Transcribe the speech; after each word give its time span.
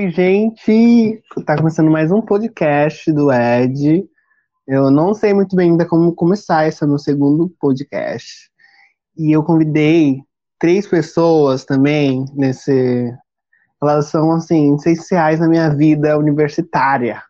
Oi, 0.00 0.10
gente! 0.10 1.22
Tá 1.44 1.58
começando 1.58 1.90
mais 1.90 2.10
um 2.10 2.22
podcast 2.22 3.12
do 3.12 3.30
Ed. 3.30 4.08
Eu 4.66 4.90
não 4.90 5.12
sei 5.12 5.34
muito 5.34 5.54
bem 5.54 5.72
ainda 5.72 5.84
como 5.84 6.14
começar, 6.14 6.66
esse 6.66 6.82
é 6.82 6.86
o 6.86 6.88
meu 6.88 6.98
segundo 6.98 7.54
podcast. 7.60 8.50
E 9.14 9.30
eu 9.30 9.42
convidei 9.42 10.22
três 10.58 10.86
pessoas 10.86 11.66
também 11.66 12.24
nesse. 12.32 13.12
Elas 13.82 14.06
são, 14.06 14.32
assim, 14.32 14.74
essenciais 14.74 15.38
na 15.38 15.46
minha 15.46 15.68
vida 15.68 16.16
universitária. 16.16 17.22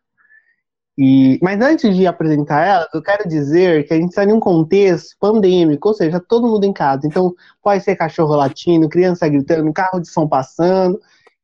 E, 0.96 1.40
mas 1.42 1.60
antes 1.60 1.96
de 1.96 2.06
apresentar 2.06 2.64
elas, 2.64 2.88
eu 2.94 3.02
quero 3.02 3.28
dizer 3.28 3.84
que 3.84 3.94
a 3.94 3.96
gente 3.96 4.10
está 4.10 4.22
em 4.22 4.32
um 4.32 4.38
contexto 4.38 5.16
pandêmico, 5.18 5.88
ou 5.88 5.94
seja, 5.94 6.20
todo 6.20 6.46
mundo 6.46 6.64
em 6.64 6.72
casa. 6.72 7.04
Então, 7.04 7.34
pode 7.60 7.82
ser 7.82 7.96
cachorro 7.96 8.36
latindo, 8.36 8.88
criança 8.88 9.28
gritando, 9.28 9.72
carro 9.72 9.98
de 9.98 10.08
som 10.08 10.28
passando. 10.28 11.00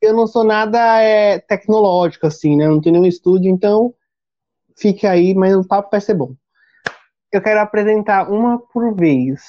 Eu 0.07 0.15
não 0.15 0.27
sou 0.27 0.45
nada 0.45 1.01
é, 1.03 1.39
tecnológico, 1.41 2.27
assim, 2.27 2.57
né? 2.57 2.65
Eu 2.67 2.71
não 2.71 2.81
tenho 2.81 2.95
nenhum 2.95 3.07
estúdio, 3.07 3.51
então 3.51 3.93
fique 4.77 5.07
aí, 5.07 5.35
mas 5.35 5.55
o 5.57 5.67
papo 5.67 5.89
vai 5.91 6.01
ser 6.01 6.15
bom. 6.15 6.33
Eu 7.33 7.43
quero 7.43 7.61
apresentar 7.61 8.31
uma 8.31 8.59
por 8.59 8.95
vez. 8.95 9.41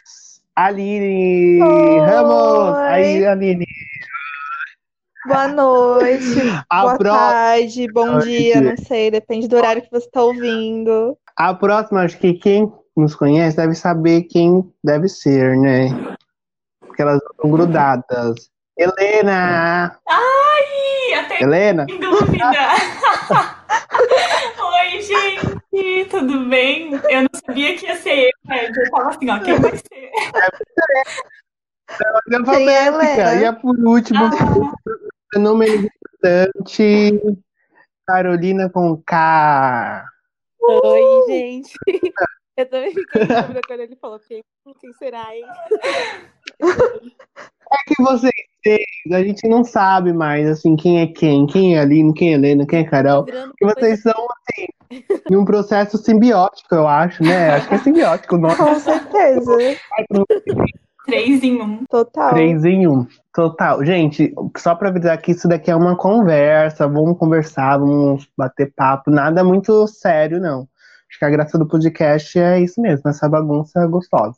Aline 0.56 1.62
Oi. 1.62 2.00
Ramos! 2.00 2.78
Aí, 2.80 3.26
Aline. 3.26 3.66
Boa 5.28 5.48
noite, 5.48 6.24
A 6.70 6.82
boa 6.82 6.98
pró- 6.98 7.12
tarde, 7.12 7.88
bom 7.92 8.14
Noite. 8.14 8.28
dia, 8.30 8.62
não 8.62 8.78
sei, 8.78 9.12
depende 9.12 9.48
do 9.48 9.58
horário 9.58 9.82
que 9.82 9.92
você 9.92 10.06
está 10.08 10.24
ouvindo. 10.24 11.18
A 11.36 11.54
próxima, 11.54 12.02
acho 12.02 12.18
que 12.18 12.34
quem 12.34 12.72
nos 12.96 13.14
conhece 13.14 13.58
deve 13.58 13.76
saber 13.76 14.24
quem 14.24 14.74
deve 14.84 15.08
ser, 15.08 15.56
né? 15.58 15.90
Porque 16.80 17.02
elas 17.02 17.20
estão 17.32 17.52
grudadas. 17.52 18.50
Helena! 18.78 19.86
Até 19.86 20.02
Helena? 21.40 21.86
dúvida. 21.86 22.52
Oi, 24.60 25.02
gente, 25.02 26.06
tudo 26.10 26.46
bem? 26.46 26.92
Eu 27.10 27.22
não 27.22 27.30
sabia 27.46 27.78
que 27.78 27.86
ia 27.86 27.96
ser 27.96 28.18
eu, 28.18 28.32
né? 28.46 28.68
Eu 28.68 28.92
tava 28.92 29.10
assim, 29.10 29.30
ó, 29.30 29.40
quem 29.40 29.60
vai 29.60 29.78
ser? 29.78 30.12
É 32.32 32.36
alfabética. 32.36 33.36
E 33.36 33.46
a 33.46 33.54
por 33.54 33.78
último, 33.80 34.26
Ah, 34.26 34.32
fenômeno 35.34 35.88
importante, 36.24 37.22
Carolina 38.06 38.70
com 38.70 39.02
K. 39.04 40.06
Oi, 40.62 41.02
gente. 41.28 41.74
Eu 42.58 42.66
também 42.68 42.92
fiquei 42.92 43.26
dúvida 43.26 43.62
quando 43.68 43.82
ele 43.82 43.96
falou 43.96 44.20
quem, 44.20 44.44
quem 44.80 44.94
será, 44.94 45.36
hein? 45.36 45.46
É 47.72 47.78
que 47.86 48.02
vocês 48.02 48.34
têm, 48.64 48.86
a 49.12 49.24
gente 49.24 49.48
não 49.48 49.64
sabe 49.64 50.14
mais, 50.14 50.48
assim, 50.48 50.76
quem 50.76 51.02
é 51.02 51.08
quem, 51.08 51.46
quem 51.46 51.76
é 51.76 51.82
Aline, 51.82 52.14
quem 52.14 52.32
é 52.32 52.34
Helena, 52.34 52.66
quem 52.66 52.80
é 52.80 52.84
Carol. 52.84 53.26
Porque 53.26 53.66
vocês 53.66 54.02
são, 54.02 54.14
assim, 54.14 54.68
em 55.30 55.36
um 55.36 55.46
processo 55.46 55.98
simbiótico, 55.98 56.74
eu 56.74 56.88
acho, 56.88 57.24
né? 57.24 57.52
Acho 57.52 57.68
que 57.68 57.76
é 57.76 57.78
simbiótico 57.80 58.36
o 58.38 58.40
nome. 58.40 58.56
Com 58.56 58.80
certeza, 58.80 59.52
três 61.06 61.44
em 61.44 61.62
um. 61.62 61.86
total. 61.86 62.30
Três 62.30 62.64
em 62.66 62.88
um. 62.88 63.08
Total. 63.34 63.84
Gente, 63.86 64.34
só 64.58 64.76
pra 64.76 64.90
avisar 64.90 65.18
que 65.22 65.32
isso 65.32 65.48
daqui 65.48 65.70
é 65.70 65.76
uma 65.76 65.96
conversa. 65.96 66.88
Vamos 66.88 67.18
conversar, 67.18 67.78
vamos 67.78 68.28
bater 68.38 68.74
papo. 68.76 69.12
Nada 69.12 69.44
muito 69.44 69.88
sério, 69.88 70.40
não. 70.40 70.68
Acho 71.10 71.20
que 71.20 71.26
a 71.26 71.30
graça 71.30 71.58
do 71.58 71.68
podcast 71.68 72.38
é 72.38 72.60
isso 72.60 72.82
mesmo, 72.82 73.10
essa 73.10 73.30
bagunça 73.30 73.86
gostosa. 73.88 74.38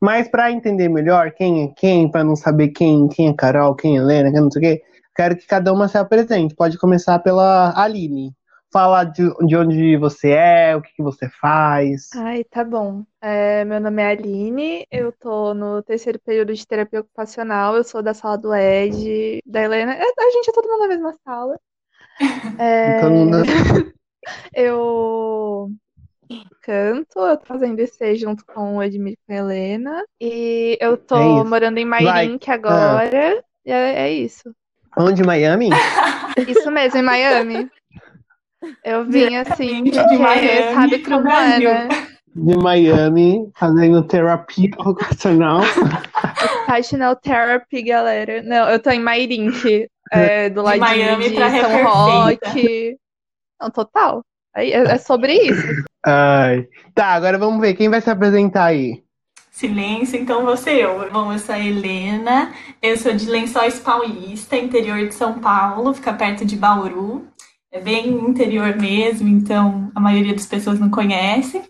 Mas 0.00 0.28
pra 0.28 0.50
entender 0.52 0.88
melhor 0.88 1.32
quem 1.32 1.64
é 1.64 1.68
quem, 1.76 2.10
pra 2.10 2.22
não 2.22 2.36
saber 2.36 2.68
quem, 2.68 3.08
quem 3.08 3.28
é 3.28 3.34
Carol, 3.34 3.74
quem 3.74 3.96
é 3.96 4.00
Helena, 4.00 4.30
quem 4.30 4.40
não 4.40 4.50
sei 4.50 4.60
o 4.60 4.64
quê, 4.76 4.82
quero 5.14 5.36
que 5.36 5.46
cada 5.46 5.72
uma 5.72 5.88
se 5.88 5.96
apresente. 5.98 6.54
Pode 6.54 6.78
começar 6.78 7.18
pela 7.20 7.72
Aline. 7.80 8.32
Fala 8.72 9.04
de, 9.04 9.22
de 9.46 9.56
onde 9.56 9.96
você 9.96 10.30
é, 10.32 10.76
o 10.76 10.82
que, 10.82 10.90
que 10.96 11.02
você 11.02 11.30
faz. 11.40 12.08
Ai, 12.16 12.44
tá 12.44 12.62
bom. 12.62 13.04
É, 13.22 13.64
meu 13.64 13.80
nome 13.80 14.02
é 14.02 14.06
Aline, 14.08 14.84
eu 14.90 15.12
tô 15.12 15.54
no 15.54 15.82
terceiro 15.82 16.18
período 16.18 16.52
de 16.52 16.66
terapia 16.66 17.00
ocupacional, 17.00 17.76
eu 17.76 17.84
sou 17.84 18.02
da 18.02 18.12
sala 18.12 18.36
do 18.36 18.52
Ed, 18.54 19.40
da 19.46 19.62
Helena. 19.62 19.94
É, 19.94 20.02
A 20.02 20.30
gente 20.30 20.50
é 20.50 20.52
todo 20.52 20.68
mundo 20.68 20.80
na 20.80 20.88
mesma 20.88 21.14
sala. 21.24 21.58
É, 22.60 23.08
mundo- 23.08 23.36
Eu 24.52 25.70
canto, 26.62 27.18
eu 27.18 27.36
tô 27.36 27.46
fazendo 27.46 27.78
EC 27.80 28.16
junto 28.16 28.44
com 28.46 28.76
o 28.76 28.82
Edmir 28.82 29.14
e 29.14 29.16
com 29.26 29.32
a 29.32 29.36
Helena. 29.36 30.04
E 30.20 30.78
eu 30.80 30.94
É 30.94 30.96
tô 30.96 31.16
isso. 31.40 31.48
morando 31.48 31.78
em. 31.78 31.84
Mairink 31.84 32.50
agora. 32.50 33.42
E 33.64 33.70
é, 33.70 34.06
é 34.06 34.12
isso. 34.12 34.54
Onde, 34.96 35.22
Miami? 35.22 35.70
Isso 36.48 36.70
mesmo, 36.70 36.98
em 36.98 37.02
Miami. 37.02 37.70
Eu 38.84 39.04
vim 39.04 39.36
assim, 39.36 39.84
de 39.84 39.90
porque 39.92 40.16
Miami 40.16 40.74
sabe 40.74 40.98
como 41.00 41.28
é, 41.28 41.58
né? 41.58 41.88
De 42.34 42.56
Miami, 42.56 43.50
fazendo 43.56 44.02
terapia 44.06 44.70
ocupacional. 44.78 45.60
Occupational 46.44 47.16
Therapy, 47.16 47.82
galera. 47.82 48.42
Não, 48.42 48.68
eu 48.68 48.78
tô 48.80 48.90
em 48.90 49.00
Mairink, 49.00 49.88
é, 50.12 50.50
do 50.50 50.62
ladinho 50.62 50.84
Miami 50.86 51.30
de 51.30 51.36
São. 51.36 51.84
Roque. 51.84 52.96
Não, 53.60 53.70
total. 53.70 54.22
É, 54.56 54.70
é 54.70 54.98
sobre 54.98 55.34
isso. 55.34 55.84
Ai. 56.04 56.66
Tá, 56.94 57.08
agora 57.08 57.36
vamos 57.36 57.60
ver 57.60 57.74
quem 57.74 57.90
vai 57.90 58.00
se 58.00 58.08
apresentar 58.08 58.64
aí. 58.64 59.04
Silêncio, 59.50 60.18
então 60.18 60.54
ser 60.56 60.80
eu. 60.80 61.10
Bom, 61.10 61.32
eu 61.32 61.38
sou 61.38 61.54
a 61.54 61.58
Helena, 61.58 62.52
eu 62.82 62.96
sou 62.96 63.12
de 63.12 63.26
Lençóis 63.26 63.78
Paulista, 63.78 64.56
interior 64.56 65.06
de 65.06 65.14
São 65.14 65.38
Paulo, 65.38 65.94
fica 65.94 66.12
perto 66.12 66.44
de 66.44 66.56
Bauru. 66.56 67.26
É 67.72 67.80
bem 67.80 68.08
interior 68.08 68.76
mesmo, 68.76 69.28
então 69.28 69.90
a 69.94 70.00
maioria 70.00 70.34
das 70.34 70.46
pessoas 70.46 70.78
não 70.78 70.90
conhece. 70.90 71.62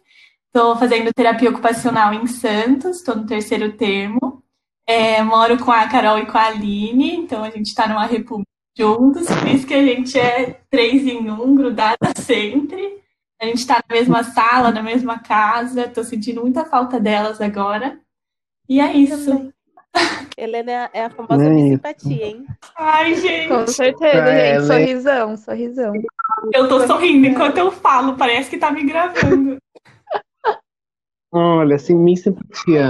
Estou 0.47 0.77
fazendo 0.77 1.13
terapia 1.15 1.51
ocupacional 1.51 2.13
em 2.13 2.27
Santos, 2.27 2.99
estou 2.99 3.17
no 3.17 3.27
terceiro 3.27 3.73
termo. 3.73 4.43
É, 4.89 5.23
moro 5.23 5.59
com 5.59 5.71
a 5.71 5.87
Carol 5.89 6.19
e 6.19 6.27
com 6.27 6.39
a 6.39 6.47
Aline, 6.47 7.17
então 7.17 7.43
a 7.43 7.51
gente 7.51 7.67
está 7.67 7.89
numa 7.89 8.07
república 8.07 8.56
juntos, 8.77 9.27
por 9.27 9.49
isso 9.49 9.67
que 9.67 9.75
a 9.75 9.83
gente 9.83 10.19
é 10.19 10.61
três 10.71 11.07
em 11.07 11.31
um, 11.31 11.55
grudada 11.55 11.97
sempre. 12.19 13.03
A 13.41 13.47
gente 13.47 13.59
está 13.59 13.83
na 13.89 13.95
mesma 13.97 14.23
sala, 14.25 14.71
na 14.71 14.83
mesma 14.83 15.19
casa. 15.19 15.89
Tô 15.89 16.03
sentindo 16.05 16.41
muita 16.43 16.65
falta 16.65 16.99
delas 17.01 17.41
agora. 17.41 17.99
E 18.69 18.81
é 18.81 18.93
isso. 18.93 19.27
Também. 19.31 19.53
Helena 20.37 20.71
é 20.73 20.77
a- 20.85 20.91
é 20.93 21.05
a 21.05 21.11
famosa 21.11 21.45
É. 21.45 21.69
Simpatia, 21.71 22.27
hein? 22.27 22.47
Com 22.77 22.83
Ai, 22.83 23.15
gente, 23.15 23.71
certeza, 23.73 24.19
É, 24.19 24.55
gente. 24.61 24.67
Sorrisão, 24.67 25.37
sorrisão. 25.37 25.93
eu 26.53 26.69
tô 26.69 26.87
sorrindo 26.87 27.27
enquanto 27.27 27.57
eu 27.59 27.71
falo. 27.71 28.17
Parece 28.17 28.51
que 28.51 28.59
tá 28.59 28.71
me 28.71 28.85
gravando. 28.85 29.57
Olha, 31.33 31.77
assim, 31.77 31.95
minha 31.95 32.17
simpatia. 32.17 32.89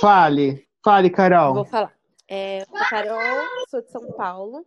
Fale, 0.00 0.64
fale, 0.84 1.10
Carol. 1.10 1.54
Vou 1.54 1.64
falar. 1.64 1.92
É, 2.28 2.64
Carol, 2.88 3.18
sou 3.68 3.82
de 3.82 3.90
São 3.90 4.12
Paulo. 4.12 4.64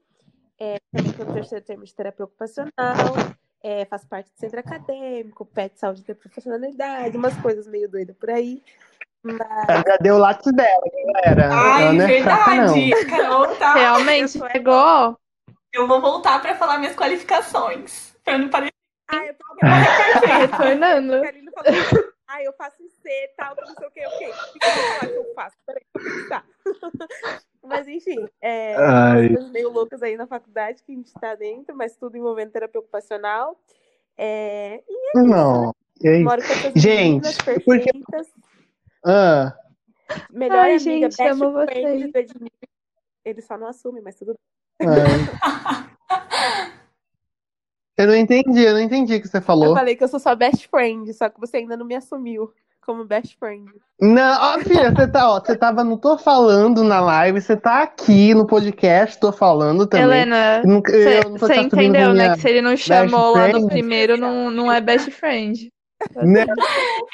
É, 0.63 0.79
também 0.93 1.11
estou 1.11 1.25
no 1.25 1.33
terceiro 1.33 1.65
termo 1.65 1.83
de 1.83 1.93
terapia 1.93 2.23
ocupacional. 2.23 2.71
É, 3.61 3.83
faço 3.83 4.07
parte 4.07 4.31
do 4.31 4.39
centro 4.39 4.61
acadêmico, 4.61 5.45
pet 5.45 5.77
saúde 5.77 6.05
e 6.07 6.13
profissionalidade, 6.13 7.17
umas 7.17 7.35
coisas 7.41 7.67
meio 7.67 7.89
doidas 7.89 8.15
por 8.15 8.29
aí. 8.29 8.63
Mas 9.21 9.83
já 9.85 9.97
deu 9.97 10.15
o 10.15 10.19
lápis 10.19 10.53
dela, 10.53 10.81
galera. 11.13 11.49
Ai, 11.53 11.93
não 11.93 12.05
é 12.05 12.21
fraca, 12.21 12.55
não. 12.55 12.73
verdade. 12.73 13.05
Carol, 13.07 13.55
tá. 13.57 13.73
Realmente, 13.73 14.39
pegou. 14.39 15.17
Eu 15.73 15.85
vou 15.85 15.99
voltar 15.99 16.41
pra 16.41 16.55
falar 16.55 16.77
minhas 16.77 16.95
qualificações. 16.95 18.15
Pra 18.23 18.37
não 18.37 18.49
parecer 18.49 18.73
Ah, 19.09 19.25
eu 19.25 19.33
tô 19.33 19.45
Retornando. 20.39 21.21
Ah, 22.25 22.41
eu 22.41 22.53
faço 22.53 22.81
IC 22.81 23.01
e 23.05 23.27
tal, 23.35 23.53
não 23.57 23.75
sei 23.75 23.87
o 23.87 23.91
que, 23.91 24.07
ok. 24.07 24.29
O 24.29 24.59
que 24.59 24.65
eu 24.65 24.71
vou 24.71 24.83
falar 24.83 25.11
que 25.11 25.17
eu 25.17 25.33
faço? 25.35 25.57
Peraí, 25.65 25.83
eu 25.93 26.01
pensar. 26.01 26.45
Mas 27.63 27.87
enfim, 27.87 28.25
é, 28.41 28.75
Ai. 28.75 29.29
coisas 29.29 29.51
meio 29.51 29.69
loucas 29.69 30.03
aí 30.03 30.17
na 30.17 30.27
faculdade 30.27 30.83
que 30.83 30.91
a 30.91 30.95
gente 30.95 31.13
tá 31.13 31.33
dentro, 31.35 31.75
mas 31.75 31.95
tudo 31.95 32.17
envolvendo 32.17 32.51
terapia 32.51 32.79
ocupacional. 32.79 33.57
É, 34.17 34.83
e 34.87 35.21
Não. 35.21 35.73
E 36.01 36.07
aí? 36.09 36.23
moro 36.23 36.41
com 36.45 36.51
essas 36.51 36.73
Gente, 36.75 37.23
meninas 37.23 37.37
porque- 37.37 37.61
perfeitas. 37.91 38.27
Ah, 39.05 39.57
Melhor 40.31 40.57
Ai, 40.65 40.71
amiga, 40.75 40.79
gente, 40.79 41.17
best 41.17 41.21
amo 41.31 41.51
vocês. 41.53 42.11
Ele 43.25 43.41
só 43.41 43.57
não 43.57 43.67
assume, 43.67 44.01
mas 44.01 44.15
tudo 44.15 44.35
bem. 44.79 44.89
Eu 47.97 48.07
não 48.07 48.15
entendi, 48.15 48.61
eu 48.63 48.73
não 48.73 48.81
entendi 48.81 49.15
o 49.15 49.21
que 49.21 49.27
você 49.27 49.37
Eu 49.37 49.41
falou. 49.41 49.73
falei 49.75 49.95
que 49.95 50.03
eu 50.03 50.07
sou 50.07 50.19
sua 50.19 50.35
best 50.35 50.67
friend, 50.67 51.13
só 51.13 51.29
que 51.29 51.39
você 51.39 51.57
ainda 51.57 51.77
não 51.77 51.85
me 51.85 51.95
assumiu 51.95 52.51
como 52.85 53.05
best 53.05 53.37
friend. 53.37 53.71
Não, 53.99 54.41
ó, 54.41 54.59
filha, 54.59 54.91
você 54.91 55.07
tá, 55.07 55.29
ó, 55.31 55.39
você 55.39 55.55
tava 55.55 55.83
no 55.83 55.97
Tô 55.97 56.17
Falando 56.17 56.83
na 56.83 56.99
live, 56.99 57.41
você 57.41 57.55
tá 57.55 57.83
aqui 57.83 58.33
no 58.33 58.45
podcast, 58.45 59.19
tô 59.19 59.31
falando 59.31 59.87
também. 59.87 60.05
Helena, 60.05 60.61
não 60.63 60.81
você 61.37 61.55
entendeu, 61.55 62.13
né? 62.13 62.33
Que 62.33 62.41
se 62.41 62.49
ele 62.49 62.61
não 62.61 62.75
chamou 62.75 63.35
lá 63.35 63.47
no 63.47 63.67
primeiro, 63.67 64.17
não, 64.17 64.51
não 64.51 64.71
é 64.71 64.81
best 64.81 65.09
friend. 65.11 65.71
Não, 66.15 66.45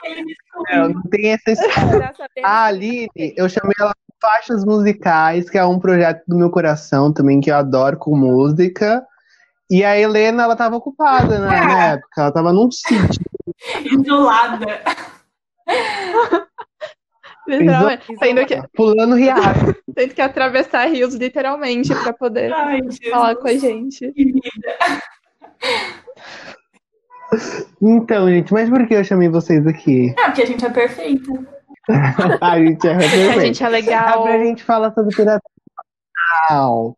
Ele 0.06 0.24
me 0.24 0.36
não, 0.72 0.90
não 0.90 1.02
tem 1.04 1.34
essa 1.34 1.52
história. 1.52 2.12
A 2.44 2.66
Aline, 2.66 3.10
eu 3.16 3.48
chamei 3.48 3.76
ela 3.80 3.92
de 3.92 4.16
Faixas 4.20 4.66
Musicais, 4.66 5.50
que 5.50 5.58
é 5.58 5.66
um 5.66 5.80
projeto 5.80 6.24
do 6.28 6.36
meu 6.36 6.50
coração 6.50 7.14
também, 7.14 7.40
que 7.40 7.52
eu 7.52 7.56
adoro 7.56 7.98
com 7.98 8.18
música. 8.18 9.04
E 9.70 9.84
a 9.84 9.98
Helena, 9.98 10.44
ela 10.44 10.56
tava 10.56 10.76
ocupada 10.76 11.38
né, 11.38 11.48
na 11.48 11.86
época. 11.92 12.22
Ela 12.22 12.32
tava 12.32 12.52
num 12.52 12.72
sítio. 12.72 13.24
Isolada. 13.86 14.82
Literalmente. 17.48 18.16
Tendo 18.20 18.46
que, 18.46 18.62
Pulando 18.76 19.16
riacho. 19.16 19.76
tendo 19.96 20.14
que 20.14 20.22
atravessar 20.22 20.86
rios 20.86 21.16
literalmente 21.16 21.94
pra 21.96 22.14
poder 22.14 22.54
Ai, 22.54 22.80
falar 23.10 23.36
com 23.36 23.48
a 23.48 23.54
gente. 23.54 24.14
Então, 27.80 28.28
gente, 28.28 28.52
mas 28.52 28.70
por 28.70 28.88
que 28.88 28.96
eu 28.96 29.04
chamei 29.04 29.30
vocês 29.30 29.66
aqui? 29.68 30.14
É, 30.18 30.26
porque 30.26 30.42
a 30.42 30.46
gente 30.48 30.66
é 30.66 30.70
perfeita. 30.72 31.32
a 32.42 32.60
gente 32.60 32.88
é 32.88 32.96
a 32.96 33.40
gente 33.40 33.64
é 33.64 33.66
É 33.68 33.70
legal. 33.70 34.24
pra 34.24 34.44
gente 34.44 34.64
falar 34.64 34.92
sobre 34.94 35.16
terapia 35.16 35.40
ocupacional, 35.68 36.98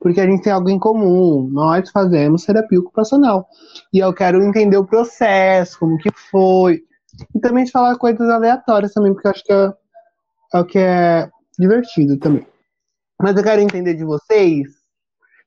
porque 0.00 0.20
a 0.20 0.26
gente 0.26 0.42
tem 0.44 0.52
algo 0.52 0.70
em 0.70 0.78
comum. 0.78 1.48
Nós 1.50 1.90
fazemos 1.90 2.44
terapia 2.44 2.78
ocupacional. 2.78 3.48
E 3.92 3.98
eu 3.98 4.12
quero 4.14 4.40
entender 4.42 4.76
o 4.76 4.86
processo, 4.86 5.80
como 5.80 5.98
que 5.98 6.10
foi. 6.30 6.82
E 7.34 7.40
também 7.40 7.64
de 7.64 7.70
falar 7.70 7.96
coisas 7.96 8.28
aleatórias 8.28 8.92
também, 8.92 9.12
porque 9.12 9.26
eu 9.26 9.30
acho 9.30 9.44
que 9.44 9.52
é, 9.52 9.72
é 10.54 10.58
o 10.58 10.64
que 10.64 10.78
é 10.78 11.30
divertido 11.58 12.18
também. 12.18 12.46
Mas 13.20 13.36
eu 13.36 13.42
quero 13.42 13.60
entender 13.60 13.94
de 13.94 14.04
vocês, 14.04 14.68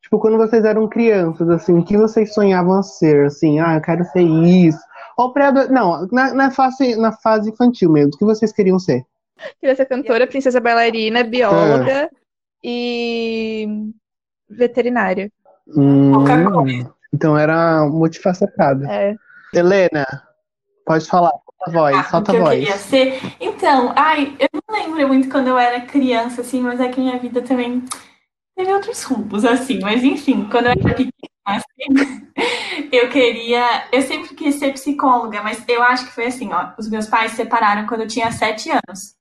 tipo, 0.02 0.20
quando 0.20 0.38
vocês 0.38 0.64
eram 0.64 0.88
crianças, 0.88 1.50
assim, 1.50 1.78
o 1.78 1.84
que 1.84 1.98
vocês 1.98 2.34
sonhavam 2.34 2.82
ser? 2.82 3.26
Assim, 3.26 3.60
ah, 3.60 3.76
eu 3.76 3.82
quero 3.82 4.04
ser 4.06 4.22
isso. 4.22 4.80
Ou 5.18 5.34
pré 5.34 5.52
Não, 5.52 6.08
na, 6.12 6.34
na, 6.34 6.52
fase, 6.52 6.96
na 6.96 7.12
fase 7.12 7.50
infantil 7.50 7.92
mesmo, 7.92 8.12
o 8.14 8.18
que 8.18 8.26
vocês 8.26 8.52
queriam 8.52 8.80
ser? 8.80 9.04
Queria 9.60 9.76
ser 9.76 9.86
cantora, 9.86 10.28
princesa 10.28 10.60
bailarina, 10.60 11.24
bióloga 11.24 12.10
e 12.64 13.68
veterinária. 14.50 15.32
Hum, 15.68 16.14
então 17.14 17.38
era 17.38 17.86
multifacetado. 17.86 18.86
É. 18.86 19.16
Helena, 19.54 20.06
pode 20.86 21.06
falar, 21.06 21.32
a 21.62 21.72
voz, 21.72 22.08
solta 22.10 22.32
a 22.32 22.36
eu 22.36 22.42
voz. 22.44 22.60
queria 22.60 22.78
ser. 22.78 23.20
Então, 23.40 23.94
ai, 23.96 24.36
eu 24.40 24.48
não 24.68 24.76
lembro 24.78 25.08
muito 25.08 25.30
quando 25.30 25.48
eu 25.48 25.58
era 25.58 25.82
criança, 25.82 26.42
assim, 26.42 26.62
mas 26.62 26.80
é 26.80 26.90
que 26.90 27.00
minha 27.00 27.18
vida 27.20 27.42
também 27.42 27.84
teve 28.56 28.74
outros 28.74 29.04
rumos, 29.04 29.44
assim. 29.46 29.80
Mas 29.82 30.04
enfim, 30.04 30.48
quando 30.50 30.66
eu 30.68 30.72
era 30.72 30.94
pequena, 30.96 31.12
assim, 31.46 32.30
eu 32.92 33.10
queria. 33.10 33.88
Eu 33.92 34.02
sempre 34.02 34.36
quis 34.36 34.56
ser 34.56 34.74
psicóloga, 34.74 35.42
mas 35.44 35.64
eu 35.68 35.82
acho 35.84 36.06
que 36.06 36.12
foi 36.14 36.28
assim, 36.28 36.52
ó. 36.54 36.72
Os 36.78 36.90
meus 36.90 37.08
pais 37.08 37.32
se 37.32 37.38
separaram 37.38 37.88
quando 37.88 38.02
eu 38.02 38.08
tinha 38.08 38.32
sete 38.32 38.70
anos. 38.72 39.16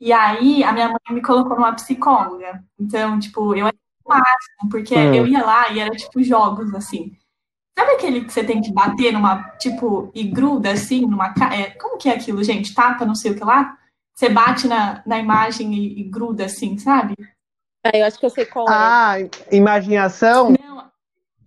E 0.00 0.12
aí 0.12 0.62
a 0.64 0.72
minha 0.72 0.88
mãe 0.88 0.98
me 1.10 1.22
colocou 1.22 1.56
numa 1.56 1.74
psicóloga. 1.74 2.62
Então, 2.78 3.18
tipo, 3.18 3.54
eu 3.54 3.66
era 3.66 3.76
o 4.04 4.08
máximo, 4.08 4.70
porque 4.70 4.94
Hum. 4.94 5.14
eu 5.14 5.26
ia 5.26 5.44
lá 5.44 5.70
e 5.72 5.80
era 5.80 5.90
tipo 5.96 6.22
jogos, 6.22 6.74
assim. 6.74 7.16
Sabe 7.78 7.92
aquele 7.92 8.24
que 8.24 8.32
você 8.32 8.42
tem 8.42 8.62
que 8.62 8.72
bater 8.72 9.12
numa, 9.12 9.50
tipo, 9.58 10.10
e 10.14 10.24
gruda 10.24 10.72
assim, 10.72 11.02
numa. 11.02 11.34
É, 11.52 11.70
como 11.72 11.98
que 11.98 12.08
é 12.08 12.14
aquilo, 12.14 12.42
gente? 12.42 12.74
Tapa, 12.74 13.04
não 13.04 13.14
sei 13.14 13.32
o 13.32 13.34
que 13.36 13.44
lá? 13.44 13.76
Você 14.14 14.30
bate 14.30 14.66
na, 14.66 15.02
na 15.06 15.18
imagem 15.18 15.74
e, 15.74 16.00
e 16.00 16.04
gruda 16.04 16.46
assim, 16.46 16.78
sabe? 16.78 17.14
Ah, 17.84 17.90
eu 17.92 18.06
acho 18.06 18.18
que 18.18 18.24
eu 18.24 18.30
sei 18.30 18.46
qual 18.46 18.66
é. 18.66 18.72
Ah, 18.72 19.14
imaginação? 19.52 20.50
Não, 20.50 20.80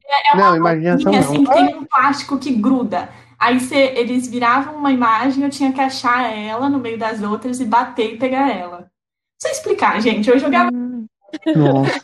é 0.08 0.38
Não, 0.38 0.56
imaginação 0.56 1.12
não. 1.12 1.20
assim, 1.20 1.44
que 1.44 1.52
tem 1.52 1.76
um 1.76 1.86
plástico 1.86 2.38
que 2.38 2.54
gruda. 2.54 3.10
Aí 3.40 3.60
você, 3.60 3.76
eles 3.76 4.28
viravam 4.28 4.76
uma 4.76 4.92
imagem, 4.92 5.44
eu 5.44 5.50
tinha 5.50 5.74
que 5.74 5.82
achar 5.82 6.32
ela 6.32 6.70
no 6.70 6.78
meio 6.78 7.00
das 7.00 7.24
outras 7.24 7.60
e 7.60 7.66
bater 7.66 8.14
e 8.14 8.18
pegar 8.18 8.52
ela. 8.52 8.80
Não 8.82 8.88
sei 9.42 9.52
explicar, 9.52 10.00
gente. 10.00 10.30
Eu 10.30 10.38
jogava. 10.38 10.70
Nossa. 11.56 12.04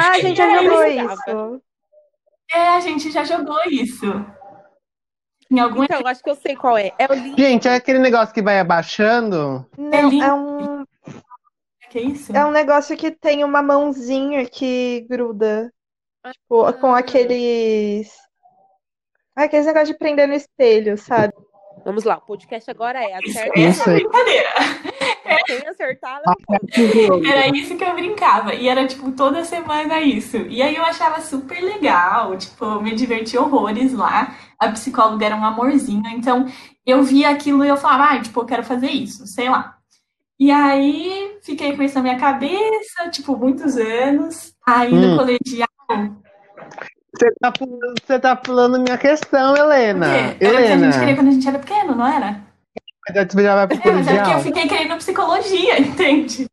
Ah, 0.00 0.12
a 0.12 0.18
gente 0.18 0.36
já 0.36 0.46
É, 0.46 0.62
jogou 0.62 0.82
eu 0.82 1.04
isso. 1.04 1.62
É, 2.52 2.68
a 2.68 2.80
gente 2.80 3.10
já 3.10 3.24
jogou 3.24 3.58
isso. 3.68 4.06
Em 5.50 5.60
algum 5.60 5.84
Então, 5.84 6.00
eu 6.00 6.06
acho 6.06 6.22
que 6.22 6.30
eu 6.30 6.34
sei 6.34 6.56
qual 6.56 6.76
é. 6.76 6.92
É 6.98 7.06
o 7.10 7.14
Link. 7.14 7.40
Gente, 7.40 7.68
é 7.68 7.74
aquele 7.74 7.98
negócio 7.98 8.34
que 8.34 8.42
vai 8.42 8.58
abaixando? 8.58 9.64
Não, 9.78 10.08
lindo. 10.08 10.24
é 10.24 10.32
um, 10.34 10.84
que 11.90 11.98
é 11.98 12.02
isso? 12.02 12.36
é 12.36 12.44
um 12.44 12.50
negócio 12.50 12.96
que 12.96 13.10
tem 13.10 13.44
uma 13.44 13.62
mãozinha 13.62 14.44
que 14.48 15.06
gruda. 15.08 15.72
Tipo, 16.32 16.72
com 16.74 16.92
Ah. 16.94 16.98
aqueles. 16.98 18.12
Ah, 19.36 19.44
aqueles 19.44 19.66
negócios 19.66 19.90
de 19.90 19.98
prender 19.98 20.26
no 20.26 20.34
espelho, 20.34 20.98
sabe? 20.98 21.32
Vamos 21.86 22.02
lá, 22.02 22.16
o 22.16 22.20
podcast 22.22 22.68
agora 22.68 22.98
é 23.00 23.16
Isso, 23.22 23.38
acerta. 23.38 23.60
Não 23.60 23.66
essa 23.68 23.90
é 23.90 23.94
brincadeira. 23.94 24.48
Quem 25.46 25.68
acertar. 25.68 26.20
Era 27.30 27.56
isso 27.56 27.76
que 27.76 27.84
eu 27.84 27.94
brincava. 27.94 28.54
E 28.54 28.68
era, 28.68 28.84
tipo, 28.88 29.12
toda 29.12 29.44
semana 29.44 30.00
isso. 30.00 30.36
E 30.36 30.60
aí 30.60 30.74
eu 30.74 30.82
achava 30.82 31.20
super 31.20 31.60
legal. 31.62 32.36
Tipo, 32.36 32.64
eu 32.64 32.82
me 32.82 32.92
divertia 32.92 33.40
horrores 33.40 33.92
lá. 33.92 34.34
A 34.58 34.68
psicóloga 34.70 35.24
era 35.24 35.36
um 35.36 35.44
amorzinho. 35.44 36.02
Então, 36.08 36.46
eu 36.84 37.04
via 37.04 37.30
aquilo 37.30 37.64
e 37.64 37.68
eu 37.68 37.76
falava, 37.76 38.14
ah, 38.16 38.20
tipo, 38.20 38.40
eu 38.40 38.46
quero 38.46 38.64
fazer 38.64 38.90
isso, 38.90 39.24
sei 39.28 39.48
lá. 39.48 39.76
E 40.40 40.50
aí, 40.50 41.38
fiquei 41.42 41.76
com 41.76 41.84
isso 41.84 41.94
na 41.94 42.02
minha 42.02 42.18
cabeça, 42.18 43.08
tipo, 43.12 43.36
muitos 43.36 43.76
anos. 43.76 44.54
Aí, 44.66 44.92
no 44.92 45.12
Hum. 45.12 45.16
colegial, 45.18 45.68
Você 47.18 47.32
tá, 47.40 47.50
pulando- 47.52 47.94
você 48.04 48.18
tá 48.18 48.36
pulando 48.36 48.80
minha 48.80 48.98
questão, 48.98 49.56
Helena. 49.56 50.06
Era 50.06 50.34
o 50.34 50.38
que 50.38 50.44
a 50.44 50.50
Helena, 50.50 50.92
gente 50.92 50.98
queria 51.00 51.14
quando 51.14 51.28
a 51.28 51.30
gente 51.32 51.48
era 51.48 51.58
pequeno, 51.58 51.94
não 51.94 52.06
era? 52.06 52.44
mas 53.08 53.32
já 53.44 53.54
vai 53.54 53.68
pro 53.68 53.88
É, 53.88 53.92
mas 53.92 54.08
é 54.08 54.16
porque 54.16 54.34
eu 54.34 54.40
fiquei 54.40 54.68
querendo 54.68 54.96
psicologia, 54.96 55.78
entende? 55.80 56.46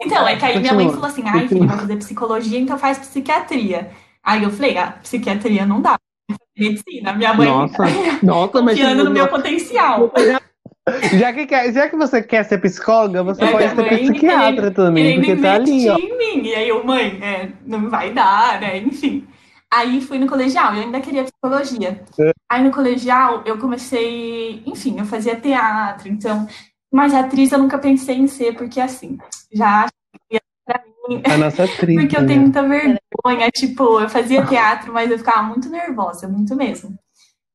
Então, 0.00 0.26
é 0.26 0.36
que 0.36 0.44
aí 0.44 0.58
minha 0.58 0.74
mãe 0.74 0.90
falou 0.90 1.06
assim, 1.06 1.22
ai, 1.26 1.48
filho, 1.48 1.66
vai 1.66 1.78
fazer 1.78 1.96
psicologia, 1.96 2.58
então 2.58 2.76
faz 2.76 2.98
psiquiatria. 2.98 3.90
Aí 4.22 4.42
eu 4.42 4.50
falei, 4.50 4.76
ah, 4.76 4.92
psiquiatria 5.02 5.64
não 5.64 5.80
dá. 5.80 5.96
Medicina, 6.56 7.12
minha 7.12 7.34
mãe 7.34 7.48
Nossa, 7.48 7.82
nossa, 8.22 8.62
mas 8.62 8.78
confiando 8.78 9.04
no 9.04 9.10
meu 9.10 9.28
potencial. 9.28 10.10
Já 11.18 11.32
que, 11.32 11.46
quer- 11.46 11.72
já 11.72 11.88
que 11.88 11.96
você 11.96 12.22
quer 12.22 12.44
ser 12.44 12.58
psicóloga, 12.58 13.22
você 13.22 13.44
É, 13.44 13.50
pode 13.50 13.68
ser 13.74 13.98
psiquiatra 13.98 14.70
também, 14.70 15.20
Querendo 15.20 15.26
porque 15.26 15.42
tá 15.42 15.54
ali, 15.54 15.88
ó. 15.88 15.96
em 15.98 16.18
mim. 16.18 16.46
E 16.48 16.54
aí 16.54 16.68
eu, 16.68 16.84
mãe, 16.84 17.18
é, 17.22 17.48
não 17.64 17.88
vai 17.88 18.12
dar, 18.12 18.60
né? 18.60 18.78
Enfim. 18.78 19.26
Aí 19.72 20.00
fui 20.00 20.18
no 20.18 20.26
colegial, 20.26 20.74
eu 20.74 20.82
ainda 20.82 21.00
queria 21.00 21.24
psicologia. 21.24 22.04
É. 22.20 22.30
Aí 22.50 22.62
no 22.62 22.70
colegial 22.70 23.42
eu 23.46 23.58
comecei, 23.58 24.62
enfim, 24.66 24.98
eu 24.98 25.04
fazia 25.04 25.34
teatro, 25.36 26.08
então. 26.08 26.46
Mas 26.92 27.12
atriz 27.12 27.50
eu 27.50 27.58
nunca 27.58 27.78
pensei 27.78 28.16
em 28.16 28.26
ser, 28.28 28.54
porque 28.54 28.80
assim, 28.80 29.18
já 29.52 29.80
acho 29.84 29.92
que 30.30 30.38
pra 30.64 30.80
mim. 31.08 31.22
A 31.28 31.36
nossa 31.38 31.64
atriz. 31.64 31.96
Porque 32.00 32.16
eu 32.16 32.20
né? 32.22 32.28
tenho 32.28 32.42
muita 32.42 32.62
vergonha, 32.62 33.50
tipo, 33.50 34.00
eu 34.00 34.08
fazia 34.08 34.46
teatro, 34.46 34.92
mas 34.92 35.10
eu 35.10 35.18
ficava 35.18 35.42
muito 35.42 35.68
nervosa, 35.68 36.28
muito 36.28 36.54
mesmo. 36.54 36.96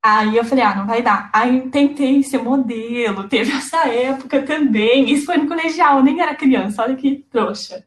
Aí 0.03 0.37
eu 0.37 0.45
falei, 0.45 0.63
ah, 0.63 0.75
não 0.75 0.87
vai 0.87 1.01
dar. 1.01 1.29
Aí 1.33 1.69
tentei 1.69 2.23
ser 2.23 2.37
modelo, 2.41 3.27
teve 3.27 3.51
essa 3.51 3.87
época 3.87 4.41
também. 4.43 5.11
Isso 5.11 5.25
foi 5.25 5.37
no 5.37 5.47
colegial, 5.47 5.97
eu 5.97 6.03
nem 6.03 6.21
era 6.21 6.35
criança, 6.35 6.81
olha 6.83 6.95
que 6.95 7.17
trouxa. 7.29 7.85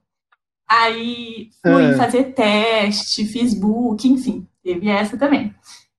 Aí 0.69 1.51
fui 1.63 1.93
É. 1.93 1.97
fazer 1.97 2.25
teste, 2.35 3.27
fiz 3.27 3.55
book, 3.59 4.09
enfim, 4.09 4.47
teve 4.63 4.89
essa 4.89 5.17
também. 5.19 5.55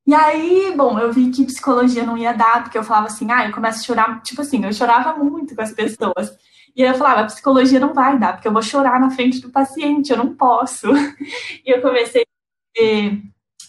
E 0.05 0.13
aí, 0.13 0.73
bom, 0.75 0.99
eu 0.99 1.13
vi 1.13 1.29
que 1.31 1.45
psicologia 1.45 2.03
não 2.05 2.17
ia 2.17 2.33
dar, 2.33 2.63
porque 2.63 2.77
eu 2.77 2.83
falava 2.83 3.07
assim, 3.07 3.31
ah, 3.31 3.45
eu 3.47 3.53
começo 3.53 3.79
a 3.79 3.83
chorar, 3.83 4.21
tipo 4.21 4.41
assim, 4.41 4.63
eu 4.65 4.73
chorava 4.73 5.15
muito 5.23 5.55
com 5.55 5.61
as 5.61 5.71
pessoas. 5.71 6.35
E 6.75 6.83
aí 6.83 6.89
eu 6.89 6.95
falava, 6.95 7.25
psicologia 7.25 7.79
não 7.79 7.93
vai 7.93 8.17
dar, 8.19 8.33
porque 8.33 8.47
eu 8.47 8.53
vou 8.53 8.61
chorar 8.61 8.99
na 8.99 9.11
frente 9.11 9.39
do 9.39 9.49
paciente, 9.51 10.11
eu 10.11 10.17
não 10.17 10.33
posso. 10.35 10.87
E 11.65 11.71
eu 11.73 11.81
comecei 11.81 12.23
a 12.23 12.25
ter 12.73 13.21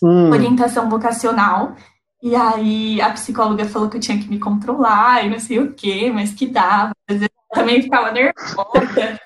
Hum, 0.03 0.31
orientação 0.31 0.89
vocacional. 0.91 1.77
E 2.25 2.35
aí 2.35 3.03
a 3.03 3.11
psicóloga 3.11 3.67
falou 3.67 3.91
que 3.91 3.99
eu 3.99 4.01
tinha 4.01 4.19
que 4.19 4.27
me 4.31 4.39
controlar 4.39 5.27
e 5.27 5.29
não 5.29 5.39
sei 5.39 5.59
o 5.59 5.75
quê, 5.75 6.11
mas 6.11 6.33
que 6.33 6.47
dava. 6.47 6.93
Às 7.07 7.19
vezes 7.19 7.29
eu 7.51 7.55
também 7.55 7.83
ficava 7.83 8.11
nervosa. 8.13 9.21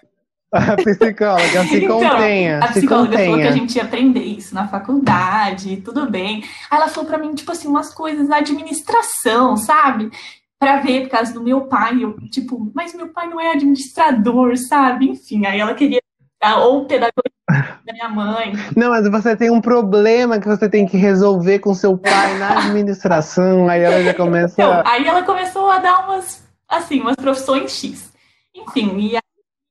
a 0.53 0.77
psicóloga, 0.77 1.65
se 1.67 1.77
Então, 1.85 2.01
contenha, 2.01 2.59
A 2.59 2.73
se 2.73 2.81
psicóloga 2.81 3.17
falou 3.17 3.37
que 3.37 3.43
a 3.43 3.47
contenha. 3.47 3.53
gente 3.53 3.77
ia 3.77 3.85
aprender 3.85 4.25
isso 4.25 4.53
na 4.53 4.67
faculdade, 4.67 5.77
tudo 5.83 6.11
bem. 6.11 6.43
Aí 6.69 6.77
ela 6.77 6.89
falou 6.89 7.09
pra 7.09 7.19
mim, 7.19 7.35
tipo 7.37 7.53
assim, 7.53 7.69
umas 7.69 7.95
coisas 7.95 8.27
da 8.27 8.39
administração, 8.39 9.57
sabe? 9.57 10.11
Pra 10.59 10.79
ver, 10.81 11.03
por 11.03 11.11
causa 11.11 11.33
do 11.33 11.41
meu 11.41 11.63
pai. 11.69 12.03
Eu, 12.03 12.17
tipo, 12.33 12.73
mas 12.75 12.93
meu 12.95 13.11
pai 13.11 13.29
não 13.29 13.41
é 13.41 13.53
administrador, 13.53 14.57
sabe? 14.57 15.11
Enfim, 15.11 15.47
aí 15.47 15.61
ela 15.61 15.73
queria. 15.75 16.01
Ou 16.65 16.85
pedagogia 16.85 17.38
da 17.89 17.93
minha 17.93 18.09
mãe. 18.09 18.53
Não, 18.77 18.91
mas 18.91 19.09
você 19.09 19.35
tem 19.35 19.51
um 19.51 19.61
problema 19.61 20.39
que 20.39 20.47
você 20.47 20.69
tem 20.69 20.87
que 20.87 20.97
resolver 20.97 21.59
com 21.61 21.75
seu 21.75 21.97
pai 21.97 22.39
na 22.39 22.59
administração, 22.61 23.69
aí 23.69 23.83
ela 23.83 24.03
já 24.03 24.15
começa. 24.15 24.61
Então, 24.61 24.83
aí 24.85 25.07
ela 25.07 25.23
começou 25.23 25.71
a 25.71 25.79
dar 25.79 26.07
umas, 26.07 26.47
assim, 26.69 27.01
umas 27.01 27.17
profissões 27.17 27.73
X. 27.73 28.13
Enfim, 28.55 28.99
e 28.99 29.17
aí 29.17 29.23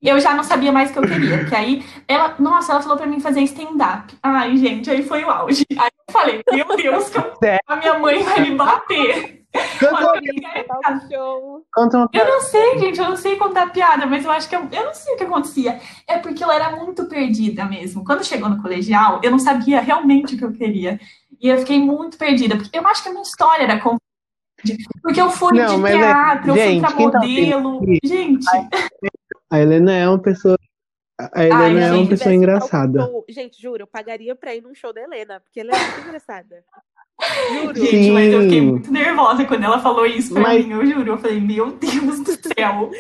eu 0.02 0.20
já 0.20 0.34
não 0.34 0.44
sabia 0.44 0.72
mais 0.72 0.90
o 0.90 0.94
que 0.94 1.00
eu 1.00 1.04
queria. 1.04 1.38
Porque 1.40 1.56
aí 1.56 1.86
ela, 2.08 2.36
nossa, 2.40 2.72
ela 2.72 2.82
falou 2.82 2.98
pra 2.98 3.06
mim 3.06 3.20
fazer 3.20 3.42
stand-up. 3.42 4.16
Ai, 4.24 4.58
gente, 4.58 4.90
aí 4.90 5.04
foi 5.04 5.24
o 5.24 5.30
auge. 5.30 5.66
Aí 5.78 5.90
eu 6.08 6.14
falei, 6.14 6.42
meu 6.52 6.76
Deus, 6.76 7.12
a 7.68 7.76
minha 7.76 8.00
mãe 8.00 8.24
vai 8.24 8.42
me 8.42 8.56
bater. 8.56 9.37
show. 11.12 11.66
Conta 11.74 11.98
uma 11.98 12.10
Eu 12.14 12.26
não 12.26 12.42
sei, 12.42 12.80
gente, 12.80 13.00
eu 13.00 13.10
não 13.10 13.16
sei 13.18 13.36
contar 13.36 13.72
piada, 13.72 14.06
mas 14.06 14.24
eu 14.26 14.32
acho 14.32 14.48
que 14.50 14.56
eu, 14.56 14.68
eu 14.72 14.86
não 14.86 14.94
sei 14.94 15.14
o 15.14 15.18
que 15.18 15.24
acontecia. 15.24 15.80
É 16.08 16.18
porque 16.18 16.44
eu 16.44 16.52
era 16.52 16.76
muito 16.76 17.06
perdida 17.06 17.66
mesmo. 17.66 18.04
Quando 18.06 18.24
chegou 18.26 18.50
no 18.50 18.62
colegial, 18.62 19.20
eu 19.24 19.32
não 19.32 19.40
sabia 19.40 19.80
realmente 19.82 20.36
o 20.36 20.38
que 20.38 20.46
eu 20.46 20.54
queria. 20.54 21.00
E 21.40 21.48
eu 21.48 21.58
fiquei 21.60 21.80
muito 21.80 22.18
perdida, 22.18 22.56
porque 22.56 22.78
eu 22.78 22.88
acho 22.88 23.04
que 23.04 23.10
a 23.10 23.12
minha 23.12 23.24
história 23.24 23.64
era 23.64 23.80
confusa. 23.80 24.02
Porque 25.04 25.22
eu 25.22 25.30
fui 25.30 25.56
Não, 25.58 25.82
de 25.82 25.88
é- 25.88 25.98
teatro, 25.98 26.50
eu 26.50 26.56
fui 26.56 26.64
gente, 26.64 26.82
pra 26.82 26.92
tá 26.92 26.96
modelo. 26.98 27.74
ouvindo 27.76 28.00
Gente, 28.04 28.46
A 29.52 29.60
Helena 29.60 29.94
é 29.94 30.08
uma 30.10 30.20
pessoa. 30.20 30.58
A 31.20 31.44
Helena 31.44 31.64
Ai, 31.64 31.72
é 31.84 31.92
uma 31.92 31.98
gente, 31.98 32.10
pessoa 32.10 32.34
engraçada. 32.34 33.10
Gente, 33.30 33.62
juro, 33.62 33.84
eu 33.84 33.88
pagaria 33.88 34.36
pra 34.36 34.56
ir 34.56 34.62
num 34.62 34.74
show 34.74 34.92
da 34.94 35.02
Helena, 35.02 35.40
porque 35.40 35.60
ela 35.60 35.72
é 35.72 35.80
muito 35.80 36.08
engraçada. 36.10 36.64
Juro. 37.52 37.76
gente, 37.86 38.12
mas 38.12 38.32
eu 38.32 38.42
fiquei 38.44 38.60
Sim. 38.60 38.66
muito 38.68 38.92
nervosa 38.92 39.44
quando 39.46 39.64
ela 39.64 39.80
falou 39.80 40.06
isso 40.06 40.34
pra 40.34 40.42
Mas- 40.44 40.66
mim, 40.66 40.72
eu 40.74 40.86
juro. 40.86 41.12
Eu 41.14 41.18
falei, 41.18 41.40
meu 41.42 41.72
Deus 41.72 42.20
do 42.20 42.32
céu. 42.34 42.92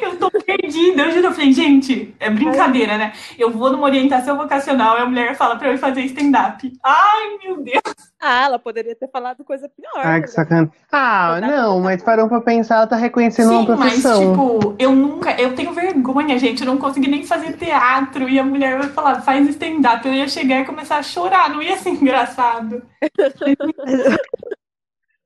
Eu 0.00 0.16
tô 0.18 0.30
perdida, 0.30 1.02
eu 1.02 1.10
juro. 1.10 1.26
Eu 1.26 1.32
falei, 1.32 1.52
gente, 1.52 2.14
é 2.20 2.30
brincadeira, 2.30 2.96
né? 2.96 3.12
Eu 3.36 3.50
vou 3.50 3.70
numa 3.72 3.84
orientação 3.84 4.36
vocacional 4.36 4.96
e 4.96 5.00
a 5.02 5.06
mulher 5.06 5.34
fala 5.36 5.56
pra 5.56 5.68
eu 5.68 5.74
ir 5.74 5.78
fazer 5.78 6.02
stand-up. 6.02 6.72
Ai, 6.82 7.38
meu 7.42 7.60
Deus. 7.60 7.82
Ah, 8.20 8.44
ela 8.44 8.58
poderia 8.58 8.94
ter 8.94 9.10
falado 9.10 9.44
coisa 9.44 9.68
pior. 9.68 9.90
Ai, 10.06 10.20
que 10.20 10.28
né? 10.28 10.32
sacana. 10.32 10.70
Ah, 10.92 11.40
não, 11.40 11.80
mas 11.80 12.02
parou 12.02 12.28
pra 12.28 12.40
pensar, 12.40 12.76
ela 12.76 12.86
tá 12.86 12.96
reconhecendo 12.96 13.48
Sim, 13.48 13.56
uma 13.66 13.76
mas, 13.76 14.00
profissão. 14.00 14.30
tipo, 14.32 14.74
eu 14.78 14.92
nunca. 14.94 15.32
Eu 15.40 15.54
tenho 15.56 15.72
vergonha, 15.72 16.38
gente. 16.38 16.60
Eu 16.62 16.66
não 16.66 16.78
consegui 16.78 17.08
nem 17.10 17.24
fazer 17.26 17.54
teatro. 17.56 18.28
E 18.28 18.38
a 18.38 18.44
mulher 18.44 18.78
vai 18.78 18.88
falar, 18.90 19.20
faz 19.22 19.46
stand-up. 19.48 20.06
Eu 20.06 20.14
ia 20.14 20.28
chegar 20.28 20.60
e 20.60 20.64
começar 20.64 20.98
a 20.98 21.02
chorar. 21.02 21.50
Não 21.50 21.60
ia 21.60 21.76
ser 21.76 21.90
engraçado. 22.00 22.80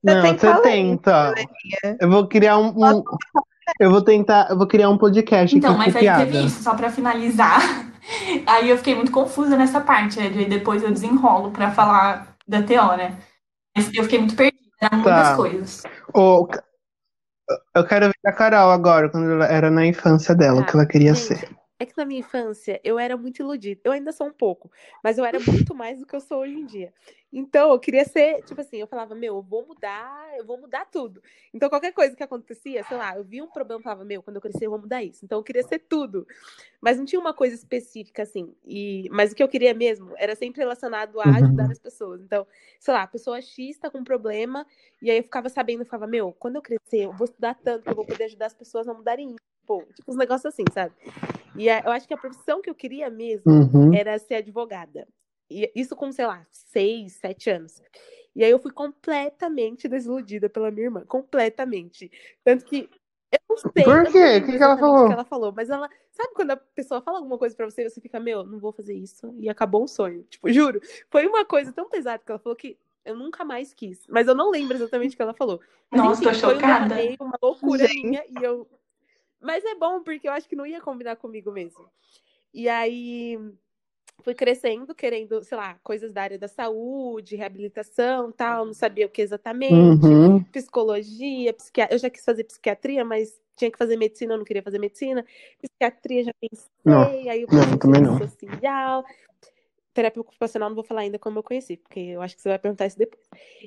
não, 0.02 0.22
tem 0.22 0.32
você 0.32 0.46
talento, 0.46 0.62
tenta. 0.62 1.34
Eu 2.00 2.08
vou 2.10 2.26
criar 2.26 2.56
um. 2.58 2.68
um- 2.68 3.02
eu 3.80 3.90
vou 3.90 4.02
tentar, 4.02 4.48
eu 4.50 4.56
vou 4.58 4.66
criar 4.66 4.88
um 4.90 4.98
podcast 4.98 5.56
Então, 5.56 5.70
aqui 5.72 5.78
mas 5.78 5.96
aí 5.96 6.02
piada. 6.02 6.24
teve 6.24 6.46
isso, 6.46 6.62
só 6.62 6.74
pra 6.74 6.90
finalizar. 6.90 7.60
Aí 8.46 8.70
eu 8.70 8.78
fiquei 8.78 8.94
muito 8.94 9.12
confusa 9.12 9.54
nessa 9.54 9.82
parte, 9.82 10.18
né? 10.18 10.26
E 10.34 10.46
depois 10.46 10.82
eu 10.82 10.90
desenrolo 10.90 11.50
pra 11.50 11.70
falar 11.70 12.34
da 12.48 12.62
TO, 12.62 12.96
né? 12.96 13.18
Mas 13.76 13.92
eu 13.92 14.02
fiquei 14.04 14.18
muito 14.18 14.34
perdida, 14.34 14.64
eram 14.80 14.98
muitas 14.98 15.28
Tá. 15.28 15.36
coisas. 15.36 15.82
Ô, 16.14 16.48
eu 17.74 17.86
quero 17.86 18.06
ver 18.06 18.14
a 18.26 18.32
Carol 18.32 18.70
agora, 18.70 19.10
quando 19.10 19.30
ela 19.30 19.44
era 19.46 19.70
na 19.70 19.84
infância 19.86 20.34
dela, 20.34 20.60
o 20.60 20.64
Tá, 20.64 20.70
que 20.70 20.76
ela 20.76 20.86
queria 20.86 21.14
gente, 21.14 21.26
ser. 21.38 21.57
É 21.80 21.86
que 21.86 21.96
na 21.96 22.04
minha 22.04 22.18
infância 22.20 22.80
eu 22.82 22.98
era 22.98 23.16
muito 23.16 23.38
iludida. 23.40 23.80
Eu 23.84 23.92
ainda 23.92 24.10
sou 24.10 24.26
um 24.26 24.32
pouco, 24.32 24.68
mas 25.02 25.16
eu 25.16 25.24
era 25.24 25.38
muito 25.38 25.72
mais 25.76 26.00
do 26.00 26.06
que 26.06 26.16
eu 26.16 26.20
sou 26.20 26.38
hoje 26.40 26.54
em 26.58 26.66
dia. 26.66 26.92
Então 27.32 27.70
eu 27.70 27.78
queria 27.78 28.04
ser, 28.04 28.42
tipo 28.42 28.60
assim, 28.60 28.78
eu 28.78 28.86
falava, 28.88 29.14
meu, 29.14 29.36
eu 29.36 29.42
vou 29.42 29.64
mudar, 29.64 30.36
eu 30.36 30.44
vou 30.44 30.58
mudar 30.58 30.86
tudo. 30.86 31.22
Então 31.54 31.68
qualquer 31.68 31.92
coisa 31.92 32.16
que 32.16 32.22
acontecia, 32.22 32.82
sei 32.82 32.96
lá, 32.96 33.16
eu 33.16 33.22
via 33.22 33.44
um 33.44 33.48
problema, 33.50 33.78
eu 33.78 33.82
falava, 33.84 34.04
meu, 34.04 34.20
quando 34.24 34.36
eu 34.36 34.42
crescer 34.42 34.66
eu 34.66 34.70
vou 34.70 34.80
mudar 34.80 35.04
isso. 35.04 35.24
Então 35.24 35.38
eu 35.38 35.44
queria 35.44 35.62
ser 35.62 35.78
tudo. 35.78 36.26
Mas 36.80 36.98
não 36.98 37.04
tinha 37.04 37.20
uma 37.20 37.34
coisa 37.34 37.54
específica 37.54 38.22
assim. 38.22 38.54
E 38.66 39.08
mas 39.10 39.32
o 39.32 39.36
que 39.36 39.42
eu 39.42 39.48
queria 39.48 39.74
mesmo 39.74 40.14
era 40.16 40.34
sempre 40.36 40.60
relacionado 40.60 41.20
a 41.20 41.26
Uhum. 41.28 41.34
ajudar 41.36 41.70
as 41.70 41.78
pessoas. 41.78 42.22
Então, 42.22 42.46
sei 42.80 42.94
lá, 42.94 43.02
a 43.02 43.06
pessoa 43.08 43.40
X 43.42 43.78
tá 43.78 43.90
com 43.90 43.98
um 43.98 44.04
problema 44.04 44.66
e 45.02 45.10
aí 45.10 45.18
eu 45.18 45.24
ficava 45.24 45.48
sabendo, 45.48 45.80
eu 45.82 45.86
ficava, 45.86 46.06
meu, 46.06 46.32
quando 46.32 46.56
eu 46.56 46.62
crescer, 46.62 47.04
eu 47.04 47.12
vou 47.12 47.26
estudar 47.26 47.54
tanto 47.62 47.84
que 47.84 47.90
eu 47.90 47.96
vou 47.96 48.06
poder 48.06 48.24
ajudar 48.24 48.46
as 48.46 48.54
pessoas 48.54 48.88
a 48.88 48.94
mudarem 48.94 49.30
isso. 49.30 49.57
Pô, 49.68 49.84
tipo 49.94 50.10
uns 50.10 50.16
negócios 50.16 50.46
assim, 50.46 50.64
sabe? 50.72 50.94
E 51.54 51.68
a- 51.68 51.82
eu 51.84 51.90
acho 51.90 52.08
que 52.08 52.14
a 52.14 52.18
profissão 52.18 52.62
que 52.62 52.70
eu 52.70 52.74
queria 52.74 53.10
mesmo 53.10 53.52
Uhum. 53.52 53.94
era 53.94 54.18
ser 54.18 54.36
advogada. 54.36 55.06
E 55.50 55.70
isso 55.74 55.94
com, 55.94 56.10
sei 56.10 56.26
lá, 56.26 56.46
seis, 56.50 57.12
sete 57.12 57.50
anos. 57.50 57.82
E 58.34 58.42
aí 58.42 58.50
eu 58.50 58.58
fui 58.58 58.70
completamente 58.72 59.86
desiludida 59.86 60.48
pela 60.48 60.70
minha 60.70 60.86
irmã. 60.86 61.04
Completamente. 61.06 62.10
Tanto 62.42 62.64
que 62.64 62.88
eu 63.30 63.38
não 63.50 63.56
sei. 63.58 63.84
Por 63.84 64.04
quê? 64.10 64.38
O 64.38 64.46
que 64.46 64.56
que 64.56 64.62
ela 64.62 64.78
falou? 64.78 65.04
O 65.04 65.06
que 65.06 65.12
ela 65.12 65.24
falou, 65.24 65.52
mas 65.54 65.68
ela. 65.68 65.90
Sabe 66.12 66.32
quando 66.34 66.52
a 66.52 66.56
pessoa 66.56 67.02
fala 67.02 67.18
alguma 67.18 67.36
coisa 67.36 67.54
pra 67.54 67.66
você 67.68 67.82
e 67.82 67.90
você 67.90 68.00
fica, 68.00 68.18
meu, 68.18 68.44
não 68.44 68.58
vou 68.58 68.72
fazer 68.72 68.94
isso. 68.94 69.34
E 69.38 69.50
acabou 69.50 69.82
um 69.82 69.86
sonho. 69.86 70.22
Tipo, 70.30 70.48
juro. 70.52 70.80
Foi 71.10 71.26
uma 71.26 71.44
coisa 71.44 71.72
tão 71.74 71.90
pesada 71.90 72.22
que 72.24 72.30
ela 72.32 72.38
falou 72.38 72.56
que 72.56 72.78
eu 73.04 73.14
nunca 73.16 73.44
mais 73.44 73.74
quis. 73.74 74.06
Mas 74.08 74.28
eu 74.28 74.34
não 74.34 74.50
lembro 74.50 74.76
exatamente 74.76 75.12
o 75.12 75.16
que 75.16 75.22
ela 75.22 75.34
falou. 75.34 75.60
Mas, 75.90 76.00
Nossa, 76.00 76.22
tô 76.22 76.34
foi 76.34 76.54
um 76.54 76.60
chocada. 76.60 76.94
uma 77.20 77.38
loucura 77.42 77.86
Gente. 77.86 78.06
minha. 78.06 78.24
E 78.28 78.42
eu. 78.42 78.66
Mas 79.40 79.64
é 79.64 79.74
bom, 79.74 80.02
porque 80.02 80.28
eu 80.28 80.32
acho 80.32 80.48
que 80.48 80.56
não 80.56 80.66
ia 80.66 80.80
combinar 80.80 81.16
comigo 81.16 81.50
mesmo. 81.52 81.88
E 82.52 82.68
aí 82.68 83.38
fui 84.22 84.34
crescendo, 84.34 84.94
querendo, 84.94 85.42
sei 85.44 85.56
lá, 85.56 85.78
coisas 85.82 86.12
da 86.12 86.22
área 86.22 86.38
da 86.38 86.48
saúde, 86.48 87.36
reabilitação, 87.36 88.32
tal, 88.32 88.64
não 88.66 88.74
sabia 88.74 89.06
o 89.06 89.08
que 89.08 89.22
exatamente, 89.22 90.04
Uhum. 90.04 90.42
psicologia, 90.44 91.52
psiquiatria. 91.54 91.94
Eu 91.94 92.00
já 92.00 92.10
quis 92.10 92.24
fazer 92.24 92.44
psiquiatria, 92.44 93.04
mas 93.04 93.40
tinha 93.56 93.70
que 93.70 93.78
fazer 93.78 93.96
medicina, 93.96 94.34
eu 94.34 94.38
não 94.38 94.44
queria 94.44 94.62
fazer 94.62 94.78
medicina. 94.78 95.24
Psiquiatria 95.60 96.24
já 96.24 96.32
pensei, 96.40 96.68
Não. 96.84 97.02
aí 97.02 97.42
eu 97.42 97.48
Não, 97.52 97.78
também 97.78 98.02
não. 98.02 98.18
social. 98.18 99.04
Terapia 99.98 100.20
ocupacional 100.20 100.68
não 100.68 100.76
vou 100.76 100.84
falar 100.84 101.00
ainda 101.00 101.18
como 101.18 101.40
eu 101.40 101.42
conheci, 101.42 101.76
porque 101.76 101.98
eu 101.98 102.22
acho 102.22 102.36
que 102.36 102.40
você 102.40 102.50
vai 102.50 102.58
perguntar 102.60 102.86
isso 102.86 102.96
depois. 102.96 103.20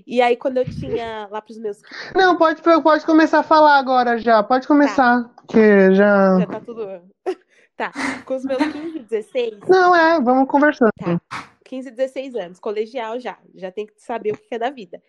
E 0.08 0.22
aí, 0.22 0.38
quando 0.38 0.56
eu 0.56 0.64
tinha 0.64 1.28
lá 1.30 1.42
pros 1.42 1.58
meus. 1.58 1.82
Não, 2.16 2.38
pode, 2.38 2.62
pode 2.62 3.06
começar 3.06 3.40
a 3.40 3.44
falar 3.44 3.78
agora 3.78 4.18
já. 4.18 4.42
Pode 4.42 4.66
começar. 4.66 5.30
Que 5.50 5.94
já. 5.94 6.40
Já 6.40 6.46
tá 6.46 6.60
tudo. 6.62 6.88
Tá. 7.78 7.92
Com 8.26 8.36
os 8.36 8.46
meus 8.46 8.62
15, 8.62 9.00
16. 9.00 9.60
Não, 9.68 9.96
é, 9.96 10.22
vamos 10.22 10.48
conversando. 10.48 10.92
Tá. 11.00 11.20
15, 11.66 11.90
16 11.90 12.36
anos, 12.36 12.60
colegial 12.60 13.20
já. 13.20 13.40
Já 13.56 13.72
tem 13.72 13.88
que 13.88 13.94
saber 13.98 14.34
o 14.34 14.38
que 14.38 14.54
é 14.54 14.60
da 14.60 14.70
vida. 14.70 15.02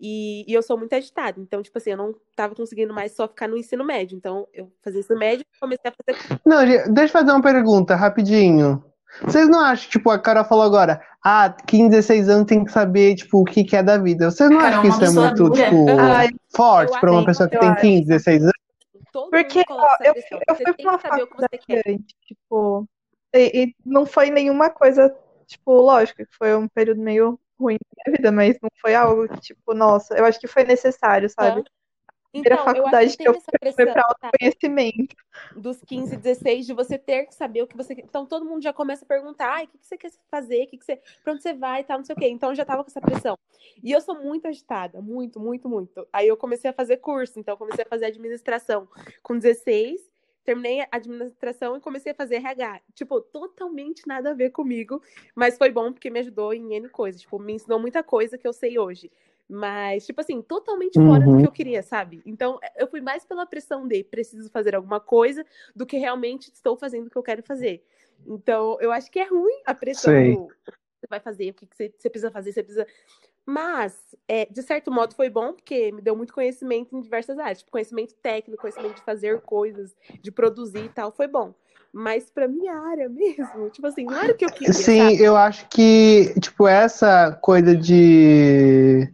E, 0.00 0.44
e 0.50 0.52
eu 0.52 0.60
sou 0.60 0.76
muito 0.76 0.92
agitada. 0.92 1.40
Então, 1.40 1.62
tipo 1.62 1.78
assim, 1.78 1.90
eu 1.90 1.96
não 1.96 2.14
tava 2.34 2.54
conseguindo 2.54 2.92
mais 2.92 3.12
só 3.12 3.28
ficar 3.28 3.46
no 3.46 3.56
ensino 3.56 3.84
médio. 3.84 4.16
Então, 4.16 4.48
eu 4.52 4.72
fazia 4.82 5.00
ensino 5.00 5.18
médio 5.18 5.44
e 5.54 5.60
comecei 5.60 5.88
a 5.88 5.94
fazer. 5.94 6.40
Não, 6.44 6.92
deixa 6.92 7.10
eu 7.10 7.20
fazer 7.20 7.30
uma 7.30 7.42
pergunta 7.42 7.94
rapidinho. 7.94 8.82
Vocês 9.22 9.48
não 9.48 9.60
acham, 9.60 9.90
tipo, 9.90 10.10
a 10.10 10.18
Carol 10.18 10.44
falou 10.44 10.64
agora, 10.64 11.00
ah, 11.24 11.54
15, 11.66 11.90
16 11.90 12.28
anos 12.28 12.46
tem 12.46 12.64
que 12.64 12.70
saber, 12.70 13.14
tipo, 13.14 13.40
o 13.40 13.44
que, 13.44 13.64
que 13.64 13.76
é 13.76 13.82
da 13.82 13.98
vida. 13.98 14.30
Vocês 14.30 14.50
não 14.50 14.60
acham 14.60 14.82
que 14.82 14.88
isso 14.88 15.04
é 15.04 15.10
muito, 15.10 15.50
dura. 15.50 15.64
tipo, 15.64 15.86
Ai, 15.98 16.28
forte 16.54 17.00
pra 17.00 17.12
uma 17.12 17.24
pessoa 17.24 17.48
que 17.48 17.58
tem 17.58 17.68
acho. 17.68 17.80
15, 17.80 18.04
16 18.06 18.42
anos? 18.42 18.52
Todo 19.12 19.30
Porque, 19.30 19.64
ó, 19.68 19.96
eu, 20.04 20.12
pressão. 20.12 20.40
eu 20.46 20.54
fui 20.54 20.74
pra 20.74 20.90
uma 20.90 20.98
faculdade 20.98 22.04
tipo, 22.26 22.86
e, 23.34 23.62
e 23.64 23.74
não 23.84 24.04
foi 24.04 24.30
nenhuma 24.30 24.70
coisa, 24.70 25.14
tipo, 25.46 25.72
lógico 25.72 26.24
que 26.24 26.36
foi 26.36 26.54
um 26.54 26.68
período 26.68 27.00
meio 27.00 27.38
ruim 27.58 27.76
da 27.76 28.10
minha 28.10 28.16
vida, 28.16 28.32
mas 28.32 28.58
não 28.62 28.68
foi 28.80 28.94
algo, 28.94 29.26
tipo, 29.38 29.74
nossa, 29.74 30.14
eu 30.14 30.24
acho 30.24 30.38
que 30.38 30.46
foi 30.46 30.64
necessário, 30.64 31.28
sabe? 31.30 31.64
Então, 32.38 32.58
eu 32.58 32.64
faculdade 32.64 33.06
acho 33.06 33.16
que 33.16 33.22
que 33.22 33.28
eu 33.28 33.34
fui 33.34 33.58
pressão, 33.58 33.92
pra 33.92 34.04
tá? 34.20 34.30
dos 35.56 35.80
15, 35.82 36.16
16, 36.16 36.66
de 36.66 36.72
você 36.72 36.98
ter 36.98 37.26
que 37.26 37.34
saber 37.34 37.62
o 37.62 37.66
que 37.66 37.76
você 37.76 37.94
quer. 37.94 38.04
Então 38.04 38.26
todo 38.26 38.44
mundo 38.44 38.62
já 38.62 38.72
começa 38.72 39.04
a 39.04 39.08
perguntar, 39.08 39.64
o 39.64 39.68
que 39.68 39.78
que 39.78 39.86
você 39.86 39.96
quer 39.96 40.10
fazer? 40.30 40.64
O 40.64 40.66
que 40.68 40.78
que 40.78 40.84
você... 40.84 41.00
Pra 41.22 41.32
onde 41.32 41.42
você 41.42 41.54
vai 41.54 41.80
e 41.80 41.84
tal, 41.84 41.98
não 41.98 42.04
sei 42.04 42.14
o 42.14 42.18
quê. 42.18 42.28
Então 42.28 42.50
eu 42.50 42.54
já 42.54 42.64
tava 42.64 42.82
com 42.82 42.90
essa 42.90 43.00
pressão. 43.00 43.38
E 43.82 43.92
eu 43.92 44.00
sou 44.00 44.22
muito 44.22 44.46
agitada, 44.46 45.00
muito, 45.00 45.40
muito, 45.40 45.68
muito. 45.68 46.06
Aí 46.12 46.28
eu 46.28 46.36
comecei 46.36 46.70
a 46.70 46.74
fazer 46.74 46.98
curso, 46.98 47.38
então 47.38 47.54
eu 47.54 47.58
comecei 47.58 47.84
a 47.84 47.88
fazer 47.88 48.06
administração 48.06 48.88
com 49.22 49.38
16, 49.38 50.00
terminei 50.44 50.80
a 50.82 50.88
administração 50.92 51.76
e 51.76 51.80
comecei 51.80 52.12
a 52.12 52.14
fazer 52.14 52.36
RH. 52.36 52.80
Tipo, 52.94 53.20
totalmente 53.20 54.06
nada 54.06 54.30
a 54.30 54.34
ver 54.34 54.50
comigo, 54.50 55.02
mas 55.34 55.58
foi 55.58 55.70
bom 55.70 55.92
porque 55.92 56.08
me 56.08 56.20
ajudou 56.20 56.54
em 56.54 56.74
N 56.74 56.88
coisas. 56.88 57.20
Tipo, 57.20 57.38
me 57.38 57.54
ensinou 57.54 57.80
muita 57.80 58.02
coisa 58.02 58.38
que 58.38 58.46
eu 58.46 58.52
sei 58.52 58.78
hoje. 58.78 59.10
Mas, 59.48 60.04
tipo 60.04 60.20
assim, 60.20 60.42
totalmente 60.42 60.94
fora 60.94 61.24
do 61.24 61.30
Uhum. 61.30 61.40
que 61.40 61.46
eu 61.46 61.52
queria, 61.52 61.82
sabe? 61.82 62.20
Então, 62.26 62.58
eu 62.76 62.88
fui 62.88 63.00
mais 63.00 63.24
pela 63.24 63.46
pressão 63.46 63.86
de 63.86 64.02
preciso 64.02 64.50
fazer 64.50 64.74
alguma 64.74 64.98
coisa 64.98 65.46
do 65.74 65.86
que 65.86 65.96
realmente 65.96 66.50
estou 66.52 66.76
fazendo 66.76 67.06
o 67.06 67.10
que 67.10 67.16
eu 67.16 67.22
quero 67.22 67.42
fazer. 67.42 67.84
Então, 68.26 68.76
eu 68.80 68.90
acho 68.90 69.10
que 69.10 69.20
é 69.20 69.24
ruim 69.24 69.62
a 69.64 69.74
pressão 69.74 70.12
Sei. 70.12 70.32
do 70.32 70.48
que 70.72 70.78
você 71.00 71.06
vai 71.08 71.20
fazer, 71.20 71.50
o 71.50 71.54
que 71.54 71.66
que 71.66 71.76
você, 71.76 71.94
você 71.96 72.10
precisa 72.10 72.30
fazer, 72.30 72.52
você 72.52 72.62
precisa. 72.62 72.86
Mas, 73.44 74.16
é, 74.26 74.46
de 74.46 74.60
certo 74.62 74.90
modo, 74.90 75.14
foi 75.14 75.30
bom, 75.30 75.52
porque 75.52 75.92
me 75.92 76.02
deu 76.02 76.16
muito 76.16 76.34
conhecimento 76.34 76.96
em 76.96 77.00
diversas 77.00 77.38
áreas. 77.38 77.58
Tipo, 77.60 77.70
conhecimento 77.70 78.14
técnico, 78.16 78.60
conhecimento 78.60 78.96
de 78.96 79.02
fazer 79.02 79.40
coisas, 79.42 79.94
de 80.20 80.32
produzir 80.32 80.86
e 80.86 80.88
tal, 80.88 81.12
foi 81.12 81.28
bom. 81.28 81.54
Mas 81.92 82.28
pra 82.28 82.48
minha 82.48 82.74
área 82.74 83.08
mesmo, 83.08 83.70
tipo 83.70 83.86
assim, 83.86 84.04
não 84.04 84.18
era 84.18 84.32
o 84.32 84.36
que 84.36 84.44
eu 84.44 84.50
queria, 84.50 84.72
Sim, 84.72 84.98
sabe? 84.98 85.22
eu 85.22 85.36
acho 85.36 85.68
que, 85.68 86.34
tipo, 86.40 86.66
essa 86.66 87.30
coisa 87.40 87.76
de. 87.76 89.08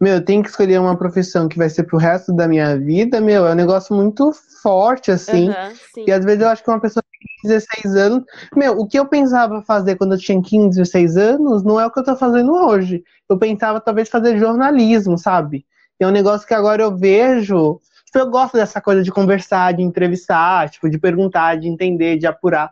Meu, 0.00 0.14
eu 0.14 0.24
tenho 0.24 0.42
que 0.42 0.50
escolher 0.50 0.78
uma 0.78 0.96
profissão 0.96 1.48
que 1.48 1.56
vai 1.56 1.70
ser 1.70 1.84
pro 1.84 1.96
resto 1.96 2.32
da 2.32 2.46
minha 2.46 2.78
vida, 2.78 3.18
meu, 3.20 3.46
é 3.46 3.52
um 3.52 3.54
negócio 3.56 3.96
muito 3.96 4.30
forte, 4.62 5.10
assim. 5.10 5.50
Sim. 5.94 6.04
E 6.06 6.12
às 6.12 6.24
vezes 6.24 6.42
eu 6.42 6.48
acho 6.48 6.62
que 6.62 6.70
uma 6.70 6.80
pessoa 6.80 7.02
de 7.42 7.48
16 7.48 7.96
anos. 7.96 8.24
Meu, 8.54 8.78
o 8.78 8.86
que 8.86 8.98
eu 8.98 9.06
pensava 9.06 9.62
fazer 9.62 9.96
quando 9.96 10.12
eu 10.12 10.18
tinha 10.18 10.40
15, 10.40 10.78
16 10.78 11.16
anos 11.16 11.62
não 11.62 11.80
é 11.80 11.86
o 11.86 11.90
que 11.90 11.98
eu 11.98 12.04
tô 12.04 12.14
fazendo 12.16 12.52
hoje. 12.52 13.02
Eu 13.28 13.38
pensava 13.38 13.80
talvez 13.80 14.08
fazer 14.08 14.38
jornalismo, 14.38 15.16
sabe? 15.16 15.64
E 15.98 16.04
é 16.04 16.06
um 16.06 16.10
negócio 16.10 16.46
que 16.46 16.54
agora 16.54 16.82
eu 16.82 16.94
vejo. 16.94 17.80
Tipo, 18.04 18.18
eu 18.18 18.30
gosto 18.30 18.54
dessa 18.54 18.80
coisa 18.80 19.02
de 19.02 19.10
conversar, 19.10 19.72
de 19.72 19.82
entrevistar, 19.82 20.68
tipo, 20.68 20.90
de 20.90 20.98
perguntar, 20.98 21.56
de 21.56 21.68
entender, 21.68 22.18
de 22.18 22.26
apurar. 22.26 22.70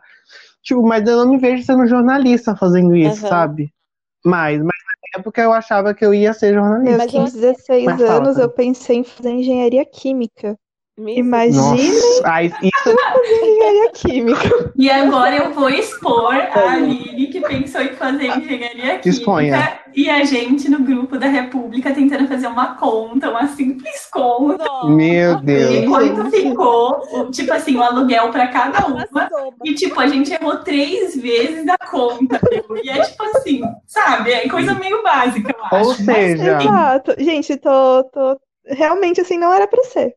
Tipo, 0.61 0.85
mas 0.85 1.07
eu 1.07 1.17
não 1.17 1.29
me 1.29 1.37
vejo 1.37 1.63
sendo 1.63 1.87
jornalista 1.87 2.55
fazendo 2.55 2.95
isso, 2.95 3.25
Aham. 3.25 3.29
sabe? 3.29 3.73
Mas, 4.23 4.59
mas 4.59 4.84
na 5.15 5.19
época 5.19 5.41
eu 5.41 5.53
achava 5.53 5.93
que 5.93 6.05
eu 6.05 6.13
ia 6.13 6.33
ser 6.33 6.53
jornalista. 6.53 6.97
Meus 6.97 7.11
15, 7.11 7.39
16 7.39 7.85
Mas 7.85 8.01
anos 8.01 8.37
eu 8.37 8.49
pensei 8.49 8.97
em 8.97 9.03
fazer 9.03 9.31
engenharia 9.31 9.85
química. 9.85 10.57
Imagina 10.97 11.75
isso, 11.75 12.21
fazer 12.21 12.55
engenharia 13.43 13.91
química. 13.91 14.71
E 14.77 14.89
agora 14.89 15.35
eu 15.35 15.53
vou 15.53 15.69
expor 15.69 16.33
a 16.35 16.71
Aline, 16.71 17.27
que 17.27 17.41
pensou 17.41 17.81
em 17.81 17.89
fazer 17.95 18.27
engenharia 18.27 18.99
química, 18.99 19.09
Exponha. 19.09 19.79
e 19.93 20.09
a 20.09 20.23
gente 20.23 20.69
no 20.71 20.79
grupo 20.79 21.17
da 21.17 21.27
República 21.27 21.93
tentando 21.93 22.27
fazer 22.29 22.47
uma 22.47 22.75
conta, 22.75 23.29
uma 23.29 23.45
simples 23.47 24.07
conta. 24.09 24.63
Meu 24.85 25.33
E 25.33 25.41
Deus. 25.41 25.85
quanto 25.89 26.31
ficou, 26.31 27.01
o- 27.11 27.29
tipo 27.31 27.51
assim, 27.51 27.75
o 27.75 27.83
aluguel 27.83 28.31
para 28.31 28.47
cada 28.47 28.87
uma. 28.87 29.05
E, 29.65 29.73
tipo, 29.75 29.99
a 29.99 30.07
gente 30.07 30.31
errou 30.31 30.57
três 30.63 31.13
vezes 31.21 31.65
da 31.65 31.77
conta, 31.77 32.39
meu. 32.49 32.77
E 32.81 32.89
é 32.89 33.01
tipo 33.01 33.21
assim, 33.35 33.61
sabe? 33.85 34.31
É 34.31 34.47
coisa 34.47 34.73
meio 34.75 35.03
básica, 35.03 35.53
eu 35.53 35.77
Ou 35.77 35.91
acho. 35.91 36.03
seja, 36.05 36.57
Exato. 36.61 37.15
Gente, 37.17 37.57
tô, 37.57 38.03
tô. 38.13 38.39
Realmente, 38.65 39.19
assim, 39.19 39.37
não 39.37 39.53
era 39.53 39.67
pra 39.67 39.83
ser. 39.83 40.13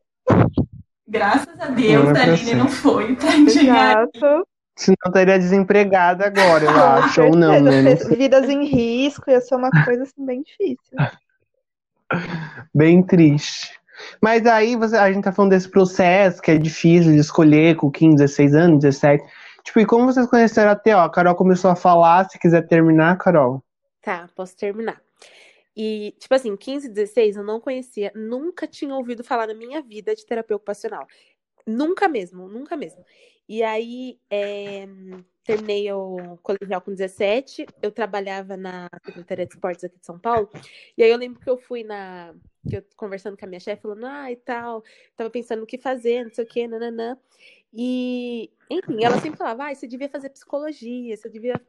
Graças 1.09 1.59
a 1.59 1.65
Deus, 1.65 2.05
Não 2.05 2.15
é 2.15 2.19
a 2.19 2.23
Aline 2.23 2.53
não 2.53 2.67
foi 2.67 3.15
pra 3.15 3.35
engenharia. 3.35 4.07
Exato. 4.13 4.47
senão 4.75 4.95
estaria 5.07 5.39
desempregada 5.39 6.27
agora, 6.27 6.65
eu 6.65 6.73
Com 6.73 6.79
acho. 6.79 7.21
Ou 7.23 7.35
não, 7.35 7.59
né? 7.59 7.81
Não 7.81 8.15
Vidas 8.15 8.47
em 8.47 8.65
risco 8.65 9.29
ia 9.29 9.41
ser 9.41 9.55
uma 9.55 9.71
coisa 9.83 10.03
assim 10.03 10.23
bem 10.23 10.43
difícil. 10.43 10.97
Bem 12.73 13.03
triste. 13.03 13.79
Mas 14.21 14.45
aí 14.47 14.75
você, 14.75 14.97
a 14.97 15.11
gente 15.11 15.23
tá 15.23 15.31
falando 15.31 15.51
desse 15.51 15.69
processo 15.69 16.41
que 16.41 16.49
é 16.49 16.57
difícil 16.57 17.11
de 17.11 17.19
escolher 17.19 17.75
com 17.75 17.91
15, 17.91 18.15
16 18.15 18.55
anos, 18.55 18.79
17. 18.79 19.23
Tipo, 19.63 19.79
e 19.79 19.85
como 19.85 20.05
vocês 20.05 20.25
conheceram 20.27 20.71
a 20.71 20.75
TO? 20.75 20.97
A 20.97 21.09
Carol 21.11 21.35
começou 21.35 21.69
a 21.69 21.75
falar, 21.75 22.27
se 22.27 22.39
quiser 22.39 22.65
terminar, 22.67 23.17
Carol. 23.17 23.63
Tá, 24.01 24.27
posso 24.35 24.57
terminar. 24.57 24.99
E, 25.75 26.15
tipo 26.19 26.33
assim, 26.33 26.55
15, 26.55 26.89
16, 26.89 27.37
eu 27.37 27.43
não 27.43 27.59
conhecia, 27.59 28.11
nunca 28.15 28.67
tinha 28.67 28.95
ouvido 28.95 29.23
falar 29.23 29.47
na 29.47 29.53
minha 29.53 29.81
vida 29.81 30.15
de 30.15 30.25
terapia 30.25 30.55
ocupacional. 30.55 31.07
Nunca 31.65 32.07
mesmo, 32.07 32.47
nunca 32.47 32.75
mesmo. 32.75 33.05
E 33.47 33.63
aí, 33.63 34.19
é, 34.29 34.87
terminei 35.43 35.91
o 35.91 36.37
colegial 36.43 36.79
com 36.79 36.91
17, 36.93 37.65
eu 37.81 37.91
trabalhava 37.91 38.55
na 38.55 38.87
Secretaria 39.03 39.47
de 39.47 39.53
Esportes 39.53 39.83
aqui 39.83 39.97
de 39.97 40.05
São 40.05 40.19
Paulo, 40.19 40.47
e 40.95 41.01
aí 41.01 41.09
eu 41.09 41.17
lembro 41.17 41.39
que 41.39 41.49
eu 41.49 41.57
fui 41.57 41.83
na. 41.83 42.35
Que 42.69 42.77
eu, 42.77 42.83
conversando 42.95 43.35
com 43.35 43.45
a 43.45 43.47
minha 43.47 43.59
chefe, 43.59 43.81
falando, 43.81 44.05
ah, 44.05 44.31
e 44.31 44.35
tal, 44.35 44.83
tava 45.15 45.29
pensando 45.31 45.61
no 45.61 45.65
que 45.65 45.77
fazer, 45.79 46.25
não 46.25 46.31
sei 46.31 46.43
o 46.43 46.47
quê, 46.47 46.67
nananã. 46.67 47.17
E, 47.73 48.51
enfim, 48.69 49.03
ela 49.03 49.19
sempre 49.19 49.37
falava, 49.37 49.65
ah, 49.65 49.73
você 49.73 49.87
devia 49.87 50.09
fazer 50.09 50.29
psicologia, 50.29 51.17
você 51.17 51.29
devia. 51.29 51.59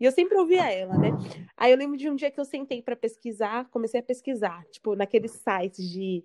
E 0.00 0.04
eu 0.06 0.12
sempre 0.12 0.36
ouvia 0.38 0.72
ela, 0.72 0.96
né? 0.96 1.10
Aí 1.56 1.70
eu 1.70 1.76
lembro 1.76 1.96
de 1.98 2.08
um 2.08 2.16
dia 2.16 2.30
que 2.30 2.40
eu 2.40 2.44
sentei 2.44 2.80
para 2.80 2.96
pesquisar, 2.96 3.68
comecei 3.70 4.00
a 4.00 4.02
pesquisar, 4.02 4.64
tipo, 4.70 4.96
naqueles 4.96 5.32
sites 5.32 5.88
de. 5.88 6.24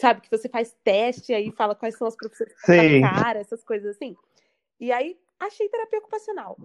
Sabe, 0.00 0.22
que 0.22 0.30
você 0.30 0.48
faz 0.48 0.74
teste 0.82 1.34
aí 1.34 1.52
fala 1.52 1.74
quais 1.74 1.96
são 1.98 2.06
as 2.08 2.16
profissões 2.16 2.50
que 2.54 3.00
tá 3.00 3.10
cara, 3.10 3.38
essas 3.38 3.62
coisas 3.62 3.94
assim. 3.94 4.16
E 4.80 4.90
aí 4.90 5.18
achei 5.38 5.68
terapia 5.68 5.98
ocupacional. 5.98 6.56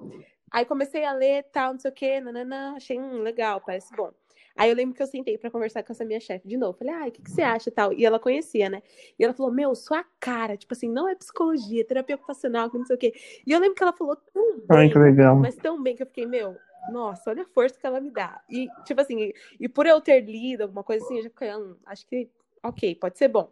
Aí 0.50 0.64
comecei 0.66 1.04
a 1.04 1.12
ler, 1.12 1.44
tal, 1.52 1.74
não 1.74 1.80
sei 1.80 1.92
o 1.92 1.94
quê, 1.94 2.22
nananã, 2.22 2.76
achei 2.76 2.98
um 2.98 3.22
legal, 3.22 3.60
parece 3.60 3.94
bom. 3.94 4.14
Aí 4.56 4.70
eu 4.70 4.76
lembro 4.76 4.96
que 4.96 5.02
eu 5.02 5.08
sentei 5.08 5.38
pra 5.38 5.50
conversar 5.50 5.84
com 5.84 5.92
essa 5.92 6.06
minha 6.06 6.20
chefe 6.20 6.48
de 6.48 6.58
novo. 6.58 6.78
Falei, 6.78 6.94
ai, 6.94 7.10
o 7.10 7.12
que, 7.12 7.22
que 7.22 7.32
você 7.32 7.42
acha 7.42 7.70
e 7.70 7.72
tal? 7.72 7.94
E 7.94 8.06
ela 8.06 8.20
conhecia, 8.20 8.70
né? 8.70 8.82
E 9.18 9.24
ela 9.24 9.34
falou, 9.34 9.52
meu, 9.52 9.74
sua 9.76 10.04
cara, 10.20 10.58
tipo 10.58 10.74
assim, 10.74 10.90
não 10.90 11.08
é 11.08 11.16
psicologia, 11.16 11.82
é 11.82 11.84
terapia 11.84 12.16
ocupacional, 12.16 12.70
que 12.70 12.78
não 12.78 12.86
sei 12.86 12.96
o 12.96 13.00
quê. 13.00 13.14
E 13.46 13.52
eu 13.52 13.60
lembro 13.60 13.76
que 13.76 13.84
ela 13.84 13.94
falou 13.94 14.16
tão 14.16 14.58
bem, 14.58 14.66
Ai, 14.70 14.90
que 14.90 15.00
legal. 15.00 15.36
mas 15.36 15.56
tão 15.56 15.82
bem 15.82 15.96
que 15.96 16.04
eu 16.04 16.08
fiquei, 16.08 16.26
meu, 16.26 16.56
nossa, 16.90 17.30
olha 17.30 17.44
a 17.44 17.46
força 17.46 17.80
que 17.80 17.86
ela 17.86 18.00
me 18.00 18.10
dá. 18.10 18.42
E, 18.50 18.68
tipo 18.86 19.02
assim, 19.02 19.32
e, 19.60 19.70
por 19.70 19.86
eu 19.86 20.02
ter 20.02 20.22
lido 20.22 20.64
alguma 20.64 20.84
coisa 20.84 21.04
assim, 21.06 21.18
eu 21.18 21.24
já 21.24 21.30
fiquei, 21.30 21.54
hum, 21.56 21.76
acho 21.86 22.08
que, 22.08 22.30
ok, 22.64 22.96
pode 22.96 23.18
ser 23.18 23.28
bom. 23.28 23.52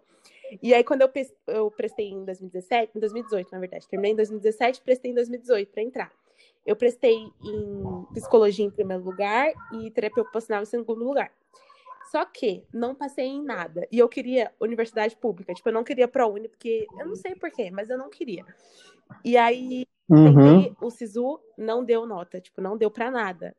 E 0.64 0.74
aí, 0.74 0.84
quando 0.84 1.02
eu, 1.02 1.12
eu 1.48 1.70
prestei 1.70 2.10
em 2.10 2.26
2017, 2.26 2.94
em 2.96 3.00
2018, 3.00 3.52
na 3.52 3.60
verdade, 3.60 3.88
terminei 3.88 4.14
em 4.14 4.16
2017, 4.16 4.82
prestei 4.82 5.12
em 5.12 5.14
2018 5.14 5.72
para 5.72 5.84
entrar. 5.84 6.12
Eu 6.66 6.76
prestei 6.76 7.16
em 7.42 8.06
psicologia 8.14 8.66
em 8.66 8.70
primeiro 8.70 9.04
lugar 9.04 9.52
e 9.74 9.90
terapia 9.92 10.24
ocupacional 10.24 10.64
em 10.64 10.66
segundo 10.66 11.04
lugar. 11.04 11.32
Só 12.12 12.26
que 12.26 12.64
não 12.74 12.96
passei 12.96 13.26
em 13.26 13.44
nada. 13.44 13.88
E 13.92 14.00
eu 14.00 14.10
queria 14.10 14.52
universidade 14.60 15.16
pública. 15.16 15.54
Tipo, 15.54 15.70
eu 15.70 15.74
não 15.74 15.84
queria 15.84 16.08
ProUni, 16.08 16.48
porque 16.48 16.88
eu 17.00 17.06
não 17.06 17.16
sei 17.16 17.36
porquê, 17.36 17.70
mas 17.70 17.90
eu 17.90 17.98
não 17.98 18.10
queria. 18.10 18.46
E 19.24 19.38
aí, 19.38 19.86
Uhum. 20.10 20.34
tentei 20.34 20.76
o 20.82 20.90
SISU, 20.90 21.40
não 21.56 21.84
deu 21.84 22.06
nota. 22.08 22.42
Tipo, 22.42 22.62
não 22.62 22.76
deu 22.76 22.90
pra 22.90 23.12
nada. 23.12 23.56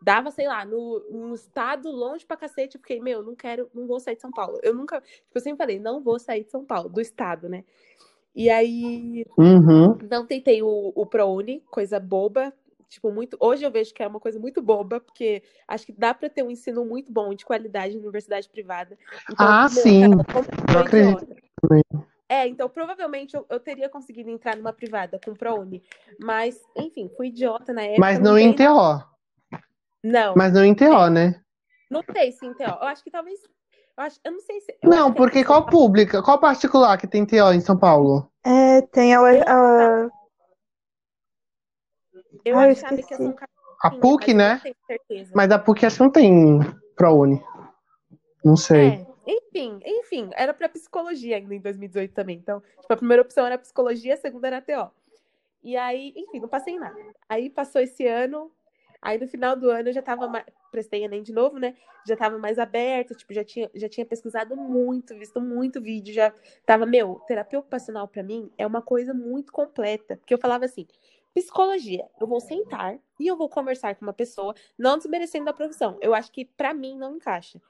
Dava, 0.00 0.30
sei 0.30 0.46
lá, 0.46 0.64
no, 0.64 1.04
num 1.10 1.34
estado 1.34 1.90
longe 1.90 2.24
pra 2.24 2.36
cacete. 2.36 2.76
Eu 2.76 2.80
fiquei, 2.80 3.00
meu, 3.00 3.20
não 3.22 3.34
quero, 3.34 3.68
não 3.74 3.84
vou 3.86 3.98
sair 3.98 4.14
de 4.14 4.20
São 4.20 4.30
Paulo. 4.30 4.60
Eu 4.62 4.72
nunca, 4.74 5.00
tipo, 5.00 5.26
eu 5.34 5.40
sempre 5.40 5.58
falei, 5.58 5.80
não 5.80 6.00
vou 6.00 6.20
sair 6.20 6.44
de 6.44 6.50
São 6.50 6.64
Paulo, 6.64 6.88
do 6.88 7.00
estado, 7.00 7.48
né? 7.48 7.64
E 8.38 8.48
aí, 8.48 9.26
Uhum. 9.36 9.98
não 10.08 10.24
tentei 10.24 10.62
o, 10.62 10.92
o 10.94 11.04
ProUni, 11.04 11.60
coisa 11.72 11.98
boba. 11.98 12.52
Tipo, 12.88 13.10
muito. 13.10 13.36
Hoje 13.40 13.64
eu 13.66 13.70
vejo 13.70 13.92
que 13.92 14.00
é 14.00 14.06
uma 14.06 14.20
coisa 14.20 14.38
muito 14.38 14.62
boba, 14.62 15.00
porque 15.00 15.42
acho 15.66 15.84
que 15.84 15.92
dá 15.92 16.14
pra 16.14 16.30
ter 16.30 16.44
um 16.44 16.50
ensino 16.50 16.84
muito 16.84 17.12
bom 17.12 17.34
de 17.34 17.44
qualidade 17.44 17.96
em 17.96 17.98
universidade 17.98 18.48
privada. 18.48 18.96
Então, 19.28 19.44
Ah, 19.44 19.62
meu, 19.62 19.82
sim. 19.82 20.04
eu 20.72 20.78
acredito. 20.78 21.26
É, 22.28 22.46
então 22.46 22.68
provavelmente 22.68 23.34
eu, 23.34 23.44
eu 23.50 23.58
teria 23.58 23.88
conseguido 23.88 24.30
entrar 24.30 24.56
numa 24.56 24.72
privada 24.72 25.18
com 25.22 25.34
ProUni. 25.34 25.82
Mas, 26.20 26.62
enfim, 26.76 27.10
fui 27.16 27.26
idiota 27.28 27.72
na 27.72 27.82
época. 27.82 28.00
Mas 28.00 28.20
não 28.20 28.38
em 28.38 28.54
TO. 28.54 29.04
Não, 30.04 30.34
Mas 30.36 30.52
não 30.52 30.64
em 30.64 30.74
TO, 30.76 31.10
né? 31.10 31.42
não 31.90 32.04
sei 32.12 32.30
se 32.30 32.46
em 32.46 32.54
TO. 32.54 32.62
Eu 32.62 32.86
acho 32.86 33.02
que 33.02 33.10
talvez. 33.10 33.40
Eu, 33.98 34.02
acho, 34.04 34.20
eu 34.24 34.30
não 34.32 34.40
sei 34.40 34.60
se. 34.60 34.78
eu 34.80 34.88
Não, 34.88 35.10
que 35.10 35.16
porque 35.16 35.44
qual 35.44 35.62
Paulo- 35.66 35.76
pública, 35.86 36.22
qual 36.22 36.38
particular 36.38 36.96
que 36.96 37.08
tem 37.08 37.26
TO 37.26 37.52
em 37.52 37.60
São 37.60 37.76
Paulo? 37.76 38.30
É, 38.46 38.80
tem 38.82 39.12
a. 39.12 39.20
a- 39.20 40.08
Eu 42.44 42.56
Ah, 42.58 42.66
eu 42.66 42.72
achava 42.72 42.96
que 42.96 43.14
A 43.82 43.90
PUC, 43.90 44.32
né? 44.34 44.62
Mas 45.34 45.50
a 45.50 45.58
PUC 45.58 45.84
acho 45.84 45.96
que 45.96 46.02
não 46.02 46.10
tem 46.10 46.60
ProUni. 46.96 47.42
Não 48.44 48.56
sei. 48.56 48.88
É, 48.88 49.06
enfim, 49.26 49.80
enfim, 49.84 50.30
era 50.34 50.54
pra 50.54 50.68
psicologia 50.68 51.36
ainda 51.36 51.54
em 51.54 51.60
2018 51.60 52.14
também. 52.14 52.36
Então, 52.38 52.60
tipo, 52.80 52.92
a 52.92 52.96
primeira 52.96 53.22
opção 53.22 53.44
era 53.46 53.58
psicologia, 53.58 54.14
a 54.14 54.16
segunda 54.16 54.46
era 54.46 54.62
TO. 54.62 54.90
E 55.62 55.76
aí, 55.76 56.12
enfim, 56.16 56.38
não 56.40 56.48
passei 56.48 56.74
em 56.74 56.78
nada. 56.78 56.96
Aí 57.28 57.50
passou 57.50 57.80
esse 57.80 58.06
ano, 58.06 58.50
aí 59.00 59.18
no 59.18 59.26
final 59.28 59.54
do 59.56 59.70
ano 59.70 59.88
eu 59.88 59.92
já 59.92 60.02
tava 60.02 60.26
mais. 60.28 60.44
Prestei 60.70 61.02
Enem 61.04 61.22
de 61.22 61.32
novo, 61.32 61.58
né? 61.58 61.74
Já 62.06 62.14
tava 62.16 62.38
mais 62.38 62.58
aberta, 62.58 63.14
tipo, 63.14 63.32
já 63.32 63.42
tinha, 63.44 63.70
já 63.74 63.88
tinha 63.88 64.04
pesquisado 64.04 64.54
muito, 64.56 65.14
visto 65.18 65.40
muito 65.40 65.80
vídeo, 65.80 66.12
já 66.12 66.32
tava, 66.66 66.84
meu, 66.84 67.20
terapia 67.26 67.58
ocupacional 67.58 68.06
pra 68.06 68.22
mim 68.22 68.50
é 68.58 68.66
uma 68.66 68.82
coisa 68.82 69.14
muito 69.14 69.50
completa. 69.52 70.16
Porque 70.18 70.34
eu 70.34 70.38
falava 70.38 70.64
assim, 70.66 70.86
psicologia, 71.34 72.06
eu 72.20 72.26
vou 72.26 72.40
sentar 72.40 72.98
e 73.18 73.26
eu 73.26 73.36
vou 73.36 73.48
conversar 73.48 73.94
com 73.94 74.04
uma 74.04 74.12
pessoa, 74.12 74.54
não 74.78 74.98
desmerecendo 74.98 75.48
a 75.48 75.52
profissão. 75.54 75.96
Eu 76.00 76.14
acho 76.14 76.30
que 76.32 76.44
pra 76.44 76.74
mim 76.74 76.96
não 76.96 77.16
encaixa. 77.16 77.60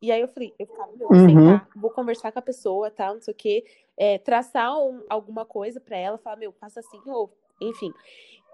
E 0.00 0.10
aí 0.10 0.20
eu 0.20 0.28
falei, 0.28 0.52
eu 0.58 0.66
ficava, 0.66 0.90
meu, 0.96 1.08
vou 1.08 1.16
Uhum. 1.16 1.26
sentar, 1.28 1.68
vou 1.76 1.90
conversar 1.90 2.32
com 2.32 2.38
a 2.38 2.42
pessoa, 2.42 2.90
tal, 2.90 3.14
não 3.14 3.22
sei 3.22 3.32
o 3.32 3.36
quê, 3.36 3.64
é, 3.96 4.18
traçar 4.18 4.76
um- 4.78 5.04
alguma 5.08 5.44
coisa 5.44 5.80
pra 5.80 5.96
ela, 5.96 6.18
falar, 6.18 6.36
meu, 6.36 6.52
faça 6.52 6.80
assim, 6.80 7.00
ou 7.06 7.32
enfim. 7.60 7.92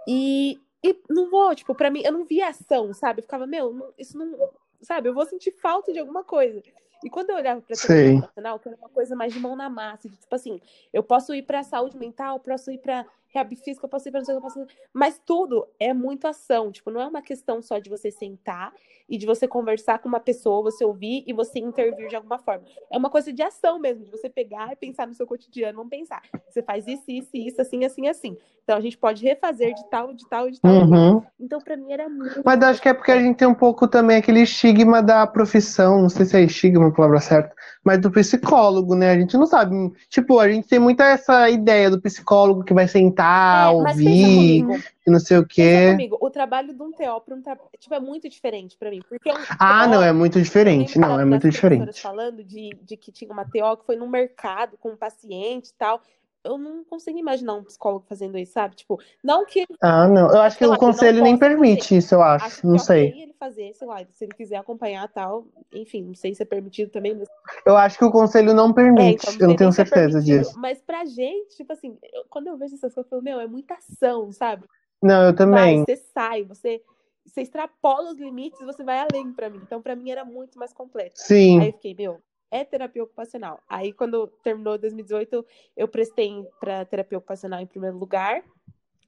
E, 0.07 0.61
e 0.83 0.97
não 1.09 1.31
vou, 1.31 1.55
tipo, 1.55 1.75
pra 1.75 1.91
mim, 1.91 2.03
eu 2.05 2.13
não 2.13 2.25
via 2.25 2.49
ação, 2.49 2.93
sabe? 2.93 3.21
Eu 3.21 3.23
ficava, 3.23 3.47
meu, 3.47 3.93
isso 3.99 4.17
não. 4.17 4.51
Sabe, 4.81 5.09
eu 5.09 5.15
vou 5.15 5.27
sentir 5.27 5.51
falta 5.51 5.93
de 5.93 5.99
alguma 5.99 6.23
coisa. 6.23 6.63
E 7.03 7.11
quando 7.11 7.31
eu 7.31 7.37
olhava 7.37 7.61
pra 7.61 7.77
terapia 7.77 8.13
ocupacional, 8.19 8.59
que 8.59 8.69
era 8.69 8.77
uma 8.77 8.89
coisa 8.89 9.15
mais 9.17 9.33
de 9.33 9.39
mão 9.39 9.55
na 9.55 9.69
massa, 9.69 10.09
de, 10.09 10.17
tipo 10.17 10.35
assim, 10.35 10.61
eu 10.93 11.03
posso 11.03 11.35
ir 11.35 11.43
pra 11.43 11.63
saúde 11.63 11.97
mental, 11.97 12.41
posso 12.41 12.71
ir 12.71 12.79
pra 12.79 13.07
rehab 13.29 13.55
física, 13.57 13.87
eu 13.87 13.89
posso 13.89 14.09
ir 14.09 14.11
pra 14.11 14.21
não 14.21 14.25
sei 14.25 14.35
o 14.35 14.41
que, 14.41 14.47
eu 14.47 14.51
posso... 14.51 14.67
Mas 14.93 15.21
tudo 15.25 15.67
é 15.79 15.93
muito 15.93 16.27
ação, 16.27 16.73
tipo, 16.73 16.91
não 16.91 17.01
é 17.01 17.07
uma 17.07 17.23
questão 17.23 17.61
só 17.63 17.79
de 17.79 17.91
você 17.91 18.11
sentar 18.11 18.73
e 19.09 19.17
de 19.17 19.27
você 19.27 19.47
conversar 19.47 19.99
com 20.01 20.09
uma 20.09 20.21
pessoa, 20.21 20.63
você 20.63 20.85
ouvir 20.85 21.25
e 21.27 21.33
você 21.33 21.59
intervir 21.59 22.09
de 22.09 22.17
alguma 22.17 22.39
forma. 22.39 22.65
É 22.91 22.97
uma 22.97 23.11
coisa 23.11 23.33
de 23.33 23.43
ação 23.43 23.79
mesmo, 23.79 24.05
de 24.05 24.11
você 24.11 24.29
pegar 24.29 24.73
e 24.73 24.77
pensar 24.77 25.07
no 25.07 25.15
seu 25.15 25.27
cotidiano. 25.27 25.77
Vamos 25.79 25.91
pensar, 25.91 26.23
você 26.49 26.63
faz 26.63 26.87
isso, 26.87 27.05
isso, 27.09 27.31
isso, 27.35 27.61
assim, 27.61 27.85
assim, 27.85 28.09
assim. 28.09 28.37
Então 28.69 28.77
a 28.77 28.83
gente 28.83 28.99
pode 28.99 29.25
refazer 29.25 29.73
de 29.73 29.83
tal, 29.89 30.13
de 30.13 30.29
tal, 30.29 30.51
de 30.51 30.61
tal. 30.61 30.71
Uhum. 30.71 31.23
Então 31.41 31.59
pra 31.59 31.75
mim 31.75 31.91
era 31.91 32.07
muito. 32.07 32.43
Mas 32.45 32.63
acho 32.63 32.83
que 32.83 32.91
é 32.91 32.93
porque 32.93 33.11
a 33.11 33.19
gente 33.19 33.39
tem 33.39 33.49
um 33.49 33.55
pouco 33.55 33.89
também 33.89 34.19
aquele 34.19 34.43
estigma 34.43 35.03
da 35.03 35.27
profissão, 35.27 36.03
não 36.03 36.11
sei 36.11 36.27
se 36.27 36.37
é 36.37 36.43
estigma 36.43 36.89
a 36.89 36.93
palavra 36.93 37.19
certa, 37.19 37.55
mas 37.83 37.99
do 37.99 38.11
psicólogo, 38.11 38.95
né? 38.95 39.13
A 39.13 39.19
gente 39.19 39.39
não 39.39 39.47
sabe. 39.47 39.75
Tipo, 40.11 40.39
a 40.39 40.53
gente 40.53 40.69
tem 40.69 40.79
muita 40.79 41.05
essa 41.05 41.49
ideia 41.49 41.89
do 41.89 41.99
psicólogo 41.99 42.63
que 42.63 42.75
vai 42.75 42.87
sentar, 42.87 43.69
É, 43.69 43.75
ouvir, 43.75 44.67
e 45.07 45.11
não 45.11 45.19
sei 45.19 45.39
o 45.39 45.47
quê. 45.47 45.93
comigo, 45.93 46.19
o 46.21 46.29
trabalho 46.29 46.75
de 46.75 46.83
um 46.83 46.93
TO 46.93 47.23
para 47.25 47.35
um 47.35 47.41
tra... 47.41 47.57
tipo, 47.79 47.95
é 47.95 48.01
muito 48.01 48.29
diferente 48.29 48.77
pra 48.77 48.91
mim. 48.91 49.01
Porque 49.09 49.31
um 49.33 49.37
Ah, 49.59 49.85
TO 49.85 49.93
não, 49.93 50.03
é 50.03 50.13
muito 50.13 50.39
diferente. 50.43 50.99
Não, 50.99 51.19
é 51.19 51.25
muito 51.25 51.49
diferente. 51.49 52.03
falando 52.03 52.45
de, 52.45 52.69
de 52.83 52.99
que 52.99 53.11
tinha 53.11 53.33
uma 53.33 53.47
TO 53.47 53.79
que 53.79 53.87
foi 53.87 53.97
no 53.97 54.07
mercado 54.07 54.77
com 54.77 54.91
um 54.91 54.97
paciente 54.97 55.69
e 55.71 55.75
tal. 55.79 56.03
Eu 56.45 56.57
não 56.57 56.85
consigo 56.85 57.19
imaginar 57.19 57.55
um 57.55 57.65
psicólogo 57.65 58.05
fazendo 58.09 58.39
isso, 58.39 58.53
sabe? 58.53 58.77
Tipo, 58.77 59.01
não 59.23 59.45
que. 59.45 59.67
Ah, 59.81 60.07
não. 60.09 60.31
Eu 60.31 60.41
acho 60.41 60.57
que 60.57 60.65
lá, 60.67 60.75
o 60.75 60.79
conselho 60.79 61.23
nem 61.23 61.37
permite 61.39 61.83
fazer. 61.85 61.97
isso, 61.99 62.15
eu 62.15 62.23
acho. 62.23 62.45
Acho 62.47 62.67
Não 62.67 62.79
sei. 62.79 63.13
ele 63.23 63.35
fazer, 63.39 63.75
sei 63.75 63.87
lá, 63.87 64.05
se 64.11 64.25
ele 64.25 64.33
quiser 64.35 64.57
acompanhar 64.57 65.07
tal, 65.09 65.47
enfim, 65.73 66.03
não 66.03 66.15
sei 66.15 66.35
se 66.35 66.43
é 66.43 66.47
permitido 66.47 66.91
também, 66.91 67.15
mas 67.15 67.29
Eu 67.67 67.77
acho 67.77 67.99
que 67.99 68.05
o 68.05 68.11
conselho 68.11 68.55
não 68.55 68.71
É, 68.71 68.73
permite. 68.73 69.23
então, 69.23 69.33
não 69.35 69.41
Eu 69.41 69.49
não 69.49 69.57
tenho 69.57 69.69
é 69.69 69.73
certeza 69.73 70.21
disso. 70.23 70.59
mas 70.59 70.81
pra 70.81 71.05
gente, 71.05 71.57
tipo 71.57 71.73
assim, 71.73 71.97
eu- 72.13 72.25
quando 72.29 72.49
eu 72.49 72.57
vejo 72.57 72.75
essas 72.75 72.93
coisas, 72.95 73.07
eu 73.07 73.11
falo, 73.11 73.23
meu, 73.23 73.41
é 73.41 73.47
muita 73.47 73.75
ação, 73.75 74.33
sabe? 74.33 74.65
Não, 75.03 75.23
eu 75.23 75.29
Vai, 75.29 75.35
também. 75.37 75.85
você 75.85 75.97
sai, 75.97 76.45
você, 76.45 76.83
você 77.25 77.43
extrapola 77.43 78.11
os 78.13 78.19
limites, 78.19 78.59
você 78.65 78.83
vai 78.83 78.99
além 78.99 79.33
pra 79.33 79.49
mim. 79.51 79.61
Então, 79.63 79.81
pra 79.81 79.95
mim, 79.95 80.11
era 80.11 80.25
muito 80.25 80.59
mais 80.59 80.73
completo. 80.73 81.15
Aí 81.21 81.27
Sim. 81.27 81.67
eu 81.67 81.73
fiquei, 81.75 81.95
meu, 81.95 82.21
é 82.51 82.65
terapia 82.65 83.03
ocupacional. 83.03 83.61
Aí, 83.69 83.93
quando 83.93 84.27
terminou 84.43 84.79
2018, 84.79 85.45
eu 85.77 85.89
prestei 85.89 86.47
pra 86.61 86.85
terapia 86.85 87.19
ocupacional 87.19 87.61
em 87.61 87.67
primeiro 87.67 87.99
lugar 87.99 88.43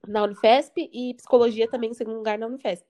na 0.07 0.23
Unifesp 0.23 0.89
e 0.93 1.15
psicologia 1.15 1.69
também 1.69 1.91
em 1.91 1.95
segundo 1.95 2.17
lugar 2.17 2.39
na 2.39 2.47
Unifesp. 2.47 2.87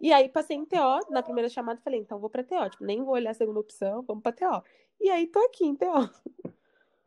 E 0.00 0.12
aí, 0.12 0.28
passei 0.28 0.56
em 0.56 0.64
TO, 0.64 1.10
na 1.10 1.22
primeira 1.22 1.48
chamada, 1.48 1.80
falei, 1.82 2.00
então 2.00 2.18
vou 2.18 2.28
pra 2.28 2.42
TO. 2.42 2.70
Tipo, 2.70 2.84
nem 2.84 3.02
vou 3.02 3.14
olhar 3.14 3.30
a 3.30 3.34
segunda 3.34 3.60
opção, 3.60 4.02
vamos 4.02 4.22
pra 4.22 4.32
TO. 4.32 4.62
E 5.00 5.10
aí, 5.10 5.26
tô 5.26 5.38
aqui 5.40 5.64
em 5.64 5.74
TO. 5.74 6.10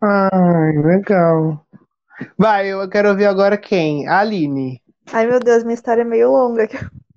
Ai, 0.01 0.77
legal. 0.77 1.65
Vai, 2.37 2.67
eu 2.67 2.89
quero 2.89 3.09
ouvir 3.09 3.25
agora 3.25 3.57
quem? 3.57 4.07
A 4.07 4.19
Aline. 4.19 4.81
Ai, 5.11 5.27
meu 5.27 5.39
Deus, 5.39 5.63
minha 5.63 5.75
história 5.75 6.01
é 6.01 6.05
meio 6.05 6.31
longa. 6.31 6.67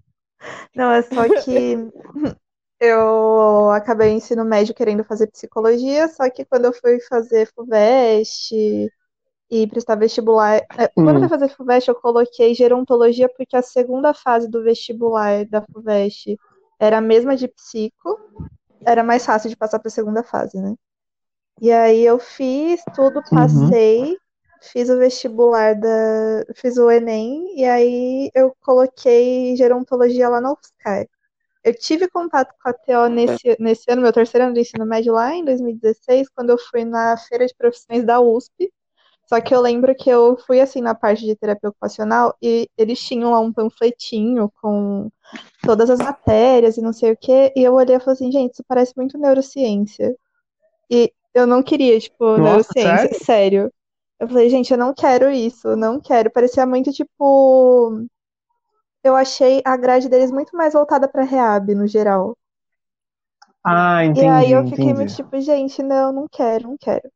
Não, 0.75 0.91
é 0.91 1.03
só 1.03 1.29
que 1.43 1.77
eu 2.81 3.71
acabei 3.73 4.11
ensino 4.13 4.45
médio 4.45 4.75
querendo 4.75 5.05
fazer 5.05 5.27
psicologia, 5.29 6.09
só 6.09 6.29
que 6.31 6.45
quando 6.45 6.67
eu 6.67 6.73
fui 6.73 7.01
fazer 7.01 7.47
FUVEST 7.55 8.55
e 9.51 9.67
prestar 9.69 9.97
vestibular, 9.97 10.59
é, 10.79 10.89
quando 11.03 11.17
eu 11.17 11.21
Hum. 11.23 11.29
fui 11.29 11.29
fazer 11.29 11.49
FUVEST, 11.51 11.89
eu 11.89 11.95
coloquei 11.97 12.55
gerontologia 12.55 13.29
porque 13.29 13.57
a 13.57 13.63
segunda 13.63 14.15
fase 14.15 14.49
do 14.49 14.63
vestibular 14.63 15.45
da 15.47 15.63
FUVEST 15.63 16.39
era 16.81 16.99
a 16.99 17.01
mesma 17.01 17.37
de 17.37 17.49
psico, 17.49 18.19
era 18.87 19.05
mais 19.05 19.25
fácil 19.27 19.51
de 19.51 19.57
passar 19.57 19.79
para 19.81 19.89
a 19.89 19.93
segunda 19.93 20.23
fase, 20.25 20.61
né? 20.61 20.75
E 21.61 21.71
aí 21.73 22.03
eu 22.05 22.19
fiz 22.19 22.83
tudo, 22.95 23.23
Uhum. 23.33 23.33
passei, 23.33 24.17
fiz 24.63 24.91
o 24.91 24.99
vestibular 24.99 25.75
da, 25.79 25.89
fiz 26.57 26.77
o 26.79 26.91
Enem 26.91 27.57
e 27.59 27.65
aí 27.65 28.31
eu 28.35 28.55
coloquei 28.63 29.57
gerontologia 29.57 30.29
lá 30.29 30.41
na 30.41 30.53
UFSCar. 30.53 31.07
Eu 31.63 31.75
tive 31.75 32.09
contato 32.09 32.55
com 32.63 32.69
a 32.71 32.73
TO 32.73 33.09
nesse, 33.11 33.57
nesse 33.59 33.91
ano, 33.91 34.03
meu 34.03 34.13
terceiro 34.13 34.47
ano 34.47 34.55
do 34.55 34.61
ensino 34.61 34.87
médio 34.87 35.13
lá 35.13 35.35
em 35.35 35.45
2016, 35.45 36.29
quando 36.31 36.51
eu 36.51 36.59
fui 36.59 36.85
na 36.85 37.17
feira 37.17 37.47
de 37.47 37.55
profissões 37.55 38.05
da 38.05 38.21
USP. 38.21 38.73
Só 39.27 39.41
que 39.41 39.55
eu 39.55 39.61
lembro 39.61 39.95
que 39.95 40.11
eu 40.11 40.37
fui 40.47 40.61
assim 40.61 40.81
na 40.81 40.95
parte 40.95 41.25
de 41.25 41.37
terapia 41.37 41.69
ocupacional 41.69 42.35
e 42.43 42.69
eles 42.77 42.99
tinham 42.99 43.31
lá 43.31 43.39
um 43.39 43.53
panfletinho 43.53 44.51
com 44.61 45.09
todas 45.63 45.89
as 45.89 46.01
matérias 46.01 46.77
e 46.77 46.83
não 46.83 46.93
sei 46.93 47.13
o 47.13 47.17
quê, 47.17 47.53
e 47.55 47.63
eu 47.63 47.75
olhei 47.75 47.95
e 47.95 48.01
falei 48.01 48.15
assim, 48.15 48.33
gente, 48.33 48.55
isso 48.55 48.65
parece 48.67 48.93
muito 48.97 49.17
neurociência. 49.17 50.17
E 50.91 51.13
eu 51.33 51.47
não 51.47 51.63
queria, 51.63 51.99
tipo, 52.01 52.25
Nossa, 52.25 52.43
neurociência, 52.43 52.99
sério? 52.99 53.25
sério. 53.25 53.73
Eu 54.19 54.29
falei, 54.29 54.51
gente, 54.51 54.73
eu 54.73 54.79
não 54.79 54.93
quero 54.93 55.31
isso, 55.31 55.77
não 55.77 56.01
quero. 56.01 56.31
Parecia 56.31 56.67
muito 56.67 56.93
tipo. 56.93 58.05
Eu 59.05 59.15
achei 59.17 59.63
a 59.65 59.77
grade 59.77 60.09
deles 60.09 60.31
muito 60.31 60.57
mais 60.57 60.73
voltada 60.73 61.09
pra 61.09 61.23
reab, 61.25 61.75
no 61.75 61.87
geral. 61.87 62.37
Ah, 63.65 64.05
E 64.15 64.25
entendi, 64.25 64.25
aí 64.25 64.53
eu 64.53 64.65
fiquei 64.65 64.93
muito 64.95 65.11
entendi. 65.11 65.15
tipo, 65.15 65.41
gente, 65.41 65.83
não, 65.83 66.13
não 66.13 66.27
quero, 66.31 66.69
não 66.69 66.77
quero. 66.79 67.11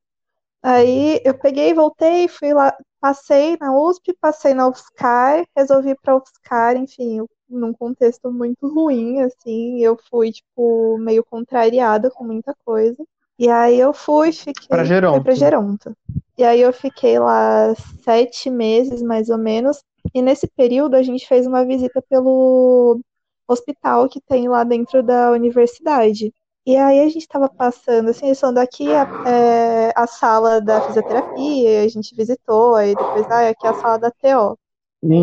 Aí 0.62 1.20
eu 1.24 1.38
peguei, 1.38 1.74
voltei, 1.74 2.28
fui 2.28 2.54
lá, 2.54 2.76
passei 3.00 3.56
na 3.60 3.72
USP, 3.76 4.14
passei 4.20 4.54
na 4.54 4.68
UFSCar, 4.68 5.46
resolvi 5.56 5.90
ir 5.90 5.98
pra 6.02 6.16
UFSCar, 6.16 6.76
enfim, 6.76 7.26
num 7.48 7.72
contexto 7.74 8.32
muito 8.32 8.68
ruim, 8.68 9.20
assim, 9.22 9.80
eu 9.80 9.98
fui, 10.10 10.32
tipo, 10.32 10.98
meio 10.98 11.24
contrariada 11.24 12.10
com 12.10 12.24
muita 12.24 12.54
coisa. 12.64 13.04
E 13.38 13.48
aí 13.50 13.78
eu 13.80 13.92
fui, 13.94 14.32
fiquei, 14.32 14.66
Pra 14.68 14.84
fui 15.10 15.20
Geronto. 15.24 15.24
pra 15.24 15.34
Geronto. 15.34 15.96
E 16.38 16.44
aí 16.44 16.60
eu 16.60 16.72
fiquei 16.72 17.18
lá 17.18 17.74
sete 18.04 18.50
meses, 18.50 19.02
mais 19.02 19.30
ou 19.30 19.38
menos, 19.38 19.82
e 20.12 20.22
nesse 20.22 20.46
período 20.48 20.94
a 20.96 21.02
gente 21.02 21.26
fez 21.26 21.46
uma 21.46 21.64
visita 21.64 22.02
pelo 22.08 23.00
hospital 23.48 24.08
que 24.08 24.20
tem 24.20 24.48
lá 24.48 24.64
dentro 24.64 25.02
da 25.02 25.30
universidade. 25.32 26.32
E 26.66 26.76
aí 26.76 27.00
a 27.00 27.08
gente 27.08 27.28
tava 27.28 27.48
passando, 27.48 28.08
assim, 28.10 28.26
eles 28.26 28.40
falando 28.40 28.58
aqui 28.58 28.94
a, 28.94 29.06
é, 29.26 29.92
a 29.96 30.06
sala 30.06 30.60
da 30.60 30.80
fisioterapia, 30.80 31.82
a 31.84 31.88
gente 31.88 32.14
visitou, 32.16 32.74
aí 32.74 32.96
depois, 32.96 33.26
ah, 33.30 33.48
aqui 33.50 33.66
é 33.66 33.70
a 33.70 33.74
sala 33.74 33.98
da 33.98 34.10
TO. 34.10 34.58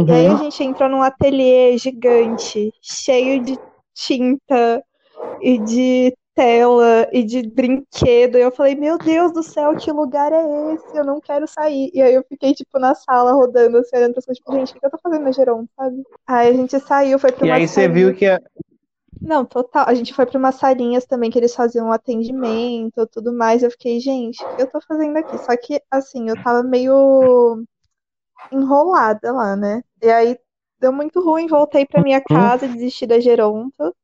E 0.07 0.13
aí 0.13 0.27
a 0.27 0.35
Uhum. 0.35 0.37
gente 0.37 0.63
entrou 0.63 0.89
num 0.89 1.01
ateliê 1.01 1.77
gigante, 1.77 2.71
cheio 2.81 3.43
de 3.43 3.59
tinta 3.95 4.83
e 5.39 5.59
de 5.59 6.15
tela 6.41 7.07
e 7.11 7.23
de 7.23 7.43
brinquedo. 7.47 8.37
E 8.37 8.41
eu 8.41 8.51
falei, 8.51 8.73
meu 8.75 8.97
Deus 8.97 9.31
do 9.31 9.43
céu, 9.43 9.75
que 9.75 9.91
lugar 9.91 10.31
é 10.33 10.73
esse? 10.73 10.97
Eu 10.97 11.05
não 11.05 11.21
quero 11.21 11.47
sair. 11.47 11.91
E 11.93 12.01
aí 12.01 12.15
eu 12.15 12.23
fiquei, 12.27 12.53
tipo, 12.53 12.79
na 12.79 12.95
sala 12.95 13.31
rodando, 13.31 13.77
assim, 13.77 13.95
olhando 13.95 14.15
pra 14.15 14.33
tipo, 14.33 14.51
gente, 14.51 14.71
o 14.75 14.79
que 14.79 14.85
eu 14.85 14.89
tô 14.89 14.97
fazendo 15.03 15.23
na 15.23 15.31
Geron, 15.31 15.65
sabe? 15.77 16.03
Aí 16.27 16.49
a 16.49 16.53
gente 16.53 16.79
saiu, 16.79 17.19
foi 17.19 17.31
pra 17.31 17.45
E 17.47 17.51
aí 17.51 17.67
você 17.67 17.87
viu 17.87 18.13
que 18.15 18.25
a- 18.25 18.41
Não, 19.21 19.45
total. 19.45 19.85
A 19.87 19.93
gente 19.93 20.13
foi 20.13 20.25
para 20.25 20.39
umas 20.39 20.55
salinhas 20.55 21.05
também 21.05 21.29
que 21.29 21.37
eles 21.37 21.53
faziam 21.53 21.91
atendimento, 21.91 23.05
tudo 23.07 23.31
mais. 23.31 23.61
Eu 23.61 23.69
fiquei, 23.69 23.99
gente, 23.99 24.41
o 24.43 24.55
que 24.55 24.61
eu 24.63 24.67
tô 24.69 24.81
fazendo 24.81 25.17
aqui? 25.17 25.37
Só 25.37 25.55
que, 25.55 25.79
assim, 25.91 26.27
eu 26.27 26.37
tava 26.37 26.63
meio 26.63 27.63
enrolada 28.51 29.31
lá, 29.31 29.55
né? 29.55 29.83
E 30.01 30.09
aí 30.09 30.39
deu 30.79 30.91
muito 30.91 31.21
ruim, 31.21 31.47
voltei 31.47 31.85
pra 31.85 32.01
minha 32.01 32.21
casa, 32.21 32.67
desisti 32.67 33.05
da 33.05 33.19
Geronto. 33.19 33.95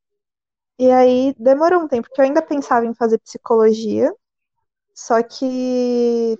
E 0.80 0.92
aí 0.92 1.34
demorou 1.40 1.82
um 1.82 1.88
tempo, 1.88 2.08
porque 2.08 2.22
eu 2.22 2.26
ainda 2.26 2.42
pensava 2.42 2.86
em 2.86 2.94
fazer 2.94 3.18
psicologia. 3.20 4.14
Só 4.94 5.22
que 5.24 6.38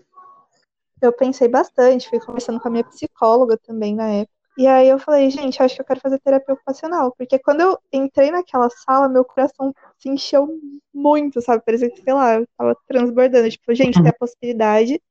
eu 1.02 1.14
pensei 1.14 1.48
bastante, 1.48 2.10
fui 2.10 2.20
conversando 2.20 2.60
com 2.60 2.68
a 2.68 2.72
minha 2.72 2.84
psicóloga 2.84 3.58
também 3.58 3.96
na 3.96 4.10
época. 4.10 4.36
E 4.58 4.66
aí 4.66 4.90
eu 4.90 4.98
falei, 4.98 5.30
gente, 5.30 5.62
acho 5.62 5.76
que 5.76 5.82
eu 5.82 5.86
quero 5.86 6.00
fazer 6.00 6.20
terapia 6.20 6.56
ocupacional. 6.56 7.14
Porque 7.16 7.38
quando 7.38 7.62
eu 7.62 7.78
entrei 7.94 8.32
naquela 8.32 8.70
sala, 8.72 9.08
meu 9.08 9.24
coração 9.24 9.72
se 10.00 10.10
encheu 10.10 10.48
muito, 10.94 11.40
sabe? 11.42 11.64
Parecia 11.64 11.92
que, 11.92 12.02
sei 12.02 12.14
lá, 12.14 12.36
eu 12.36 12.48
tava 12.58 12.76
transbordando. 12.88 13.50
Tipo, 13.50 13.76
gente, 13.76 14.02
tem 14.02 14.10
a 14.10 14.14
possibilidade 14.14 14.94
de 14.94 15.02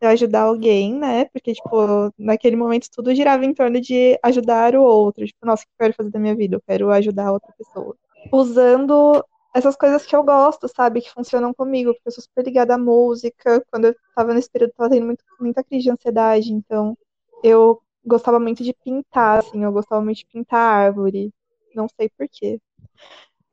eu 0.00 0.08
ajudar 0.08 0.42
alguém, 0.42 0.94
né? 0.94 1.26
Porque, 1.26 1.52
tipo, 1.52 2.10
naquele 2.18 2.56
momento 2.56 2.88
tudo 2.90 3.14
girava 3.14 3.44
em 3.44 3.52
torno 3.52 3.78
de 3.80 4.18
ajudar 4.22 4.74
o 4.74 4.82
outro. 4.82 5.26
Tipo, 5.26 5.44
nossa, 5.46 5.64
o 5.64 5.66
que 5.66 5.72
eu 5.72 5.84
quero 5.86 5.94
fazer 5.94 6.10
da 6.10 6.18
minha 6.18 6.34
vida? 6.34 6.56
Eu 6.56 6.62
quero 6.66 6.90
ajudar 6.90 7.32
outra 7.32 7.52
pessoa. 7.58 7.94
Usando 8.32 9.24
essas 9.54 9.76
coisas 9.76 10.04
que 10.06 10.14
eu 10.16 10.24
gosto, 10.24 10.68
sabe? 10.68 11.00
Que 11.00 11.10
funcionam 11.12 11.54
comigo. 11.54 11.92
Porque 11.94 12.08
eu 12.08 12.12
sou 12.12 12.22
super 12.24 12.44
ligada 12.44 12.74
à 12.74 12.78
música. 12.78 13.64
Quando 13.70 13.86
eu 13.86 13.94
tava 14.14 14.34
nesse 14.34 14.50
período, 14.50 14.70
eu 14.70 14.74
tava 14.76 14.90
tendo 14.90 15.06
muito, 15.06 15.24
muita 15.40 15.62
crise 15.64 15.84
de 15.84 15.90
ansiedade. 15.90 16.52
Então, 16.52 16.96
eu 17.42 17.80
gostava 18.04 18.38
muito 18.40 18.62
de 18.64 18.74
pintar, 18.74 19.38
assim, 19.40 19.62
eu 19.64 19.72
gostava 19.72 20.02
muito 20.02 20.18
de 20.18 20.26
pintar 20.26 20.60
árvore. 20.60 21.32
Não 21.74 21.86
sei 21.88 22.08
porquê. 22.10 22.60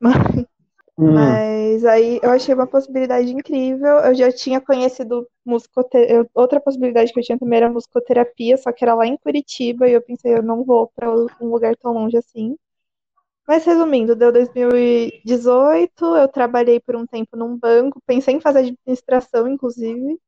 Mas, 0.00 0.46
Hum. 0.98 1.08
mas 1.14 1.84
aí 1.84 2.20
eu 2.22 2.30
achei 2.30 2.54
uma 2.54 2.66
possibilidade 2.66 3.30
incrível. 3.32 3.98
Eu 3.98 4.14
já 4.14 4.32
tinha 4.32 4.60
conhecido 4.60 5.28
musicoterapia. 5.44 6.28
Outra 6.34 6.60
possibilidade 6.60 7.12
que 7.12 7.20
eu 7.20 7.24
tinha 7.24 7.38
também 7.38 7.58
era 7.58 7.70
musicoterapia, 7.70 8.56
só 8.58 8.72
que 8.72 8.84
era 8.84 8.94
lá 8.94 9.06
em 9.06 9.16
Curitiba, 9.18 9.88
e 9.88 9.92
eu 9.92 10.02
pensei, 10.02 10.34
eu 10.34 10.42
não 10.42 10.64
vou 10.64 10.88
para 10.94 11.10
um 11.40 11.48
lugar 11.50 11.76
tão 11.76 11.92
longe 11.92 12.16
assim. 12.16 12.56
Mas 13.46 13.64
resumindo, 13.64 14.14
deu 14.14 14.32
2018, 14.32 16.04
eu 16.16 16.28
trabalhei 16.28 16.80
por 16.80 16.94
um 16.96 17.06
tempo 17.06 17.36
num 17.36 17.58
banco, 17.58 18.00
pensei 18.06 18.36
em 18.36 18.40
fazer 18.40 18.60
administração, 18.60 19.48
inclusive 19.48 20.18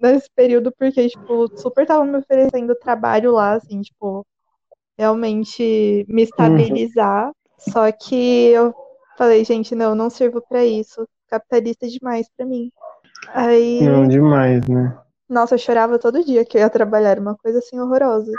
nesse 0.00 0.28
período, 0.34 0.72
porque, 0.78 1.08
tipo, 1.08 1.48
super 1.58 1.86
tava 1.86 2.04
me 2.04 2.16
oferecendo 2.18 2.74
trabalho 2.76 3.32
lá, 3.32 3.54
assim, 3.54 3.80
tipo, 3.80 4.24
realmente 4.96 6.04
me 6.08 6.22
estabilizar. 6.22 7.32
Só 7.58 7.90
que 7.90 8.48
eu 8.50 8.74
falei, 9.16 9.44
gente, 9.44 9.74
não, 9.74 9.94
não 9.94 10.10
sirvo 10.10 10.42
pra 10.48 10.64
isso. 10.64 11.08
Capitalista 11.28 11.86
é 11.86 11.88
demais 11.88 12.28
pra 12.36 12.46
mim. 12.46 12.70
Aí, 13.28 13.80
Não, 13.82 14.06
demais, 14.06 14.66
né? 14.68 14.96
nossa, 15.28 15.54
eu 15.54 15.58
chorava 15.58 15.98
todo 15.98 16.24
dia 16.24 16.44
que 16.44 16.56
eu 16.56 16.60
ia 16.60 16.70
trabalhar, 16.70 17.18
uma 17.18 17.36
coisa 17.36 17.58
assim 17.58 17.80
horrorosa. 17.80 18.32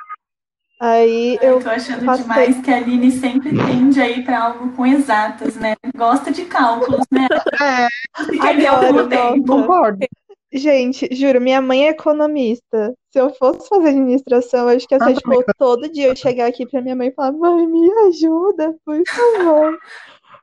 Aí 0.80 1.38
eu 1.42 1.54
Eu 1.54 1.60
tô 1.64 1.70
achando 1.70 2.06
passei- 2.06 2.24
demais 2.24 2.62
que 2.62 2.70
a 2.72 2.76
Aline 2.78 3.12
sempre 3.12 3.50
tende 3.56 4.02
a 4.02 4.10
ir 4.10 4.26
pra 4.26 4.44
algo 4.44 4.72
com 4.74 4.86
exatas, 4.86 5.56
né? 5.56 5.76
Gosta 5.96 6.32
de 6.32 6.46
cálculos, 6.46 7.06
né? 7.12 7.28
É, 7.62 8.68
Adoro, 8.68 9.08
tempo. 9.08 9.46
concordo. 9.48 10.06
Gente, 10.52 11.08
juro, 11.14 11.40
minha 11.42 11.62
mãe 11.62 11.86
é 11.88 11.90
economista. 11.90 12.94
Se 13.12 13.20
eu 13.20 13.30
fosse 13.36 13.68
fazer 13.70 13.90
administração, 13.90 14.68
acho 14.68 14.88
que 14.88 14.96
ia 14.96 15.00
ser, 15.00 15.12
Ah, 15.12 15.16
tipo, 15.16 15.44
todo 15.58 15.90
dia 15.92 16.08
eu 16.08 16.16
chegar 16.16 16.48
aqui 16.48 16.66
pra 16.66 16.82
minha 16.82 16.96
mãe 16.96 17.08
e 17.08 17.12
falar, 17.14 17.32
mãe, 17.34 17.66
me 17.68 17.92
ajuda, 18.08 18.76
por 18.86 19.02
favor. 19.08 19.80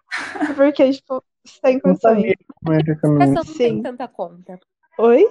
Porque, 0.56 0.90
tipo, 0.92 1.22
sem 1.46 1.74
Não 1.74 1.80
condições. 1.80 2.24
é 2.24 2.32
que 2.34 2.44
Administração 2.66 3.10
economia. 3.10 3.34
não 3.34 3.44
tem 3.54 3.82
tanta 3.82 4.08
conta. 4.08 4.58
Oi? 4.98 5.26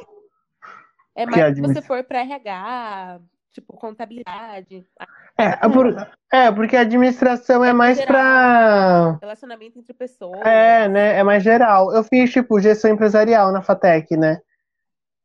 É 1.16 1.26
mais 1.26 1.36
se 1.38 1.42
admi- 1.44 1.68
você 1.74 1.82
for 1.82 2.04
pra 2.04 2.22
RH, 2.22 3.20
tipo, 3.52 3.74
contabilidade, 3.78 4.86
É, 5.38 5.46
é 5.66 5.70
por- 5.70 6.08
é, 6.32 6.52
porque 6.52 6.76
a 6.78 6.82
administração 6.82 7.64
é 7.64 7.74
mais 7.74 8.00
pra. 8.04 9.18
relacionamento 9.22 9.80
entre 9.80 9.94
pessoas. 9.94 10.40
É, 10.42 10.88
né? 10.88 11.18
É 11.18 11.24
mais 11.24 11.44
geral. 11.44 11.94
Eu 11.94 12.04
fiz, 12.04 12.32
tipo, 12.32 12.60
gestão 12.60 12.92
empresarial 12.92 13.52
na 13.52 13.62
FATEC, 13.62 14.16
né? 14.18 14.40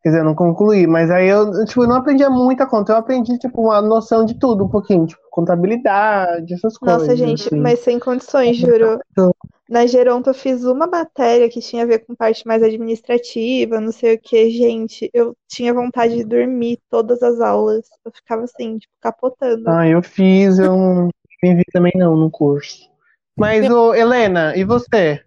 Quer 0.07 0.11
dizer, 0.11 0.21
eu 0.21 0.25
não 0.25 0.37
concluí, 0.37 0.87
mas 0.87 1.11
aí 1.11 1.27
eu, 1.27 1.65
tipo, 1.65 1.85
não 1.85 1.97
aprendia 1.97 2.31
muita 2.31 2.65
conta. 2.65 2.93
Eu 2.93 2.97
aprendi, 2.99 3.37
tipo, 3.41 3.61
uma 3.63 3.83
noção 3.83 4.25
de 4.25 4.39
tudo, 4.39 4.65
um 4.65 4.69
pouquinho, 4.69 5.05
tipo, 5.05 5.21
contabilidade, 5.33 6.55
essas 6.55 6.79
coisas. 6.79 7.01
Nossa, 7.01 7.17
gente, 7.17 7.49
assim. 7.49 7.59
mas 7.59 7.81
sem 7.81 7.99
condições, 7.99 8.57
juro. 8.57 9.01
Na 9.69 9.85
Geronto 9.85 10.31
eu 10.31 10.35
fiz 10.35 10.63
uma 10.63 10.87
matéria 10.87 11.49
que 11.49 11.59
tinha 11.59 11.83
a 11.83 11.87
ver 11.87 12.07
com 12.07 12.15
parte 12.15 12.47
mais 12.47 12.63
administrativa, 12.63 13.81
não 13.81 13.91
sei 13.91 14.15
o 14.15 14.21
que, 14.21 14.49
gente. 14.49 15.11
Eu 15.13 15.37
tinha 15.49 15.75
vontade 15.75 16.15
de 16.15 16.25
dormir 16.25 16.79
todas 16.89 17.21
as 17.21 17.41
aulas. 17.41 17.89
Eu 18.05 18.13
ficava 18.15 18.45
assim, 18.45 18.79
tipo, 18.79 18.95
capotando. 19.01 19.69
Ah, 19.69 19.89
eu 19.89 20.01
fiz, 20.05 20.61
eu 20.61 20.71
não 20.71 21.09
me 21.43 21.55
vi 21.57 21.65
também 21.73 21.95
não 21.97 22.15
no 22.15 22.31
curso. 22.31 22.89
Mas, 23.37 23.69
ô, 23.69 23.93
Helena, 23.93 24.57
e 24.57 24.63
você? 24.63 25.21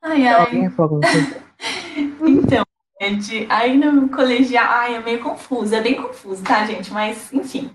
Ai, 0.00 0.26
ai. 0.26 0.40
Alguém 0.40 0.70
falou 0.70 1.00
com 1.02 1.06
você? 1.06 1.44
Então, 2.26 2.64
Aí 3.48 3.76
no 3.76 4.08
colegial, 4.08 4.66
ai, 4.68 4.94
é 4.94 5.00
meio 5.00 5.20
confuso, 5.20 5.74
é 5.74 5.80
bem 5.80 5.94
confuso, 6.00 6.42
tá, 6.42 6.64
gente? 6.64 6.92
Mas, 6.92 7.32
enfim. 7.32 7.70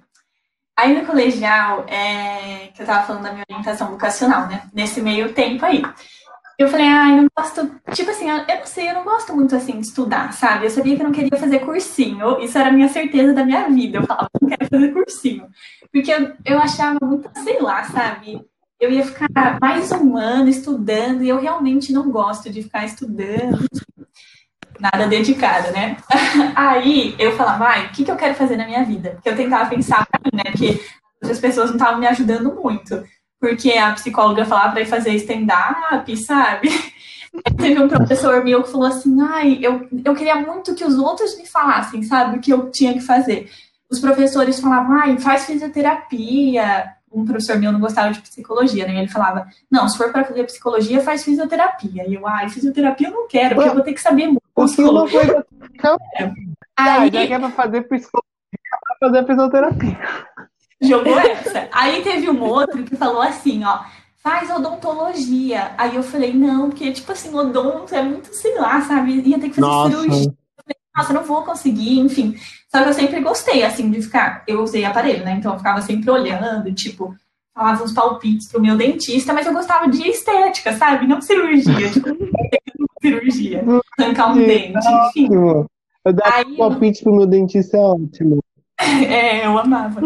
Aí 0.77 0.99
no 0.99 1.05
colegial, 1.05 1.85
é, 1.87 2.69
que 2.73 2.81
eu 2.81 2.85
tava 2.85 3.05
falando 3.05 3.23
da 3.23 3.31
minha 3.31 3.45
orientação 3.49 3.89
vocacional, 3.89 4.47
né? 4.47 4.63
Nesse 4.73 5.01
meio 5.01 5.33
tempo 5.33 5.63
aí. 5.63 5.83
Eu 6.57 6.67
falei, 6.67 6.87
ai, 6.87 7.15
não 7.15 7.27
gosto. 7.35 7.71
Tipo 7.93 8.11
assim, 8.11 8.29
eu 8.29 8.37
eu 8.37 8.57
não 8.59 8.65
sei, 8.65 8.89
eu 8.89 8.93
não 8.93 9.03
gosto 9.03 9.33
muito 9.35 9.55
assim 9.55 9.79
de 9.79 9.87
estudar, 9.87 10.31
sabe? 10.33 10.65
Eu 10.65 10.69
sabia 10.69 10.95
que 10.95 11.01
eu 11.01 11.05
não 11.05 11.13
queria 11.13 11.39
fazer 11.39 11.59
cursinho. 11.59 12.39
Isso 12.39 12.57
era 12.57 12.69
a 12.69 12.71
minha 12.71 12.87
certeza 12.87 13.33
da 13.33 13.43
minha 13.43 13.67
vida. 13.69 13.97
Eu 13.99 14.07
falava, 14.07 14.29
não 14.41 14.49
quero 14.49 14.69
fazer 14.69 14.93
cursinho. 14.93 15.47
Porque 15.91 16.11
eu, 16.11 16.33
eu 16.45 16.59
achava 16.59 16.99
muito, 17.03 17.29
sei 17.43 17.59
lá, 17.61 17.83
sabe? 17.85 18.41
Eu 18.79 18.91
ia 18.91 19.05
ficar 19.05 19.59
mais 19.61 19.91
um 19.91 20.17
ano 20.17 20.49
estudando 20.49 21.23
e 21.23 21.29
eu 21.29 21.39
realmente 21.39 21.93
não 21.93 22.11
gosto 22.11 22.49
de 22.49 22.63
ficar 22.63 22.85
estudando 22.85 23.67
nada 24.81 25.07
dedicada, 25.07 25.71
né? 25.71 25.97
Aí 26.55 27.15
eu 27.19 27.37
falava, 27.37 27.65
ai, 27.65 27.85
o 27.85 27.89
que, 27.91 28.03
que 28.03 28.11
eu 28.11 28.15
quero 28.15 28.35
fazer 28.35 28.57
na 28.57 28.65
minha 28.65 28.83
vida? 28.83 29.11
Porque 29.11 29.29
eu 29.29 29.35
tentava 29.35 29.69
pensar 29.69 30.05
pra 30.07 30.19
mim, 30.23 30.37
né? 30.43 30.51
Que 30.51 30.81
outras 31.21 31.39
pessoas 31.39 31.69
não 31.69 31.77
estavam 31.77 31.99
me 31.99 32.07
ajudando 32.07 32.53
muito. 32.53 33.03
Porque 33.39 33.71
a 33.71 33.93
psicóloga 33.93 34.45
falava 34.45 34.73
pra 34.73 34.81
ir 34.81 34.85
fazer 34.85 35.11
stand-up, 35.15 36.17
sabe? 36.17 36.69
Aí 36.69 37.53
Teve 37.57 37.81
um 37.81 37.87
professor 37.87 38.43
meu 38.43 38.63
que 38.63 38.71
falou 38.71 38.87
assim, 38.87 39.19
ai, 39.21 39.59
eu, 39.61 39.87
eu 40.03 40.13
queria 40.13 40.35
muito 40.35 40.75
que 40.75 40.83
os 40.83 40.97
outros 40.97 41.37
me 41.37 41.45
falassem, 41.45 42.03
sabe, 42.03 42.37
o 42.37 42.41
que 42.41 42.51
eu 42.51 42.69
tinha 42.69 42.93
que 42.93 43.01
fazer. 43.01 43.49
Os 43.89 43.99
professores 43.99 44.59
falavam, 44.59 44.99
ai, 44.99 45.17
faz 45.17 45.45
fisioterapia. 45.45 46.93
Um 47.11 47.25
professor 47.25 47.57
meu 47.57 47.71
não 47.71 47.79
gostava 47.79 48.13
de 48.13 48.21
psicologia, 48.21 48.87
né? 48.87 48.97
Ele 48.97 49.07
falava, 49.07 49.47
não, 49.69 49.87
se 49.87 49.97
for 49.97 50.11
para 50.11 50.23
fazer 50.23 50.45
psicologia, 50.45 51.01
faz 51.01 51.23
fisioterapia. 51.23 52.07
E 52.07 52.13
eu, 52.13 52.27
ai, 52.27 52.47
fisioterapia 52.49 53.07
eu 53.07 53.13
não 53.13 53.27
quero, 53.27 53.55
porque 53.55 53.69
eu 53.69 53.73
vou 53.73 53.83
ter 53.83 53.93
que 53.93 54.01
saber 54.01 54.27
muito. 54.27 54.41
O 54.63 54.75
que 54.75 54.81
uma 54.81 55.09
coisa. 55.09 55.45
Ah, 56.77 57.01
Aí, 57.01 57.11
já 57.11 57.27
que 57.27 57.33
é 57.33 57.39
pra 57.39 57.51
fazer 57.51 57.81
psicologia, 57.81 58.21
pra 58.99 59.09
fazer 59.09 59.25
fisioterapia. 59.25 59.99
Jogou 60.81 61.19
essa. 61.19 61.69
Aí 61.71 62.01
teve 62.01 62.29
um 62.29 62.41
outro 62.43 62.83
que 62.83 62.95
falou 62.95 63.21
assim, 63.21 63.63
ó, 63.63 63.81
faz 64.17 64.49
odontologia. 64.49 65.71
Aí 65.77 65.95
eu 65.95 66.03
falei, 66.03 66.33
não, 66.33 66.69
porque, 66.69 66.91
tipo 66.91 67.11
assim, 67.11 67.33
odonto 67.35 67.93
é 67.93 68.01
muito, 68.01 68.33
sei 68.33 68.55
lá, 68.57 68.81
sabe? 68.81 69.21
Ia 69.21 69.39
ter 69.39 69.49
que 69.49 69.55
fazer 69.55 69.67
Nossa. 69.67 69.89
cirurgia. 69.89 70.33
Nossa, 70.95 71.11
eu 71.11 71.15
não 71.15 71.23
vou 71.23 71.43
conseguir, 71.43 71.99
enfim. 71.99 72.35
Só 72.69 72.83
que 72.83 72.89
eu 72.89 72.93
sempre 72.93 73.21
gostei, 73.21 73.63
assim, 73.63 73.89
de 73.89 74.01
ficar. 74.01 74.43
Eu 74.47 74.61
usei 74.61 74.83
aparelho, 74.83 75.23
né? 75.23 75.33
Então 75.33 75.53
eu 75.53 75.57
ficava 75.57 75.81
sempre 75.81 76.09
olhando, 76.09 76.73
tipo, 76.73 77.15
falava 77.53 77.83
uns 77.83 77.93
palpites 77.93 78.49
pro 78.49 78.61
meu 78.61 78.75
dentista, 78.75 79.33
mas 79.33 79.45
eu 79.45 79.53
gostava 79.53 79.89
de 79.89 80.07
estética, 80.07 80.73
sabe? 80.73 81.07
Não 81.07 81.21
cirurgia, 81.21 81.89
tipo, 81.91 82.09
cirurgia, 83.01 83.63
arrancar 83.97 84.31
um 84.31 84.37
dente, 84.37 84.77
enfim. 84.77 85.25
Ótimo. 85.25 85.65
Eu 86.05 86.13
dar 86.13 86.33
Aí, 86.33 86.57
palpite 86.57 87.03
pro 87.03 87.15
meu 87.15 87.25
dentista 87.25 87.77
é 87.77 87.79
ótimo. 87.81 88.39
É, 89.07 89.45
eu 89.45 89.57
amava. 89.59 90.01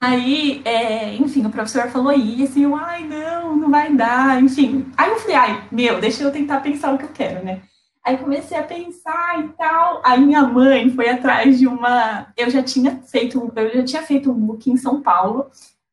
Aí, 0.00 0.60
é, 0.64 1.14
enfim, 1.14 1.46
o 1.46 1.50
professor 1.50 1.88
falou 1.88 2.12
isso, 2.12 2.58
e 2.58 2.64
eu, 2.64 2.74
ai, 2.76 3.04
não, 3.04 3.56
não 3.56 3.70
vai 3.70 3.90
dar, 3.94 4.42
enfim. 4.42 4.84
Aí 4.98 5.08
eu 5.10 5.16
falei, 5.18 5.36
ai, 5.36 5.64
meu, 5.72 5.98
deixa 6.00 6.22
eu 6.22 6.30
tentar 6.30 6.60
pensar 6.60 6.92
o 6.92 6.98
que 6.98 7.04
eu 7.04 7.08
quero, 7.10 7.42
né? 7.44 7.62
Aí 8.04 8.16
comecei 8.18 8.58
a 8.58 8.64
pensar 8.64 9.38
e 9.44 9.48
tal. 9.50 10.02
Aí 10.04 10.20
minha 10.20 10.42
mãe 10.42 10.90
foi 10.90 11.08
atrás 11.08 11.58
de 11.58 11.68
uma. 11.68 12.26
Eu 12.36 12.50
já 12.50 12.60
tinha 12.62 13.00
feito, 13.06 13.38
um- 13.40 13.50
eu 13.54 13.76
já 13.76 13.84
tinha 13.84 14.02
feito 14.02 14.30
um 14.30 14.34
book 14.34 14.68
em 14.68 14.76
São 14.76 15.00
Paulo, 15.00 15.46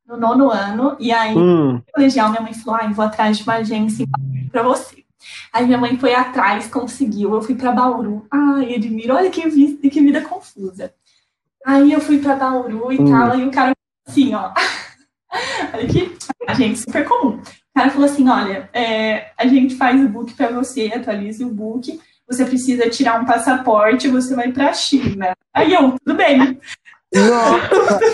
no 0.08 0.18
nono 0.18 0.50
ano, 0.50 0.98
e 1.00 1.12
aí 1.12 1.38
Hum, 1.38 1.80
colegial, 1.94 2.30
minha 2.32 2.42
mãe 2.42 2.54
falou: 2.54 2.82
ai, 2.82 2.92
vou 2.92 3.06
atrás 3.06 3.38
de 3.38 3.44
uma 3.44 3.54
agência 3.58 4.08
para 4.52 4.64
você. 4.64 5.04
Aí 5.54 5.66
minha 5.66 5.78
mãe 5.78 5.98
foi 5.98 6.14
atrás, 6.14 6.68
conseguiu. 6.68 7.34
Eu 7.34 7.42
fui 7.42 7.56
para 7.56 7.72
Bauru. 7.72 8.26
Ai, 8.32 8.74
Edmir, 8.74 9.12
olha 9.12 9.30
que, 9.30 9.48
vi- 9.50 9.78
que 9.78 10.02
vida 10.02 10.22
confusa. 10.22 10.94
Aí 11.66 11.92
eu 11.92 12.00
fui 12.02 12.20
para 12.20 12.36
Bauru 12.36 12.92
e 12.92 13.00
Hum. 13.02 13.06
tal, 13.10 13.38
e 13.38 13.46
o 13.46 13.52
cara 13.52 13.74
assim, 14.08 14.34
ó. 14.34 14.52
Olha 15.74 15.88
que 15.88 16.18
a 16.48 16.54
gente 16.56 16.80
super 16.80 17.06
comum. 17.08 17.38
O 17.38 17.42
cara 17.76 17.92
falou 17.92 18.06
assim: 18.10 18.28
olha, 18.28 18.68
é, 18.74 19.32
a 19.38 19.46
gente 19.46 19.76
faz 19.76 20.02
o 20.04 20.10
book 20.10 20.34
para 20.34 20.48
você, 20.52 20.92
atualiza 20.94 21.46
o 21.46 21.50
book. 21.54 22.00
Você 22.28 22.44
precisa 22.46 22.90
tirar 22.90 23.22
um 23.22 23.26
passaporte, 23.26 24.08
você 24.08 24.34
vai 24.36 24.52
para 24.52 24.70
a 24.70 24.74
China. 24.74 25.34
Aí 25.54 25.72
eu, 25.74 25.92
tudo 26.04 26.18
bem. 26.18 26.60
nossa, 27.14 28.10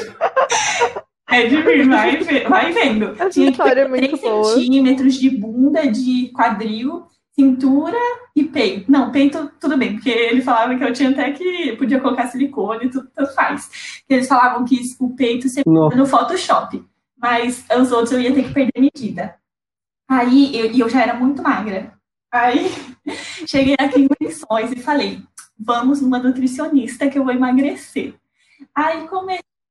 É 1.29 1.47
de 1.47 1.61
vir, 1.61 1.87
vai, 1.87 2.17
vai 2.47 2.71
vendo. 2.71 3.11
Essa 3.13 3.29
Tinha 3.29 3.47
que 3.47 3.51
história 3.51 3.81
é 3.81 3.87
muito 3.87 4.07
3 4.07 4.21
boa. 4.21 4.43
centímetros 4.53 5.15
de 5.15 5.29
bunda, 5.29 5.87
de 5.87 6.31
quadril, 6.33 7.07
cintura 7.33 7.97
e 8.35 8.43
peito. 8.43 8.91
Não, 8.91 9.11
peito, 9.11 9.51
tudo 9.59 9.77
bem, 9.77 9.93
porque 9.93 10.09
ele 10.09 10.41
falava 10.41 10.75
que 10.75 10.83
eu 10.83 10.93
tinha 10.93 11.09
até 11.09 11.31
que 11.31 11.75
podia 11.77 11.99
colocar 11.99 12.27
silicone, 12.27 12.89
tudo, 12.89 13.09
tanto 13.13 13.33
faz. 13.33 13.69
Eles 14.07 14.27
falavam 14.27 14.65
que 14.65 14.79
o 14.99 15.15
peito 15.15 15.47
nossa. 15.65 15.97
no 15.97 16.05
Photoshop, 16.05 16.83
mas 17.17 17.65
os 17.77 17.91
outros 17.91 18.13
eu 18.13 18.21
ia 18.21 18.33
ter 18.33 18.43
que 18.43 18.53
perder 18.53 18.79
medida. 18.79 19.35
Aí, 20.07 20.55
eu, 20.55 20.71
e 20.71 20.79
eu 20.79 20.89
já 20.89 21.01
era 21.01 21.15
muito 21.15 21.41
magra. 21.41 21.93
Aí, 22.31 22.71
cheguei 23.47 23.75
aqui 23.79 24.01
em 24.01 24.07
Lençóis 24.21 24.71
e 24.71 24.75
falei, 24.75 25.21
vamos 25.59 26.01
numa 26.01 26.19
nutricionista 26.19 27.09
que 27.09 27.17
eu 27.17 27.23
vou 27.23 27.33
emagrecer. 27.33 28.13
Aí, 28.73 29.07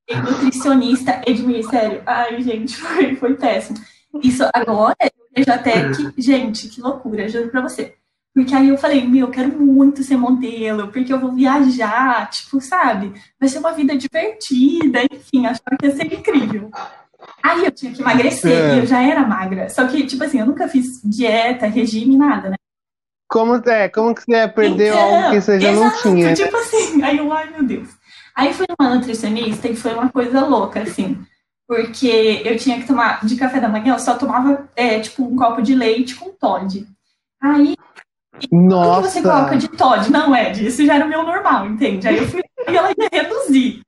comecei 0.07 0.31
nutricionista, 0.31 1.21
Edmir, 1.25 1.67
sério, 1.69 2.01
ai, 2.05 2.41
gente, 2.41 2.75
foi, 2.77 3.15
foi 3.15 3.33
péssimo. 3.35 3.77
Isso 4.23 4.43
agora, 4.53 4.95
eu 5.01 5.25
vejo 5.35 5.51
até 5.51 5.89
que, 5.91 6.21
gente, 6.21 6.69
que 6.69 6.81
loucura, 6.81 7.27
juro 7.27 7.49
pra 7.49 7.61
você. 7.61 7.95
Porque 8.33 8.53
aí 8.53 8.67
eu 8.67 8.77
falei, 8.77 9.05
meu, 9.07 9.27
eu 9.27 9.31
quero 9.31 9.49
muito 9.57 10.03
ser 10.03 10.17
modelo, 10.17 10.89
porque 10.89 11.11
eu 11.11 11.19
vou 11.19 11.31
viajar, 11.31 12.29
tipo, 12.29 12.59
sabe? 12.59 13.13
Vai 13.39 13.47
ser 13.47 13.59
uma 13.59 13.71
vida 13.71 13.95
divertida, 13.97 14.99
enfim, 15.09 15.45
achava 15.45 15.77
que 15.79 15.85
ia 15.85 15.95
ser 15.95 16.13
incrível. 16.13 16.69
Aí 17.41 17.63
eu 17.65 17.71
tinha 17.71 17.93
que 17.93 18.01
emagrecer, 18.01 18.51
É. 18.51 18.75
e 18.75 18.79
eu 18.79 18.85
já 18.85 19.01
era 19.01 19.25
magra. 19.25 19.69
Só 19.69 19.87
que, 19.87 20.05
tipo 20.05 20.23
assim, 20.23 20.39
eu 20.41 20.45
nunca 20.45 20.67
fiz 20.67 21.01
dieta, 21.03 21.65
regime, 21.67 22.17
nada, 22.17 22.49
né? 22.49 22.55
Como, 23.27 23.55
é, 23.69 23.89
como 23.89 24.13
que 24.13 24.21
você 24.21 24.47
perdeu 24.49 24.93
Então, 24.93 25.15
algo 25.15 25.29
que 25.31 25.41
você 25.41 25.59
já 25.59 25.71
não 25.71 25.87
exato, 25.87 26.01
tinha? 26.03 26.27
né? 26.27 26.33
Tipo 26.35 26.57
assim, 26.57 27.03
aí 27.03 27.17
eu, 27.17 27.31
ai 27.33 27.49
meu 27.51 27.63
Deus. 27.63 27.89
Aí 28.35 28.53
fui 28.53 28.65
numa 28.67 28.93
nutricionista 28.93 29.67
e 29.67 29.75
foi 29.75 29.93
uma 29.93 30.09
coisa 30.09 30.45
louca, 30.45 30.81
assim. 30.81 31.23
Porque 31.67 32.41
eu 32.45 32.57
tinha 32.57 32.79
que 32.79 32.87
tomar, 32.87 33.25
de 33.25 33.35
café 33.35 33.59
da 33.59 33.69
manhã, 33.69 33.93
eu 33.93 33.99
só 33.99 34.15
tomava, 34.15 34.69
é, 34.75 34.99
tipo, 34.99 35.23
um 35.23 35.35
copo 35.35 35.61
de 35.61 35.73
leite 35.73 36.15
com 36.15 36.29
Todd. 36.31 36.85
Aí, 37.41 37.75
o 38.35 38.39
que 38.39 39.09
você 39.09 39.21
coloca 39.21 39.55
Nossa, 39.55 39.57
de 39.57 39.67
Todd? 39.69 40.11
Não, 40.11 40.35
Ed, 40.35 40.67
isso 40.67 40.85
já 40.85 40.95
era 40.95 41.05
o 41.05 41.09
meu 41.09 41.23
normal, 41.23 41.65
entende? 41.67 42.07
Aí 42.07 42.17
eu 42.17 42.27
fui, 42.27 42.41
e 42.67 42.75
ela 42.75 42.89
ia 42.89 43.09
reduzir. 43.11 43.81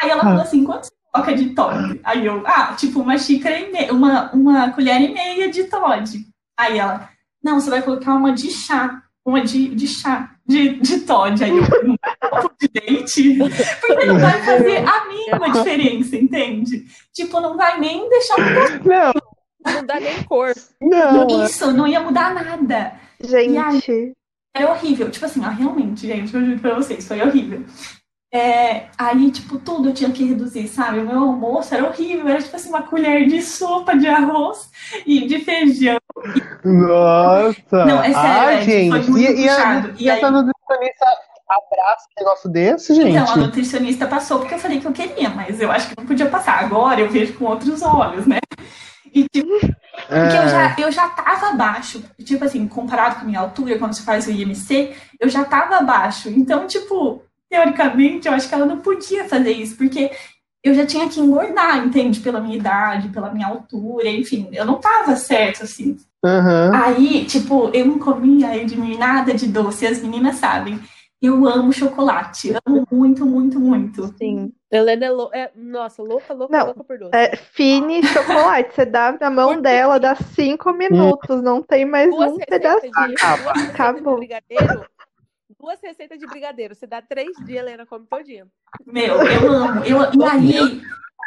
Aí 0.00 0.10
ela 0.10 0.22
falou 0.22 0.42
assim, 0.42 0.64
quanto 0.64 0.84
você 0.84 0.92
coloca 1.12 1.34
de 1.34 1.50
Todd? 1.50 2.00
Aí 2.04 2.26
eu, 2.26 2.42
ah, 2.46 2.74
tipo, 2.76 3.00
uma 3.00 3.18
xícara 3.18 3.58
e 3.58 3.72
meia, 3.72 3.92
uma, 3.92 4.30
uma 4.32 4.70
colher 4.72 5.00
e 5.00 5.12
meia 5.12 5.50
de 5.50 5.64
Todd. 5.64 6.26
Aí 6.58 6.78
ela, 6.78 7.08
não, 7.42 7.58
você 7.58 7.70
vai 7.70 7.82
colocar 7.82 8.14
uma 8.14 8.32
de 8.32 8.50
chá, 8.50 9.02
uma 9.24 9.40
de, 9.40 9.74
de 9.74 9.88
chá, 9.88 10.36
de, 10.46 10.78
de 10.80 11.00
Todd. 11.00 11.42
Aí 11.42 11.50
eu, 11.50 11.95
copo 12.42 12.54
de 12.60 12.70
leite? 12.74 13.38
Porque 13.80 14.06
não 14.06 14.18
vai 14.18 14.42
fazer 14.42 14.76
a 14.78 15.04
mínima 15.08 15.50
diferença, 15.50 16.16
entende? 16.16 16.84
Tipo, 17.12 17.40
não 17.40 17.56
vai 17.56 17.78
nem 17.80 18.08
deixar 18.08 18.34
um 18.36 18.88
não, 18.88 19.72
Não 19.74 19.86
dá 19.86 20.00
nem 20.00 20.22
cor. 20.24 20.52
não. 20.80 21.42
é. 21.42 21.44
isso, 21.46 21.72
não 21.72 21.86
ia 21.86 22.00
mudar 22.00 22.34
nada. 22.34 22.92
Gente, 23.20 24.14
Era 24.54 24.70
horrível. 24.70 25.10
Tipo 25.10 25.24
assim, 25.26 25.44
ó, 25.44 25.48
realmente, 25.48 26.06
gente, 26.06 26.34
eu 26.34 26.44
juro 26.44 26.58
pra 26.58 26.74
vocês, 26.74 27.06
foi 27.06 27.20
horrível. 27.22 27.64
É, 28.34 28.88
aí, 28.98 29.30
tipo, 29.30 29.56
tudo 29.58 29.88
eu 29.88 29.94
tinha 29.94 30.10
que 30.10 30.24
reduzir, 30.24 30.68
sabe? 30.68 30.98
O 30.98 31.06
meu 31.06 31.18
almoço 31.20 31.74
era 31.74 31.86
horrível, 31.86 32.28
era 32.28 32.42
tipo 32.42 32.54
assim, 32.56 32.68
uma 32.68 32.82
colher 32.82 33.26
de 33.26 33.40
sopa 33.40 33.96
de 33.96 34.06
arroz 34.08 34.68
e 35.06 35.26
de 35.26 35.38
feijão. 35.38 35.96
Nossa. 36.64 37.84
Não, 37.86 38.02
é 38.02 38.12
sério, 38.12 38.18
ah, 38.18 38.52
foi 38.56 38.62
gente. 38.64 38.90
muito 38.90 39.18
e, 39.18 39.22
e, 39.44 39.48
a, 39.48 39.54
puxado. 39.56 39.94
e 39.98 40.04
E 40.04 40.08
essa 40.10 40.26
aí- 40.26 40.32
nutricionista, 40.32 41.06
abraça 41.48 42.06
um 42.10 42.24
negócio 42.24 42.50
desse, 42.50 42.94
gente? 42.94 43.10
Então, 43.10 43.32
a 43.32 43.36
nutricionista 43.36 44.06
passou 44.06 44.40
porque 44.40 44.54
eu 44.54 44.58
falei 44.58 44.80
que 44.80 44.86
eu 44.86 44.92
queria, 44.92 45.30
mas 45.30 45.60
eu 45.60 45.70
acho 45.70 45.88
que 45.88 45.94
não 45.96 46.06
podia 46.06 46.26
passar. 46.26 46.64
Agora 46.64 47.00
eu 47.00 47.10
vejo 47.10 47.34
com 47.34 47.44
outros 47.44 47.82
olhos, 47.82 48.26
né? 48.26 48.38
E, 49.12 49.24
tipo, 49.28 49.48
porque 49.60 50.36
eu 50.36 50.48
já, 50.48 50.76
eu 50.78 50.92
já 50.92 51.08
tava 51.08 51.48
abaixo. 51.48 52.02
Tipo 52.22 52.44
assim, 52.44 52.66
comparado 52.68 53.16
com 53.16 53.22
a 53.22 53.24
minha 53.24 53.40
altura, 53.40 53.78
quando 53.78 53.94
você 53.94 54.02
faz 54.02 54.26
o 54.26 54.30
IMC, 54.30 54.94
eu 55.18 55.28
já 55.28 55.44
tava 55.44 55.76
abaixo. 55.76 56.28
Então, 56.28 56.66
tipo, 56.66 57.22
teoricamente, 57.48 58.28
eu 58.28 58.34
acho 58.34 58.48
que 58.48 58.54
ela 58.54 58.66
não 58.66 58.78
podia 58.78 59.24
fazer 59.28 59.52
isso, 59.52 59.76
porque 59.76 60.10
eu 60.62 60.74
já 60.74 60.84
tinha 60.84 61.08
que 61.08 61.20
engordar, 61.20 61.78
entende? 61.78 62.20
Pela 62.20 62.40
minha 62.40 62.56
idade, 62.56 63.08
pela 63.08 63.32
minha 63.32 63.46
altura, 63.46 64.08
enfim, 64.08 64.48
eu 64.52 64.64
não 64.64 64.80
tava 64.80 65.16
certo, 65.16 65.62
assim. 65.62 65.96
Uhum. 66.24 66.74
Aí, 66.74 67.24
tipo, 67.24 67.70
eu 67.72 67.86
não 67.86 67.98
comia 67.98 68.56
Edmir 68.56 68.98
nada 68.98 69.32
de 69.32 69.46
doce, 69.46 69.86
as 69.86 70.02
meninas 70.02 70.36
sabem. 70.36 70.80
Eu 71.20 71.46
amo 71.46 71.72
chocolate, 71.72 72.52
amo 72.66 72.86
muito, 72.90 73.24
muito, 73.24 73.58
muito. 73.58 74.14
Sim. 74.18 74.52
Helena 74.70 75.06
é, 75.06 75.10
lou 75.10 75.30
é 75.32 75.50
nossa, 75.54 76.02
louca, 76.02 76.34
louca, 76.34 76.56
Não, 76.56 76.66
louca 76.66 76.84
por 76.84 76.98
doce. 76.98 77.16
É 77.16 77.34
fine 77.36 78.02
chocolate. 78.02 78.74
Você 78.74 78.84
dá 78.84 79.16
na 79.18 79.30
mão 79.30 79.60
dela, 79.60 79.98
dá 79.98 80.14
cinco 80.14 80.72
minutos. 80.72 81.42
Não 81.42 81.62
tem 81.62 81.86
mais 81.86 82.10
duas 82.10 82.32
um 82.32 82.36
pedaço. 82.38 82.82
de, 82.82 82.90
duas 82.90 83.06
receitas 83.06 83.54
de 83.56 83.70
Acabou. 83.70 84.16
brigadeiro. 84.16 84.86
Duas 85.58 85.80
receitas 85.80 86.18
de 86.18 86.26
brigadeiro. 86.26 86.74
Você 86.74 86.86
dá 86.86 87.00
três 87.00 87.34
dias, 87.46 87.60
Helena 87.60 87.86
come 87.86 88.06
todinha. 88.06 88.46
Meu, 88.84 89.16
eu 89.22 89.52
amo. 89.52 89.84
Eu, 89.84 89.98
e 90.12 90.24
aí, 90.24 90.82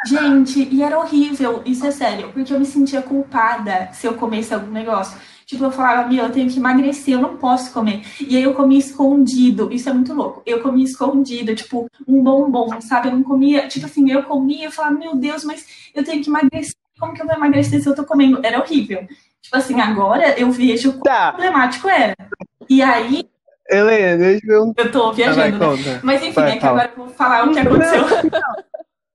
gente, 0.06 0.68
e 0.70 0.82
era 0.82 0.98
horrível, 0.98 1.62
isso 1.64 1.86
é 1.86 1.90
sério, 1.90 2.30
porque 2.32 2.52
eu 2.52 2.58
me 2.58 2.66
sentia 2.66 3.02
culpada 3.02 3.88
se 3.92 4.06
eu 4.06 4.14
comesse 4.14 4.52
algum 4.54 4.70
negócio. 4.70 5.18
Tipo, 5.46 5.64
eu 5.64 5.70
falava, 5.72 6.08
meu, 6.08 6.24
eu 6.26 6.30
tenho 6.30 6.48
que 6.48 6.58
emagrecer, 6.58 7.14
eu 7.14 7.20
não 7.20 7.36
posso 7.36 7.72
comer. 7.72 8.02
E 8.20 8.36
aí 8.36 8.42
eu 8.44 8.54
comia 8.54 8.78
escondido, 8.78 9.68
isso 9.72 9.88
é 9.88 9.92
muito 9.92 10.14
louco. 10.14 10.42
Eu 10.46 10.60
comia 10.60 10.84
escondido, 10.84 11.54
tipo, 11.56 11.88
um 12.06 12.22
bombom, 12.22 12.80
sabe? 12.80 13.08
Eu 13.08 13.12
não 13.16 13.22
comia, 13.24 13.66
tipo 13.66 13.84
assim, 13.86 14.08
eu 14.10 14.22
comia, 14.22 14.66
eu 14.66 14.70
falava, 14.70 14.96
meu 14.96 15.16
Deus, 15.16 15.42
mas 15.44 15.66
eu 15.92 16.04
tenho 16.04 16.22
que 16.22 16.30
emagrecer. 16.30 16.74
Como 16.98 17.14
que 17.14 17.22
eu 17.22 17.26
vou 17.26 17.34
emagrecer 17.34 17.82
se 17.82 17.88
eu 17.88 17.94
tô 17.94 18.04
comendo? 18.04 18.38
Era 18.44 18.60
horrível. 18.60 19.08
Tipo 19.42 19.56
assim, 19.56 19.80
agora 19.80 20.38
eu 20.38 20.50
vejo 20.52 20.92
quão 20.92 21.02
Tá, 21.02 21.32
problemático 21.32 21.88
era. 21.88 22.14
E 22.68 22.80
aí, 22.80 23.24
Helena, 23.68 24.18
deixa 24.18 24.46
eu 24.46 24.72
eu 24.76 24.92
tô 24.92 25.12
viajando, 25.12 25.76
né? 25.76 26.00
Mas 26.02 26.22
enfim, 26.22 26.32
Vai, 26.32 26.52
é 26.52 26.56
que 26.58 26.66
agora 26.66 26.92
eu 26.96 27.04
vou 27.04 27.14
falar 27.14 27.48
o 27.48 27.52
que 27.52 27.58
aconteceu. 27.58 28.04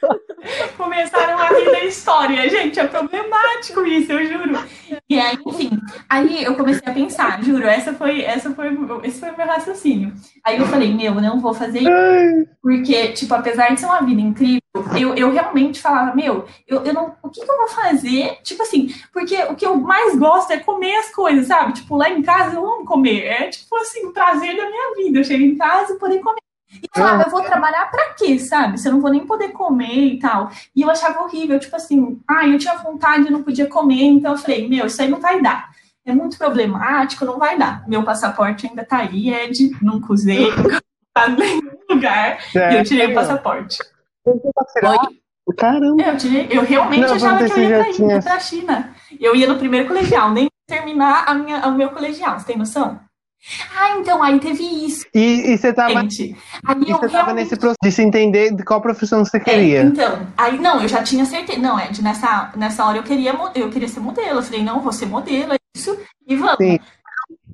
Começaram 0.76 1.38
a 1.38 1.48
rir 1.48 1.66
da 1.66 1.84
história, 1.84 2.48
gente. 2.48 2.78
É 2.78 2.86
problemático 2.86 3.84
isso, 3.84 4.12
eu 4.12 4.26
juro. 4.26 4.58
E 5.08 5.18
aí, 5.18 5.38
enfim, 5.46 5.70
aí 6.08 6.44
eu 6.44 6.54
comecei 6.54 6.88
a 6.88 6.94
pensar, 6.94 7.42
juro, 7.42 7.66
essa 7.66 7.92
foi, 7.92 8.22
essa 8.22 8.50
foi, 8.54 8.76
esse 9.04 9.20
foi 9.20 9.30
o 9.30 9.36
meu 9.36 9.46
raciocínio. 9.46 10.12
Aí 10.44 10.58
eu 10.58 10.66
falei, 10.66 10.94
meu, 10.94 11.14
eu 11.14 11.20
não 11.20 11.40
vou 11.40 11.54
fazer 11.54 11.80
isso. 11.80 12.48
Porque, 12.62 13.08
tipo, 13.12 13.34
apesar 13.34 13.74
de 13.74 13.80
ser 13.80 13.86
uma 13.86 14.02
vida 14.02 14.20
incrível, 14.20 14.60
eu, 14.98 15.14
eu 15.14 15.32
realmente 15.32 15.80
falava, 15.80 16.14
meu, 16.14 16.44
eu, 16.66 16.84
eu 16.84 16.94
não. 16.94 17.14
O 17.22 17.28
que, 17.28 17.44
que 17.44 17.50
eu 17.50 17.56
vou 17.56 17.68
fazer? 17.68 18.38
Tipo 18.42 18.62
assim, 18.62 18.92
porque 19.12 19.36
o 19.44 19.54
que 19.54 19.66
eu 19.66 19.76
mais 19.76 20.16
gosto 20.16 20.52
é 20.52 20.58
comer 20.58 20.94
as 20.96 21.10
coisas, 21.14 21.46
sabe? 21.46 21.72
Tipo, 21.72 21.96
lá 21.96 22.10
em 22.10 22.22
casa 22.22 22.56
eu 22.56 22.64
amo 22.64 22.84
comer. 22.84 23.24
É 23.24 23.48
tipo 23.48 23.74
assim, 23.76 24.06
o 24.06 24.12
prazer 24.12 24.56
da 24.56 24.68
minha 24.68 24.94
vida. 24.96 25.18
Eu 25.18 25.24
chego 25.24 25.44
em 25.44 25.56
casa 25.56 25.94
e 25.94 25.98
poder 25.98 26.20
comer. 26.20 26.47
E 26.70 26.80
eu 26.84 27.02
falava, 27.02 27.22
eu 27.24 27.30
vou 27.30 27.42
trabalhar 27.42 27.90
pra 27.90 28.12
quê, 28.14 28.38
sabe? 28.38 28.78
Se 28.78 28.88
eu 28.88 28.92
não 28.92 29.00
vou 29.00 29.10
nem 29.10 29.26
poder 29.26 29.48
comer 29.52 30.14
e 30.14 30.18
tal. 30.18 30.50
E 30.76 30.82
eu 30.82 30.90
achava 30.90 31.22
horrível, 31.22 31.58
tipo 31.58 31.74
assim, 31.74 32.20
ah, 32.28 32.46
eu 32.46 32.58
tinha 32.58 32.76
vontade 32.76 33.26
e 33.26 33.30
não 33.30 33.42
podia 33.42 33.66
comer, 33.66 34.02
então 34.04 34.32
eu 34.32 34.38
falei, 34.38 34.68
meu, 34.68 34.86
isso 34.86 35.00
aí 35.00 35.08
não 35.08 35.20
vai 35.20 35.40
dar. 35.40 35.70
É 36.04 36.12
muito 36.14 36.36
problemático, 36.38 37.24
não 37.24 37.38
vai 37.38 37.58
dar. 37.58 37.86
Meu 37.88 38.02
passaporte 38.02 38.66
ainda 38.66 38.84
tá 38.84 38.98
aí, 38.98 39.32
Ed, 39.32 39.70
nunca 39.82 40.12
usei, 40.12 40.50
nunca 40.56 40.80
tá 41.14 41.28
em 41.30 41.36
nenhum 41.36 41.70
lugar. 41.90 42.38
E 42.54 42.76
eu 42.78 42.84
tirei 42.84 43.06
o 43.06 43.14
passaporte. 43.14 43.78
Oi? 44.26 45.18
Caramba. 45.56 46.02
Eu, 46.02 46.16
tirei, 46.18 46.46
eu 46.50 46.62
realmente 46.62 47.00
Não, 47.06 47.14
achava 47.14 47.38
que 47.44 47.52
eu 47.52 47.58
ia 47.62 47.78
pra, 47.82 47.92
tinha- 47.92 48.22
pra 48.22 48.38
China. 48.40 48.94
Eu 49.18 49.34
ia 49.34 49.46
no 49.46 49.56
primeiro 49.56 49.88
colegial, 49.88 50.30
nem 50.30 50.48
terminar 50.66 51.24
a 51.26 51.32
minha, 51.34 51.66
o 51.66 51.72
meu 51.72 51.88
colegial, 51.88 52.38
você 52.38 52.46
tem 52.46 52.58
noção? 52.58 53.00
Ah, 53.76 53.96
então, 53.98 54.22
aí 54.22 54.38
teve 54.40 54.62
isso, 54.62 55.06
E, 55.14 55.52
e 55.52 55.56
você 55.58 55.72
tava, 55.72 56.00
gente. 56.00 56.36
Aí 56.66 56.76
e 56.86 56.90
eu 56.90 56.96
você 56.98 57.08
tava 57.08 57.24
realmente 57.26 57.34
nesse 57.44 57.56
processo 57.56 57.78
de 57.82 57.92
se 57.92 58.02
entender 58.02 58.54
de 58.54 58.64
qual 58.64 58.80
profissão 58.80 59.24
você 59.24 59.36
É, 59.38 59.40
queria. 59.40 59.82
então, 59.82 60.26
aí 60.36 60.58
não, 60.58 60.82
eu 60.82 60.88
já 60.88 61.02
tinha 61.02 61.24
certeza. 61.24 61.58
Não, 61.60 61.78
Ed, 61.78 62.02
nessa, 62.02 62.52
nessa 62.56 62.84
hora 62.84 62.98
eu 62.98 63.02
queria, 63.02 63.34
eu 63.54 63.70
queria 63.70 63.88
ser 63.88 64.00
modelo. 64.00 64.38
Eu 64.38 64.42
falei, 64.42 64.62
não, 64.62 64.80
vou 64.80 64.92
ser 64.92 65.06
modelo, 65.06 65.52
é 65.54 65.56
isso, 65.74 65.96
e 66.26 66.36
vamos. 66.36 66.56
Sim. 66.60 66.78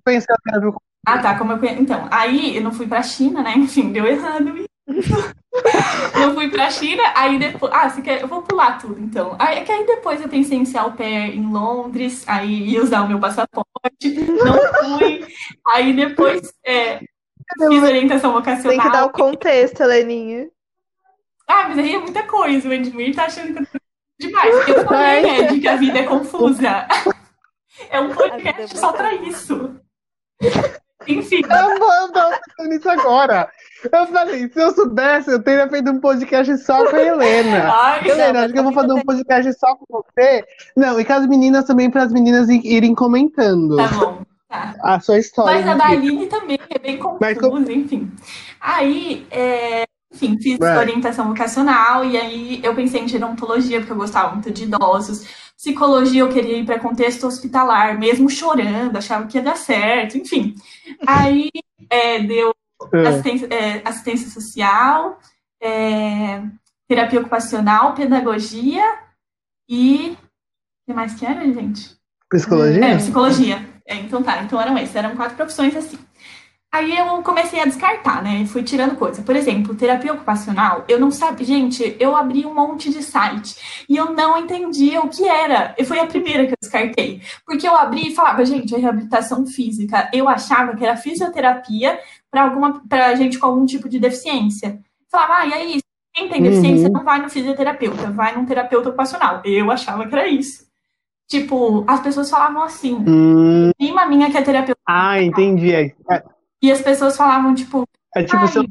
Pensando 0.04 0.76
Ah, 1.06 1.18
tá, 1.18 1.38
como 1.38 1.52
eu 1.52 1.58
conhe- 1.58 1.78
Então, 1.80 2.08
aí 2.10 2.56
eu 2.56 2.62
não 2.62 2.72
fui 2.72 2.86
pra 2.86 3.02
China, 3.02 3.42
né? 3.42 3.54
Enfim, 3.56 3.92
deu 3.92 4.06
errado. 4.06 4.64
eu 6.22 6.34
fui 6.34 6.50
pra 6.50 6.70
China, 6.70 7.02
aí 7.14 7.38
depois. 7.38 7.72
Ah, 7.72 7.88
você 7.88 8.02
quer. 8.02 8.20
Eu 8.20 8.28
vou 8.28 8.42
pular 8.42 8.78
tudo, 8.78 9.00
então. 9.00 9.36
Aí, 9.38 9.58
é 9.58 9.64
que 9.64 9.72
aí 9.72 9.86
depois 9.86 10.20
eu 10.20 10.28
pensei 10.28 10.58
em 10.58 10.64
ser 10.64 10.78
au 10.78 10.92
pair 10.92 11.34
em 11.34 11.50
Londres, 11.50 12.24
aí 12.26 12.70
ia 12.70 12.82
usar 12.82 13.02
o 13.02 13.08
meu 13.08 13.18
passaporte, 13.18 13.66
não 14.10 14.98
fui. 14.98 15.26
Aí 15.68 15.92
depois 15.94 16.52
é, 16.64 16.98
fiz 17.68 17.82
orientação 17.82 18.32
vocacional. 18.32 18.70
Tem 18.70 18.80
que 18.80 18.90
dar 18.90 19.06
o 19.06 19.12
contexto, 19.12 19.82
Heleninha. 19.82 20.48
Ah, 21.46 21.68
mas 21.68 21.78
aí 21.78 21.94
é 21.94 21.98
muita 21.98 22.22
coisa. 22.24 22.68
O 22.68 22.72
Edmir 22.72 23.14
tá 23.14 23.24
achando 23.24 23.54
que 23.54 23.62
eu 23.62 23.66
tô 23.66 23.78
demais. 24.18 24.68
Eu 24.68 24.84
falei, 24.84 25.40
Ed, 25.40 25.60
que 25.60 25.68
a 25.68 25.76
vida 25.76 25.98
é 25.98 26.04
confusa. 26.04 26.86
É 27.90 28.00
um 28.00 28.10
é 28.10 28.14
podcast 28.14 28.78
só 28.78 28.92
pra 28.92 29.14
isso. 29.14 29.74
Enfim, 31.06 31.42
Eu 31.42 31.78
vou, 31.78 31.92
eu 32.60 32.68
nisso 32.68 32.88
agora. 32.88 33.50
Eu 33.92 34.06
falei, 34.06 34.48
se 34.48 34.60
eu 34.60 34.72
soubesse, 34.72 35.30
eu 35.30 35.42
teria 35.42 35.68
feito 35.68 35.90
um 35.90 36.00
podcast 36.00 36.56
só 36.58 36.88
com 36.88 36.96
a 36.96 37.02
Helena. 37.02 37.70
ai, 37.72 38.08
Helena, 38.08 38.32
mas 38.32 38.42
acho 38.44 38.52
que 38.52 38.58
eu 38.58 38.64
vou 38.64 38.72
fazer 38.72 38.92
um 38.92 39.02
podcast 39.02 39.52
só 39.54 39.76
com 39.76 39.84
você. 39.88 40.44
Não, 40.76 40.98
e 40.98 41.04
com 41.04 41.12
as 41.12 41.26
meninas 41.26 41.64
também, 41.64 41.90
para 41.90 42.04
as 42.04 42.12
meninas 42.12 42.48
irem 42.48 42.94
comentando 42.94 43.76
tá 43.76 43.88
bom. 43.88 44.22
Tá. 44.48 44.74
a 44.82 45.00
sua 45.00 45.18
história. 45.18 45.54
Mas 45.54 45.66
a 45.66 45.72
de 45.72 45.78
da 45.78 45.88
vida. 45.88 46.00
Aline 46.00 46.26
também 46.26 46.58
é 46.70 46.78
bem 46.78 47.00
Mas 47.20 47.38
confusa, 47.38 47.72
enfim. 47.72 48.10
Aí, 48.60 49.26
é, 49.30 49.84
enfim, 50.12 50.38
fiz 50.40 50.58
Vai. 50.58 50.76
orientação 50.78 51.28
vocacional 51.28 52.04
e 52.04 52.16
aí 52.16 52.60
eu 52.62 52.74
pensei 52.74 53.02
em 53.02 53.08
gerontologia, 53.08 53.80
porque 53.80 53.92
eu 53.92 53.96
gostava 53.96 54.32
muito 54.32 54.50
de 54.50 54.64
idosos. 54.64 55.26
Psicologia, 55.56 56.20
eu 56.20 56.28
queria 56.28 56.58
ir 56.58 56.64
para 56.64 56.78
contexto 56.78 57.26
hospitalar, 57.26 57.98
mesmo 57.98 58.28
chorando, 58.28 58.96
achava 58.96 59.26
que 59.26 59.38
ia 59.38 59.42
dar 59.42 59.56
certo, 59.56 60.18
enfim. 60.18 60.54
Aí 61.06 61.48
é, 61.88 62.20
deu 62.20 62.54
É. 62.92 63.06
assistência, 63.08 63.46
é, 63.50 63.82
assistência 63.84 64.30
social, 64.30 65.18
é, 65.62 66.42
terapia 66.88 67.20
ocupacional, 67.20 67.94
pedagogia 67.94 68.84
e. 69.68 70.16
O 70.82 70.86
que 70.86 70.94
mais 70.94 71.14
que 71.14 71.24
era, 71.24 71.40
gente? 71.40 71.96
Psicologia? 72.28 72.84
É, 72.84 72.96
psicologia. 72.96 73.74
É, 73.86 73.96
então 73.96 74.22
tá, 74.22 74.42
então 74.42 74.60
eram 74.60 74.76
esses, 74.78 74.94
eram 74.94 75.16
quatro 75.16 75.36
profissões 75.36 75.74
assim. 75.76 75.98
Aí 76.74 76.98
eu 76.98 77.22
comecei 77.22 77.60
a 77.60 77.66
descartar, 77.66 78.20
né? 78.20 78.44
Fui 78.46 78.64
tirando 78.64 78.96
coisa. 78.96 79.22
Por 79.22 79.36
exemplo, 79.36 79.76
terapia 79.76 80.12
ocupacional, 80.12 80.84
eu 80.88 80.98
não 80.98 81.08
sabia. 81.08 81.46
Gente, 81.46 81.96
eu 82.00 82.16
abri 82.16 82.44
um 82.44 82.52
monte 82.52 82.90
de 82.90 83.00
site 83.00 83.84
e 83.88 83.96
eu 83.96 84.12
não 84.12 84.36
entendia 84.36 85.00
o 85.00 85.08
que 85.08 85.24
era. 85.24 85.72
E 85.78 85.84
foi 85.84 86.00
a 86.00 86.06
primeira 86.06 86.44
que 86.46 86.50
eu 86.50 86.56
descartei. 86.60 87.22
Porque 87.46 87.68
eu 87.68 87.76
abri 87.76 88.08
e 88.08 88.14
falava, 88.16 88.44
gente, 88.44 88.74
é 88.74 88.78
reabilitação 88.78 89.46
física. 89.46 90.10
Eu 90.12 90.28
achava 90.28 90.74
que 90.74 90.84
era 90.84 90.96
fisioterapia 90.96 91.96
para 92.34 92.42
alguma 92.42 92.82
para 92.88 93.14
gente 93.14 93.38
com 93.38 93.46
algum 93.46 93.64
tipo 93.64 93.88
de 93.88 94.00
deficiência. 94.00 94.80
Falava, 95.10 95.34
ah, 95.38 95.46
e 95.46 95.52
é 95.52 95.64
isso. 95.66 95.84
Quem 96.12 96.28
tem 96.28 96.42
deficiência 96.42 96.88
Uhum. 96.88 96.92
não 96.94 97.04
vai 97.04 97.22
no 97.22 97.30
fisioterapeuta, 97.30 98.10
vai 98.10 98.34
num 98.36 98.44
terapeuta 98.44 98.88
ocupacional. 98.88 99.40
Eu 99.44 99.70
achava 99.70 100.04
que 100.06 100.14
era 100.14 100.26
isso. 100.26 100.64
Tipo, 101.28 101.84
as 101.88 102.00
pessoas 102.00 102.28
falavam 102.28 102.62
assim, 102.64 102.96
Hum, 103.06 103.70
prima 103.78 104.04
minha 104.06 104.30
que 104.30 104.36
é 104.36 104.42
terapeuta. 104.42 104.80
ah, 104.86 105.20
entendi. 105.22 105.72
É, 105.74 105.92
E 106.60 106.70
as 106.72 106.80
pessoas 106.82 107.16
falavam, 107.16 107.54
tipo, 107.54 107.84
é 108.16 108.24
tipo, 108.24 108.46
se 108.48 108.58
eu, 108.58 108.64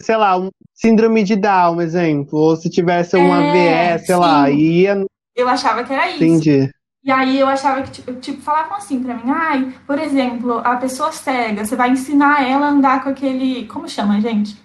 sei 0.00 0.16
lá, 0.16 0.38
um 0.38 0.50
síndrome 0.74 1.22
de 1.22 1.36
Down, 1.36 1.80
exemplo. 1.80 2.38
Ou 2.38 2.56
se 2.56 2.68
tivesse 2.70 3.16
um 3.16 3.34
É, 3.34 3.94
AVE, 3.94 4.04
sei 4.06 4.16
lá, 4.16 4.46
sim. 4.46 4.56
ia. 4.56 5.04
eu 5.34 5.48
achava 5.48 5.82
que 5.84 5.92
era 5.92 6.10
isso. 6.10 6.22
Entendi. 6.22 6.70
E 7.02 7.10
aí 7.10 7.40
eu 7.40 7.46
achava 7.48 7.82
que, 7.82 7.90
tipo, 7.92 8.12
tipo, 8.14 8.42
falavam 8.42 8.76
assim 8.76 9.02
pra 9.02 9.14
mim, 9.14 9.30
ai, 9.30 9.74
por 9.86 9.98
exemplo, 9.98 10.58
a 10.58 10.76
pessoa 10.76 11.10
cega, 11.12 11.64
você 11.64 11.74
vai 11.74 11.90
ensinar 11.90 12.46
ela 12.46 12.66
a 12.66 12.70
andar 12.70 13.02
com 13.02 13.08
aquele. 13.08 13.66
Como 13.68 13.88
chama, 13.88 14.20
gente? 14.20 14.60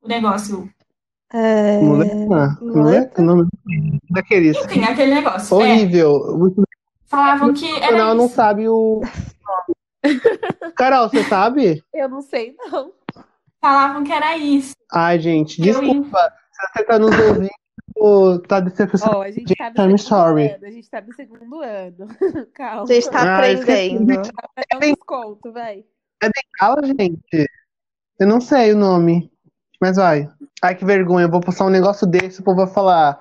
O 0.00 0.06
negócio. 0.08 0.70
É... 1.32 1.80
Muleta? 1.80 2.58
muleta? 2.60 3.22
Não, 3.22 3.48
daqueles. 4.10 4.56
Enfim, 4.64 4.84
aquele 4.84 5.14
negócio. 5.14 5.54
É, 5.54 5.58
Horrível. 5.72 6.12
O 6.12 6.64
falavam 7.06 7.52
que 7.52 7.68
era 7.78 7.88
canal 7.88 8.14
não 8.14 8.26
isso. 8.26 8.34
sabe 8.34 8.68
o. 8.68 9.00
Carol, 10.76 11.08
você 11.08 11.24
sabe? 11.24 11.82
Eu 11.94 12.08
não 12.08 12.20
sei, 12.22 12.54
não. 12.70 12.92
Falavam 13.60 14.02
que 14.04 14.12
era 14.12 14.36
isso. 14.36 14.74
Ai, 14.92 15.18
gente, 15.20 15.60
Eu 15.60 15.66
ia- 15.66 15.72
desculpa. 15.72 16.18
Se 16.52 16.72
você 16.78 16.84
tá 16.84 16.98
nos 16.98 17.16
ouvindo, 17.18 17.48
tá 18.48 18.60
decepcionado. 18.60 19.18
Ó, 19.18 19.22
a 19.22 19.30
gente 19.30 19.54
tá 19.54 19.72
I'm 19.84 19.98
sorry. 19.98 20.48
ano. 20.50 20.66
A 20.66 20.70
gente 20.70 20.90
tá 20.90 21.00
no 21.00 21.12
segundo 21.14 21.60
ano. 21.62 22.06
Calma. 22.54 22.82
A 22.82 22.86
gente 22.86 23.10
tá 23.10 23.38
Ah, 23.38 23.48
esqueci. 23.50 23.96
aprendendo. 23.96 24.30
É 24.70 24.76
um 24.76 24.80
desconto, 24.80 25.52
vai. 25.52 25.84
Fala, 26.58 26.82
gente. 26.86 27.46
Eu 28.18 28.26
não 28.26 28.40
sei 28.40 28.72
o 28.72 28.76
nome. 28.76 29.30
Mas 29.80 29.96
vai. 29.96 30.28
Ai, 30.62 30.74
que 30.76 30.84
vergonha. 30.84 31.26
Eu 31.26 31.30
vou 31.30 31.40
postar 31.40 31.64
um 31.66 31.70
negócio 31.70 32.06
desse, 32.06 32.40
o 32.40 32.44
povo 32.44 32.64
vai 32.64 32.72
falar. 32.72 33.20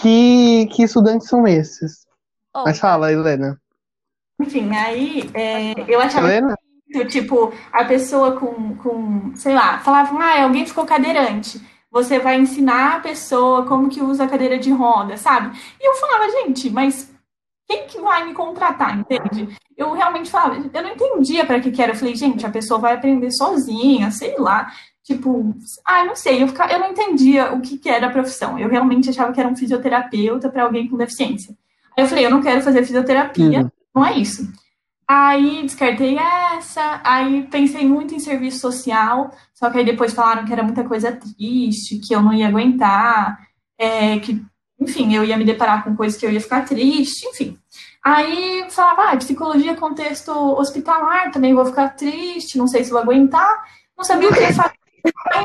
Que, 0.00 0.66
que 0.66 0.82
estudantes 0.82 1.28
são 1.28 1.46
esses? 1.46 2.04
Ó, 2.52 2.64
Mas 2.64 2.78
fala, 2.78 3.12
Helena. 3.12 3.58
Enfim, 4.40 4.74
aí 4.74 5.30
é, 5.32 5.72
eu 5.88 6.00
achava 6.00 6.26
Helena? 6.28 6.54
muito, 6.92 7.08
tipo, 7.08 7.52
a 7.72 7.84
pessoa 7.84 8.38
com, 8.38 8.76
com, 8.76 9.34
sei 9.36 9.54
lá, 9.54 9.78
falava, 9.78 10.16
ah, 10.18 10.42
alguém 10.42 10.66
ficou 10.66 10.84
cadeirante. 10.84 11.60
Você 11.94 12.18
vai 12.18 12.40
ensinar 12.40 12.96
a 12.96 13.00
pessoa 13.00 13.64
como 13.66 13.88
que 13.88 14.02
usa 14.02 14.24
a 14.24 14.28
cadeira 14.28 14.58
de 14.58 14.72
roda, 14.72 15.16
sabe? 15.16 15.56
E 15.80 15.88
eu 15.88 15.94
falava, 15.94 16.28
gente, 16.28 16.68
mas 16.68 17.08
quem 17.68 17.86
que 17.86 18.00
vai 18.00 18.24
me 18.26 18.34
contratar, 18.34 18.98
entende? 18.98 19.56
Eu 19.76 19.92
realmente 19.92 20.28
falava, 20.28 20.56
eu 20.56 20.82
não 20.82 20.90
entendia 20.90 21.46
para 21.46 21.60
que 21.60 21.70
que 21.70 21.80
era. 21.80 21.92
Eu 21.92 21.96
falei, 21.96 22.16
gente, 22.16 22.44
a 22.44 22.50
pessoa 22.50 22.80
vai 22.80 22.94
aprender 22.94 23.30
sozinha, 23.30 24.10
sei 24.10 24.36
lá. 24.36 24.72
Tipo, 25.04 25.54
ah, 25.86 26.00
eu 26.00 26.06
não 26.06 26.16
sei, 26.16 26.42
eu, 26.42 26.48
ficava, 26.48 26.72
eu 26.72 26.80
não 26.80 26.90
entendia 26.90 27.52
o 27.52 27.60
que, 27.60 27.78
que 27.78 27.88
era 27.88 28.08
a 28.08 28.10
profissão. 28.10 28.58
Eu 28.58 28.68
realmente 28.68 29.08
achava 29.10 29.32
que 29.32 29.38
era 29.38 29.48
um 29.48 29.54
fisioterapeuta 29.56 30.48
para 30.48 30.64
alguém 30.64 30.88
com 30.88 30.96
deficiência. 30.96 31.54
Aí 31.96 32.02
eu 32.02 32.08
falei, 32.08 32.26
eu 32.26 32.30
não 32.30 32.42
quero 32.42 32.60
fazer 32.60 32.82
fisioterapia, 32.84 33.60
Uhum. 33.60 33.70
não 33.94 34.04
é 34.04 34.18
isso. 34.18 34.50
Aí 35.06 35.62
descartei 35.62 36.16
essa, 36.18 37.00
aí 37.04 37.46
pensei 37.50 37.86
muito 37.86 38.14
em 38.14 38.18
serviço 38.18 38.58
social, 38.58 39.30
só 39.52 39.70
que 39.70 39.78
aí 39.78 39.84
depois 39.84 40.14
falaram 40.14 40.46
que 40.46 40.52
era 40.52 40.62
muita 40.62 40.82
coisa 40.84 41.12
triste, 41.12 41.98
que 41.98 42.14
eu 42.14 42.22
não 42.22 42.32
ia 42.32 42.48
aguentar, 42.48 43.38
é, 43.78 44.18
que, 44.18 44.42
enfim, 44.80 45.14
eu 45.14 45.22
ia 45.24 45.36
me 45.36 45.44
deparar 45.44 45.84
com 45.84 45.94
coisas 45.94 46.18
que 46.18 46.24
eu 46.24 46.30
ia 46.30 46.40
ficar 46.40 46.64
triste, 46.64 47.26
enfim. 47.26 47.58
Aí 48.02 48.66
falava, 48.70 49.12
ah, 49.12 49.16
psicologia 49.16 49.76
contexto 49.76 50.30
hospitalar, 50.30 51.30
também 51.30 51.54
vou 51.54 51.66
ficar 51.66 51.90
triste, 51.90 52.58
não 52.58 52.66
sei 52.66 52.84
se 52.84 52.90
vou 52.90 53.00
aguentar, 53.00 53.64
não 53.96 54.04
sabia 54.04 54.28
o 54.28 54.32
que 54.32 54.52
fazer. 54.52 54.74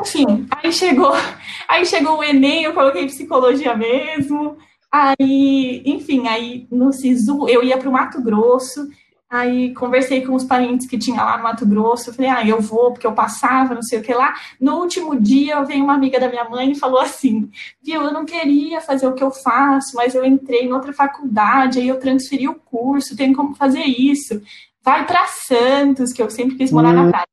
Enfim, 0.00 0.46
aí 0.50 0.72
chegou, 0.72 1.12
aí 1.68 1.84
chegou 1.84 2.18
o 2.18 2.24
Enem, 2.24 2.64
eu 2.64 2.74
coloquei 2.74 3.06
psicologia 3.06 3.74
mesmo. 3.74 4.56
Aí, 4.90 5.82
enfim, 5.86 6.26
aí 6.26 6.66
no 6.70 6.92
SISU 6.92 7.48
eu 7.48 7.62
ia 7.62 7.78
para 7.78 7.88
o 7.88 7.92
Mato 7.92 8.20
Grosso, 8.20 8.88
aí 9.30 9.72
conversei 9.74 10.26
com 10.26 10.34
os 10.34 10.42
parentes 10.44 10.88
que 10.88 10.98
tinha 10.98 11.22
lá 11.22 11.36
no 11.36 11.44
Mato 11.44 11.64
Grosso, 11.64 12.10
eu 12.10 12.14
falei, 12.14 12.30
ah, 12.30 12.44
eu 12.44 12.60
vou 12.60 12.92
porque 12.92 13.06
eu 13.06 13.12
passava, 13.12 13.74
não 13.74 13.82
sei 13.82 14.00
o 14.00 14.02
que 14.02 14.12
lá. 14.12 14.34
No 14.60 14.76
último 14.78 15.18
dia, 15.18 15.62
veio 15.62 15.84
uma 15.84 15.94
amiga 15.94 16.18
da 16.18 16.28
minha 16.28 16.48
mãe 16.48 16.72
e 16.72 16.78
falou 16.78 17.00
assim, 17.00 17.48
viu, 17.80 18.02
eu 18.02 18.12
não 18.12 18.24
queria 18.24 18.80
fazer 18.80 19.06
o 19.06 19.14
que 19.14 19.22
eu 19.22 19.30
faço, 19.30 19.94
mas 19.94 20.14
eu 20.16 20.24
entrei 20.24 20.62
em 20.64 20.72
outra 20.72 20.92
faculdade, 20.92 21.78
aí 21.78 21.86
eu 21.86 22.00
transferi 22.00 22.48
o 22.48 22.54
curso, 22.56 23.16
tem 23.16 23.32
como 23.32 23.54
fazer 23.54 23.84
isso. 23.84 24.42
Vai 24.82 25.06
para 25.06 25.24
Santos, 25.28 26.12
que 26.12 26.20
eu 26.22 26.28
sempre 26.28 26.56
quis 26.56 26.72
morar 26.72 26.92
na 26.92 27.04
Hum. 27.04 27.10
praia. 27.10 27.26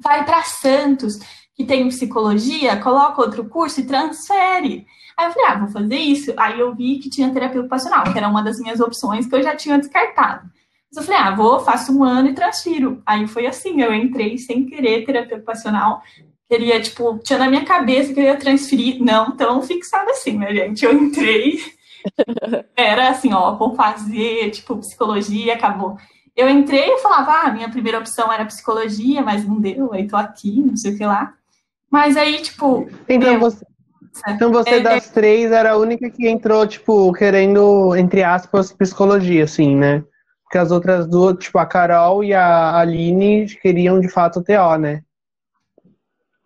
Vai 0.00 0.24
para 0.24 0.42
Santos, 0.42 1.18
que 1.54 1.64
tem 1.64 1.86
psicologia, 1.88 2.76
coloca 2.80 3.22
outro 3.22 3.44
curso 3.44 3.80
e 3.80 3.86
transfere. 3.86 4.84
Aí 5.16 5.26
eu 5.26 5.32
falei, 5.32 5.48
ah, 5.48 5.58
vou 5.60 5.68
fazer 5.68 5.96
isso. 5.96 6.34
Aí 6.36 6.58
eu 6.58 6.74
vi 6.74 6.98
que 6.98 7.08
tinha 7.08 7.32
terapia 7.32 7.60
ocupacional, 7.60 8.02
que 8.12 8.18
era 8.18 8.28
uma 8.28 8.42
das 8.42 8.58
minhas 8.58 8.80
opções 8.80 9.26
que 9.26 9.34
eu 9.34 9.42
já 9.42 9.54
tinha 9.54 9.78
descartado. 9.78 10.50
Mas 10.94 10.96
eu 10.96 11.02
falei, 11.02 11.20
ah, 11.20 11.34
vou, 11.34 11.58
faço 11.58 11.96
um 11.96 12.04
ano 12.04 12.28
e 12.28 12.34
transfiro. 12.34 13.02
Aí 13.04 13.26
foi 13.26 13.46
assim, 13.46 13.82
eu 13.82 13.92
entrei 13.92 14.38
sem 14.38 14.64
querer 14.64 15.04
terapia 15.04 15.36
ocupacional. 15.36 16.00
Queria, 16.48 16.80
tipo, 16.80 17.18
tinha 17.18 17.38
na 17.38 17.48
minha 17.48 17.64
cabeça 17.64 18.14
que 18.14 18.20
eu 18.20 18.24
ia 18.24 18.36
transferir, 18.36 19.02
não 19.02 19.36
tão 19.36 19.60
fixada 19.60 20.12
assim, 20.12 20.38
né, 20.38 20.54
gente? 20.54 20.84
Eu 20.84 20.92
entrei, 20.92 21.58
era 22.76 23.08
assim, 23.08 23.32
ó, 23.32 23.56
vou 23.56 23.74
fazer, 23.74 24.50
tipo, 24.50 24.76
psicologia, 24.76 25.54
acabou. 25.54 25.96
Eu 26.36 26.48
entrei 26.48 26.86
e 26.92 26.98
falava, 26.98 27.40
ah, 27.40 27.52
minha 27.52 27.68
primeira 27.68 27.98
opção 27.98 28.32
era 28.32 28.44
psicologia, 28.44 29.20
mas 29.20 29.44
não 29.44 29.60
deu, 29.60 29.92
aí 29.92 30.06
tô 30.06 30.16
aqui, 30.16 30.60
não 30.60 30.76
sei 30.76 30.92
o 30.92 30.96
que 30.96 31.04
lá. 31.04 31.34
Mas 31.90 32.16
aí, 32.16 32.40
tipo, 32.40 32.88
Então 33.08 33.32
Meu, 33.32 33.40
você, 33.40 33.64
então 34.28 34.52
você 34.52 34.70
é- 34.70 34.80
das 34.80 35.10
três 35.10 35.50
era 35.50 35.72
a 35.72 35.76
única 35.76 36.08
que 36.08 36.28
entrou, 36.28 36.66
tipo, 36.66 37.12
querendo, 37.12 37.96
entre 37.96 38.22
aspas, 38.22 38.72
psicologia, 38.72 39.42
assim, 39.42 39.74
né? 39.74 40.04
Porque 40.54 40.58
as 40.62 40.70
outras 40.70 41.08
duas, 41.08 41.36
tipo, 41.38 41.58
a 41.58 41.66
Carol 41.66 42.22
e 42.22 42.32
a 42.32 42.78
Aline 42.78 43.44
queriam 43.60 43.98
de 43.98 44.08
fato 44.08 44.38
o 44.38 44.44
TO, 44.44 44.78
né? 44.78 45.02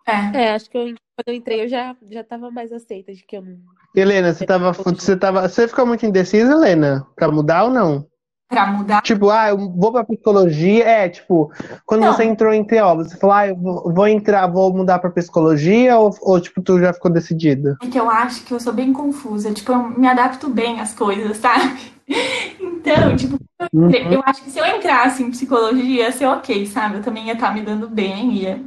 é. 0.03 0.45
É, 0.45 0.55
acho 0.55 0.67
que 0.67 0.75
eu, 0.75 0.85
quando 1.15 1.27
eu 1.27 1.33
entrei 1.35 1.61
eu 1.61 1.67
já, 1.67 1.95
já 2.09 2.23
tava 2.23 2.49
mais 2.49 2.71
aceita 2.71 3.13
de 3.13 3.23
que 3.23 3.37
eu 3.37 3.43
não. 3.43 3.59
Helena, 3.95 4.33
você 4.33 4.47
tava, 4.47 4.71
você 4.71 5.15
tava, 5.15 5.47
você 5.47 5.67
ficou 5.67 5.85
muito 5.85 6.07
indecisa, 6.07 6.53
Helena, 6.53 7.05
pra 7.15 7.31
mudar 7.31 7.65
ou 7.65 7.69
não? 7.69 8.07
Pra 8.47 8.65
mudar. 8.65 9.03
Tipo, 9.03 9.29
ah, 9.29 9.49
eu 9.49 9.57
vou 9.75 9.91
pra 9.91 10.03
psicologia, 10.03 10.83
é, 10.83 11.07
tipo, 11.07 11.51
quando 11.85 12.01
Não. 12.01 12.11
você 12.11 12.23
entrou 12.23 12.51
em 12.51 12.65
TO, 12.65 12.95
você 12.95 13.15
falou, 13.15 13.35
ah, 13.35 13.47
eu 13.47 13.55
vou, 13.55 13.93
vou 13.93 14.07
entrar, 14.07 14.47
vou 14.47 14.73
mudar 14.73 14.97
pra 14.97 15.11
psicologia 15.11 15.99
ou, 15.99 16.09
ou, 16.21 16.41
tipo, 16.41 16.63
tu 16.63 16.79
já 16.79 16.91
ficou 16.91 17.11
decidida? 17.11 17.77
É 17.79 17.85
que 17.85 17.99
eu 17.99 18.09
acho 18.09 18.43
que 18.43 18.51
eu 18.51 18.59
sou 18.59 18.73
bem 18.73 18.91
confusa. 18.91 19.53
Tipo, 19.53 19.73
eu 19.73 19.89
me 19.91 20.07
adapto 20.07 20.49
bem 20.49 20.79
às 20.79 20.95
coisas, 20.95 21.37
sabe? 21.37 21.98
Então, 22.59 23.15
tipo, 23.15 23.37
Uhum. 23.73 23.91
eu 23.91 24.21
acho 24.25 24.43
que 24.43 24.49
se 24.51 24.57
eu 24.57 24.65
entrasse 24.65 25.21
em 25.21 25.31
psicologia, 25.31 26.05
ia 26.05 26.11
ser 26.11 26.25
ok, 26.25 26.65
sabe? 26.65 26.97
Eu 26.97 27.03
também 27.03 27.27
ia 27.27 27.33
estar 27.33 27.53
me 27.53 27.61
dando 27.61 27.89
bem, 27.89 28.33
ia, 28.33 28.63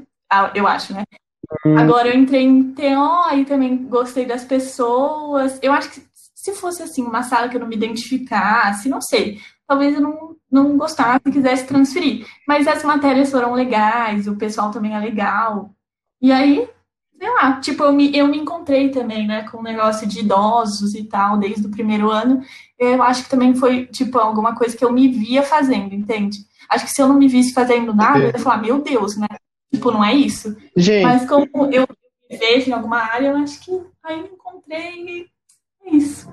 eu 0.55 0.67
acho, 0.67 0.93
né? 0.93 1.05
Hum. 1.65 1.79
Agora 1.79 2.09
eu 2.09 2.19
entrei 2.19 2.43
em 2.43 2.73
TO, 2.73 3.23
aí 3.27 3.45
também 3.45 3.77
gostei 3.87 4.27
das 4.27 4.45
pessoas. 4.45 5.59
Eu 5.63 5.73
acho 5.73 5.91
que 5.91 6.03
se 6.35 6.55
fosse 6.55 6.83
assim, 6.83 7.03
uma 7.03 7.23
sala 7.23 7.49
que 7.49 7.57
eu 7.57 7.61
não 7.61 7.67
me 7.69 7.77
identificasse, 7.77 8.89
não 8.89 9.01
sei, 9.01 9.39
talvez 9.67 9.95
eu 9.95 10.01
não, 10.01 10.37
não 10.51 10.77
gostasse 10.77 11.23
e 11.27 11.33
quisesse 11.33 11.67
transferir. 11.67 12.27
Mas 12.47 12.67
as 12.67 12.83
matérias 12.85 13.31
foram 13.31 13.55
legais, 13.55 14.27
o 14.27 14.37
pessoal 14.37 14.71
também 14.71 14.95
é 14.95 14.99
legal. 14.99 15.71
E 16.21 16.31
aí, 16.31 16.69
sei 17.19 17.31
lá, 17.31 17.61
tipo, 17.61 17.83
eu 17.85 17.93
me, 17.93 18.15
eu 18.17 18.27
me 18.29 18.39
encontrei 18.39 18.91
também, 18.91 19.27
né, 19.27 19.49
com 19.49 19.59
o 19.59 19.63
negócio 19.63 20.07
de 20.07 20.21
idosos 20.21 20.95
e 20.95 21.05
tal, 21.05 21.39
desde 21.39 21.67
o 21.67 21.71
primeiro 21.71 22.11
ano. 22.11 22.43
Eu 22.83 23.03
acho 23.03 23.25
que 23.25 23.31
também 23.31 23.55
foi, 23.55 23.87
tipo, 23.87 24.19
alguma 24.19 24.57
coisa 24.57 24.77
que 24.77 24.85
eu 24.85 24.93
me 24.93 25.07
via 25.09 25.43
fazendo, 25.43 25.95
entende? 25.95 26.39
Acho 26.69 26.85
que 26.85 26.91
se 26.91 27.01
eu 27.01 27.07
não 27.07 27.17
me 27.17 27.29
visse 27.29 27.53
fazendo 27.53 27.95
nada, 27.95 28.19
eu 28.19 28.27
ia 28.29 28.39
falar, 28.39 28.57
meu 28.57 28.81
Deus, 28.83 29.17
né? 29.17 29.29
Tipo, 29.73 29.93
não 29.93 30.05
é 30.05 30.13
isso. 30.13 30.57
Gente, 30.77 31.05
Mas 31.05 31.29
como 31.29 31.47
eu 31.73 31.87
me 32.29 32.37
vejo 32.37 32.71
em 32.71 32.73
alguma 32.73 32.99
área, 32.99 33.29
eu 33.29 33.37
acho 33.37 33.61
que 33.61 33.71
aí 34.03 34.19
eu 34.19 34.27
encontrei 34.27 35.05
e 35.05 35.27
é 35.87 35.97
isso. 35.97 36.29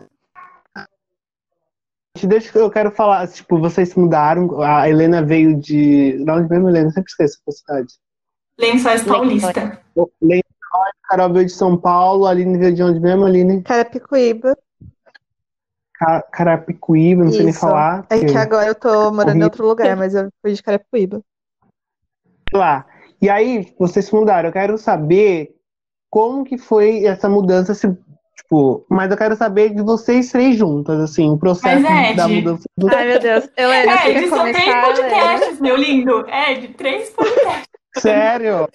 deixa 2.24 2.52
que 2.52 2.58
eu 2.58 2.72
quero 2.72 2.92
falar, 2.92 3.28
tipo, 3.28 3.60
vocês 3.60 3.94
mudaram, 3.94 4.62
a 4.62 4.90
Helena 4.90 5.22
veio 5.22 5.56
de. 5.56 6.24
De 6.24 6.32
onde 6.32 6.50
mesmo, 6.50 6.70
Helena? 6.70 6.88
Eu 6.88 6.94
sempre 6.94 7.12
esqueço 7.12 7.40
a 7.48 7.52
cidade. 7.52 7.94
Lençóis 8.58 9.04
Paulista. 9.04 9.80
Helena, 10.22 10.44
Carol 11.10 11.34
veio 11.34 11.46
de 11.46 11.52
São 11.52 11.78
Paulo, 11.78 12.26
a 12.26 12.30
Aline 12.30 12.58
veio 12.58 12.74
de 12.74 12.84
onde 12.84 13.00
mesmo, 13.00 13.26
Aline? 13.26 13.62
Carapicuíba. 13.64 14.58
Ca- 16.00 16.22
Carapicuíba, 16.32 17.26
não 17.26 17.32
sei 17.32 17.42
nem 17.42 17.50
Isso. 17.50 17.60
falar. 17.60 18.06
É 18.10 18.24
que 18.24 18.38
agora 18.38 18.68
eu 18.68 18.76
tô 18.76 19.12
morando 19.12 19.36
em 19.36 19.44
outro 19.44 19.68
lugar, 19.68 19.98
mas 19.98 20.16
eu 20.16 20.30
fui 20.42 20.54
de 20.54 20.64
Carapicuíba. 20.64 21.22
lá. 22.54 22.86
E 23.22 23.30
aí, 23.30 23.74
vocês 23.78 24.06
se 24.06 24.16
mudaram. 24.16 24.48
Eu 24.48 24.54
quero 24.54 24.78
saber 24.78 25.54
como 26.10 26.46
que 26.46 26.58
foi 26.58 27.04
essa 27.06 27.28
mudança, 27.28 27.74
se, 27.74 27.86
tipo, 28.38 28.86
mas 28.90 29.12
eu 29.12 29.18
quero 29.18 29.36
saber 29.36 29.76
de 29.76 29.82
vocês 29.82 30.32
três 30.32 30.56
juntas, 30.56 30.98
assim, 31.02 31.30
o 31.30 31.38
processo 31.38 31.84
Mas, 31.84 32.08
Ed, 32.12 32.16
da 32.16 32.28
mudança. 32.30 32.64
Do... 32.78 32.88
Ai, 32.96 33.06
meu 33.06 33.20
Deus. 33.20 33.50
É, 33.58 33.84
quer 33.98 34.22
de 34.22 34.30
só 34.30 34.42
três 34.44 34.58
começar, 34.58 34.90
Helena? 34.90 34.94
podcasts, 34.96 35.60
meu 35.60 35.76
lindo. 35.76 36.26
É, 36.30 36.54
de 36.56 36.70
três 36.70 37.10
podcasts. 37.10 37.68
Sério? 37.98 38.70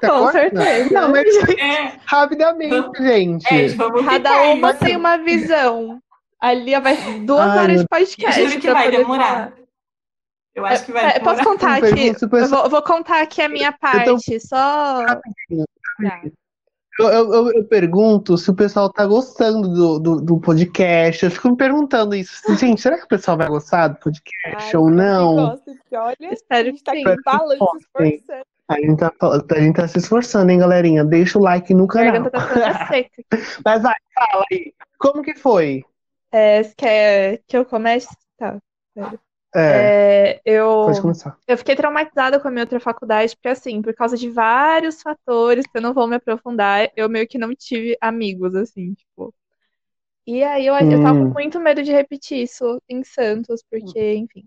Tá 0.00 0.10
Com 0.10 0.18
cortando? 0.20 0.32
certeza. 0.32 0.90
Não, 0.94 1.10
mas 1.10 1.24
É, 1.58 1.92
rapidamente, 2.06 3.02
gente. 3.02 3.52
é, 3.52 3.66
vamos 3.74 4.04
Cada 4.06 4.42
uma 4.42 4.70
isso. 4.70 4.78
tem 4.80 4.96
uma 4.96 5.16
visão. 5.18 5.98
Ali 6.42 6.78
vai 6.80 6.96
duas 7.20 7.48
Ai, 7.50 7.58
horas 7.58 7.80
de 7.82 7.88
podcast. 7.88 8.42
Juro 8.42 8.60
que 8.60 8.70
vai 8.72 8.90
demorar. 8.90 9.26
falar. 9.26 9.52
Eu 10.54 10.66
acho 10.66 10.84
que 10.84 10.92
vai 10.92 11.04
É, 11.16 11.20
posso 11.20 11.36
demorar. 11.36 11.44
contar 11.44 11.80
Eu 11.80 11.92
aqui? 11.92 12.08
Eu 12.32 12.48
vou, 12.48 12.68
vou 12.68 12.82
contar 12.82 13.22
aqui 13.22 13.40
a 13.40 13.48
minha 13.48 13.72
parte, 13.72 14.40
só. 14.40 15.04
Tá. 15.06 15.20
Eu, 16.98 17.08
eu- 17.08 17.32
eu- 17.34 17.52
eu 17.54 17.64
pergunto 17.64 18.36
se 18.36 18.50
o 18.50 18.54
pessoal 18.54 18.92
tá 18.92 19.06
gostando 19.06 19.66
do, 19.68 19.98
do, 19.98 20.20
do 20.20 20.40
podcast. 20.40 21.24
Eu 21.24 21.30
fico 21.30 21.48
me 21.50 21.56
perguntando 21.56 22.14
isso. 22.14 22.42
Gente, 22.56 22.82
será 22.82 22.98
que 22.98 23.04
o 23.04 23.08
pessoal 23.08 23.36
vai 23.36 23.48
gostar 23.48 23.88
do 23.88 23.98
podcast 23.98 24.44
Ai, 24.56 24.76
ou 24.76 24.90
eu 24.90 24.94
não? 24.94 25.36
gosto, 25.36 25.64
porque 25.64 25.96
olha, 25.96 26.16
a 26.20 26.32
Espero 26.32 26.66
gente 26.68 26.78
que 26.78 26.84
tá 26.84 26.92
aqui 26.92 27.22
falando, 27.24 27.58
se 27.58 27.78
esforçando. 27.78 28.44
A 28.68 28.80
gente, 28.80 28.98
tá, 28.98 29.12
a 29.56 29.60
gente 29.60 29.76
tá 29.76 29.88
se 29.88 29.98
esforçando, 29.98 30.50
hein, 30.50 30.58
galerinha? 30.58 31.04
Deixa 31.04 31.38
o 31.38 31.42
like 31.42 31.72
no 31.72 31.84
A 31.84 31.88
canal. 31.88 32.30
tá. 32.30 32.40
Mas 33.64 33.82
vai, 33.82 33.94
fala 34.14 34.44
aí. 34.52 34.72
Como 34.98 35.22
que 35.22 35.34
foi? 35.34 35.82
É, 36.32 36.64
quer 36.76 37.42
que 37.46 37.56
eu 37.56 37.64
comece? 37.66 38.08
Tá. 38.38 38.58
É, 39.54 39.92
É, 40.34 40.40
eu, 40.44 40.66
pode 40.84 41.00
começar. 41.00 41.38
eu 41.46 41.58
fiquei 41.58 41.76
traumatizada 41.76 42.40
com 42.40 42.48
a 42.48 42.50
minha 42.50 42.64
outra 42.64 42.80
faculdade, 42.80 43.36
porque 43.36 43.48
assim, 43.48 43.82
por 43.82 43.94
causa 43.94 44.16
de 44.16 44.28
vários 44.30 45.02
fatores 45.02 45.66
que 45.66 45.76
eu 45.78 45.82
não 45.82 45.94
vou 45.94 46.06
me 46.08 46.16
aprofundar, 46.16 46.90
eu 46.96 47.08
meio 47.08 47.28
que 47.28 47.38
não 47.38 47.54
tive 47.54 47.96
amigos, 48.00 48.54
assim, 48.54 48.94
tipo. 48.94 49.34
E 50.26 50.42
aí 50.44 50.66
eu, 50.66 50.74
eu 50.76 51.00
tava 51.00 51.18
com 51.26 51.26
Hum. 51.26 51.34
muito 51.34 51.60
medo 51.60 51.82
de 51.82 51.92
repetir 51.92 52.38
isso 52.44 52.80
em 52.88 53.04
Santos, 53.04 53.62
porque, 53.70 54.14
enfim. 54.14 54.46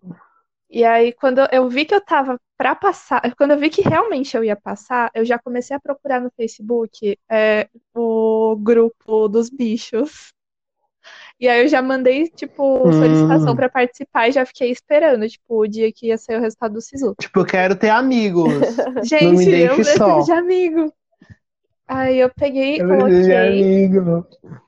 E 0.70 0.84
aí, 0.86 1.14
quando 1.14 1.42
eu 1.52 1.70
vi 1.70 1.86
que 1.86 1.96
eu 1.96 2.02
tava 2.04 2.40
pra 2.58 2.76
passar, 2.76 3.22
quando 3.38 3.52
eu 3.52 3.60
vi 3.60 3.70
que 3.70 3.82
realmente 3.82 4.36
eu 4.38 4.44
ia 4.44 4.56
passar, 4.56 5.12
eu 5.16 5.26
já 5.26 5.40
comecei 5.40 5.76
a 5.76 5.80
procurar 5.80 6.22
no 6.22 6.32
Facebook 6.36 7.18
é, 7.32 7.70
o 7.96 8.56
grupo 8.58 9.28
dos 9.30 9.50
bichos. 9.50 10.34
E 11.40 11.50
aí 11.50 11.64
eu 11.64 11.68
já 11.68 11.82
mandei, 11.82 12.30
tipo, 12.30 12.92
solicitação 12.94 13.52
Hum. 13.54 13.56
pra 13.56 13.70
participar 13.70 14.30
e 14.30 14.32
já 14.32 14.46
fiquei 14.46 14.72
esperando, 14.72 15.28
tipo, 15.28 15.60
o 15.62 15.68
dia 15.68 15.92
que 15.92 16.08
ia 16.08 16.18
sair 16.18 16.38
o 16.38 16.42
resultado 16.42 16.74
do 16.74 16.82
SISU. 16.82 17.14
Tipo, 17.20 17.42
eu 17.42 17.46
quero 17.46 17.76
ter 17.76 17.90
amigos. 17.90 18.46
Gente, 19.04 19.36
me 19.38 19.46
deixe 19.46 19.68
eu 19.72 19.76
preciso 19.76 19.98
só. 19.98 20.20
de 20.22 20.32
amigo. 20.32 20.94
Aí 21.88 22.18
eu 22.18 22.32
peguei, 22.34 22.82
Eu 22.82 22.88
coloquei 22.88 23.88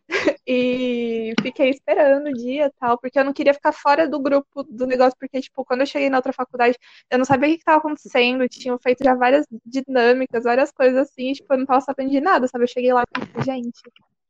e 0.47 1.34
fiquei 1.41 1.70
esperando 1.72 2.28
o 2.28 2.34
dia 2.34 2.68
e 2.68 2.72
tal, 2.80 2.97
porque 2.97 3.18
eu 3.18 3.26
não 3.26 3.34
queria 3.34 3.53
ficar 3.53 3.72
fora 3.72 4.07
do 4.07 4.20
grupo 4.20 4.63
do 4.63 4.86
negócio, 4.86 5.18
porque, 5.20 5.41
tipo, 5.41 5.65
quando 5.65 5.82
eu 5.82 5.86
cheguei 5.88 6.09
na 6.09 6.18
outra 6.18 6.32
faculdade, 6.32 6.78
eu 7.09 7.18
não 7.18 7.26
sabia 7.26 7.49
o 7.49 7.51
que 7.51 7.57
que 7.57 7.63
tava 7.65 7.80
acontecendo, 7.80 8.47
tinham 8.47 8.78
feito 8.78 9.03
já 9.03 9.15
várias 9.15 9.45
dinâmicas, 9.65 10.43
várias 10.43 10.72
coisas 10.72 10.97
assim, 11.09 11.32
e, 11.32 11.34
tipo, 11.34 11.51
eu 11.53 11.57
não 11.57 11.65
tava 11.65 11.82
sabendo 11.82 12.11
de 12.11 12.22
nada, 12.22 12.47
sabe? 12.47 12.63
Eu 12.65 12.70
cheguei 12.70 12.93
lá 12.93 13.03
e 13.03 13.26
falei, 13.26 13.43
gente, 13.43 13.82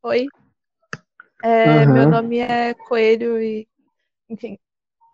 oi, 0.02 0.26
é, 1.42 1.82
Aham. 1.84 1.92
meu 1.92 2.10
nome 2.10 2.38
é 2.38 2.74
Coelho 2.74 3.40
e, 3.40 3.66
enfim. 4.28 4.58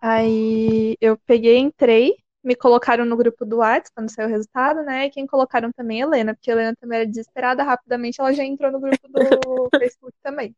Aí 0.01 0.95
eu 1.01 1.17
peguei, 1.25 1.57
entrei, 1.57 2.15
me 2.43 2.55
colocaram 2.55 3.05
no 3.05 3.17
grupo 3.17 3.45
do 3.45 3.57
Whats 3.57 3.89
quando 3.95 4.09
saiu 4.11 4.27
o 4.27 4.31
resultado, 4.31 4.83
né? 4.83 5.05
E 5.05 5.09
quem 5.09 5.25
colocaram 5.25 5.71
também 5.71 6.01
é 6.01 6.03
a 6.03 6.07
Helena, 6.07 6.33
porque 6.35 6.51
a 6.51 6.53
Helena 6.53 6.75
também 6.79 6.99
era 6.99 7.07
desesperada, 7.07 7.63
rapidamente 7.63 8.19
ela 8.21 8.33
já 8.33 8.43
entrou 8.43 8.71
no 8.71 8.79
grupo 8.79 9.07
do 9.07 9.69
Facebook 9.79 10.13
também. 10.21 10.55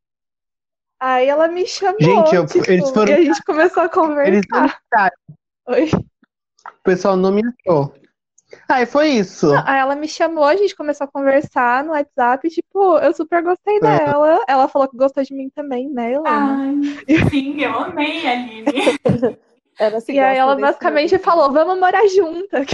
Aí 1.00 1.28
ela 1.28 1.48
me 1.48 1.66
chamou, 1.68 2.00
Gente, 2.02 2.36
eu- 2.36 2.46
tipo, 2.46 2.70
eles 2.72 2.90
foram- 2.90 3.12
e 3.12 3.16
a 3.16 3.22
gente 3.24 3.44
começou 3.44 3.84
a 3.84 3.86
Eles 3.86 3.94
não 3.94 4.60
conversar. 4.60 5.12
Oi. 5.68 5.90
O 5.94 6.84
pessoal 6.84 7.16
não 7.16 7.32
me 7.32 7.42
achou. 7.46 7.94
Aí 8.70 8.86
foi 8.86 9.10
isso. 9.10 9.48
Não, 9.48 9.64
aí 9.66 9.80
ela 9.80 9.96
me 9.96 10.08
chamou, 10.08 10.44
a 10.46 10.56
gente 10.56 10.76
começou 10.76 11.06
a 11.06 11.12
conversar 11.12 11.84
no 11.84 11.92
WhatsApp, 11.92 12.50
tipo, 12.50 12.98
eu 13.00 13.14
super 13.14 13.44
gostei 13.44 13.80
Aham. 13.80 13.98
dela. 14.06 14.44
Ela 14.48 14.68
falou 14.68 14.88
que 14.88 14.96
gostou 14.98 15.24
de 15.24 15.34
mim 15.34 15.50
também, 15.50 15.90
né, 15.90 16.14
Helena? 16.14 16.58
Ai, 16.58 16.76
sim, 17.30 17.62
eu 17.62 17.78
amei 17.78 18.26
a 18.28 18.32
Aline. 18.32 18.66
Ela 19.80 20.00
se 20.02 20.12
E 20.14 20.20
aí 20.20 20.38
ela 20.38 20.56
basicamente 20.56 21.12
momento. 21.12 21.24
falou, 21.24 21.52
vamos 21.52 21.80
morar 21.80 22.08
juntas. 22.08 22.68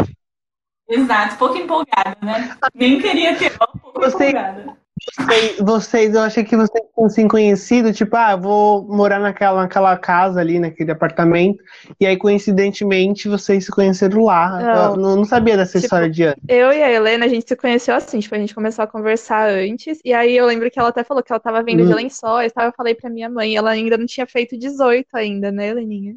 Exato, 0.88 1.38
pouco 1.38 1.58
empolgada, 1.58 2.18
né? 2.22 2.56
Nem 2.74 3.02
queria 3.02 3.38
ter, 3.38 3.52
um 3.54 3.78
pouco 3.80 4.00
Você- 4.00 4.30
empolgada. 4.30 4.78
Vocês, 5.06 5.58
vocês, 5.60 6.16
eu 6.16 6.22
achei 6.22 6.44
que 6.44 6.56
vocês 6.56 6.84
tinham 6.96 7.10
se 7.10 7.28
conhecido, 7.28 7.92
tipo, 7.92 8.16
ah, 8.16 8.36
vou 8.36 8.84
morar 8.88 9.20
naquela, 9.20 9.62
naquela 9.62 9.98
casa 9.98 10.40
ali, 10.40 10.60
naquele 10.60 10.92
apartamento. 10.92 11.62
E 12.00 12.06
aí, 12.06 12.16
coincidentemente, 12.16 13.28
vocês 13.28 13.66
se 13.66 13.72
conheceram 13.72 14.24
lá. 14.24 14.62
Não. 14.62 14.92
Eu 14.92 14.98
não, 14.98 15.26
sabia 15.26 15.58
dessa 15.58 15.74
Tipo, 15.74 15.86
história 15.86 16.10
de 16.10 16.24
antes. 16.24 16.42
Eu 16.48 16.72
e 16.72 16.82
a 16.82 16.92
Helena, 16.92 17.26
a 17.26 17.30
gente 17.30 17.48
se 17.48 17.56
conheceu 17.56 17.96
assim, 17.96 18.20
tipo, 18.20 18.34
a 18.34 18.40
gente 18.40 18.56
começou 18.56 18.84
a 18.84 18.88
conversar 18.88 19.50
antes, 19.50 20.00
e 20.06 20.14
aí 20.14 20.36
eu 20.38 20.46
lembro 20.46 20.72
que 20.72 20.80
ela 20.80 20.90
até 20.90 21.04
falou 21.04 21.22
que 21.22 21.32
ela 21.32 21.40
tava 21.40 21.62
vindo 21.64 21.86
de 21.86 21.92
Hum. 21.92 21.96
lençóis, 21.96 22.54
tal, 22.54 22.66
eu 22.66 22.74
falei 22.76 22.96
pra 22.96 23.10
minha 23.10 23.30
mãe, 23.30 23.56
ela 23.56 23.72
ainda 23.72 23.98
não 23.98 24.06
tinha 24.06 24.26
feito 24.26 24.58
18 24.58 25.08
ainda, 25.14 25.52
né, 25.52 25.68
Heleninha? 25.70 26.16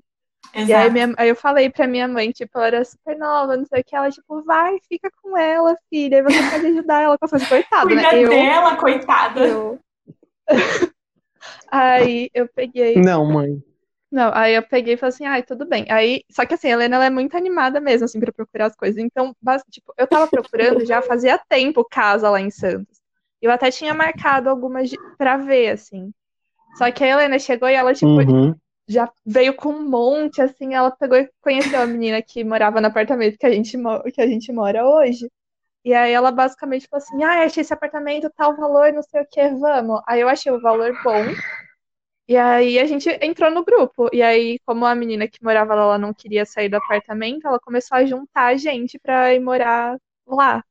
E 0.56 0.60
aí, 0.60 0.86
Exato. 0.86 0.92
minha- 0.92 1.14
aí 1.18 1.28
eu 1.28 1.36
falei 1.36 1.68
pra 1.70 1.86
minha 1.86 2.08
mãe, 2.08 2.30
tipo, 2.32 2.56
ela 2.56 2.66
era 2.68 2.84
super 2.84 3.16
nova, 3.18 3.56
não 3.56 3.66
sei 3.66 3.80
o 3.82 3.84
que, 3.84 3.94
ela, 3.94 4.10
tipo, 4.10 4.42
vai, 4.42 4.78
fica 4.88 5.10
com 5.22 5.36
ela, 5.36 5.76
filha, 5.90 6.18
aí 6.18 6.22
você 6.22 6.50
pode 6.50 6.66
ajudar 6.66 7.02
ela 7.02 7.18
com 7.18 7.26
essas 7.26 7.42
coitadas, 7.48 7.88
Cuida 7.88 8.02
né? 8.12 8.22
Eu, 8.22 8.30
dela, 8.30 8.76
coitada. 8.76 9.46
eu... 9.46 9.78
Aí 11.68 12.30
eu 12.32 12.48
peguei, 12.48 12.94
Não, 13.00 13.24
mãe. 13.26 13.62
Não, 14.10 14.30
aí 14.32 14.54
eu 14.54 14.62
peguei 14.62 14.94
e 14.94 14.96
falei 14.96 15.08
assim, 15.12 15.26
ai, 15.26 15.42
tudo 15.42 15.66
bem. 15.66 15.84
Aí, 15.90 16.22
só 16.30 16.46
que 16.46 16.54
assim, 16.54 16.68
a 16.68 16.70
Helena, 16.72 16.96
ela 16.96 17.06
é 17.06 17.10
muito 17.10 17.36
animada 17.36 17.80
mesmo, 17.80 18.04
assim, 18.04 18.20
pra 18.20 18.32
procurar 18.32 18.66
as 18.66 18.76
coisas. 18.76 18.98
Então, 19.02 19.34
tipo, 19.68 19.92
eu 19.98 20.06
tava 20.06 20.28
procurando 20.30 20.84
já 20.86 21.02
fazia 21.02 21.38
tempo 21.48 21.84
casa 21.84 22.30
lá 22.30 22.40
em 22.40 22.50
Santos. 22.50 22.98
Eu 23.42 23.50
até 23.50 23.70
tinha 23.70 23.92
marcado 23.92 24.48
algumas 24.48 24.88
de- 24.88 24.98
pra 25.18 25.36
ver, 25.36 25.70
assim. 25.70 26.12
Só 26.76 26.90
que 26.92 27.02
a 27.02 27.08
Helena 27.08 27.38
chegou 27.38 27.68
e 27.68 27.74
ela, 27.74 27.92
tipo, 27.92 28.06
Uhum. 28.06 28.54
Já 28.88 29.10
veio 29.24 29.54
com 29.56 29.70
um 29.70 29.88
monte, 29.88 30.40
assim, 30.42 30.74
ela 30.74 30.90
pegou 30.90 31.18
e 31.18 31.30
conheceu 31.40 31.80
a 31.80 31.86
menina 31.86 32.22
que 32.22 32.44
morava 32.44 32.80
no 32.80 32.86
apartamento 32.88 33.38
que 33.38 33.46
a 33.46 33.50
gente, 33.52 33.76
que 34.14 34.20
a 34.20 34.26
gente 34.26 34.52
mora 34.52 34.86
hoje. 34.88 35.30
E 35.84 35.94
aí 35.94 36.12
ela 36.12 36.32
basicamente 36.32 36.88
falou 36.88 37.02
assim, 37.04 37.24
ah, 37.24 37.44
achei 37.44 37.62
esse 37.62 37.72
apartamento, 37.74 38.30
tal 38.36 38.56
valor, 38.56 38.92
não 38.92 39.02
sei 39.02 39.22
o 39.22 39.26
que, 39.28 39.48
vamos. 39.50 40.02
Aí 40.06 40.20
eu 40.20 40.28
achei 40.28 40.52
o 40.52 40.60
valor 40.60 40.92
bom. 41.04 41.24
E 42.28 42.36
aí 42.36 42.78
a 42.78 42.86
gente 42.86 43.08
entrou 43.22 43.50
no 43.50 43.64
grupo. 43.64 44.08
E 44.12 44.22
aí, 44.22 44.58
como 44.66 44.84
a 44.84 44.94
menina 44.94 45.28
que 45.28 45.42
morava 45.42 45.74
lá, 45.74 45.82
ela 45.82 45.98
não 45.98 46.12
queria 46.14 46.44
sair 46.44 46.68
do 46.68 46.76
apartamento, 46.76 47.46
ela 47.46 47.60
começou 47.60 47.96
a 47.96 48.04
juntar 48.04 48.46
a 48.46 48.56
gente 48.56 48.98
pra 48.98 49.32
ir 49.34 49.40
morar 49.40 49.96
lá. 50.26 50.64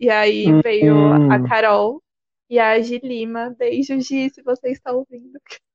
E 0.00 0.10
aí 0.10 0.46
Hum. 0.52 0.60
veio 0.64 1.12
a 1.30 1.40
Carol 1.48 2.02
e 2.50 2.58
a 2.60 2.80
Gi 2.80 2.98
Lima. 3.04 3.54
Beijo, 3.58 4.00
Gi, 4.00 4.30
se 4.30 4.42
você 4.42 4.70
está 4.70 4.92
ouvindo. 4.92 5.40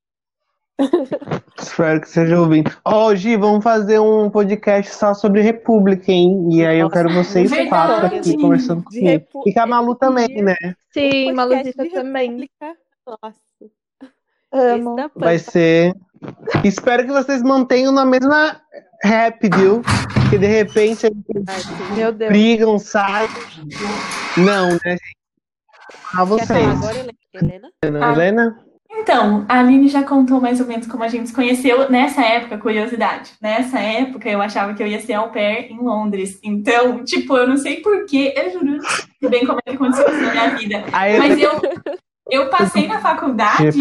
Espero 1.57 2.01
que 2.01 2.09
seja 2.09 2.39
ouvindo. 2.39 2.71
Ó, 2.83 3.13
Gi, 3.15 3.37
vamos 3.37 3.63
fazer 3.63 3.99
um 3.99 4.29
podcast 4.29 4.93
só 4.93 5.13
sobre 5.13 5.41
República, 5.41 6.11
hein? 6.11 6.49
E 6.51 6.65
aí 6.65 6.79
eu 6.79 6.89
quero 6.89 7.09
vocês 7.13 7.49
verdade. 7.49 7.69
quatro 7.69 8.17
aqui 8.17 8.37
conversando 8.37 8.79
De 8.79 8.85
comigo. 8.85 9.05
Repu- 9.07 9.43
E 9.47 9.53
com 9.53 9.59
a 9.61 9.65
Malu 9.65 9.95
também, 9.95 10.41
né? 10.41 10.55
Sim, 10.93 11.31
Maluzita 11.31 11.89
também. 11.89 12.49
Nossa, 13.07 13.39
Amo. 14.51 14.95
Vai 15.15 15.37
ser. 15.39 15.93
Espero 16.63 17.03
que 17.05 17.11
vocês 17.11 17.41
mantenham 17.43 17.91
na 17.91 18.05
mesma 18.05 18.59
rap, 19.03 19.49
viu? 19.57 19.81
Que 20.29 20.37
de 20.37 20.47
repente 20.47 21.05
eles 21.05 22.27
brigam, 22.29 22.79
saem. 22.79 23.29
Não, 24.37 24.69
né, 24.71 24.79
gente? 24.85 25.15
A 26.17 26.23
vocês. 26.23 26.49
agora, 26.67 26.93
Helena? 26.97 27.11
Helena? 27.33 27.69
Helena? 27.83 28.05
Ah. 28.07 28.11
Helena? 28.13 28.65
Então, 28.97 29.45
a 29.47 29.59
Aline 29.59 29.87
já 29.87 30.03
contou 30.03 30.39
mais 30.41 30.59
ou 30.59 30.65
menos 30.65 30.87
como 30.87 31.03
a 31.03 31.07
gente 31.07 31.27
se 31.27 31.35
conheceu 31.35 31.89
nessa 31.89 32.21
época, 32.21 32.57
curiosidade. 32.57 33.33
Nessa 33.41 33.79
época, 33.79 34.29
eu 34.29 34.41
achava 34.41 34.73
que 34.73 34.81
eu 34.81 34.87
ia 34.87 34.99
ser 34.99 35.13
au 35.13 35.29
pair 35.29 35.71
em 35.71 35.77
Londres. 35.77 36.39
Então, 36.43 37.03
tipo, 37.03 37.35
eu 37.37 37.47
não 37.47 37.57
sei 37.57 37.81
porquê, 37.81 38.33
eu 38.35 38.51
juro, 38.51 38.77
não 39.21 39.29
bem 39.29 39.45
como 39.45 39.59
é 39.59 39.69
que 39.69 39.75
aconteceu 39.75 40.07
isso 40.07 40.21
na 40.21 40.31
minha 40.31 40.49
vida. 40.57 40.85
Aí 40.91 41.19
Mas 41.19 41.39
eu 41.39 41.51
eu, 42.29 42.49
passei 42.49 42.87
na 42.87 42.99
faculdade, 42.99 43.77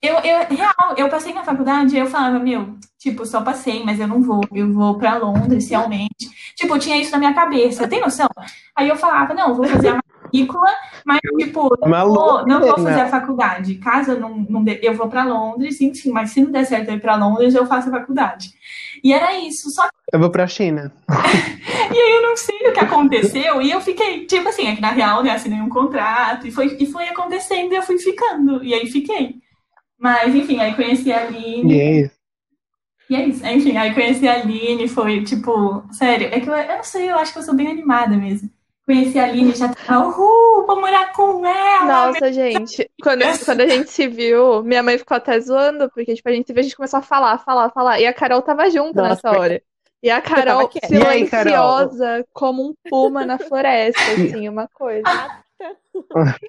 eu, 0.00 0.14
eu, 0.14 0.46
real, 0.56 0.94
eu 0.96 1.08
passei 1.08 1.32
na 1.32 1.42
faculdade 1.42 1.96
e 1.96 1.98
eu 1.98 2.06
falava, 2.06 2.38
meu, 2.38 2.76
tipo, 2.98 3.26
só 3.26 3.40
passei, 3.40 3.82
mas 3.84 3.98
eu 3.98 4.06
não 4.06 4.22
vou, 4.22 4.42
eu 4.52 4.72
vou 4.72 4.96
pra 4.96 5.16
Londres 5.16 5.68
realmente. 5.70 6.28
Tipo, 6.54 6.74
eu 6.74 6.78
tinha 6.78 6.96
isso 7.00 7.10
na 7.10 7.18
minha 7.18 7.34
cabeça, 7.34 7.88
tem 7.88 8.00
noção? 8.00 8.28
Aí 8.76 8.88
eu 8.88 8.96
falava, 8.96 9.34
não, 9.34 9.48
eu 9.48 9.54
vou 9.54 9.66
fazer 9.66 9.88
a 9.88 10.00
matrícula, 10.28 10.68
mas, 11.04 11.20
tipo, 11.38 11.76
não 11.86 12.08
vou, 12.08 12.46
não 12.46 12.60
vou 12.60 12.78
né? 12.78 12.90
fazer 12.90 13.00
a 13.00 13.08
faculdade. 13.08 13.74
Caso 13.76 14.12
eu 14.12 14.20
não, 14.20 14.46
não 14.48 14.62
dê, 14.62 14.78
eu 14.82 14.94
vou 14.94 15.08
pra 15.08 15.24
Londres, 15.24 15.80
enfim, 15.80 16.10
mas 16.10 16.30
se 16.30 16.42
não 16.42 16.50
der 16.50 16.64
certo 16.64 16.88
eu 16.88 16.94
ir 16.94 17.00
pra 17.00 17.16
Londres, 17.16 17.54
eu 17.54 17.66
faço 17.66 17.88
a 17.88 17.92
faculdade. 17.92 18.50
E 19.02 19.12
era 19.12 19.38
isso, 19.38 19.70
só 19.70 19.88
Eu 20.12 20.18
vou 20.18 20.30
pra 20.30 20.46
China. 20.46 20.92
e 21.08 21.98
aí 21.98 22.12
eu 22.16 22.22
não 22.22 22.36
sei 22.36 22.68
o 22.68 22.72
que 22.72 22.80
aconteceu, 22.80 23.62
e 23.62 23.70
eu 23.70 23.80
fiquei, 23.80 24.26
tipo 24.26 24.48
assim, 24.48 24.68
é 24.68 24.74
que 24.74 24.82
na 24.82 24.90
real, 24.90 25.22
né, 25.22 25.30
assinei 25.30 25.60
um 25.60 25.68
contrato, 25.68 26.46
e 26.46 26.50
foi, 26.50 26.76
e 26.78 26.86
foi 26.86 27.08
acontecendo, 27.08 27.72
e 27.72 27.76
eu 27.76 27.82
fui 27.82 27.98
ficando, 27.98 28.62
e 28.62 28.74
aí 28.74 28.86
fiquei. 28.86 29.36
Mas, 29.98 30.34
enfim, 30.34 30.60
aí 30.60 30.74
conheci 30.74 31.12
a 31.12 31.22
Aline, 31.26 31.74
E 31.74 31.80
é 31.80 32.00
isso. 32.02 32.14
e 33.10 33.16
é 33.16 33.26
isso. 33.26 33.46
Enfim, 33.46 33.76
aí 33.76 33.92
conheci 33.94 34.28
a 34.28 34.34
Aline, 34.34 34.88
foi 34.88 35.24
tipo, 35.24 35.84
sério, 35.92 36.28
é 36.28 36.40
que 36.40 36.48
eu, 36.48 36.54
eu 36.54 36.76
não 36.76 36.84
sei, 36.84 37.10
eu 37.10 37.18
acho 37.18 37.32
que 37.32 37.38
eu 37.38 37.42
sou 37.42 37.54
bem 37.54 37.68
animada 37.68 38.16
mesmo. 38.16 38.48
Conheci 38.88 39.18
a 39.18 39.24
Aline, 39.24 39.54
já 39.54 39.68
tava, 39.68 40.06
uhul, 40.08 40.66
vou 40.66 40.80
morar 40.80 41.12
com 41.12 41.44
ela. 41.44 41.84
Nossa, 41.84 42.32
gente, 42.32 42.90
quando, 43.02 43.22
quando 43.44 43.60
a 43.60 43.66
gente 43.66 43.90
se 43.90 44.08
viu, 44.08 44.62
minha 44.62 44.82
mãe 44.82 44.96
ficou 44.96 45.14
até 45.14 45.38
zoando, 45.38 45.90
porque 45.90 46.14
tipo, 46.14 46.26
a 46.26 46.32
gente 46.32 46.46
se 46.46 46.54
viu, 46.54 46.60
a 46.60 46.62
gente 46.62 46.74
começou 46.74 46.98
a 47.00 47.02
falar, 47.02 47.36
falar, 47.36 47.68
falar, 47.68 48.00
e 48.00 48.06
a 48.06 48.14
Carol 48.14 48.40
tava 48.40 48.70
junto 48.70 48.96
Nossa, 48.96 49.08
nessa 49.10 49.28
foi- 49.28 49.38
hora. 49.38 49.62
E 50.02 50.08
a 50.08 50.22
Carol. 50.22 50.70
E 50.90 51.06
aí, 51.06 51.28
Carol? 51.28 51.52
silenciosa, 51.52 52.26
como 52.32 52.66
um 52.70 52.74
puma 52.88 53.26
na 53.26 53.36
floresta, 53.36 54.00
assim, 54.40 54.48
uma 54.48 54.66
coisa. 54.68 55.02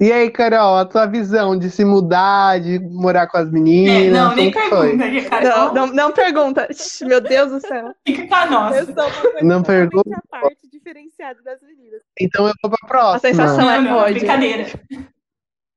E 0.00 0.12
aí, 0.12 0.30
Carol, 0.30 0.76
a 0.76 0.84
tua 0.84 1.06
visão 1.06 1.58
de 1.58 1.70
se 1.70 1.84
mudar, 1.84 2.60
de 2.60 2.78
morar 2.78 3.26
com 3.26 3.38
as 3.38 3.48
É, 3.48 3.50
meninas? 3.50 4.12
não, 4.12 4.34
nem 4.36 4.50
pergunta, 4.50 5.10
que 5.10 5.18
a 5.18 5.28
Carol 5.30 5.74
Não, 5.74 5.74
não, 5.74 5.86
não 5.94 6.12
pergunta. 6.12 6.68
Meu 7.02 7.20
Deus 7.20 7.50
do 7.50 7.60
céu. 7.60 7.94
fica 8.06 8.26
com 8.28 8.34
a 8.34 8.44
Eu 8.44 8.50
nossa. 8.50 8.94
Não 9.42 9.62
pergunta. 9.62 10.10
à 10.16 10.22
parte, 10.28 10.68
diferenciada 10.70 11.42
das 11.42 11.60
meninas. 11.62 12.02
Então 12.20 12.46
eu 12.46 12.52
vou 12.62 12.70
pra 12.70 12.88
próxima. 12.88 13.16
A 13.16 13.18
sensação 13.20 13.64
Não, 13.66 13.70
é 13.70 13.80
não, 13.80 13.94
pode. 13.96 14.18
brincadeira. 14.18 14.66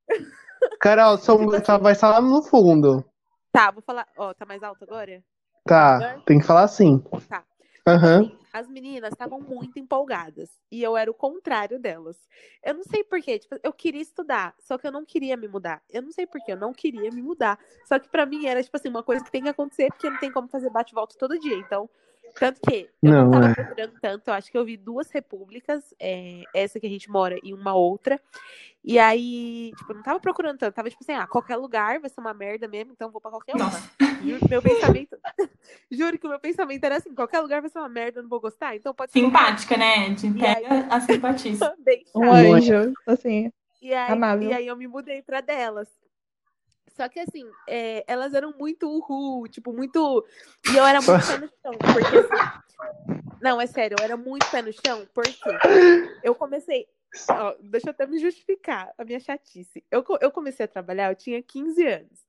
Carol, 0.80 1.16
só, 1.18 1.38
só 1.64 1.78
vai 1.78 1.92
estar 1.92 2.10
lá 2.10 2.20
no 2.20 2.42
fundo. 2.42 3.04
Tá, 3.52 3.70
vou 3.70 3.82
falar. 3.82 4.06
Ó, 4.18 4.34
tá 4.34 4.44
mais 4.44 4.62
alto 4.62 4.84
agora? 4.84 5.22
Tá, 5.66 6.20
tem 6.26 6.38
que 6.38 6.46
falar 6.46 6.62
assim. 6.64 7.02
Tá. 7.28 7.42
Aham. 7.86 8.30
As 8.52 8.68
meninas 8.68 9.12
estavam 9.12 9.40
muito 9.40 9.78
empolgadas 9.78 10.50
e 10.70 10.82
eu 10.82 10.96
era 10.96 11.10
o 11.10 11.14
contrário 11.14 11.78
delas. 11.78 12.16
Eu 12.64 12.74
não 12.74 12.82
sei 12.84 13.04
porquê, 13.04 13.38
tipo, 13.38 13.56
eu 13.62 13.72
queria 13.72 14.02
estudar, 14.02 14.54
só 14.58 14.76
que 14.76 14.86
eu 14.86 14.92
não 14.92 15.04
queria 15.04 15.36
me 15.36 15.48
mudar. 15.48 15.82
Eu 15.88 16.02
não 16.02 16.10
sei 16.10 16.26
porquê, 16.26 16.52
eu 16.52 16.56
não 16.56 16.72
queria 16.72 17.10
me 17.10 17.22
mudar. 17.22 17.58
Só 17.86 17.98
que 17.98 18.08
para 18.08 18.26
mim 18.26 18.46
era, 18.46 18.62
tipo 18.62 18.76
assim, 18.76 18.88
uma 18.88 19.02
coisa 19.02 19.24
que 19.24 19.30
tem 19.30 19.42
que 19.42 19.48
acontecer 19.48 19.88
porque 19.88 20.10
não 20.10 20.18
tem 20.18 20.32
como 20.32 20.48
fazer 20.48 20.70
bate-volta 20.70 21.16
todo 21.18 21.38
dia. 21.38 21.56
Então, 21.56 21.88
tanto 22.34 22.60
que 22.60 22.88
eu 23.02 23.10
não, 23.10 23.24
não 23.24 23.30
tava 23.30 23.50
é. 23.50 23.54
procurando 23.54 24.00
tanto, 24.00 24.28
eu 24.28 24.34
acho 24.34 24.50
que 24.50 24.58
eu 24.58 24.64
vi 24.64 24.76
duas 24.76 25.10
repúblicas, 25.10 25.94
é, 25.98 26.44
essa 26.54 26.78
que 26.78 26.86
a 26.86 26.90
gente 26.90 27.10
mora 27.10 27.36
e 27.42 27.52
uma 27.52 27.74
outra. 27.74 28.20
E 28.82 28.98
aí, 28.98 29.72
tipo, 29.76 29.92
eu 29.92 29.96
não 29.96 30.02
tava 30.02 30.18
procurando 30.18 30.58
tanto, 30.58 30.74
tava 30.74 30.88
tipo 30.88 31.02
assim, 31.02 31.12
ah, 31.12 31.26
qualquer 31.26 31.56
lugar 31.56 32.00
vai 32.00 32.08
ser 32.08 32.20
uma 32.20 32.32
merda 32.32 32.66
mesmo, 32.66 32.92
então 32.92 33.10
vou 33.10 33.20
pra 33.20 33.30
qualquer 33.30 33.54
uma. 33.54 33.70
Juro, 34.22 34.48
meu 34.48 34.62
pensamento. 34.62 35.18
Juro 35.90 36.18
que 36.18 36.26
o 36.26 36.30
meu 36.30 36.40
pensamento 36.40 36.82
era 36.84 36.96
assim, 36.96 37.14
qualquer 37.14 37.40
lugar 37.40 37.60
vai 37.60 37.68
ser 37.68 37.78
uma 37.78 37.90
merda, 37.90 38.18
eu 38.18 38.22
não 38.22 38.30
vou 38.30 38.40
gostar, 38.40 38.74
então 38.74 38.94
pode 38.94 39.12
ser. 39.12 39.20
Simpática, 39.20 39.76
né? 39.76 40.08
De 40.10 40.30
pega 40.32 40.72
aí... 40.72 40.86
a 40.90 41.00
simpatia. 41.00 41.52
um 42.16 42.32
anjo, 42.32 42.94
assim. 43.06 43.52
E 43.82 43.92
aí, 43.92 44.12
amável. 44.12 44.48
e 44.48 44.54
aí 44.54 44.66
eu 44.66 44.76
me 44.76 44.86
mudei 44.86 45.22
pra 45.22 45.42
delas. 45.42 45.88
Só 46.96 47.08
que 47.08 47.20
assim, 47.20 47.46
é, 47.68 48.04
elas 48.06 48.34
eram 48.34 48.52
muito 48.58 48.88
uhul, 48.88 49.46
tipo, 49.48 49.72
muito. 49.72 50.24
E 50.70 50.76
eu 50.76 50.84
era 50.84 51.00
muito 51.00 51.26
pé 51.26 51.38
no 51.38 51.48
chão, 51.48 51.78
porque 51.78 52.16
assim. 52.16 53.30
Não, 53.40 53.58
é 53.58 53.66
sério, 53.66 53.96
eu 53.98 54.04
era 54.04 54.18
muito 54.18 54.50
pé 54.50 54.60
no 54.60 54.72
chão, 54.72 55.06
porque 55.14 55.32
eu 56.22 56.34
comecei. 56.34 56.86
Deixa 57.60 57.88
eu 57.88 57.90
até 57.90 58.06
me 58.06 58.18
justificar 58.18 58.92
a 58.96 59.04
minha 59.04 59.18
chatice. 59.18 59.84
Eu, 59.90 60.04
eu 60.20 60.30
comecei 60.30 60.64
a 60.64 60.68
trabalhar, 60.68 61.10
eu 61.10 61.16
tinha 61.16 61.42
15 61.42 61.86
anos. 61.86 62.24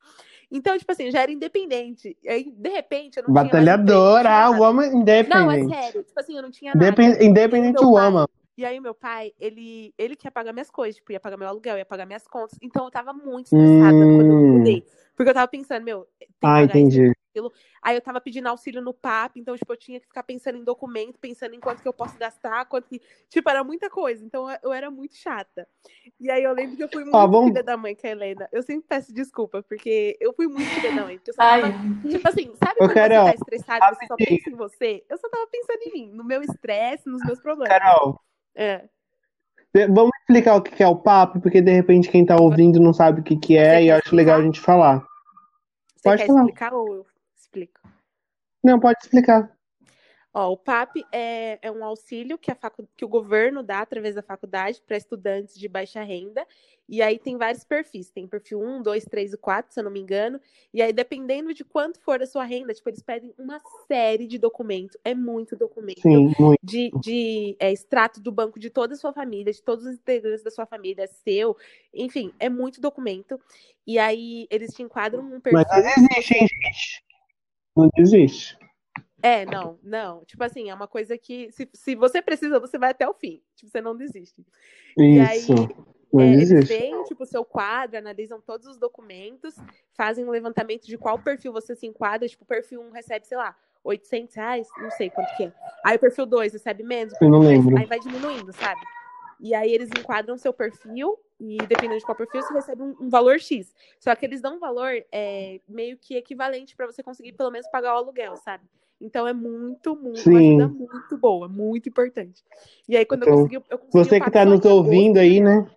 Então, 0.52 0.78
tipo 0.78 0.92
assim, 0.92 1.06
eu 1.06 1.12
já 1.12 1.22
era 1.22 1.32
independente. 1.32 2.18
E 2.22 2.28
aí, 2.28 2.52
de 2.52 2.70
repente, 2.70 3.18
eu 3.18 3.24
não 3.24 3.34
Batalhadora, 3.34 4.28
tinha. 4.28 4.48
Batalhadora, 4.48 4.60
woman 4.60 4.88
independente. 4.88 5.30
Não, 5.30 5.52
é 5.52 5.82
sério. 5.82 6.04
Tipo 6.04 6.20
assim, 6.20 6.36
eu 6.36 6.42
não 6.42 6.52
tinha 6.52 6.74
nada. 6.74 6.86
Independente, 6.86 7.26
independente 7.26 7.86
woman. 7.86 8.28
E 8.58 8.66
aí, 8.66 8.80
meu 8.80 8.94
pai, 8.94 9.32
ele, 9.40 9.94
ele 9.98 10.16
que 10.16 10.28
ia 10.28 10.32
pagar 10.32 10.52
minhas 10.52 10.70
coisas, 10.70 10.98
tipo, 10.98 11.12
ia 11.12 11.20
pagar 11.20 11.38
meu 11.38 11.48
aluguel, 11.48 11.78
ia 11.78 11.86
pagar 11.86 12.06
minhas 12.06 12.28
contas. 12.28 12.58
Então, 12.62 12.84
eu 12.86 12.92
tava 12.92 13.14
muito 13.14 13.46
estressada 13.46 13.96
hum. 13.96 14.18
quando 14.18 14.32
eu 14.32 14.48
mudei. 14.58 14.84
Porque 15.16 15.30
eu 15.30 15.34
tava 15.34 15.48
pensando, 15.48 15.84
meu, 15.84 16.08
ah, 16.44 16.64
entendi. 16.64 17.06
Isso, 17.06 17.21
aí 17.82 17.96
eu 17.96 18.02
tava 18.02 18.20
pedindo 18.20 18.48
auxílio 18.48 18.82
no 18.82 18.94
PAP, 18.94 19.38
então, 19.38 19.56
tipo, 19.56 19.72
eu 19.72 19.78
tinha 19.78 20.00
que 20.00 20.08
ficar 20.08 20.24
pensando 20.24 20.58
em 20.58 20.64
documento, 20.64 21.20
pensando 21.20 21.56
em 21.56 21.60
quanto 21.60 21.82
que 21.82 21.88
eu 21.88 21.94
posso 21.94 22.18
gastar, 22.18 22.66
quanto 22.66 22.90
que. 22.90 23.02
Tipo, 23.30 23.50
era 23.50 23.64
muita 23.64 23.90
coisa. 23.90 24.24
Então, 24.24 24.48
eu 24.64 24.74
era 24.74 24.92
muito 24.92 25.16
chata. 25.16 25.68
E 26.20 26.30
aí, 26.30 26.44
eu 26.44 26.54
lembro 26.54 26.76
que 26.76 26.84
eu 26.84 26.90
fui 26.90 27.04
muito 27.04 27.16
ah, 27.16 27.26
vamos... 27.26 27.50
filha 27.50 27.64
da 27.64 27.78
mãe 27.78 27.96
com 27.96 28.08
a 28.08 28.10
Helena. 28.10 28.50
Eu 28.52 28.64
sempre 28.64 28.86
peço 28.88 29.14
desculpa, 29.14 29.64
porque 29.64 30.18
eu 30.20 30.34
fui 30.34 30.48
muito 30.48 30.70
filha 30.70 30.96
da 30.96 31.04
mãe. 31.04 31.18
Porque 31.18 31.32
eu 31.32 31.36
só 31.36 31.42
tava, 31.42 31.68
tipo 32.10 32.28
assim, 32.28 32.54
sabe 32.64 32.78
quando 32.78 32.94
Carol, 32.94 33.26
você 33.26 33.32
tá 33.32 33.36
estressado 33.36 33.86
e 33.86 33.96
você 33.96 34.08
só 34.08 34.16
pensa 34.16 34.50
em 34.50 34.56
você? 34.56 35.06
Eu 35.10 35.18
só 35.18 35.30
tava 35.30 35.48
pensando 35.48 35.82
em 35.84 35.94
mim, 35.94 36.12
no 36.12 36.24
meu 36.24 36.42
estresse, 36.42 37.10
nos 37.10 37.24
meus 37.24 37.40
problemas. 37.40 37.78
Carol. 37.78 38.20
É. 38.56 38.86
Vamos 39.74 40.12
explicar 40.20 40.56
o 40.56 40.62
que 40.62 40.84
é 40.84 40.88
o 40.88 40.98
papo, 40.98 41.40
porque 41.40 41.62
de 41.62 41.72
repente 41.72 42.10
quem 42.10 42.26
tá 42.26 42.36
ouvindo 42.36 42.80
não 42.80 42.94
sabe 42.94 43.22
o 43.22 43.24
que, 43.24 43.38
que 43.38 43.58
é 43.58 43.82
e 43.82 43.88
eu 43.88 43.96
acho 43.96 44.14
legal 44.14 44.40
a 44.40 44.44
gente 44.44 44.60
falar. 44.60 45.00
Você 45.96 46.04
pode 46.04 46.22
quer 46.22 46.28
falar. 46.28 46.42
explicar 46.42 46.74
ou 46.74 46.96
eu 46.96 47.06
explico? 47.52 47.82
Não, 48.64 48.80
pode 48.80 49.00
explicar. 49.02 49.52
Ó, 50.34 50.54
o 50.54 50.58
PAP 50.58 50.96
é, 51.12 51.60
é 51.62 51.70
um 51.70 51.84
auxílio 51.84 52.38
que, 52.38 52.50
a 52.50 52.56
facu... 52.56 52.88
que 52.96 53.04
o 53.04 53.10
governo 53.10 53.62
dá 53.62 53.82
através 53.82 54.16
da 54.16 54.22
faculdade 54.22 54.82
para 54.88 54.96
estudantes 54.96 55.60
de 55.60 55.68
baixa 55.68 56.02
renda. 56.04 56.48
E 56.88 57.02
aí 57.02 57.20
tem 57.20 57.38
vários 57.38 57.66
perfis. 57.66 58.10
Tem 58.10 58.26
perfil 58.26 58.62
1, 58.62 58.82
2, 58.82 59.06
3 59.06 59.34
e 59.34 59.38
4, 59.38 59.74
se 59.74 59.80
eu 59.82 59.84
não 59.84 59.92
me 59.92 60.00
engano. 60.00 60.40
E 60.74 60.82
aí, 60.82 60.94
dependendo 60.94 61.54
de 61.54 61.66
quanto 61.66 62.00
for 62.00 62.22
a 62.22 62.26
sua 62.26 62.46
renda, 62.46 62.74
tipo, 62.74 62.88
eles 62.90 63.02
pedem 63.02 63.34
uma 63.38 63.60
série 63.88 64.26
de 64.26 64.38
documentos. 64.38 64.96
É 65.04 65.14
muito 65.14 65.58
documento. 65.58 66.02
Sim, 66.02 66.34
muito. 66.40 66.60
De, 66.64 66.92
de 67.02 67.58
é, 67.60 67.70
extrato 67.70 68.22
do 68.22 68.32
banco 68.32 68.58
de 68.58 68.70
toda 68.70 68.94
a 68.94 68.98
sua 68.98 69.12
família, 69.12 69.52
de 69.52 69.62
todos 69.62 69.86
os 69.86 69.96
integrantes 69.96 70.44
da 70.44 70.52
sua 70.52 70.66
família, 70.66 71.08
seu. 71.08 71.58
Enfim, 71.94 72.32
é 72.40 72.48
muito 72.48 72.80
documento. 72.80 73.38
E 73.86 74.00
aí, 74.00 74.48
eles 74.50 74.74
te 74.74 74.82
enquadram 74.82 75.24
um 75.24 75.42
perfil. 75.42 75.66
Mas 75.70 75.98
existe, 75.98 76.36
hein, 76.36 76.48
gente? 76.48 77.11
Não 77.76 77.90
existe. 77.98 78.58
É, 79.24 79.46
não, 79.46 79.78
não. 79.84 80.26
Tipo 80.26 80.44
assim, 80.44 80.70
é 80.70 80.74
uma 80.74 80.88
coisa 80.88 81.18
que 81.18 81.52
se, 81.52 81.70
se 81.74 81.96
você 81.96 82.22
precisa, 82.22 82.60
você 82.60 82.78
vai 82.78 82.92
até 82.92 83.08
o 83.08 83.14
fim. 83.14 83.42
Tipo, 83.56 83.72
você 83.72 83.82
não 83.82 83.96
desiste. 83.96 84.42
Isso. 84.98 85.00
E 85.00 85.20
aí, 85.20 85.46
não 86.12 86.22
é, 86.22 86.34
eles 86.34 86.50
veem, 86.68 87.04
tipo, 87.04 87.24
o 87.24 87.26
seu 87.28 87.46
quadro, 87.46 87.98
analisam 87.98 88.42
todos 88.42 88.68
os 88.68 88.78
documentos, 88.78 89.56
fazem 89.94 90.26
um 90.26 90.30
levantamento 90.32 90.86
de 90.86 90.98
qual 90.98 91.18
perfil 91.20 91.54
você 91.54 91.76
se 91.76 91.86
enquadra. 91.86 92.28
Tipo, 92.28 92.44
o 92.44 92.48
perfil 92.48 92.82
1 92.82 92.92
recebe, 92.92 93.28
sei 93.28 93.38
lá, 93.38 93.56
800 93.84 94.36
reais, 94.36 94.68
não 94.78 94.92
sei 94.92 95.10
quanto 95.10 95.36
que 95.38 95.46
é. 95.46 95.54
Aí 95.86 95.96
o 95.96 96.00
perfil 96.00 96.26
2 96.26 96.54
recebe 96.54 96.84
menos, 96.84 97.14
Eu 97.22 97.30
não 97.30 97.40
lembro. 97.40 97.78
aí 97.78 97.86
vai 97.86 98.00
diminuindo, 98.00 98.52
sabe? 98.52 98.82
E 99.40 99.54
aí 99.56 99.72
eles 99.72 99.90
enquadram 99.98 100.38
seu 100.38 100.54
perfil 100.54 101.18
e 101.42 101.58
dependendo 101.66 101.98
de 101.98 102.06
qual 102.06 102.16
perfil 102.16 102.42
você 102.44 102.54
recebe 102.54 102.84
um, 102.84 102.96
um 103.02 103.10
valor 103.10 103.40
X. 103.40 103.74
Só 104.00 104.16
que 104.16 104.26
eles 104.26 104.42
dão 104.42 104.58
um 104.58 104.60
valor 104.60 104.92
é, 105.12 105.60
meio 105.68 105.98
que 105.98 106.16
equivalente 106.16 106.76
para 106.76 106.86
você 106.86 107.02
conseguir 107.02 107.34
pelo 107.34 107.50
menos 107.50 107.68
pagar 107.70 107.96
o 107.96 107.98
aluguel, 107.98 108.36
sabe? 108.36 108.64
Então 109.00 109.28
é 109.28 109.34
muito, 109.34 109.96
muito, 109.96 110.20
Sim. 110.20 110.30
uma 110.30 110.40
ajuda 110.40 110.68
muito 110.68 111.18
boa, 111.18 111.48
muito 111.48 111.90
importante. 111.90 112.44
E 112.88 112.96
aí 112.96 113.04
quando 113.06 113.24
então, 113.24 113.34
eu 113.34 113.38
consegui, 113.40 113.56
eu 113.56 113.80
consegui 113.80 113.92
Você 113.92 114.20
que 114.20 114.28
está 114.28 114.46
nos 114.46 114.64
ouvindo 114.64 115.18
aí, 115.18 115.42
né? 115.42 115.68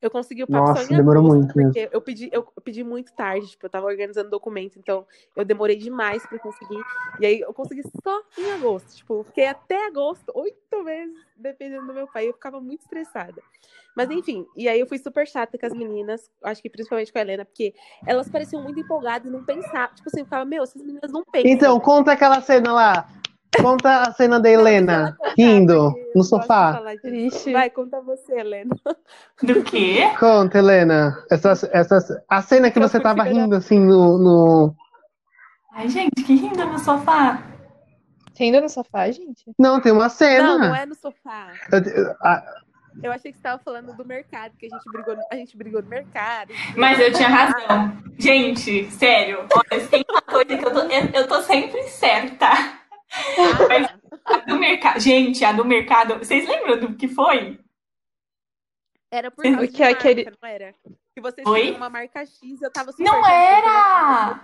Eu 0.00 0.10
consegui 0.10 0.42
o 0.42 0.46
papo 0.46 0.68
Nossa, 0.68 0.86
demorou 0.88 1.24
agosto, 1.24 1.36
muito 1.36 1.54
porque 1.54 1.80
mesmo. 1.80 1.94
eu 1.94 2.00
pedi, 2.00 2.28
eu 2.30 2.42
pedi 2.62 2.84
muito 2.84 3.14
tarde, 3.14 3.46
tipo, 3.48 3.64
eu 3.64 3.70
tava 3.70 3.86
organizando 3.86 4.28
documento, 4.28 4.78
então 4.78 5.06
eu 5.34 5.44
demorei 5.44 5.76
demais 5.76 6.24
para 6.26 6.38
conseguir. 6.38 6.80
E 7.18 7.24
aí 7.24 7.40
eu 7.40 7.52
consegui 7.54 7.82
só 8.02 8.22
em 8.38 8.52
agosto, 8.52 8.94
tipo, 8.94 9.24
fiquei 9.24 9.46
até 9.46 9.86
agosto, 9.86 10.30
oito 10.34 10.84
meses, 10.84 11.16
dependendo 11.36 11.86
do 11.86 11.94
meu 11.94 12.06
pai, 12.06 12.28
eu 12.28 12.34
ficava 12.34 12.60
muito 12.60 12.82
estressada. 12.82 13.42
Mas 13.96 14.10
enfim, 14.10 14.46
e 14.54 14.68
aí 14.68 14.78
eu 14.78 14.86
fui 14.86 14.98
super 14.98 15.26
chata 15.26 15.56
com 15.56 15.64
as 15.64 15.72
meninas, 15.72 16.30
acho 16.44 16.60
que 16.60 16.68
principalmente 16.68 17.10
com 17.10 17.18
a 17.18 17.22
Helena, 17.22 17.46
porque 17.46 17.74
elas 18.06 18.28
pareciam 18.28 18.62
muito 18.62 18.78
empolgadas 18.78 19.26
e 19.26 19.32
não 19.32 19.42
pensavam. 19.42 19.94
Tipo 19.94 20.10
assim, 20.10 20.20
eu 20.20 20.26
ficava, 20.26 20.44
meu, 20.44 20.62
essas 20.62 20.82
meninas 20.82 21.10
não 21.10 21.24
pensam. 21.24 21.50
Então, 21.50 21.80
conta 21.80 22.12
aquela 22.12 22.42
cena 22.42 22.74
lá. 22.74 23.08
Conta 23.60 24.02
a 24.02 24.12
cena 24.12 24.40
da 24.40 24.50
Helena 24.50 25.16
rindo 25.36 25.94
no 26.14 26.22
sofá. 26.22 26.82
Vai, 27.52 27.70
conta 27.70 28.00
você, 28.00 28.40
Helena. 28.40 28.74
Do 29.42 29.62
quê? 29.62 30.10
Conta, 30.18 30.58
Helena. 30.58 31.24
Essa, 31.30 31.52
essa, 31.72 32.24
a 32.28 32.42
cena 32.42 32.70
que 32.70 32.78
você 32.78 33.00
tava 33.00 33.22
rindo 33.22 33.54
assim 33.54 33.80
no, 33.80 34.18
no. 34.18 34.74
Ai, 35.72 35.88
gente, 35.88 36.22
que 36.22 36.34
rindo 36.34 36.64
no 36.66 36.78
sofá. 36.78 37.42
Rindo 38.38 38.60
no 38.60 38.68
sofá, 38.68 39.10
gente? 39.10 39.44
Não, 39.58 39.80
tem 39.80 39.92
uma 39.92 40.08
cena. 40.08 40.58
Não, 40.58 40.58
não 40.58 40.76
é 40.76 40.86
no 40.86 40.94
sofá. 40.94 41.52
Eu 43.02 43.12
achei 43.12 43.30
que 43.30 43.36
você 43.36 43.40
estava 43.40 43.62
falando 43.62 43.94
do 43.94 44.04
mercado, 44.06 44.56
que 44.56 44.66
a 44.66 44.68
gente 44.70 44.90
brigou, 44.90 45.16
a 45.30 45.36
gente 45.36 45.56
brigou 45.56 45.82
no 45.82 45.88
mercado. 45.88 46.52
Mas 46.76 46.98
eu 46.98 47.12
tinha 47.12 47.28
razão. 47.28 47.92
Gente, 48.18 48.90
sério, 48.90 49.46
olha, 49.54 49.86
tem 49.86 50.04
uma 50.08 50.22
coisa 50.22 50.56
que 50.56 50.64
eu 50.64 50.72
tô, 50.72 50.80
eu, 50.80 51.10
eu 51.12 51.28
tô 51.28 51.42
sempre 51.42 51.82
certa. 51.84 52.48
Mas 53.68 53.88
a 54.24 54.36
do 54.38 54.58
mercado. 54.58 55.00
Gente, 55.00 55.44
a 55.44 55.52
do 55.52 55.64
mercado. 55.64 56.18
Vocês 56.18 56.48
lembram 56.48 56.78
do 56.78 56.94
que 56.94 57.08
foi? 57.08 57.58
Era 59.10 59.30
por 59.30 59.42
causa 59.42 59.68
que 59.68 59.80
marca, 59.80 59.98
aquele... 59.98 60.24
não 60.24 60.48
era? 60.48 60.74
Que 61.14 61.70
uma 61.76 61.88
marca 61.88 62.20
X, 62.20 62.60
eu 62.60 62.70
tava 62.70 62.92
super 62.92 63.04
Não 63.04 63.26
era! 63.26 64.38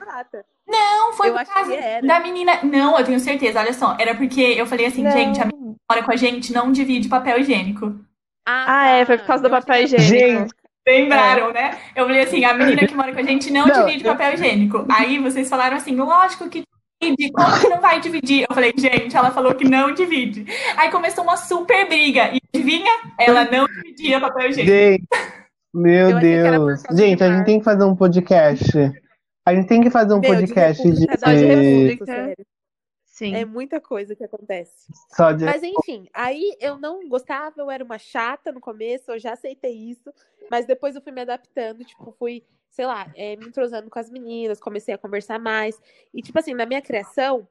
Não, 0.66 1.12
foi 1.12 1.28
eu 1.28 1.34
por 1.34 1.44
causa 1.44 1.72
da 2.02 2.20
menina. 2.20 2.62
Não, 2.62 2.98
eu 2.98 3.04
tenho 3.04 3.20
certeza, 3.20 3.60
olha 3.60 3.74
só. 3.74 3.94
Era 3.98 4.14
porque 4.14 4.40
eu 4.40 4.66
falei 4.66 4.86
assim, 4.86 5.02
não. 5.02 5.10
gente, 5.10 5.40
a 5.40 5.44
menina 5.44 5.76
mora 5.90 6.02
com 6.02 6.12
a 6.12 6.16
gente, 6.16 6.52
não 6.52 6.72
divide 6.72 7.08
papel 7.08 7.40
higiênico. 7.40 7.94
Ah, 8.46 8.80
ah 8.80 8.88
é, 8.88 9.04
foi 9.04 9.18
por 9.18 9.26
causa 9.26 9.42
do 9.42 9.50
papel 9.50 9.82
higiênico. 9.82 10.02
Gente. 10.02 10.54
Lembraram, 10.86 11.50
é. 11.50 11.52
né? 11.52 11.78
Eu 11.94 12.06
falei 12.06 12.22
assim, 12.22 12.44
a 12.44 12.54
menina 12.54 12.86
que 12.86 12.94
mora 12.94 13.12
com 13.12 13.20
a 13.20 13.22
gente 13.22 13.52
não, 13.52 13.66
não 13.66 13.84
divide 13.84 14.04
papel 14.04 14.34
higiênico. 14.34 14.86
Aí 14.90 15.18
vocês 15.18 15.48
falaram 15.50 15.76
assim, 15.76 15.94
lógico 15.94 16.48
que 16.48 16.64
divide, 17.02 17.32
como 17.32 17.60
que 17.60 17.68
não 17.68 17.80
vai 17.80 18.00
dividir? 18.00 18.46
Eu 18.48 18.54
falei, 18.54 18.72
gente, 18.76 19.16
ela 19.16 19.30
falou 19.30 19.54
que 19.54 19.68
não 19.68 19.92
divide. 19.92 20.46
Aí 20.76 20.90
começou 20.90 21.24
uma 21.24 21.36
super 21.36 21.88
briga. 21.88 22.30
E 22.34 22.40
adivinha? 22.54 22.92
Ela 23.18 23.44
não 23.50 23.66
dividia 23.66 24.20
papel 24.20 24.50
higiênico. 24.50 24.72
Gente, 24.72 25.08
meu 25.74 26.18
Deus. 26.20 26.82
Gente, 26.92 27.24
a 27.24 27.36
gente 27.36 27.46
tem 27.46 27.58
que 27.58 27.64
fazer 27.64 27.84
um 27.84 27.96
podcast. 27.96 28.70
A 29.44 29.54
gente 29.54 29.66
tem 29.66 29.80
que 29.80 29.90
fazer 29.90 30.14
um 30.14 30.20
meu, 30.20 30.30
podcast 30.30 30.82
de. 30.82 31.06
de... 31.06 31.96
de... 31.96 32.36
Sim. 33.04 33.34
É 33.34 33.44
muita 33.44 33.80
coisa 33.80 34.16
que 34.16 34.24
acontece. 34.24 34.90
De... 35.36 35.44
Mas 35.44 35.62
enfim, 35.62 36.08
aí 36.14 36.56
eu 36.58 36.78
não 36.78 37.08
gostava, 37.08 37.54
eu 37.58 37.70
era 37.70 37.84
uma 37.84 37.98
chata 37.98 38.50
no 38.50 38.60
começo, 38.60 39.12
eu 39.12 39.18
já 39.18 39.34
aceitei 39.34 39.74
isso, 39.74 40.12
mas 40.50 40.66
depois 40.66 40.96
eu 40.96 41.02
fui 41.02 41.12
me 41.12 41.20
adaptando, 41.20 41.84
tipo, 41.84 42.10
fui, 42.18 42.42
sei 42.72 42.86
lá, 42.86 43.06
é, 43.14 43.36
me 43.36 43.46
entrosando 43.46 43.88
com 43.90 43.98
as 43.98 44.10
meninas, 44.10 44.58
comecei 44.58 44.94
a 44.94 44.98
conversar 44.98 45.38
mais. 45.38 45.80
E, 46.12 46.22
tipo 46.22 46.38
assim, 46.38 46.54
na 46.54 46.66
minha 46.66 46.80
criação, 46.80 47.46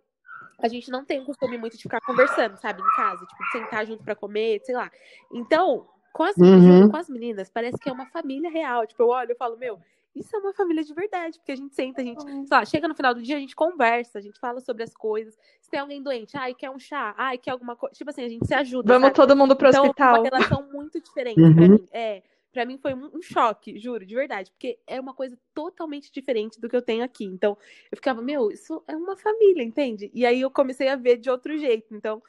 a 0.59 0.67
gente 0.67 0.89
não 0.89 1.05
tem 1.05 1.21
o 1.21 1.25
costume 1.25 1.57
muito 1.57 1.77
de 1.77 1.83
ficar 1.83 2.01
conversando, 2.01 2.57
sabe, 2.57 2.81
em 2.81 2.95
casa, 2.95 3.25
tipo, 3.25 3.43
sentar 3.51 3.85
junto 3.85 4.03
para 4.03 4.15
comer, 4.15 4.59
sei 4.63 4.75
lá. 4.75 4.91
Então, 5.31 5.87
com 6.11 6.23
as, 6.23 6.35
uhum. 6.37 6.89
com 6.89 6.97
as 6.97 7.07
meninas, 7.07 7.49
parece 7.49 7.77
que 7.77 7.87
é 7.87 7.91
uma 7.91 8.07
família 8.07 8.49
real. 8.49 8.85
Tipo, 8.85 9.03
eu 9.03 9.09
olho 9.09 9.31
e 9.31 9.35
falo, 9.35 9.57
meu, 9.57 9.79
isso 10.15 10.35
é 10.35 10.39
uma 10.39 10.53
família 10.53 10.83
de 10.83 10.93
verdade, 10.93 11.37
porque 11.37 11.51
a 11.51 11.55
gente 11.55 11.75
senta, 11.75 12.01
a 12.01 12.03
gente, 12.03 12.21
sei 12.23 12.45
lá, 12.51 12.65
chega 12.65 12.87
no 12.87 12.95
final 12.95 13.13
do 13.13 13.21
dia, 13.21 13.37
a 13.37 13.39
gente 13.39 13.55
conversa, 13.55 14.17
a 14.17 14.21
gente 14.21 14.39
fala 14.39 14.59
sobre 14.59 14.81
as 14.83 14.93
coisas. 14.93 15.37
Se 15.61 15.69
tem 15.69 15.79
alguém 15.79 16.01
doente, 16.01 16.35
ai, 16.35 16.55
quer 16.55 16.71
um 16.71 16.79
chá, 16.79 17.13
ai, 17.15 17.37
quer 17.37 17.51
alguma 17.51 17.75
coisa. 17.75 17.93
Tipo 17.95 18.09
assim, 18.09 18.23
a 18.23 18.29
gente 18.29 18.45
se 18.45 18.53
ajuda. 18.55 18.91
Vamos 18.91 19.07
sabe? 19.09 19.15
todo 19.15 19.35
mundo 19.35 19.55
pro 19.55 19.69
então, 19.69 19.83
hospital. 19.83 20.15
É 20.15 20.19
uma 20.19 20.23
relação 20.29 20.67
muito 20.73 20.99
diferente 20.99 21.39
Uhum. 21.39 21.55
pra 21.55 21.67
mim. 21.69 21.87
É, 21.91 22.23
pra 22.51 22.65
mim 22.65 22.77
foi 22.77 22.93
um 22.93 23.09
um 23.17 23.21
choque, 23.21 23.79
juro, 23.79 24.05
de 24.05 24.13
verdade, 24.15 24.51
porque 24.51 24.79
é 24.85 24.99
uma 24.99 25.13
coisa 25.13 25.37
totalmente 25.53 26.11
diferente 26.11 26.59
do 26.59 26.67
que 26.69 26.75
eu 26.75 26.81
tenho 26.81 27.03
aqui. 27.03 27.25
Então, 27.25 27.57
eu 27.91 27.97
ficava, 27.97 28.21
meu, 28.21 28.51
isso 28.51 28.83
é 28.87 28.95
uma 28.95 29.15
família, 29.17 29.63
entende? 29.63 30.11
E 30.13 30.25
aí 30.25 30.41
eu 30.41 30.51
comecei 30.51 30.87
a 30.87 30.95
ver 30.95 31.17
de 31.17 31.29
outro 31.29 31.57
jeito. 31.57 31.93
Então, 31.95 32.21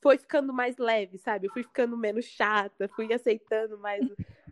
foi 0.00 0.16
ficando 0.18 0.52
mais 0.52 0.76
leve, 0.78 1.18
sabe? 1.18 1.46
Eu 1.48 1.52
fui 1.52 1.62
ficando 1.62 1.96
menos 1.96 2.24
chata, 2.24 2.88
fui 2.94 3.12
aceitando 3.12 3.78
mais 3.78 4.04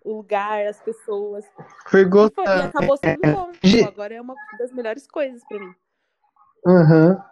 o 0.04 0.12
lugar, 0.16 0.66
as 0.66 0.80
pessoas. 0.80 1.44
Foi 1.88 2.02
e 2.02 2.04
gostando. 2.04 2.62
acabou 2.62 2.96
sendo 2.96 3.20
bom. 3.22 3.52
Ge- 3.62 3.78
Tipo, 3.78 3.88
agora 3.88 4.14
é 4.14 4.20
uma 4.20 4.34
das 4.58 4.72
melhores 4.72 5.06
coisas 5.06 5.42
pra 5.44 5.58
mim. 5.58 5.74
Aham. 6.66 7.24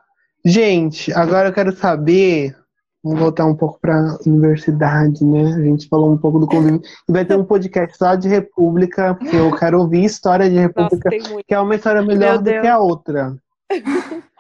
Gente, 0.45 1.13
agora 1.13 1.49
eu 1.49 1.53
quero 1.53 1.73
saber. 1.73 2.57
Vamos 3.05 3.21
voltar 3.21 3.45
um 3.45 3.55
pouco 3.55 3.79
para 3.79 4.17
universidade, 4.27 5.23
né? 5.23 5.53
A 5.53 5.61
gente 5.61 5.87
falou 5.89 6.11
um 6.11 6.17
pouco 6.17 6.39
do 6.39 6.47
convívio. 6.47 6.81
E 7.07 7.13
vai 7.13 7.23
ter 7.23 7.37
um 7.37 7.45
podcast 7.45 7.99
só 7.99 8.15
de 8.15 8.29
República, 8.29 9.15
porque 9.15 9.37
eu 9.37 9.55
quero 9.55 9.79
ouvir 9.79 10.05
história 10.05 10.49
de 10.49 10.57
Nossa, 10.57 10.69
República, 10.69 11.11
muito. 11.11 11.47
que 11.47 11.53
é 11.53 11.61
uma 11.61 11.75
história 11.75 12.01
melhor 12.01 12.39
do 12.39 12.51
que 12.51 12.67
a 12.67 12.79
outra. 12.79 13.37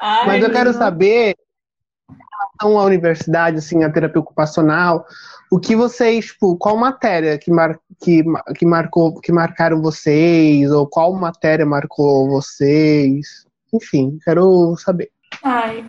Ai, 0.00 0.26
Mas 0.26 0.42
eu 0.42 0.50
quero 0.50 0.72
não. 0.72 0.78
saber, 0.78 1.34
em 2.10 2.14
relação 2.62 2.80
à 2.80 2.84
universidade, 2.86 3.58
assim, 3.58 3.84
a 3.84 3.92
terapia 3.92 4.20
ocupacional, 4.20 5.04
o 5.52 5.60
que 5.60 5.76
vocês, 5.76 6.28
tipo, 6.28 6.56
qual 6.56 6.78
matéria 6.78 7.36
que, 7.36 7.50
mar, 7.50 7.78
que, 8.00 8.24
que 8.56 8.64
marcou, 8.64 9.20
que 9.20 9.30
marcaram 9.30 9.82
vocês, 9.82 10.70
ou 10.70 10.86
qual 10.86 11.12
matéria 11.12 11.66
marcou 11.66 12.30
vocês? 12.30 13.44
Enfim, 13.74 14.18
quero 14.24 14.74
saber. 14.78 15.10
ai, 15.42 15.84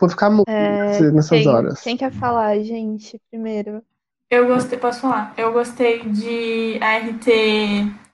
Vou 0.00 0.08
ficar 0.08 0.30
muito 0.30 0.48
É, 0.48 1.10
nessas 1.12 1.28
quem, 1.30 1.48
horas. 1.48 1.80
quem 1.80 1.96
quer 1.96 2.12
falar, 2.12 2.58
gente, 2.60 3.20
primeiro? 3.30 3.82
eu 4.30 4.46
gostei, 4.46 4.78
posso 4.78 5.00
falar? 5.00 5.34
Eu 5.36 5.52
gostei 5.52 6.00
de 6.08 6.78
ART 6.82 7.26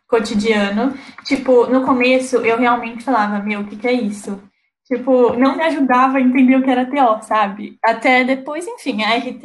cotidiano. 0.09 0.95
Tipo, 1.25 1.67
no 1.67 1.85
começo 1.85 2.37
eu 2.37 2.59
realmente 2.59 3.05
falava, 3.05 3.39
meu, 3.43 3.61
o 3.61 3.67
que 3.67 3.77
que 3.77 3.87
é 3.89 3.93
isso? 3.93 4.41
Tipo, 4.85 5.35
não 5.35 5.57
me 5.57 5.63
ajudava 5.65 6.19
a 6.19 6.21
entender 6.21 6.57
o 6.57 6.63
que 6.63 6.71
era 6.71 6.87
TO, 6.87 7.23
sabe? 7.23 7.77
Até 7.83 8.25
depois, 8.25 8.67
enfim, 8.67 9.03
a 9.03 9.15
ART 9.15 9.45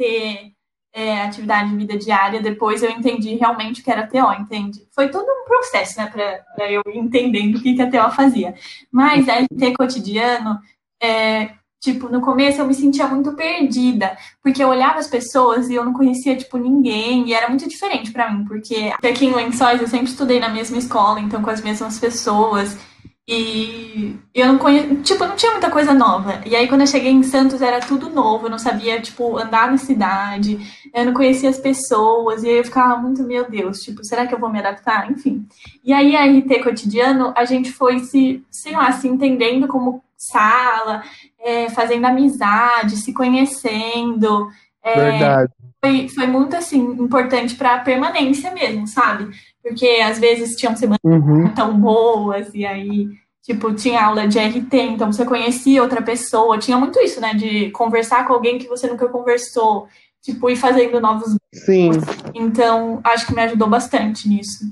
é, 0.94 1.22
atividade 1.22 1.70
de 1.70 1.76
vida 1.76 1.96
diária, 1.98 2.40
depois 2.40 2.82
eu 2.82 2.90
entendi 2.90 3.34
realmente 3.36 3.80
o 3.80 3.84
que 3.84 3.90
era 3.90 4.06
TO, 4.06 4.32
entende? 4.34 4.86
Foi 4.94 5.08
todo 5.10 5.24
um 5.26 5.44
processo, 5.46 5.98
né, 5.98 6.06
pra, 6.10 6.38
pra 6.54 6.70
eu 6.70 6.82
entendendo 6.86 7.56
o 7.56 7.62
que, 7.62 7.74
que 7.74 7.82
a 7.82 7.90
TO 7.90 8.10
fazia. 8.14 8.54
Mas 8.90 9.28
a 9.28 9.34
ART 9.36 9.76
cotidiano, 9.76 10.58
é, 11.02 11.50
tipo, 11.82 12.08
no 12.08 12.20
começo 12.20 12.60
eu 12.60 12.66
me 12.66 12.74
sentia 12.74 13.08
muito 13.08 13.32
perdida, 13.32 14.16
porque 14.40 14.62
eu 14.62 14.68
olhava 14.68 15.00
as 15.00 15.08
pessoas 15.08 15.68
e 15.68 15.74
eu 15.74 15.84
não 15.84 15.92
conhecia, 15.92 16.36
tipo, 16.36 16.56
ninguém, 16.56 17.28
e 17.28 17.34
era 17.34 17.48
muito 17.48 17.68
diferente 17.68 18.12
pra 18.12 18.30
mim, 18.30 18.44
porque 18.44 18.92
aqui 19.02 19.26
em 19.26 19.34
Lençóis 19.34 19.80
eu 19.80 19.88
sempre 19.88 20.06
estudei 20.06 20.38
na 20.38 20.48
mesma 20.48 20.78
escola, 20.78 21.18
então 21.18 21.42
com 21.42 21.50
as 21.50 21.60
mesmas 21.60 21.98
pessoas, 21.98 22.78
e 23.26 24.16
eu 24.32 24.46
não 24.46 24.58
conhecia, 24.58 24.96
tipo, 25.02 25.24
não 25.24 25.34
tinha 25.34 25.52
muita 25.52 25.70
coisa 25.70 25.92
nova. 25.92 26.40
E 26.46 26.54
aí 26.54 26.68
quando 26.68 26.82
eu 26.82 26.86
cheguei 26.86 27.10
em 27.10 27.22
Santos 27.24 27.60
era 27.60 27.80
tudo 27.80 28.08
novo, 28.08 28.46
eu 28.46 28.50
não 28.50 28.58
sabia, 28.58 29.00
tipo, 29.00 29.36
andar 29.36 29.68
na 29.68 29.76
cidade, 29.76 30.58
eu 30.94 31.04
não 31.04 31.12
conhecia 31.12 31.50
as 31.50 31.58
pessoas, 31.58 32.44
e 32.44 32.48
aí 32.48 32.58
eu 32.58 32.64
ficava 32.64 32.96
muito, 32.96 33.24
meu 33.24 33.48
Deus, 33.50 33.80
tipo, 33.82 34.04
será 34.04 34.24
que 34.24 34.34
eu 34.34 34.38
vou 34.38 34.50
me 34.50 34.60
adaptar? 34.60 35.10
Enfim. 35.10 35.44
E 35.84 35.92
aí 35.92 36.14
a 36.14 36.26
RT 36.26 36.62
cotidiano, 36.62 37.32
a 37.36 37.44
gente 37.44 37.72
foi 37.72 37.98
se, 38.00 38.44
sei 38.50 38.72
lá, 38.72 38.92
se 38.92 39.08
entendendo 39.08 39.66
como 39.66 40.02
sala, 40.24 41.02
é, 41.40 41.68
fazendo 41.70 42.04
amizade, 42.06 42.96
se 42.96 43.12
conhecendo. 43.12 44.48
É, 44.84 44.94
Verdade. 45.12 45.52
foi, 45.84 46.08
foi 46.08 46.26
muito 46.26 46.56
assim 46.56 46.80
importante 46.80 47.54
para 47.54 47.74
a 47.76 47.80
permanência 47.80 48.52
mesmo, 48.52 48.86
sabe? 48.86 49.30
Porque 49.62 49.86
às 50.04 50.18
vezes 50.18 50.56
tinham 50.56 50.74
semanas 50.76 50.98
Uhum. 51.04 51.48
tão 51.54 51.78
boas 51.78 52.52
e 52.54 52.64
aí 52.66 53.08
tipo 53.42 53.72
tinha 53.74 54.04
aula 54.04 54.26
de 54.28 54.38
RT, 54.38 54.72
então 54.74 55.12
você 55.12 55.24
conhecia 55.24 55.82
outra 55.82 56.00
pessoa, 56.00 56.58
tinha 56.58 56.78
muito 56.78 57.00
isso, 57.00 57.20
né, 57.20 57.34
de 57.34 57.70
conversar 57.70 58.24
com 58.26 58.32
alguém 58.34 58.56
que 58.58 58.68
você 58.68 58.86
nunca 58.86 59.08
conversou, 59.08 59.88
tipo 60.22 60.48
ir 60.48 60.54
fazendo 60.56 61.00
novos. 61.00 61.36
Sim, 61.52 61.90
Então 62.34 63.00
acho 63.02 63.26
que 63.26 63.34
me 63.34 63.42
ajudou 63.42 63.68
bastante 63.68 64.28
nisso. 64.28 64.64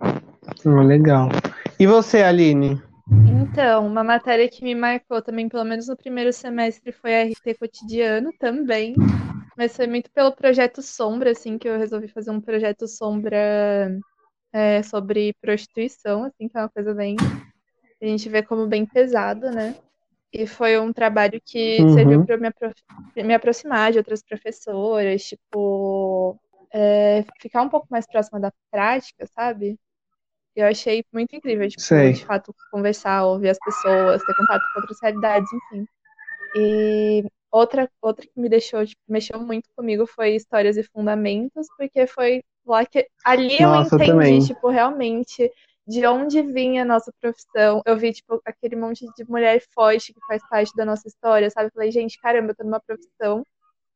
Ah, 0.00 0.82
legal. 0.82 1.28
E 1.78 1.86
você, 1.86 2.22
Aline? 2.22 2.82
Então, 3.24 3.86
uma 3.86 4.02
matéria 4.04 4.48
que 4.48 4.62
me 4.64 4.74
marcou 4.74 5.20
também, 5.22 5.48
pelo 5.48 5.64
menos 5.64 5.88
no 5.88 5.96
primeiro 5.96 6.32
semestre, 6.32 6.92
foi 6.92 7.14
a 7.14 7.18
RT 7.20 7.54
cotidiano 7.54 8.32
também. 8.38 9.02
Mas 9.56 9.76
foi 9.76 9.86
muito 9.86 10.10
pelo 10.12 10.34
projeto 10.34 10.82
Sombra, 10.82 11.32
assim, 11.32 11.58
que 11.58 11.68
eu 11.68 11.78
resolvi 11.78 12.08
fazer 12.08 12.30
um 12.30 12.40
projeto 12.40 12.88
Sombra 12.88 13.90
é, 14.52 14.82
sobre 14.82 15.34
prostituição, 15.40 16.24
assim, 16.24 16.48
que 16.48 16.56
é 16.56 16.60
uma 16.62 16.68
coisa 16.70 16.94
bem. 16.94 17.24
A 18.02 18.06
gente 18.06 18.28
vê 18.28 18.42
como 18.42 18.66
bem 18.68 18.86
pesado, 18.86 19.50
né? 19.52 19.76
E 20.32 20.46
foi 20.46 20.78
um 20.80 20.92
trabalho 20.92 21.40
que 21.44 21.86
Uhum. 21.86 21.88
serviu 21.88 22.20
para 22.22 22.36
me, 22.38 22.48
apro- 22.48 22.74
me 23.16 23.34
aproximar 23.34 23.92
de 23.92 23.98
outras 23.98 24.22
professoras, 24.22 25.24
tipo, 25.24 26.38
é, 26.72 27.24
ficar 27.40 27.62
um 27.62 27.68
pouco 27.70 27.88
mais 27.90 28.06
próxima 28.06 28.40
da 28.40 28.52
prática, 28.70 29.26
sabe? 29.38 29.78
Eu 30.58 30.66
achei 30.66 31.04
muito 31.12 31.36
incrível, 31.36 31.68
tipo, 31.68 31.80
Sei. 31.80 32.14
de 32.14 32.26
fato, 32.26 32.52
conversar, 32.72 33.24
ouvir 33.24 33.50
as 33.50 33.58
pessoas, 33.60 34.20
ter 34.24 34.34
contato 34.34 34.62
com 34.74 34.80
outras 34.80 34.98
realidades, 35.00 35.48
enfim. 35.52 35.86
E 36.56 37.24
outra, 37.48 37.88
outra 38.02 38.26
que 38.26 38.40
me 38.40 38.48
deixou, 38.48 38.84
tipo, 38.84 39.00
mexeu 39.08 39.38
muito 39.38 39.68
comigo 39.76 40.04
foi 40.04 40.34
Histórias 40.34 40.76
e 40.76 40.82
Fundamentos, 40.82 41.68
porque 41.76 42.08
foi 42.08 42.42
lá 42.66 42.84
que. 42.84 43.06
Ali 43.24 43.62
eu 43.62 43.68
Nossa, 43.68 43.94
entendi, 43.94 44.10
também. 44.10 44.40
tipo, 44.40 44.68
realmente 44.68 45.48
de 45.86 46.04
onde 46.04 46.42
vinha 46.42 46.82
a 46.82 46.84
nossa 46.84 47.12
profissão. 47.20 47.80
Eu 47.86 47.96
vi, 47.96 48.12
tipo, 48.12 48.42
aquele 48.44 48.74
monte 48.74 49.06
de 49.16 49.24
mulher 49.30 49.62
forte 49.72 50.12
que 50.12 50.20
faz 50.26 50.42
parte 50.48 50.74
da 50.74 50.84
nossa 50.84 51.06
história, 51.06 51.48
sabe? 51.50 51.68
Eu 51.68 51.72
falei, 51.72 51.92
gente, 51.92 52.20
caramba, 52.20 52.50
eu 52.50 52.56
tô 52.56 52.64
numa 52.64 52.80
profissão 52.80 53.44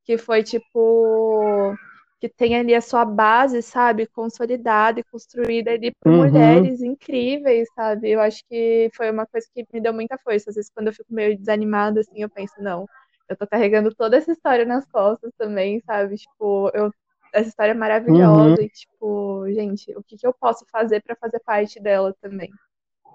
que 0.05 0.17
foi, 0.17 0.45
tipo, 0.45 1.77
que 2.23 2.29
tem 2.29 2.57
ali 2.57 2.73
a 2.73 2.81
sua 2.81 3.05
base, 3.05 3.61
sabe? 3.63 4.07
Consolidada 4.07 5.01
e 5.01 5.05
construída 5.05 5.73
ali 5.73 5.93
por 6.01 6.13
Uhum. 6.13 6.23
mulheres 6.31 6.81
incríveis, 6.81 7.69
sabe? 7.75 8.11
Eu 8.13 8.21
acho 8.21 8.45
que 8.49 8.89
foi 8.95 9.11
uma 9.11 9.27
coisa 9.27 9.45
que 9.53 9.67
me 9.73 9.81
deu 9.81 9.93
muita 9.93 10.17
força. 10.19 10.51
Às 10.51 10.55
vezes, 10.57 10.71
quando 10.73 10.87
eu 10.87 10.93
fico 10.93 11.13
meio 11.13 11.37
desanimada, 11.37 11.99
assim, 12.01 12.23
eu 12.23 12.31
penso, 12.31 12.55
não, 12.63 12.89
eu 13.29 13.37
tô 13.37 13.45
carregando 13.45 13.93
toda 13.93 14.17
essa 14.17 14.31
história 14.31 14.65
nas 14.65 14.87
costas 14.87 15.33
também, 15.37 15.81
sabe? 15.85 16.17
Tipo, 16.17 16.71
eu 16.75 16.93
essa 17.33 17.49
história 17.49 17.73
é 17.73 17.75
maravilhosa 17.75 18.61
Uhum. 18.61 18.65
e, 18.65 18.69
tipo, 18.71 19.47
gente, 19.53 19.91
o 19.97 20.03
que 20.05 20.17
que 20.19 20.27
eu 20.27 20.35
posso 20.35 20.65
fazer 20.71 21.03
pra 21.03 21.17
fazer 21.17 21.41
parte 21.41 21.81
dela 21.81 22.15
também? 22.21 22.53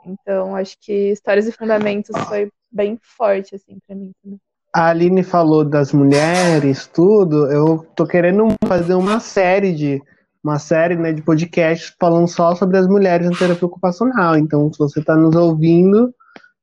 Então, 0.05 0.55
acho 0.55 0.77
que 0.79 1.11
Histórias 1.11 1.47
e 1.47 1.51
Fundamentos 1.53 2.15
foi 2.27 2.51
bem 2.71 2.97
forte, 3.01 3.55
assim, 3.55 3.77
pra 3.85 3.95
mim 3.95 4.11
também. 4.23 4.39
A 4.77 4.89
Aline 4.89 5.23
falou 5.23 5.65
das 5.65 5.91
mulheres, 5.91 6.85
tudo. 6.85 7.51
Eu 7.51 7.83
tô 7.95 8.05
querendo 8.05 8.47
fazer 8.67 8.93
uma 8.93 9.19
série 9.19 9.73
de 9.73 9.99
uma 10.43 10.59
série 10.59 10.95
né, 10.95 11.11
de 11.11 11.23
podcasts 11.23 11.95
falando 11.99 12.27
só 12.27 12.53
sobre 12.53 12.77
as 12.77 12.87
mulheres 12.87 13.27
na 13.27 13.35
terapia 13.35 13.65
ocupacional. 13.65 14.37
Então, 14.37 14.71
se 14.71 14.77
você 14.77 14.99
está 14.99 15.15
nos 15.15 15.35
ouvindo, 15.35 16.13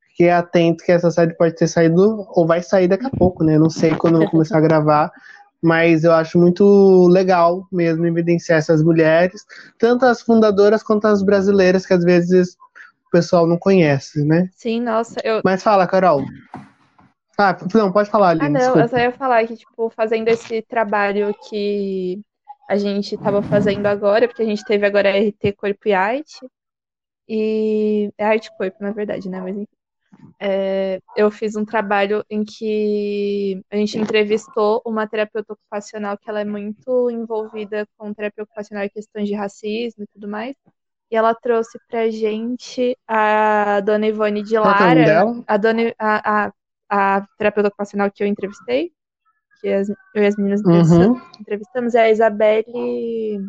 fique 0.07 0.31
atento 0.31 0.85
que 0.85 0.93
essa 0.93 1.11
série 1.11 1.35
pode 1.35 1.57
ter 1.57 1.67
saído 1.67 2.25
ou 2.29 2.47
vai 2.47 2.63
sair 2.63 2.87
daqui 2.87 3.05
a 3.05 3.11
pouco, 3.11 3.43
né? 3.43 3.59
Não 3.59 3.69
sei 3.69 3.97
quando 3.97 4.15
eu 4.15 4.21
vou 4.21 4.31
começar 4.31 4.59
a 4.59 4.61
gravar, 4.61 5.11
mas 5.61 6.05
eu 6.05 6.13
acho 6.13 6.39
muito 6.39 7.09
legal 7.09 7.67
mesmo 7.73 8.07
evidenciar 8.07 8.61
essas 8.61 8.81
mulheres, 8.81 9.45
tanto 9.77 10.07
as 10.07 10.23
fundadoras 10.23 10.85
quanto 10.85 11.09
as 11.09 11.21
brasileiras, 11.21 11.85
que 11.85 11.93
às 11.93 12.05
vezes 12.05 12.53
o 13.09 13.11
pessoal 13.11 13.45
não 13.45 13.59
conhece, 13.59 14.25
né? 14.25 14.49
Sim, 14.55 14.83
nossa, 14.83 15.21
eu. 15.25 15.41
Mas 15.45 15.65
fala, 15.65 15.85
Carol. 15.85 16.23
Ah, 17.39 17.57
não, 17.75 17.93
pode 17.93 18.11
falar, 18.11 18.31
Aline. 18.31 18.47
Ah, 18.47 18.49
não, 18.49 18.59
desculpa. 18.59 18.81
eu 18.81 18.89
só 18.89 18.99
ia 18.99 19.13
falar 19.13 19.47
que, 19.47 19.57
tipo, 19.57 19.91
fazendo 19.91 20.29
esse 20.29 20.63
trabalho 20.63 21.35
que 21.49 22.21
a 22.69 22.77
gente 22.77 23.17
tava 23.19 23.43
fazendo 23.43 23.87
agora, 23.87 24.27
porque 24.29 24.43
a 24.43 24.47
gente 24.47 24.65
teve 24.65 24.87
agora 24.87 25.11
a 25.11 25.19
RT 25.19 25.53
Corpo 25.57 25.89
e 25.89 25.93
Arte, 25.93 26.47
e 27.29 28.11
é 28.17 28.25
Arte 28.25 28.51
Corpo, 28.57 28.77
na 28.81 28.93
verdade, 28.93 29.29
né? 29.29 29.41
Mas 29.41 29.57
enfim. 29.57 29.75
É, 30.39 31.01
eu 31.17 31.31
fiz 31.31 31.57
um 31.57 31.65
trabalho 31.65 32.25
em 32.31 32.45
que 32.45 33.63
a 33.71 33.77
gente 33.77 33.99
entrevistou 33.99 34.81
uma 34.85 35.07
terapeuta 35.07 35.53
ocupacional 35.53 36.17
que 36.19 36.29
ela 36.29 36.41
é 36.41 36.45
muito 36.45 37.11
envolvida 37.11 37.87
com 37.97 38.13
terapia 38.13 38.45
ocupacional 38.45 38.85
e 38.85 38.91
questões 38.91 39.29
de 39.29 39.35
racismo 39.35 40.05
e 40.05 40.07
tudo 40.07 40.29
mais. 40.29 40.55
E 41.11 41.17
ela 41.17 41.35
trouxe 41.35 41.79
pra 41.89 42.11
gente 42.11 42.97
a 43.07 43.81
dona 43.81 44.07
Ivone 44.07 44.43
de 44.43 44.57
é 44.57 44.61
Lara, 44.61 45.45
a 45.47 45.57
dona 45.57 45.95
a, 45.99 46.47
a, 46.47 46.53
a 46.89 47.27
terapeuta 47.39 47.69
ocupacional 47.69 48.11
que 48.11 48.23
eu 48.23 48.27
entrevistei, 48.27 48.93
que 49.61 49.69
as, 49.69 49.89
eu 49.89 50.23
e 50.23 50.27
as 50.27 50.37
meninas 50.37 50.63
Uhum. 50.63 51.21
entrevistamos, 51.41 51.95
é 51.95 52.03
a 52.03 52.11
Isabelle 52.11 53.41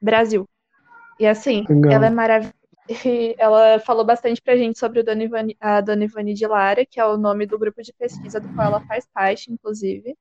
Brasil. 0.00 0.48
E 1.18 1.26
assim, 1.26 1.64
Legal. 1.68 1.92
ela 1.92 2.06
é 2.06 2.10
maravilhosa. 2.10 2.54
Ela 3.38 3.78
falou 3.78 4.04
bastante 4.04 4.42
pra 4.42 4.58
gente 4.58 4.78
sobre 4.78 5.00
o 5.00 5.04
Dona 5.04 5.24
Ivani, 5.24 5.56
a 5.58 5.80
Dona 5.80 6.04
Ivani 6.04 6.34
de 6.34 6.46
Lara, 6.46 6.84
que 6.84 7.00
é 7.00 7.06
o 7.06 7.16
nome 7.16 7.46
do 7.46 7.58
grupo 7.58 7.82
de 7.82 7.94
pesquisa 7.94 8.38
do 8.38 8.52
qual 8.54 8.66
ela 8.66 8.80
faz 8.82 9.06
parte, 9.06 9.50
inclusive. 9.50 10.14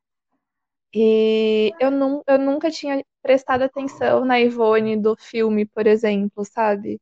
E 0.93 1.71
eu, 1.79 1.91
não, 1.91 2.23
eu 2.25 2.37
nunca 2.37 2.71
tinha 2.71 3.03
prestado 3.21 3.63
atenção 3.63 4.23
na 4.23 4.39
Ivone 4.39 4.95
do 4.95 5.15
filme, 5.17 5.65
por 5.65 5.87
exemplo, 5.87 6.45
sabe? 6.45 7.01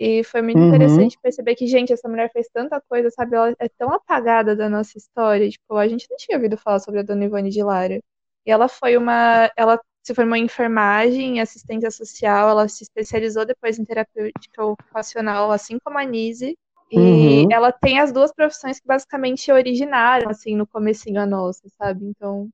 E 0.00 0.24
foi 0.24 0.42
muito 0.42 0.58
Uhum. 0.58 0.68
interessante 0.68 1.18
perceber 1.22 1.54
que, 1.56 1.66
gente, 1.66 1.92
essa 1.92 2.08
mulher 2.08 2.30
fez 2.32 2.48
tanta 2.52 2.80
coisa, 2.88 3.10
sabe? 3.10 3.36
Ela 3.36 3.54
é 3.60 3.68
tão 3.68 3.92
apagada 3.92 4.56
da 4.56 4.68
nossa 4.68 4.96
história. 4.98 5.48
Tipo, 5.50 5.76
a 5.76 5.86
gente 5.88 6.06
não 6.10 6.16
tinha 6.16 6.38
ouvido 6.38 6.56
falar 6.58 6.80
sobre 6.80 7.00
a 7.00 7.02
Dona 7.04 7.24
Ivone 7.26 7.50
de 7.50 7.62
Lara. 7.62 8.00
E 8.46 8.50
ela 8.50 8.68
foi 8.68 8.96
uma. 8.96 9.50
Ela 9.56 9.78
se 10.02 10.14
formou 10.14 10.36
em 10.36 10.44
enfermagem, 10.44 11.36
em 11.36 11.40
assistência 11.40 11.90
social, 11.90 12.48
ela 12.50 12.66
se 12.68 12.82
especializou 12.84 13.44
depois 13.44 13.78
em 13.78 13.84
terapêutica 13.84 14.64
ocupacional, 14.64 15.50
assim 15.52 15.78
como 15.84 15.98
a 15.98 16.04
Nise. 16.04 16.56
E 16.90 17.46
Uhum. 17.46 17.48
ela 17.50 17.70
tem 17.70 18.00
as 18.00 18.10
duas 18.12 18.32
profissões 18.32 18.80
que 18.80 18.86
basicamente 18.86 19.52
originaram, 19.52 20.30
assim, 20.30 20.56
no 20.56 20.66
comecinho 20.66 21.20
a 21.20 21.26
nossa, 21.26 21.68
sabe? 21.78 22.04
Então, 22.06 22.48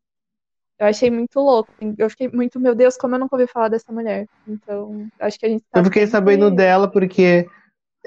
eu 0.79 0.87
achei 0.87 1.11
muito 1.11 1.41
louco. 1.41 1.71
Eu 1.99 2.11
fiquei 2.11 2.29
muito, 2.29 2.61
meu 2.61 2.75
Deus, 2.75 2.97
como 2.97 3.15
eu 3.15 3.19
nunca 3.19 3.37
ouvi 3.37 3.47
falar 3.47 3.69
dessa 3.69 3.93
mulher. 3.93 4.27
Então, 4.47 5.07
acho 5.21 5.39
que 5.39 5.47
a 5.47 5.49
gente 5.49 5.65
tá 5.71 5.81
Eu 5.81 5.85
fiquei 5.85 6.03
sempre- 6.07 6.13
sabendo 6.13 6.51
dela 6.51 6.91
porque 6.91 7.47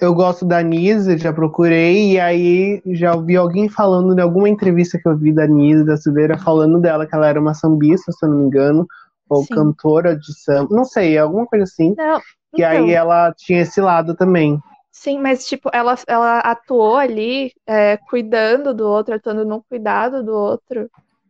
eu 0.01 0.13
gosto 0.13 0.45
da 0.45 0.61
Nise, 0.61 1.17
já 1.17 1.33
procurei, 1.33 2.13
e 2.13 2.19
aí 2.19 2.81
já 2.93 3.13
ouvi 3.15 3.35
alguém 3.35 3.67
falando 3.69 4.17
em 4.17 4.21
alguma 4.21 4.49
entrevista 4.49 4.97
que 4.97 5.07
eu 5.07 5.17
vi 5.17 5.33
da 5.33 5.45
Nise, 5.47 5.85
da 5.85 5.97
Silveira, 5.97 6.37
falando 6.37 6.79
dela, 6.79 7.05
que 7.05 7.13
ela 7.15 7.27
era 7.27 7.39
uma 7.39 7.53
sambista, 7.53 8.11
se 8.11 8.25
eu 8.25 8.29
não 8.29 8.37
me 8.39 8.45
engano, 8.45 8.87
ou 9.29 9.45
Sim. 9.45 9.55
cantora 9.55 10.15
de 10.17 10.33
samba, 10.41 10.75
não 10.75 10.85
sei, 10.85 11.17
alguma 11.17 11.45
coisa 11.45 11.63
assim. 11.63 11.95
Não, 11.95 12.21
E 12.57 12.63
aí 12.63 12.77
então, 12.77 12.89
ela 12.91 13.33
tinha 13.37 13.61
esse 13.61 13.79
lado 13.81 14.15
também. 14.15 14.59
sim, 14.91 15.19
mas 15.19 15.47
tipo, 15.47 15.69
ela, 15.73 15.95
ela 16.07 16.39
atuou 16.39 16.95
ali, 16.95 17.51
é, 17.67 17.97
cuidando 17.97 18.73
do 18.73 18.87
outro, 18.87 19.15
atuando 19.15 19.45
no 19.45 19.63
cuidado 19.63 20.23
do 20.23 20.33
outro, 20.33 20.89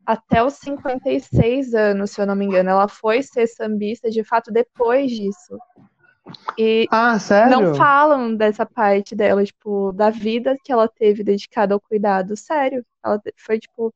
até 0.10 0.44
os 0.44 0.56
56 0.56 1.76
anos, 1.76 2.10
se 2.10 2.20
eu 2.20 2.26
não 2.26 2.36
me 2.36 2.44
engano. 2.44 2.72
Ela 2.72 2.88
foi 2.88 3.22
ser 3.22 3.46
sambista, 3.46 4.10
de 4.10 4.24
fato, 4.24 4.52
depois 4.52 5.12
disso. 5.12 5.60
E 6.58 6.88
Ah, 6.92 7.20
sério? 7.20 7.52
não 7.52 7.76
falam 7.76 8.36
dessa 8.36 8.66
parte 8.66 9.16
dela, 9.16 9.46
tipo, 9.46 9.92
da 9.92 10.10
vida 10.10 10.58
que 10.64 10.72
ela 10.72 10.88
teve 10.88 11.24
dedicada 11.24 11.76
ao 11.76 11.80
cuidado. 11.80 12.36
Sério. 12.36 12.84
Ela 13.06 13.22
foi, 13.38 13.60
tipo, 13.60 13.94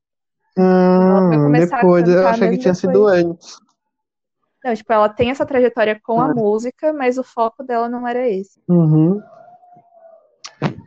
ela 0.55 1.27
foi 1.27 1.37
Hum, 1.37 1.45
começar 1.45 1.77
a 1.77 1.81
depois, 1.81 2.07
eu 2.07 2.27
achei 2.27 2.49
que 2.51 2.57
tinha 2.57 2.75
sido 2.75 2.91
depois. 2.93 3.25
antes. 3.25 3.57
Não, 4.63 4.75
tipo, 4.75 4.93
ela 4.93 5.09
tem 5.09 5.31
essa 5.31 5.45
trajetória 5.47 5.99
com 6.01 6.21
a 6.21 6.25
Ah. 6.25 6.33
música, 6.33 6.93
mas 6.93 7.17
o 7.17 7.23
foco 7.23 7.63
dela 7.63 7.89
não 7.89 8.07
era 8.07 8.29
esse. 8.29 8.61
Uhum. 8.69 9.19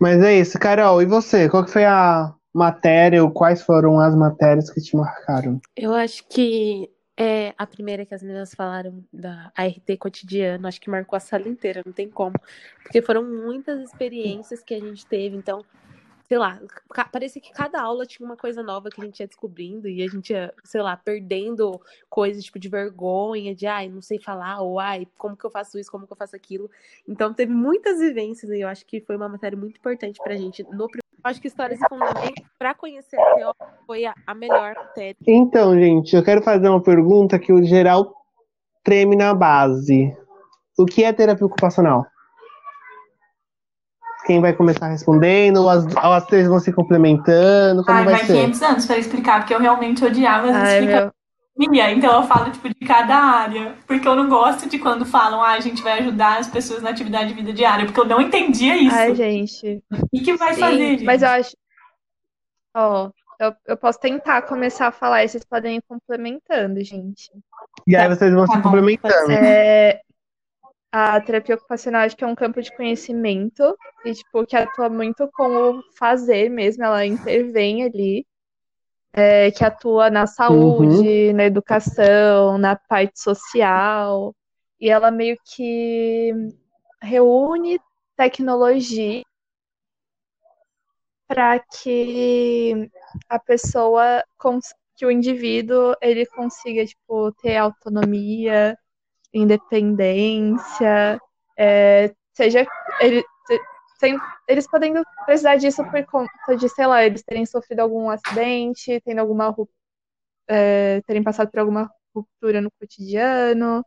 Mas 0.01 0.23
é 0.23 0.37
isso, 0.39 0.57
Carol, 0.59 1.03
e 1.03 1.07
você? 1.07 1.49
Qual 1.49 1.65
que 1.65 1.71
foi 1.73 1.85
a 1.85 2.33
matéria, 2.57 3.23
ou 3.23 3.31
quais 3.31 3.61
foram 3.61 4.01
as 4.01 4.17
matérias 4.17 4.71
que 4.71 4.81
te 4.81 4.97
marcaram? 4.97 5.61
Eu 5.77 5.93
acho 5.93 6.27
que 6.27 6.91
é 7.15 7.55
a 7.57 7.67
primeira 7.67 8.07
que 8.07 8.15
as 8.15 8.23
meninas 8.23 8.55
falaram 8.55 9.05
da 9.13 9.53
ART 9.55 9.97
cotidiano, 9.99 10.67
acho 10.67 10.81
que 10.81 10.89
marcou 10.89 11.17
a 11.17 11.21
sala 11.21 11.49
inteira, 11.49 11.83
não 11.85 11.93
tem 11.93 12.09
como. 12.09 12.35
Porque 12.83 13.03
foram 13.03 13.23
muitas 13.23 13.81
experiências 13.83 14.63
que 14.63 14.75
a 14.75 14.81
gente 14.81 15.05
teve, 15.05 15.37
então, 15.37 15.63
sei 16.27 16.39
lá, 16.39 16.59
parecia 17.13 17.43
que 17.43 17.53
cada 17.53 17.81
aula 17.81 18.07
tinha 18.07 18.27
uma 18.27 18.39
coisa 18.39 18.63
nova 18.63 18.89
que 18.89 19.03
a 19.03 19.05
gente 19.05 19.21
ia 19.21 19.27
descobrindo 19.27 19.87
e 19.87 20.03
a 20.03 20.09
gente 20.09 20.33
ia, 20.33 20.53
sei 20.65 20.81
lá, 20.81 20.97
perdendo 20.97 21.79
coisas 22.09 22.43
tipo 22.43 22.59
de 22.59 22.71
vergonha, 22.71 23.55
de 23.55 23.67
ai, 23.67 23.89
não 23.89 24.01
sei 24.01 24.19
falar, 24.19 24.63
ou 24.63 24.81
ai, 24.81 25.07
como 25.19 25.37
que 25.37 25.45
eu 25.45 25.51
faço 25.51 25.79
isso, 25.79 25.91
como 25.91 26.07
que 26.07 26.13
eu 26.13 26.17
faço 26.17 26.35
aquilo. 26.35 26.71
Então 27.07 27.35
teve 27.35 27.53
muitas 27.53 27.99
vivências 27.99 28.51
e 28.51 28.61
eu 28.61 28.69
acho 28.69 28.87
que 28.87 29.01
foi 29.03 29.15
uma 29.15 29.29
matéria 29.29 29.59
muito 29.59 29.77
importante 29.77 30.19
pra 30.23 30.37
gente. 30.37 30.63
No, 30.65 30.89
acho 31.27 31.41
que 31.41 31.49
histórias 31.49 31.81
e 31.81 31.89
fundamentos, 31.89 32.45
pra 32.59 32.75
conhecer 32.75 33.19
a 33.19 33.35
TO, 33.35 33.67
foi 33.87 34.05
a, 34.05 34.15
a 34.27 34.35
melhor 34.35 34.75
matéria. 34.75 35.17
Então, 35.27 35.75
gente, 35.75 36.15
eu 36.15 36.23
quero 36.23 36.43
fazer 36.43 36.69
uma 36.69 36.83
pergunta 36.83 37.39
que 37.39 37.53
o 37.53 37.65
geral 37.65 38.13
treme 38.83 39.17
na 39.17 39.35
base. 39.35 40.17
O 40.79 40.87
que 40.87 41.03
é 41.03 41.13
terapia 41.13 41.47
ocupacional? 41.47 42.07
Quem 44.27 44.41
vai 44.41 44.53
começar 44.53 44.89
respondendo? 44.89 45.59
Ou 45.59 45.71
as, 45.71 45.85
ou 45.85 46.13
as 46.13 46.27
três 46.27 46.49
vão 46.49 46.59
se 46.59 46.73
complementando? 46.73 47.85
Como 47.85 47.99
Ai, 47.99 48.05
vai 48.05 48.15
vai 48.15 48.25
ser? 48.25 48.33
500 48.35 48.63
anos 48.63 48.87
para 48.87 48.99
explicar, 48.99 49.41
porque 49.41 49.55
eu 49.55 49.61
realmente 49.61 50.05
odiava 50.05 50.49
as 50.49 50.57
Ai, 50.57 50.79
explicações. 50.79 51.16
Minha, 51.57 51.91
então 51.91 52.21
eu 52.21 52.29
falo 52.29 52.53
tipo 52.53 52.69
de 52.69 52.87
cada 52.87 53.17
área, 53.17 53.77
porque 53.87 54.07
eu 54.07 54.15
não 54.15 54.29
gosto 54.29 54.69
de 54.69 54.79
quando 54.79 55.07
falam, 55.07 55.43
ah, 55.43 55.53
a 55.53 55.61
gente 55.61 55.83
vai 55.83 56.01
ajudar 56.01 56.39
as 56.39 56.49
pessoas 56.49 56.83
na 56.83 56.91
atividade 56.91 57.29
de 57.29 57.35
vida 57.35 57.53
diária, 57.53 57.87
porque 57.87 58.01
eu 58.01 58.05
não 58.05 58.21
entendia 58.21 58.77
isso. 58.77 58.95
Ai, 58.95 59.15
gente. 59.15 59.83
E 60.13 60.21
que 60.21 60.37
vai 60.37 60.53
Sim, 60.55 60.61
fazer, 60.61 60.77
gente? 60.77 61.05
mas 61.05 61.23
eu 61.23 61.29
acho. 61.29 61.57
Ó, 62.75 63.11
eu, 63.41 63.55
eu 63.67 63.77
posso 63.77 63.99
tentar 63.99 64.43
começar 64.43 64.89
a 64.89 64.93
falar 64.93 65.25
e 65.25 65.29
vocês 65.29 65.45
podem 65.45 65.77
ir 65.77 65.83
complementando, 65.89 66.83
gente. 66.85 67.31
E 67.87 67.97
aí 67.97 68.09
vocês 68.09 68.33
vão 68.33 68.45
Tá 68.47 68.53
se 68.53 68.59
bom, 68.59 68.65
complementando. 68.65 69.33
É, 69.33 70.01
a 70.93 71.21
terapia 71.21 71.55
ocupacional 71.55 72.03
acho 72.03 72.17
que 72.17 72.25
é 72.25 72.27
um 72.27 72.35
campo 72.35 72.63
de 72.63 72.75
conhecimento 72.75 73.77
e, 74.05 74.13
tipo, 74.13 74.47
que 74.47 74.57
atua 74.57 74.89
muito 74.89 75.29
com 75.33 75.47
o 75.47 75.83
fazer 75.99 76.49
mesmo, 76.49 76.85
ela 76.85 77.05
intervém 77.05 77.85
ali, 77.85 78.27
é, 79.17 79.51
que 79.51 79.65
atua 79.65 80.11
na 80.11 80.27
saúde, 80.27 81.33
na 81.33 81.45
educação, 81.45 82.59
na 82.59 82.77
parte 82.77 83.19
social, 83.19 84.37
e 84.79 84.91
ela 84.91 85.11
meio 85.11 85.39
que 85.43 86.33
reúne 87.01 87.81
tecnologia 88.15 89.23
para 91.27 91.59
que 91.59 92.91
a 93.29 93.39
pessoa, 93.39 94.23
que 94.95 95.07
o 95.07 95.11
indivíduo, 95.11 95.95
ele 96.01 96.27
consiga, 96.27 96.85
tipo, 96.85 97.33
ter 97.43 97.57
autonomia, 97.57 98.79
independência, 99.33 101.19
é, 101.59 102.15
seja 102.35 102.67
ele, 103.01 103.25
sem, 103.99 104.19
eles 104.49 104.69
podendo 104.69 105.03
precisar 105.25 105.57
disso 105.57 105.85
por 105.91 106.05
conta 106.07 106.57
de, 106.57 106.69
sei 106.69 106.87
lá, 106.87 107.05
eles 107.05 107.23
terem 107.23 107.47
sofrido 107.47 107.81
algum 107.81 108.11
acidente, 108.11 109.01
tendo 109.05 109.21
alguma 109.21 109.55
é, 110.49 111.01
terem 111.07 111.23
passado 111.23 111.51
por 111.51 111.61
alguma 111.61 111.91
ruptura 112.15 112.61
no 112.61 112.71
cotidiano, 112.81 113.85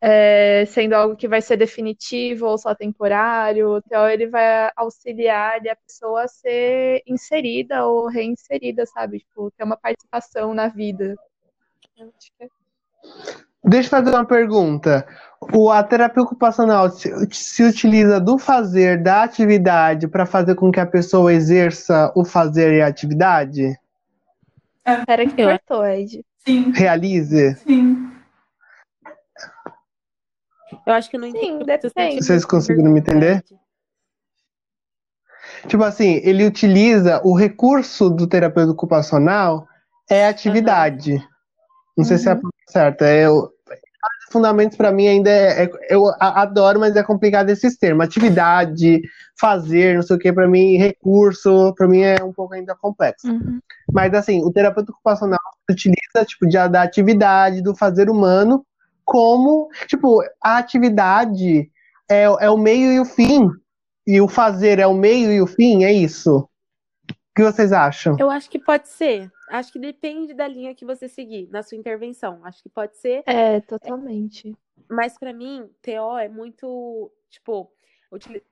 é, 0.00 0.64
sendo 0.66 0.94
algo 0.94 1.16
que 1.16 1.28
vai 1.28 1.40
ser 1.40 1.56
definitivo 1.56 2.46
ou 2.46 2.58
só 2.58 2.74
temporário. 2.74 3.78
Então 3.86 4.08
ele 4.08 4.26
vai 4.26 4.70
auxiliar 4.76 5.60
a 5.68 5.76
pessoa 5.76 6.24
a 6.24 6.28
ser 6.28 7.02
inserida 7.06 7.86
ou 7.86 8.08
reinserida, 8.08 8.84
sabe? 8.86 9.20
Tipo, 9.20 9.50
ter 9.52 9.64
uma 9.64 9.76
participação 9.76 10.54
na 10.54 10.68
vida. 10.68 11.16
Que 13.62 13.68
é 13.68 13.70
Deixa 13.70 13.86
eu 13.86 13.90
fazer 14.02 14.10
uma 14.16 14.24
pergunta. 14.24 15.06
O, 15.52 15.70
a 15.70 15.82
terapia 15.82 16.22
ocupacional 16.22 16.90
se, 16.90 17.10
se 17.32 17.62
utiliza 17.64 18.20
do 18.20 18.38
fazer, 18.38 19.02
da 19.02 19.22
atividade, 19.24 20.06
para 20.06 20.24
fazer 20.26 20.54
com 20.54 20.70
que 20.70 20.80
a 20.80 20.86
pessoa 20.86 21.32
exerça 21.32 22.12
o 22.14 22.24
fazer 22.24 22.74
e 22.74 22.82
a 22.82 22.86
atividade? 22.86 23.76
Pera 25.06 25.26
que 25.26 25.40
Eu- 25.40 25.48
cortou, 25.50 25.84
Ed. 25.86 26.24
Sim, 26.44 26.72
Realize? 26.72 27.54
sim. 27.56 28.10
Eu 30.84 30.92
acho 30.94 31.08
que 31.10 31.16
não 31.18 31.30
Sim, 31.30 31.60
entendi. 31.62 31.90
sentido 31.94 32.24
Vocês 32.24 32.44
conseguiram 32.44 32.90
me 32.90 32.98
entender? 32.98 33.44
Tipo 35.68 35.84
assim, 35.84 36.20
ele 36.24 36.44
utiliza 36.46 37.20
o 37.24 37.36
recurso 37.36 38.10
do 38.10 38.26
terapeuta 38.26 38.72
ocupacional 38.72 39.68
é 40.10 40.26
a 40.26 40.30
atividade. 40.30 41.24
Não 41.96 42.04
sei 42.04 42.18
se 42.18 42.28
é 42.28 42.32
a 42.32 42.34
Uhum. 42.34 42.40
palavra 42.40 42.58
certa. 42.68 43.04
É, 43.06 43.28
o- 43.30 43.51
fundamentos 44.32 44.76
para 44.76 44.90
mim 44.90 45.06
ainda 45.06 45.30
é, 45.30 45.64
é- 45.64 45.70
eu 45.90 46.04
adoro, 46.18 46.80
mas 46.80 46.96
é 46.96 47.02
complicado 47.02 47.50
esses 47.50 47.76
termos. 47.76 48.04
Atividade, 48.04 49.02
fazer, 49.38 49.94
não 49.94 50.02
sei 50.02 50.16
o 50.16 50.18
que, 50.18 50.32
para 50.32 50.48
mim, 50.48 50.76
recurso, 50.76 51.74
para 51.76 51.86
mim 51.86 52.00
é 52.00 52.22
um 52.24 52.32
pouco 52.32 52.54
ainda 52.54 52.74
complexo. 52.74 53.28
Uhum. 53.28 53.60
Mas 53.92 54.12
assim, 54.14 54.42
o 54.44 54.50
terapeuta 54.50 54.92
ocupacional 54.92 55.38
utiliza 55.70 56.24
tipo 56.26 56.46
de, 56.46 56.56
da 56.68 56.82
atividade 56.82 57.62
do 57.62 57.76
fazer 57.76 58.08
humano 58.08 58.64
como, 59.04 59.68
tipo, 59.86 60.22
a 60.42 60.58
atividade 60.58 61.70
é, 62.10 62.22
é 62.22 62.50
o 62.50 62.56
meio 62.56 62.92
e 62.92 63.00
o 63.00 63.04
fim. 63.04 63.48
E 64.06 64.20
o 64.20 64.26
fazer 64.26 64.78
é 64.78 64.86
o 64.86 64.94
meio 64.94 65.30
e 65.30 65.40
o 65.40 65.46
fim, 65.46 65.84
é 65.84 65.92
isso. 65.92 66.38
O 66.38 67.34
que 67.36 67.42
vocês 67.42 67.72
acham? 67.72 68.16
Eu 68.18 68.30
acho 68.30 68.50
que 68.50 68.58
pode 68.58 68.88
ser. 68.88 69.30
Acho 69.52 69.70
que 69.70 69.78
depende 69.78 70.32
da 70.32 70.48
linha 70.48 70.74
que 70.74 70.82
você 70.82 71.06
seguir 71.06 71.46
na 71.50 71.62
sua 71.62 71.76
intervenção. 71.76 72.40
Acho 72.42 72.62
que 72.62 72.70
pode 72.70 72.96
ser, 72.96 73.22
É, 73.26 73.60
totalmente. 73.60 74.56
mas 74.88 75.18
pra 75.18 75.30
mim, 75.30 75.68
TO 75.82 76.16
é 76.16 76.26
muito, 76.26 77.12
tipo, 77.28 77.70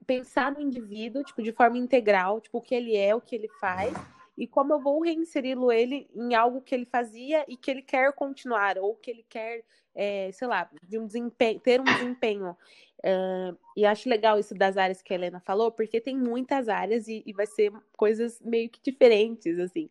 pensar 0.07 0.53
no 0.53 0.61
indivíduo, 0.61 1.24
tipo, 1.24 1.42
de 1.42 1.53
forma 1.53 1.78
integral, 1.78 2.38
tipo, 2.38 2.59
o 2.59 2.61
que 2.61 2.74
ele 2.74 2.94
é, 2.94 3.14
o 3.14 3.20
que 3.20 3.34
ele 3.34 3.48
faz, 3.59 3.94
e 4.36 4.46
como 4.46 4.74
eu 4.74 4.80
vou 4.80 5.03
reinseri-lo 5.03 5.72
ele 5.72 6.07
em 6.14 6.34
algo 6.34 6.61
que 6.61 6.74
ele 6.74 6.84
fazia 6.84 7.46
e 7.48 7.57
que 7.57 7.70
ele 7.70 7.82
quer 7.82 8.12
continuar, 8.12 8.76
ou 8.76 8.94
que 8.94 9.11
ele 9.11 9.24
quer, 9.26 9.64
é, 9.94 10.30
sei 10.32 10.48
lá, 10.48 10.68
de 10.82 10.98
um 10.98 11.07
desempenho, 11.07 11.61
ter 11.61 11.80
um 11.80 11.84
desempenho. 11.84 12.55
É, 13.03 13.55
e 13.74 13.86
acho 13.86 14.07
legal 14.07 14.38
isso 14.38 14.55
das 14.55 14.76
áreas 14.76 15.01
que 15.01 15.14
a 15.14 15.16
Helena 15.16 15.40
falou, 15.40 15.72
porque 15.72 15.98
tem 15.98 16.14
muitas 16.14 16.68
áreas 16.68 17.09
e, 17.09 17.22
e 17.24 17.32
vai 17.32 17.46
ser 17.46 17.72
coisas 17.96 18.38
meio 18.42 18.68
que 18.68 18.80
diferentes, 18.82 19.59
assim. 19.59 19.88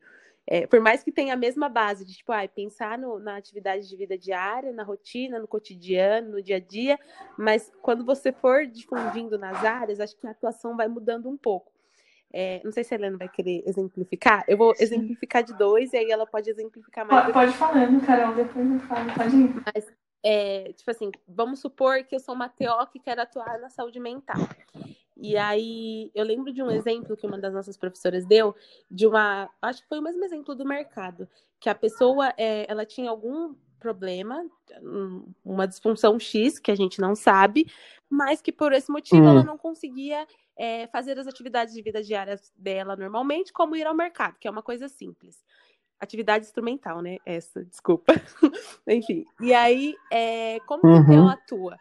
É, 0.52 0.66
por 0.66 0.80
mais 0.80 1.04
que 1.04 1.12
tenha 1.12 1.36
a 1.36 1.38
mesma 1.38 1.70
base 1.70 2.04
de, 2.04 2.16
tipo, 2.16 2.32
ah, 2.32 2.48
pensar 2.48 2.98
no, 2.98 3.20
na 3.20 3.38
atividade 3.38 3.88
de 3.88 3.96
vida 3.96 4.18
diária, 4.18 4.74
na 4.74 4.82
rotina, 4.82 5.38
no 5.38 5.48
cotidiano, 5.48 6.32
no 6.32 6.42
dia 6.42 6.56
a 6.56 6.60
dia, 6.60 7.00
mas 7.38 7.72
quando 7.84 8.04
você 8.04 8.32
for 8.32 8.66
difundindo 8.66 9.38
nas 9.38 9.64
áreas, 9.64 10.00
acho 10.00 10.18
que 10.18 10.26
a 10.26 10.32
atuação 10.32 10.76
vai 10.76 10.88
mudando 10.88 11.30
um 11.30 11.38
pouco. 11.38 11.72
É, 12.34 12.62
não 12.64 12.72
sei 12.72 12.84
se 12.84 12.96
a 12.96 12.98
Helena 12.98 13.16
vai 13.16 13.30
querer 13.30 13.62
exemplificar. 13.68 14.44
Eu 14.48 14.58
vou 14.58 14.74
Sim. 14.74 14.86
exemplificar 14.86 15.44
de 15.44 15.56
dois 15.56 15.94
e 15.94 15.98
aí 15.98 16.10
ela 16.10 16.26
pode 16.26 16.50
exemplificar 16.50 17.06
mais. 17.06 17.22
Pode, 17.22 17.34
pode 17.34 17.52
falando, 17.54 18.04
Carol, 18.04 18.34
depois 18.34 18.72
eu 18.72 18.80
falo. 18.80 19.14
Pode 19.14 19.36
ir. 19.36 19.64
Mas, 19.72 19.88
é, 20.24 20.74
tipo 20.74 20.90
assim, 20.90 21.12
vamos 21.28 21.60
supor 21.60 22.04
que 22.06 22.16
eu 22.16 22.20
sou 22.20 22.34
uma 22.34 22.50
TO 22.50 22.88
que 22.92 23.00
quer 23.00 23.20
atuar 23.20 23.60
na 23.60 23.70
saúde 23.70 24.00
mental. 24.00 24.38
E 25.22 25.36
aí, 25.36 26.10
eu 26.16 26.24
lembro 26.24 26.54
de 26.54 26.64
um 26.64 26.72
exemplo 26.72 27.18
que 27.18 27.28
uma 27.28 27.38
das 27.38 27.54
nossas 27.54 27.76
professoras 27.76 28.26
deu, 28.26 28.56
de 28.90 29.06
uma. 29.06 29.50
Acho 29.62 29.82
que 29.82 29.90
foi 29.90 30.00
o 30.00 30.02
mesmo 30.04 30.24
exemplo 30.24 30.56
do 30.56 30.66
mercado, 30.66 31.28
que 31.60 31.70
a 31.70 31.76
pessoa 31.76 32.34
é, 32.38 32.66
ela 32.72 32.86
tinha 32.86 33.10
algum 33.10 33.54
problema, 33.80 34.46
uma 35.44 35.68
disfunção 35.68 36.20
X, 36.20 36.60
que 36.60 36.72
a 36.72 36.76
gente 36.76 37.00
não 37.00 37.16
sabe, 37.16 37.66
mas 38.10 38.42
que 38.42 38.52
por 38.52 38.74
esse 38.74 38.92
motivo 38.92 39.24
hum. 39.24 39.30
ela 39.30 39.44
não 39.44 39.58
conseguia 39.58 40.28
é, 40.58 40.88
fazer 40.88 41.18
as 41.18 41.28
atividades 41.28 41.74
de 41.74 41.82
vida 41.82 42.04
diárias 42.04 42.52
dela 42.56 42.96
normalmente, 42.96 43.54
como 43.54 43.76
ir 43.76 43.88
ao 43.88 43.96
mercado, 43.96 44.38
que 44.40 44.48
é 44.48 44.52
uma 44.52 44.64
coisa 44.64 44.88
simples. 44.88 45.44
Atividade 46.00 46.46
instrumental, 46.46 47.02
né? 47.02 47.18
Essa, 47.26 47.64
desculpa. 47.66 48.14
Enfim. 48.88 49.26
E 49.42 49.54
aí, 49.54 49.96
é, 50.12 50.60
como 50.62 50.86
uhum. 50.86 51.06
que 51.06 51.14
ela 51.14 51.34
atua? 51.34 51.78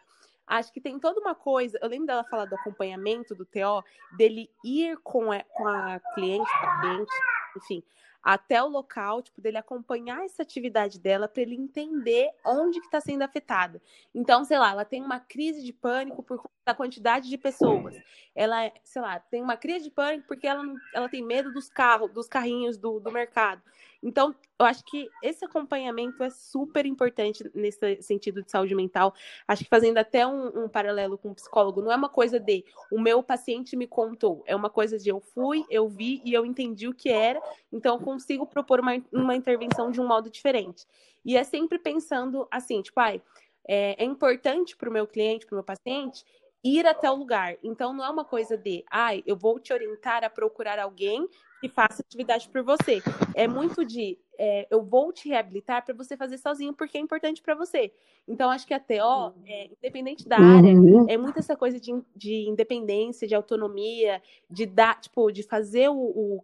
Acho 0.49 0.73
que 0.73 0.81
tem 0.81 0.97
toda 0.97 1.21
uma 1.21 1.35
coisa. 1.35 1.77
Eu 1.79 1.87
lembro 1.87 2.07
dela 2.07 2.23
falar 2.23 2.45
do 2.45 2.55
acompanhamento 2.55 3.35
do 3.35 3.45
TO, 3.45 3.83
dele 4.17 4.49
ir 4.65 4.97
com 5.03 5.31
a, 5.31 5.43
com 5.43 5.67
a 5.67 5.99
cliente, 6.15 6.49
paciente, 6.59 7.13
enfim, 7.55 7.83
até 8.21 8.61
o 8.61 8.67
local, 8.67 9.21
tipo, 9.21 9.39
dele 9.41 9.57
acompanhar 9.57 10.25
essa 10.25 10.41
atividade 10.41 10.99
dela 10.99 11.27
para 11.27 11.43
ele 11.43 11.55
entender 11.55 12.29
onde 12.43 12.79
que 12.79 12.87
está 12.87 12.99
sendo 12.99 13.21
afetada. 13.21 13.79
Então, 14.13 14.43
sei 14.43 14.57
lá, 14.57 14.71
ela 14.71 14.83
tem 14.83 15.03
uma 15.03 15.19
crise 15.19 15.63
de 15.63 15.71
pânico 15.71 16.23
por 16.23 16.37
conta 16.37 16.49
da 16.65 16.73
quantidade 16.73 17.29
de 17.29 17.37
pessoas. 17.37 17.95
Ela, 18.35 18.71
sei 18.83 19.01
lá, 19.01 19.19
tem 19.19 19.41
uma 19.41 19.55
crise 19.55 19.85
de 19.85 19.91
pânico 19.91 20.27
porque 20.27 20.47
ela, 20.47 20.63
ela 20.93 21.07
tem 21.07 21.23
medo 21.23 21.53
dos 21.53 21.69
carros, 21.69 22.11
dos 22.11 22.27
carrinhos 22.27 22.77
do, 22.77 22.99
do 22.99 23.11
mercado. 23.11 23.61
Então, 24.01 24.33
eu 24.57 24.65
acho 24.65 24.83
que 24.85 25.09
esse 25.21 25.43
acompanhamento 25.43 26.23
é 26.23 26.29
super 26.29 26.85
importante 26.85 27.49
nesse 27.53 28.01
sentido 28.01 28.41
de 28.41 28.49
saúde 28.49 28.73
mental. 28.73 29.13
Acho 29.47 29.63
que 29.63 29.69
fazendo 29.69 29.97
até 29.97 30.25
um, 30.25 30.63
um, 30.63 30.69
paralelo 30.69 31.17
com 31.17 31.31
o 31.31 31.35
psicólogo, 31.35 31.81
não 31.81 31.91
é 31.91 31.95
uma 31.95 32.09
coisa 32.09 32.39
de 32.39 32.63
o 32.91 32.99
meu 32.99 33.21
paciente 33.21 33.75
me 33.75 33.87
contou, 33.87 34.43
é 34.45 34.55
uma 34.55 34.69
coisa 34.69 34.97
de 34.97 35.09
eu 35.09 35.19
fui, 35.19 35.65
eu 35.69 35.87
vi 35.87 36.21
e 36.23 36.33
eu 36.33 36.45
entendi 36.45 36.87
o 36.87 36.93
que 36.93 37.09
era, 37.09 37.41
então 37.71 37.95
eu 37.95 38.01
consigo 38.01 38.45
propor 38.45 38.79
uma, 38.79 39.01
uma 39.11 39.35
intervenção 39.35 39.91
de 39.91 39.99
um 39.99 40.07
modo 40.07 40.29
diferente. 40.29 40.85
E 41.25 41.35
é 41.35 41.43
sempre 41.43 41.77
pensando 41.77 42.47
assim, 42.49 42.81
tipo, 42.81 42.99
ai, 42.99 43.21
é, 43.67 44.01
é 44.01 44.05
importante 44.05 44.77
para 44.77 44.89
o 44.89 44.93
meu 44.93 45.05
cliente, 45.05 45.45
para 45.45 45.55
o 45.55 45.57
meu 45.57 45.63
paciente, 45.63 46.23
ir 46.63 46.85
até 46.85 47.09
o 47.09 47.15
lugar. 47.15 47.55
Então, 47.63 47.93
não 47.93 48.03
é 48.03 48.09
uma 48.09 48.25
coisa 48.25 48.57
de, 48.57 48.83
ai, 48.89 49.23
eu 49.25 49.35
vou 49.35 49.59
te 49.59 49.71
orientar 49.73 50.23
a 50.23 50.29
procurar 50.29 50.79
alguém 50.79 51.27
que 51.59 51.69
faça 51.69 52.01
atividade 52.01 52.47
por 52.49 52.63
você. 52.63 53.01
É 53.35 53.47
muito 53.47 53.85
de, 53.85 54.17
é, 54.37 54.67
eu 54.69 54.83
vou 54.83 55.11
te 55.11 55.27
reabilitar 55.27 55.83
para 55.83 55.93
você 55.93 56.15
fazer 56.15 56.37
sozinho, 56.37 56.73
porque 56.73 56.97
é 56.97 57.01
importante 57.01 57.41
para 57.41 57.55
você. 57.55 57.91
Então, 58.27 58.49
acho 58.49 58.65
que 58.65 58.73
a 58.73 58.79
TO, 58.79 59.33
é, 59.45 59.65
independente 59.77 60.27
da 60.27 60.37
área, 60.37 60.73
uhum. 60.73 61.05
é 61.09 61.17
muito 61.17 61.39
essa 61.39 61.55
coisa 61.55 61.79
de, 61.79 61.91
de 62.15 62.47
independência, 62.47 63.27
de 63.27 63.35
autonomia, 63.35 64.21
de 64.49 64.65
dar, 64.65 64.99
tipo, 64.99 65.31
de 65.31 65.43
fazer 65.43 65.89
o, 65.89 65.95
o 65.95 66.43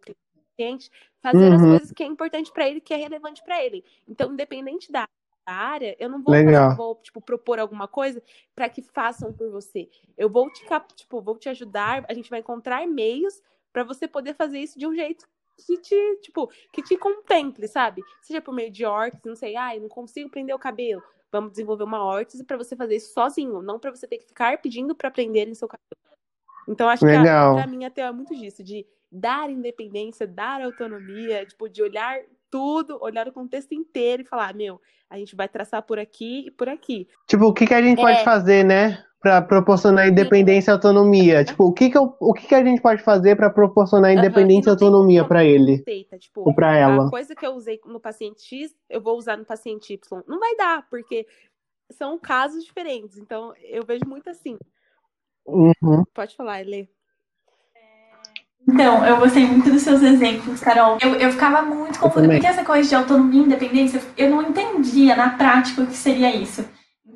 cliente 0.58 0.90
fazer 1.22 1.50
uhum. 1.50 1.56
as 1.56 1.62
coisas 1.62 1.92
que 1.92 2.04
é 2.04 2.06
importante 2.06 2.52
para 2.52 2.70
ele, 2.70 2.80
que 2.80 2.94
é 2.94 2.98
relevante 2.98 3.44
para 3.44 3.64
ele. 3.64 3.84
Então, 4.08 4.32
independente 4.32 4.92
da 4.92 5.08
área, 5.46 5.96
eu 6.00 6.10
não 6.10 6.22
vou, 6.22 6.34
fazer, 6.34 6.76
vou 6.76 6.96
tipo, 6.96 7.22
propor 7.22 7.60
alguma 7.60 7.88
coisa 7.88 8.22
para 8.56 8.70
que 8.70 8.82
façam 8.82 9.34
por 9.34 9.50
você. 9.50 9.90
Eu 10.18 10.30
vou 10.30 10.50
te, 10.52 10.64
tipo, 10.96 11.22
vou 11.22 11.38
te 11.38 11.50
ajudar, 11.50 12.06
a 12.08 12.14
gente 12.14 12.30
vai 12.30 12.40
encontrar 12.40 12.86
meios 12.88 13.42
para 13.76 13.84
você 13.84 14.08
poder 14.08 14.34
fazer 14.36 14.60
isso 14.60 14.80
de 14.80 14.88
um 14.88 14.96
jeito 14.96 15.28
que 15.58 15.78
te, 15.78 16.20
tipo, 16.22 16.50
que 16.72 16.82
te 16.82 16.96
contemple, 16.96 17.68
sabe? 17.68 18.02
Seja 18.22 18.40
por 18.40 18.54
meio 18.54 18.72
de 18.72 18.86
órtese, 18.86 19.28
não 19.28 19.36
sei, 19.36 19.58
ai, 19.58 19.82
não 19.82 19.90
consigo 19.90 20.30
prender 20.30 20.56
o 20.56 20.60
cabelo. 20.60 21.04
Vamos 21.30 21.52
desenvolver 21.52 21.84
uma 21.84 22.02
órtese 22.02 22.46
para 22.46 22.56
você 22.56 22.74
fazer 22.74 22.96
isso 22.96 23.12
sozinho, 23.14 23.62
não 23.62 23.78
para 23.78 23.92
você 23.92 24.08
ter 24.08 24.20
que 24.20 24.28
ficar 24.28 24.62
pedindo 24.62 24.96
para 24.96 25.12
prender 25.12 25.50
em 25.50 25.54
seu 25.54 25.68
cabelo. 25.68 26.16
Então 26.70 26.88
acho 26.88 27.06
Legal. 27.06 27.54
que 27.54 27.62
para 27.62 27.70
mim 27.70 27.84
até 27.84 28.04
é 28.04 28.12
muito 28.14 28.34
disso, 28.34 28.64
de 28.64 28.86
dar 29.12 29.50
independência, 29.50 30.26
dar 30.26 30.62
autonomia, 30.62 31.46
tipo, 31.46 31.68
de 31.68 31.84
olhar 31.84 32.18
tudo, 32.50 32.98
olhar 33.02 33.28
o 33.28 33.34
contexto 33.34 33.74
inteiro 33.74 34.22
e 34.22 34.26
falar, 34.26 34.56
meu, 34.56 34.80
a 35.10 35.18
gente 35.18 35.36
vai 35.36 35.50
traçar 35.50 35.84
por 35.84 36.00
aqui 36.00 36.48
e 36.48 36.52
por 36.52 36.70
aqui. 36.70 37.10
Tipo, 37.28 37.48
o 37.48 37.54
que, 37.54 37.68
que 37.68 37.74
a 37.74 37.82
gente 37.82 38.00
é... 38.00 38.02
pode 38.02 38.24
fazer, 38.24 38.64
né? 38.64 39.04
Para 39.26 39.42
proporcionar 39.42 40.08
independência 40.08 40.70
e 40.70 40.74
autonomia. 40.74 41.44
Tipo, 41.44 41.64
o 41.64 41.74
que, 41.74 41.90
que, 41.90 41.98
eu, 41.98 42.16
o 42.20 42.32
que, 42.32 42.46
que 42.46 42.54
a 42.54 42.64
gente 42.64 42.80
pode 42.80 43.02
fazer 43.02 43.36
para 43.36 43.50
proporcionar 43.50 44.14
independência 44.14 44.70
e 44.70 44.72
autonomia 44.72 45.26
para 45.26 45.44
ele? 45.44 45.78
Receita, 45.78 46.20
tipo, 46.20 46.42
ou 46.42 46.54
para 46.54 46.78
ela. 46.78 47.08
A 47.08 47.10
coisa 47.10 47.34
que 47.34 47.44
eu 47.44 47.54
usei 47.56 47.82
no 47.88 48.00
paciente 48.00 48.44
X, 48.44 48.72
eu 48.88 49.02
vou 49.02 49.18
usar 49.18 49.36
no 49.36 49.44
paciente 49.44 49.92
Y. 49.92 50.22
Não 50.28 50.40
vai 50.40 50.56
dar, 50.56 50.88
porque 50.92 51.26
são 51.90 52.20
casos 52.20 52.64
diferentes. 52.64 53.18
Então, 53.18 53.52
eu 53.64 53.84
vejo 53.84 54.04
muito 54.08 54.30
assim. 54.30 54.60
Uhum. 55.44 56.04
Pode 56.14 56.36
falar, 56.36 56.62
Ele. 56.62 56.88
Então, 58.70 59.04
eu 59.08 59.18
gostei 59.18 59.48
muito 59.48 59.72
dos 59.72 59.82
seus 59.82 60.04
exemplos, 60.04 60.60
Carol. 60.60 61.00
Eu, 61.02 61.16
eu 61.16 61.32
ficava 61.32 61.64
muito 61.64 62.00
confusa, 62.00 62.28
porque 62.28 62.46
essa 62.46 62.64
coisa 62.64 62.88
de 62.88 62.94
autonomia 62.94 63.42
e 63.42 63.46
independência, 63.46 64.00
eu 64.16 64.30
não 64.30 64.44
entendia 64.44 65.16
na 65.16 65.32
prática 65.32 65.82
o 65.82 65.88
que 65.88 65.98
seria 65.98 66.36
isso. 66.36 66.64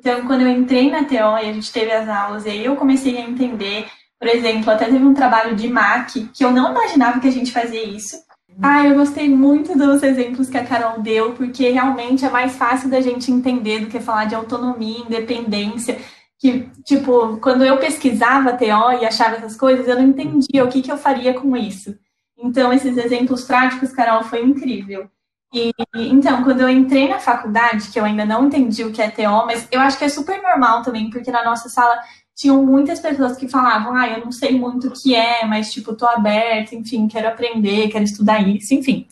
Então, 0.00 0.26
quando 0.26 0.40
eu 0.40 0.48
entrei 0.48 0.90
na 0.90 1.04
TO 1.04 1.14
e 1.14 1.50
a 1.50 1.52
gente 1.52 1.70
teve 1.70 1.92
as 1.92 2.08
aulas, 2.08 2.46
e 2.46 2.48
aí 2.48 2.64
eu 2.64 2.74
comecei 2.74 3.18
a 3.18 3.20
entender, 3.20 3.86
por 4.18 4.26
exemplo, 4.26 4.70
até 4.70 4.86
teve 4.86 5.04
um 5.04 5.12
trabalho 5.12 5.54
de 5.54 5.68
MAC, 5.68 6.30
que 6.32 6.42
eu 6.42 6.50
não 6.50 6.70
imaginava 6.70 7.20
que 7.20 7.28
a 7.28 7.30
gente 7.30 7.52
fazia 7.52 7.84
isso. 7.84 8.16
Ah, 8.62 8.86
eu 8.86 8.94
gostei 8.94 9.28
muito 9.28 9.76
dos 9.76 10.02
exemplos 10.02 10.48
que 10.48 10.56
a 10.56 10.64
Carol 10.64 11.02
deu, 11.02 11.32
porque 11.32 11.68
realmente 11.68 12.24
é 12.24 12.30
mais 12.30 12.56
fácil 12.56 12.88
da 12.88 13.02
gente 13.02 13.30
entender 13.30 13.80
do 13.80 13.88
que 13.88 14.00
falar 14.00 14.24
de 14.24 14.34
autonomia, 14.34 15.00
independência 15.00 15.98
que, 16.38 16.70
tipo, 16.82 17.36
quando 17.36 17.62
eu 17.62 17.76
pesquisava 17.76 18.56
TO 18.56 19.02
e 19.02 19.04
achava 19.04 19.36
essas 19.36 19.54
coisas, 19.54 19.86
eu 19.86 19.96
não 19.96 20.08
entendia 20.08 20.64
o 20.64 20.68
que, 20.68 20.80
que 20.80 20.90
eu 20.90 20.96
faria 20.96 21.34
com 21.34 21.54
isso. 21.54 21.94
Então, 22.38 22.72
esses 22.72 22.96
exemplos 22.96 23.44
práticos, 23.44 23.92
Carol, 23.92 24.24
foi 24.24 24.42
incrível. 24.42 25.10
E, 25.52 25.72
então, 25.94 26.44
quando 26.44 26.60
eu 26.60 26.68
entrei 26.68 27.08
na 27.08 27.18
faculdade, 27.18 27.90
que 27.90 27.98
eu 27.98 28.04
ainda 28.04 28.24
não 28.24 28.46
entendi 28.46 28.84
o 28.84 28.92
que 28.92 29.02
é 29.02 29.10
TO, 29.10 29.46
mas 29.46 29.66
eu 29.70 29.80
acho 29.80 29.98
que 29.98 30.04
é 30.04 30.08
super 30.08 30.40
normal 30.40 30.82
também, 30.82 31.10
porque 31.10 31.30
na 31.30 31.44
nossa 31.44 31.68
sala 31.68 31.92
tinham 32.36 32.64
muitas 32.64 33.00
pessoas 33.00 33.36
que 33.36 33.48
falavam, 33.48 33.94
ah, 33.94 34.08
eu 34.08 34.24
não 34.24 34.32
sei 34.32 34.56
muito 34.56 34.88
o 34.88 34.92
que 34.92 35.14
é, 35.14 35.44
mas, 35.44 35.72
tipo, 35.72 35.94
tô 35.94 36.06
aberta, 36.06 36.74
enfim, 36.74 37.08
quero 37.08 37.28
aprender, 37.28 37.88
quero 37.88 38.04
estudar 38.04 38.40
isso, 38.46 38.72
enfim. 38.74 39.06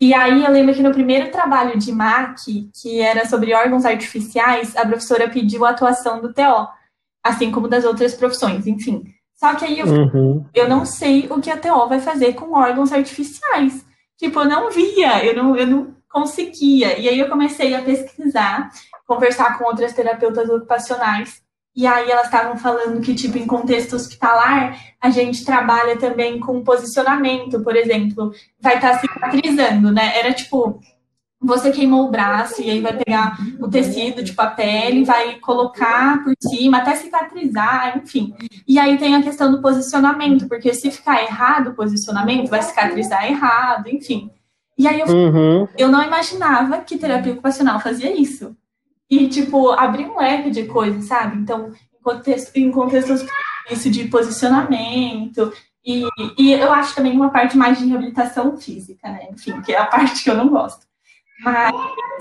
E 0.00 0.12
aí 0.12 0.44
eu 0.44 0.50
lembro 0.50 0.74
que 0.74 0.82
no 0.82 0.92
primeiro 0.92 1.30
trabalho 1.30 1.78
de 1.78 1.92
MAC, 1.92 2.70
que 2.74 3.00
era 3.00 3.26
sobre 3.26 3.54
órgãos 3.54 3.84
artificiais, 3.84 4.76
a 4.76 4.84
professora 4.84 5.28
pediu 5.28 5.64
a 5.64 5.70
atuação 5.70 6.20
do 6.20 6.32
TO, 6.32 6.68
assim 7.22 7.50
como 7.50 7.68
das 7.68 7.84
outras 7.84 8.14
profissões, 8.14 8.66
enfim. 8.66 9.04
Só 9.34 9.54
que 9.54 9.64
aí 9.64 9.78
eu, 9.78 9.86
uhum. 9.86 10.44
eu 10.54 10.68
não 10.68 10.84
sei 10.84 11.28
o 11.30 11.40
que 11.40 11.50
a 11.50 11.56
TO 11.56 11.88
vai 11.88 12.00
fazer 12.00 12.34
com 12.34 12.52
órgãos 12.54 12.92
artificiais. 12.92 13.84
Tipo, 14.18 14.40
eu 14.40 14.44
não 14.46 14.70
via, 14.70 15.24
eu 15.24 15.36
não, 15.36 15.56
eu 15.56 15.66
não 15.66 15.94
conseguia. 16.08 16.98
E 16.98 17.08
aí 17.08 17.18
eu 17.18 17.28
comecei 17.28 17.74
a 17.74 17.82
pesquisar, 17.82 18.70
conversar 19.06 19.58
com 19.58 19.64
outras 19.64 19.92
terapeutas 19.92 20.48
ocupacionais 20.48 21.44
e 21.76 21.86
aí 21.86 22.10
elas 22.10 22.24
estavam 22.24 22.56
falando 22.56 23.02
que, 23.02 23.14
tipo, 23.14 23.36
em 23.36 23.46
contexto 23.46 23.96
hospitalar, 23.96 24.80
a 24.98 25.10
gente 25.10 25.44
trabalha 25.44 25.98
também 25.98 26.40
com 26.40 26.64
posicionamento, 26.64 27.62
por 27.62 27.76
exemplo, 27.76 28.32
vai 28.58 28.76
estar 28.76 28.92
tá 28.92 28.98
cicatrizando, 28.98 29.92
né? 29.92 30.18
Era 30.18 30.32
tipo, 30.32 30.80
você 31.40 31.70
queimou 31.70 32.06
o 32.06 32.10
braço 32.10 32.62
e 32.62 32.70
aí 32.70 32.80
vai 32.80 32.96
pegar 32.96 33.36
o 33.60 33.68
tecido, 33.68 34.24
tipo 34.24 34.40
a 34.40 34.46
pele, 34.46 35.04
vai 35.04 35.38
colocar 35.38 36.24
por 36.24 36.34
cima 36.40 36.78
até 36.78 36.96
cicatrizar, 36.96 37.98
enfim. 37.98 38.34
E 38.66 38.78
aí 38.78 38.96
tem 38.96 39.14
a 39.14 39.22
questão 39.22 39.50
do 39.50 39.60
posicionamento, 39.60 40.48
porque 40.48 40.72
se 40.72 40.90
ficar 40.90 41.22
errado 41.22 41.68
o 41.68 41.74
posicionamento, 41.74 42.48
vai 42.48 42.62
cicatrizar 42.62 43.26
errado, 43.26 43.88
enfim. 43.88 44.30
E 44.78 44.86
aí 44.86 45.00
eu, 45.00 45.06
uhum. 45.06 45.68
eu 45.76 45.88
não 45.88 46.02
imaginava 46.02 46.78
que 46.78 46.98
terapia 46.98 47.32
ocupacional 47.32 47.80
fazia 47.80 48.18
isso 48.18 48.56
e, 49.10 49.28
tipo, 49.28 49.70
abrir 49.70 50.06
um 50.06 50.18
leque 50.18 50.50
de 50.50 50.64
coisas, 50.64 51.04
sabe? 51.04 51.38
Então, 51.38 51.70
em 51.98 52.02
contexto, 52.02 52.56
em 52.56 52.70
contextos 52.70 53.24
isso 53.70 53.90
de 53.90 54.04
posicionamento, 54.04 55.52
e, 55.84 56.02
e 56.38 56.52
eu 56.52 56.72
acho 56.72 56.94
também 56.94 57.12
uma 57.12 57.30
parte 57.30 57.56
mais 57.56 57.78
de 57.78 57.86
reabilitação 57.86 58.56
física, 58.56 59.08
né? 59.08 59.28
Enfim, 59.30 59.60
que 59.62 59.72
é 59.72 59.78
a 59.78 59.86
parte 59.86 60.22
que 60.22 60.30
eu 60.30 60.36
não 60.36 60.48
gosto. 60.48 60.85
Mas 61.40 61.74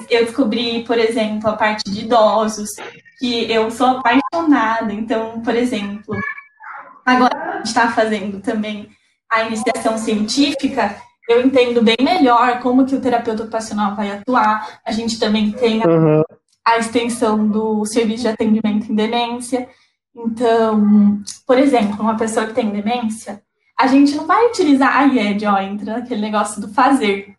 eu 0.09 0.25
descobri, 0.25 0.83
por 0.83 0.97
exemplo, 0.97 1.49
a 1.49 1.53
parte 1.53 1.89
de 1.89 2.01
idosos, 2.01 2.71
que 3.17 3.49
eu 3.51 3.71
sou 3.71 3.87
apaixonada. 3.87 4.93
Então, 4.93 5.41
por 5.41 5.55
exemplo, 5.55 6.15
agora 7.05 7.35
a 7.35 7.57
gente 7.57 7.67
está 7.67 7.91
fazendo 7.91 8.41
também 8.41 8.89
a 9.31 9.43
iniciação 9.43 9.97
científica, 9.97 10.95
eu 11.27 11.45
entendo 11.45 11.81
bem 11.81 11.97
melhor 12.01 12.59
como 12.59 12.85
que 12.85 12.95
o 12.95 13.01
terapeuta 13.01 13.43
ocupacional 13.43 13.95
vai 13.95 14.11
atuar. 14.11 14.79
A 14.85 14.91
gente 14.91 15.19
também 15.19 15.51
tem 15.51 15.83
a, 15.83 15.87
uhum. 15.87 16.23
a 16.63 16.77
extensão 16.77 17.47
do 17.47 17.83
serviço 17.85 18.23
de 18.23 18.27
atendimento 18.29 18.91
em 18.91 18.95
demência. 18.95 19.67
Então, 20.15 21.21
por 21.45 21.57
exemplo, 21.57 22.01
uma 22.01 22.15
pessoa 22.15 22.45
que 22.45 22.53
tem 22.53 22.69
demência, 22.69 23.41
a 23.77 23.87
gente 23.87 24.15
não 24.15 24.25
vai 24.25 24.45
utilizar 24.47 24.95
a 24.95 25.05
IED, 25.05 25.45
ó, 25.45 25.57
entra 25.57 25.97
naquele 25.97 26.21
negócio 26.21 26.61
do 26.61 26.71
fazer. 26.73 27.35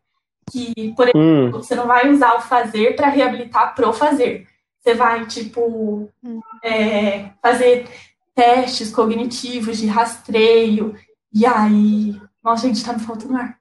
Que, 0.50 0.92
por 0.94 1.08
exemplo, 1.08 1.20
hum. 1.20 1.50
você 1.50 1.74
não 1.74 1.86
vai 1.86 2.08
usar 2.08 2.34
o 2.36 2.40
fazer 2.40 2.94
para 2.94 3.08
reabilitar 3.08 3.74
pro 3.74 3.92
fazer. 3.92 4.46
Você 4.78 4.94
vai, 4.94 5.26
tipo, 5.26 6.08
hum. 6.22 6.40
é, 6.62 7.30
fazer 7.42 7.88
testes 8.34 8.92
cognitivos 8.92 9.78
de 9.78 9.86
rastreio. 9.86 10.94
E 11.32 11.44
aí, 11.44 12.20
nossa, 12.44 12.66
a 12.66 12.68
gente 12.68 12.84
tá 12.84 12.92
no 12.92 13.00
faltando 13.00 13.36
ar. 13.36 13.58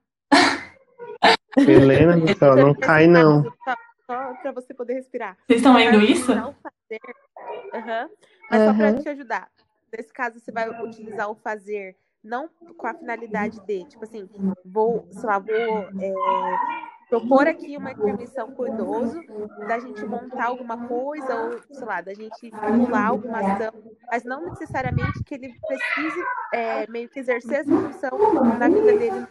Helena 1.58 2.16
céu, 2.38 2.56
não 2.56 2.74
cai 2.74 3.08
não. 3.08 3.44
Só, 3.44 3.76
só 4.06 4.34
para 4.42 4.52
você 4.52 4.74
poder 4.74 4.94
respirar. 4.94 5.38
Vocês 5.48 5.60
estão 5.60 5.74
vendo 5.74 6.02
isso? 6.02 6.34
Não 6.36 6.54
fazer. 6.54 7.02
Uhum. 7.74 8.10
Mas 8.52 8.62
uhum. 8.62 8.68
só 8.68 8.74
para 8.74 8.94
te 9.02 9.10
ajudar. 9.10 9.50
Nesse 9.92 10.14
caso, 10.14 10.40
você 10.40 10.52
vai 10.52 10.70
utilizar 10.84 11.30
o 11.30 11.36
fazer 11.36 11.96
não 12.26 12.50
com 12.78 12.88
a 12.88 12.94
finalidade 12.94 13.60
de, 13.66 13.86
tipo 13.86 14.04
assim, 14.04 14.28
vou, 14.66 15.08
sei 15.12 15.24
lá, 15.24 15.40
vou 15.40 15.56
é, 15.56 16.14
propor 17.10 17.48
aqui 17.48 17.78
uma 17.78 17.92
intervenção 17.92 18.52
com 18.52 18.64
o 18.64 18.68
idoso, 18.68 19.22
da 19.68 19.80
gente 19.80 20.04
montar 20.06 20.46
alguma 20.46 20.88
coisa, 20.88 21.36
ou, 21.36 21.60
sei 21.72 21.86
lá, 21.86 22.02
da 22.02 22.14
gente 22.14 22.52
formular 22.52 23.08
alguma 23.08 23.40
ação, 23.40 23.74
mas 24.12 24.24
não 24.24 24.46
necessariamente 24.46 25.24
que 25.24 25.36
ele 25.36 25.54
precise 25.68 26.24
é, 26.54 26.88
meio 26.90 27.08
que 27.10 27.20
exercer 27.20 27.60
essa 27.60 27.70
função 27.70 28.18
na 28.58 28.68
vida 28.68 28.98
dele. 28.98 29.28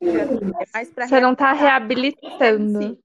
É 0.00 0.66
mais 0.72 0.90
Você 0.90 1.20
não 1.20 1.32
está 1.32 1.52
reabilitando. 1.52 2.82
Sim 2.82 2.98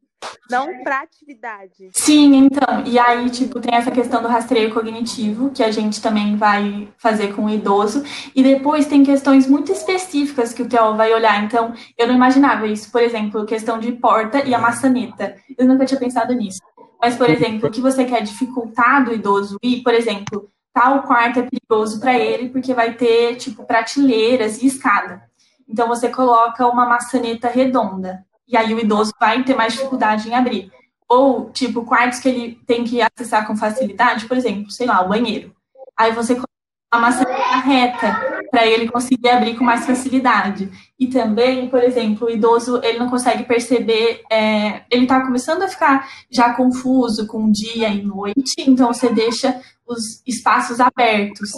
não 0.50 0.84
para 0.84 1.02
atividade. 1.02 1.90
Sim, 1.94 2.36
então. 2.36 2.84
E 2.86 3.00
aí, 3.00 3.30
tipo, 3.30 3.60
tem 3.60 3.76
essa 3.76 3.92
questão 3.92 4.22
do 4.22 4.28
rastreio 4.28 4.74
cognitivo, 4.74 5.50
que 5.50 5.64
a 5.64 5.72
gente 5.72 6.02
também 6.02 6.36
vai 6.36 6.88
fazer 6.98 7.34
com 7.34 7.46
o 7.46 7.50
idoso. 7.50 8.04
E 8.36 8.44
depois 8.44 8.86
tem 8.86 9.04
questões 9.04 9.48
muito 9.48 9.72
específicas 9.72 10.54
que 10.54 10.62
o 10.62 10.70
Theo 10.70 10.96
vai 10.96 11.14
olhar. 11.14 11.44
Então, 11.44 11.74
eu 11.98 12.08
não 12.08 12.16
imaginava 12.16 12.68
isso. 12.68 12.92
Por 12.92 13.02
exemplo, 13.02 13.46
questão 13.46 13.80
de 13.80 13.92
porta 13.94 14.44
e 14.46 14.54
a 14.54 14.60
maçaneta. 14.60 15.36
Eu 15.58 15.66
nunca 15.66 15.86
tinha 15.86 16.00
pensado 16.00 16.34
nisso. 16.34 16.60
Mas, 17.02 17.16
por 17.16 17.30
exemplo, 17.30 17.68
o 17.68 17.72
que 17.72 17.82
você 17.82 18.06
quer 18.06 18.22
dificultar 18.22 19.04
do 19.04 19.14
idoso 19.14 19.58
ir, 19.62 19.82
por 19.84 19.94
exemplo, 19.94 20.50
tal 20.74 21.04
quarto 21.04 21.40
é 21.40 21.48
perigoso 21.50 22.00
para 22.00 22.18
ele 22.18 22.50
porque 22.50 22.74
vai 22.74 22.94
ter, 22.94 23.36
tipo, 23.36 23.66
prateleiras 23.66 24.62
e 24.62 24.68
escada. 24.68 25.24
Então, 25.68 25.88
você 25.88 26.10
coloca 26.10 26.68
uma 26.68 26.86
maçaneta 26.86 27.48
redonda 27.48 28.24
e 28.48 28.56
aí 28.56 28.74
o 28.74 28.80
idoso 28.80 29.12
vai 29.20 29.44
ter 29.44 29.56
mais 29.56 29.74
dificuldade 29.74 30.30
em 30.30 30.34
abrir. 30.34 30.72
Ou, 31.08 31.52
tipo, 31.52 31.86
quartos 31.86 32.20
que 32.20 32.30
ele 32.30 32.60
tem 32.66 32.84
que 32.84 33.00
acessar 33.02 33.46
com 33.46 33.56
facilidade, 33.56 34.26
por 34.26 34.38
exemplo, 34.38 34.72
sei 34.72 34.88
lá, 34.88 35.02
o 35.02 35.10
banheiro. 35.10 35.56
Aí 35.96 36.12
você 36.12 36.34
coloca 36.34 36.50
uma 36.94 37.02
maçaneta 37.02 37.58
reta 37.58 38.46
para 38.50 38.66
ele 38.66 38.90
conseguir 38.90 39.30
abrir 39.30 39.56
com 39.56 39.64
mais 39.64 39.86
facilidade. 39.86 40.70
E 41.00 41.08
também, 41.08 41.70
por 41.70 41.84
exemplo, 41.84 42.28
o 42.28 42.30
idoso 42.30 42.80
ele 42.84 43.00
não 43.00 43.10
consegue 43.10 43.44
perceber, 43.44 44.24
é, 44.32 44.84
ele 44.90 45.04
está 45.04 45.22
começando 45.22 45.64
a 45.64 45.68
ficar 45.68 46.08
já 46.32 46.54
confuso 46.54 47.28
com 47.28 47.52
dia 47.52 47.90
e 47.90 48.02
noite, 48.02 48.56
então 48.60 48.94
você 48.94 49.10
deixa 49.10 49.60
os 49.86 50.22
espaços 50.26 50.80
abertos. 50.80 51.52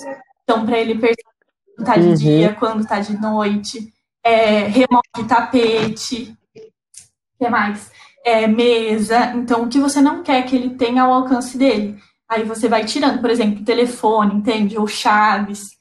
Então, 0.44 0.66
para 0.66 0.80
ele 0.80 0.96
perceber 0.96 1.24
quando 1.76 1.88
está 1.88 1.98
de 1.98 2.08
uhum. 2.08 2.14
dia, 2.16 2.56
quando 2.60 2.82
está 2.82 3.00
de 3.00 3.22
noite, 3.22 3.94
é, 4.24 4.68
remove 4.68 5.28
tapete, 5.28 6.36
que 7.38 7.50
mais? 7.50 7.92
É, 8.26 8.48
mesa. 8.48 9.34
Então, 9.36 9.64
o 9.64 9.70
que 9.70 9.80
você 9.80 10.02
não 10.02 10.24
quer 10.24 10.44
que 10.44 10.56
ele 10.56 10.72
tenha 10.72 11.04
ao 11.04 11.14
alcance 11.14 11.58
dele. 11.58 11.98
Aí 12.30 12.44
você 12.44 12.68
vai 12.68 12.84
tirando, 12.84 13.22
por 13.22 13.30
exemplo, 13.30 13.64
telefone, 13.64 14.36
entende? 14.36 14.78
Ou 14.78 14.88
chaves. 14.88 15.78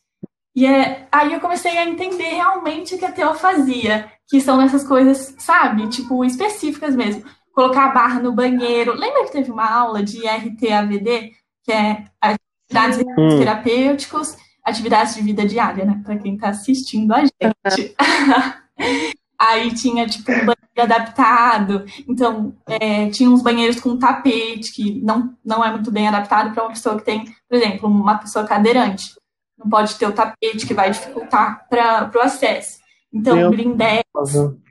E 0.55 0.65
é, 0.65 1.07
aí 1.11 1.33
eu 1.33 1.41
comecei 1.41 1.77
a 1.77 1.87
entender 1.87 2.29
realmente 2.29 2.95
o 2.95 2.99
que 2.99 3.05
a 3.05 3.13
Teo 3.13 3.35
fazia, 3.35 4.11
que 4.29 4.41
são 4.41 4.61
essas 4.63 4.87
coisas, 4.87 5.35
sabe? 5.39 5.89
Tipo, 5.89 6.25
específicas 6.25 6.95
mesmo. 6.95 7.25
Colocar 7.53 7.87
a 7.87 7.93
barra 7.93 8.21
no 8.21 8.33
banheiro. 8.33 8.95
Lembra 8.95 9.25
que 9.25 9.33
teve 9.33 9.51
uma 9.51 9.69
aula 9.69 10.03
de 10.03 10.27
RTAVD, 10.27 11.33
que 11.65 11.73
é 11.73 12.05
atividades 12.21 13.05
hum. 13.19 13.39
terapêuticos, 13.39 14.37
atividades 14.65 15.15
de 15.15 15.23
vida 15.23 15.45
diária, 15.45 15.85
né? 15.85 16.01
Para 16.05 16.17
quem 16.17 16.35
está 16.35 16.51
assistindo 16.51 17.13
a 17.13 17.21
gente. 17.21 17.95
Aí 19.39 19.75
tinha, 19.75 20.07
tipo, 20.07 20.31
um 20.31 20.47
banheiro 20.47 20.66
adaptado. 20.81 21.85
Então, 22.09 22.55
é, 22.67 23.09
tinha 23.11 23.31
uns 23.31 23.43
banheiros 23.43 23.81
com 23.81 23.99
tapete, 23.99 24.73
que 24.73 25.01
não, 25.03 25.35
não 25.45 25.65
é 25.65 25.71
muito 25.71 25.91
bem 25.91 26.09
adaptado 26.09 26.53
para 26.53 26.65
uma 26.65 26.73
pessoa 26.73 26.97
que 26.97 27.05
tem, 27.05 27.25
por 27.49 27.57
exemplo, 27.57 27.89
uma 27.89 28.19
pessoa 28.19 28.47
cadeirante. 28.47 29.15
Não 29.59 29.69
pode 29.69 29.95
ter 29.97 30.07
o 30.07 30.13
tapete 30.13 30.67
que 30.67 30.75
vai 30.75 30.91
dificultar 30.91 31.67
para 31.69 32.11
o 32.15 32.21
acesso. 32.21 32.79
Então, 33.13 33.51
blindex, 33.51 34.05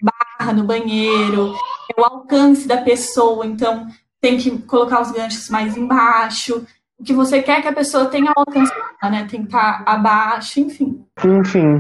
barra 0.02 0.54
no 0.54 0.64
banheiro, 0.64 1.56
é 1.96 2.00
o 2.00 2.06
alcance 2.06 2.68
da 2.68 2.78
pessoa. 2.78 3.46
Então, 3.46 3.88
tem 4.22 4.38
que 4.38 4.58
colocar 4.60 5.02
os 5.02 5.12
ganchos 5.12 5.50
mais 5.50 5.76
embaixo. 5.76 6.66
O 6.98 7.04
que 7.04 7.14
você 7.14 7.42
quer 7.42 7.62
que 7.62 7.68
a 7.68 7.74
pessoa 7.74 8.06
tenha 8.06 8.32
alcance, 8.36 8.72
né? 9.04 9.28
Tem 9.30 9.42
que 9.42 9.48
estar 9.48 9.84
abaixo, 9.86 10.60
enfim. 10.60 11.04
Enfim. 11.24 11.80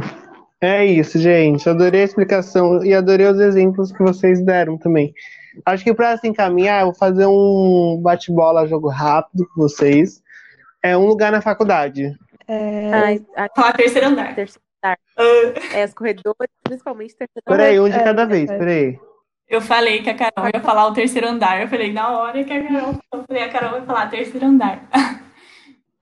É 0.62 0.86
isso, 0.86 1.20
gente. 1.20 1.70
Adorei 1.70 2.02
a 2.02 2.06
explicação 2.06 2.84
e 2.84 2.94
adorei 2.94 3.28
os 3.28 3.40
exemplos 3.40 3.92
que 3.92 4.02
vocês 4.02 4.44
deram 4.44 4.78
também. 4.78 5.14
Acho 5.66 5.84
que 5.84 5.94
para 5.94 6.18
se 6.18 6.28
encaminhar, 6.28 6.82
eu 6.82 6.88
vou 6.88 6.96
fazer 6.96 7.26
um 7.26 8.00
bate-bola, 8.02 8.68
jogo 8.68 8.90
rápido 8.90 9.48
com 9.48 9.62
vocês. 9.62 10.22
É 10.82 10.98
um 10.98 11.06
lugar 11.06 11.32
na 11.32 11.42
faculdade. 11.42 12.16
É... 12.48 12.94
Ai, 12.94 13.26
a... 13.36 13.74
terceiro 13.74 14.08
andar. 14.08 14.36
Terceiro 14.36 14.62
andar. 14.84 14.98
Uh... 15.18 15.76
É, 15.76 15.86
os 15.86 15.94
corredores, 15.94 16.52
principalmente 16.64 17.16
terceiro 17.16 17.44
andar. 17.48 17.58
Peraí, 17.58 17.80
um 17.80 17.90
de 17.90 18.00
cada 18.00 18.24
é, 18.24 18.26
vez, 18.26 18.48
peraí. 18.48 19.00
Eu 19.48 19.62
falei 19.62 20.02
que 20.02 20.10
a 20.10 20.16
Carol 20.16 20.50
ia 20.54 20.62
falar 20.62 20.88
o 20.88 20.94
terceiro 20.94 21.28
andar. 21.28 21.62
Eu 21.62 21.68
falei, 21.68 21.94
na 21.94 22.18
hora 22.18 22.44
que 22.44 22.52
a 22.52 22.64
Carol 22.64 22.96
eu 23.14 23.24
falei, 23.28 23.44
a 23.44 23.50
Carol 23.50 23.72
vai 23.72 23.86
falar 23.86 24.10
terceiro 24.10 24.46
andar. 24.46 24.88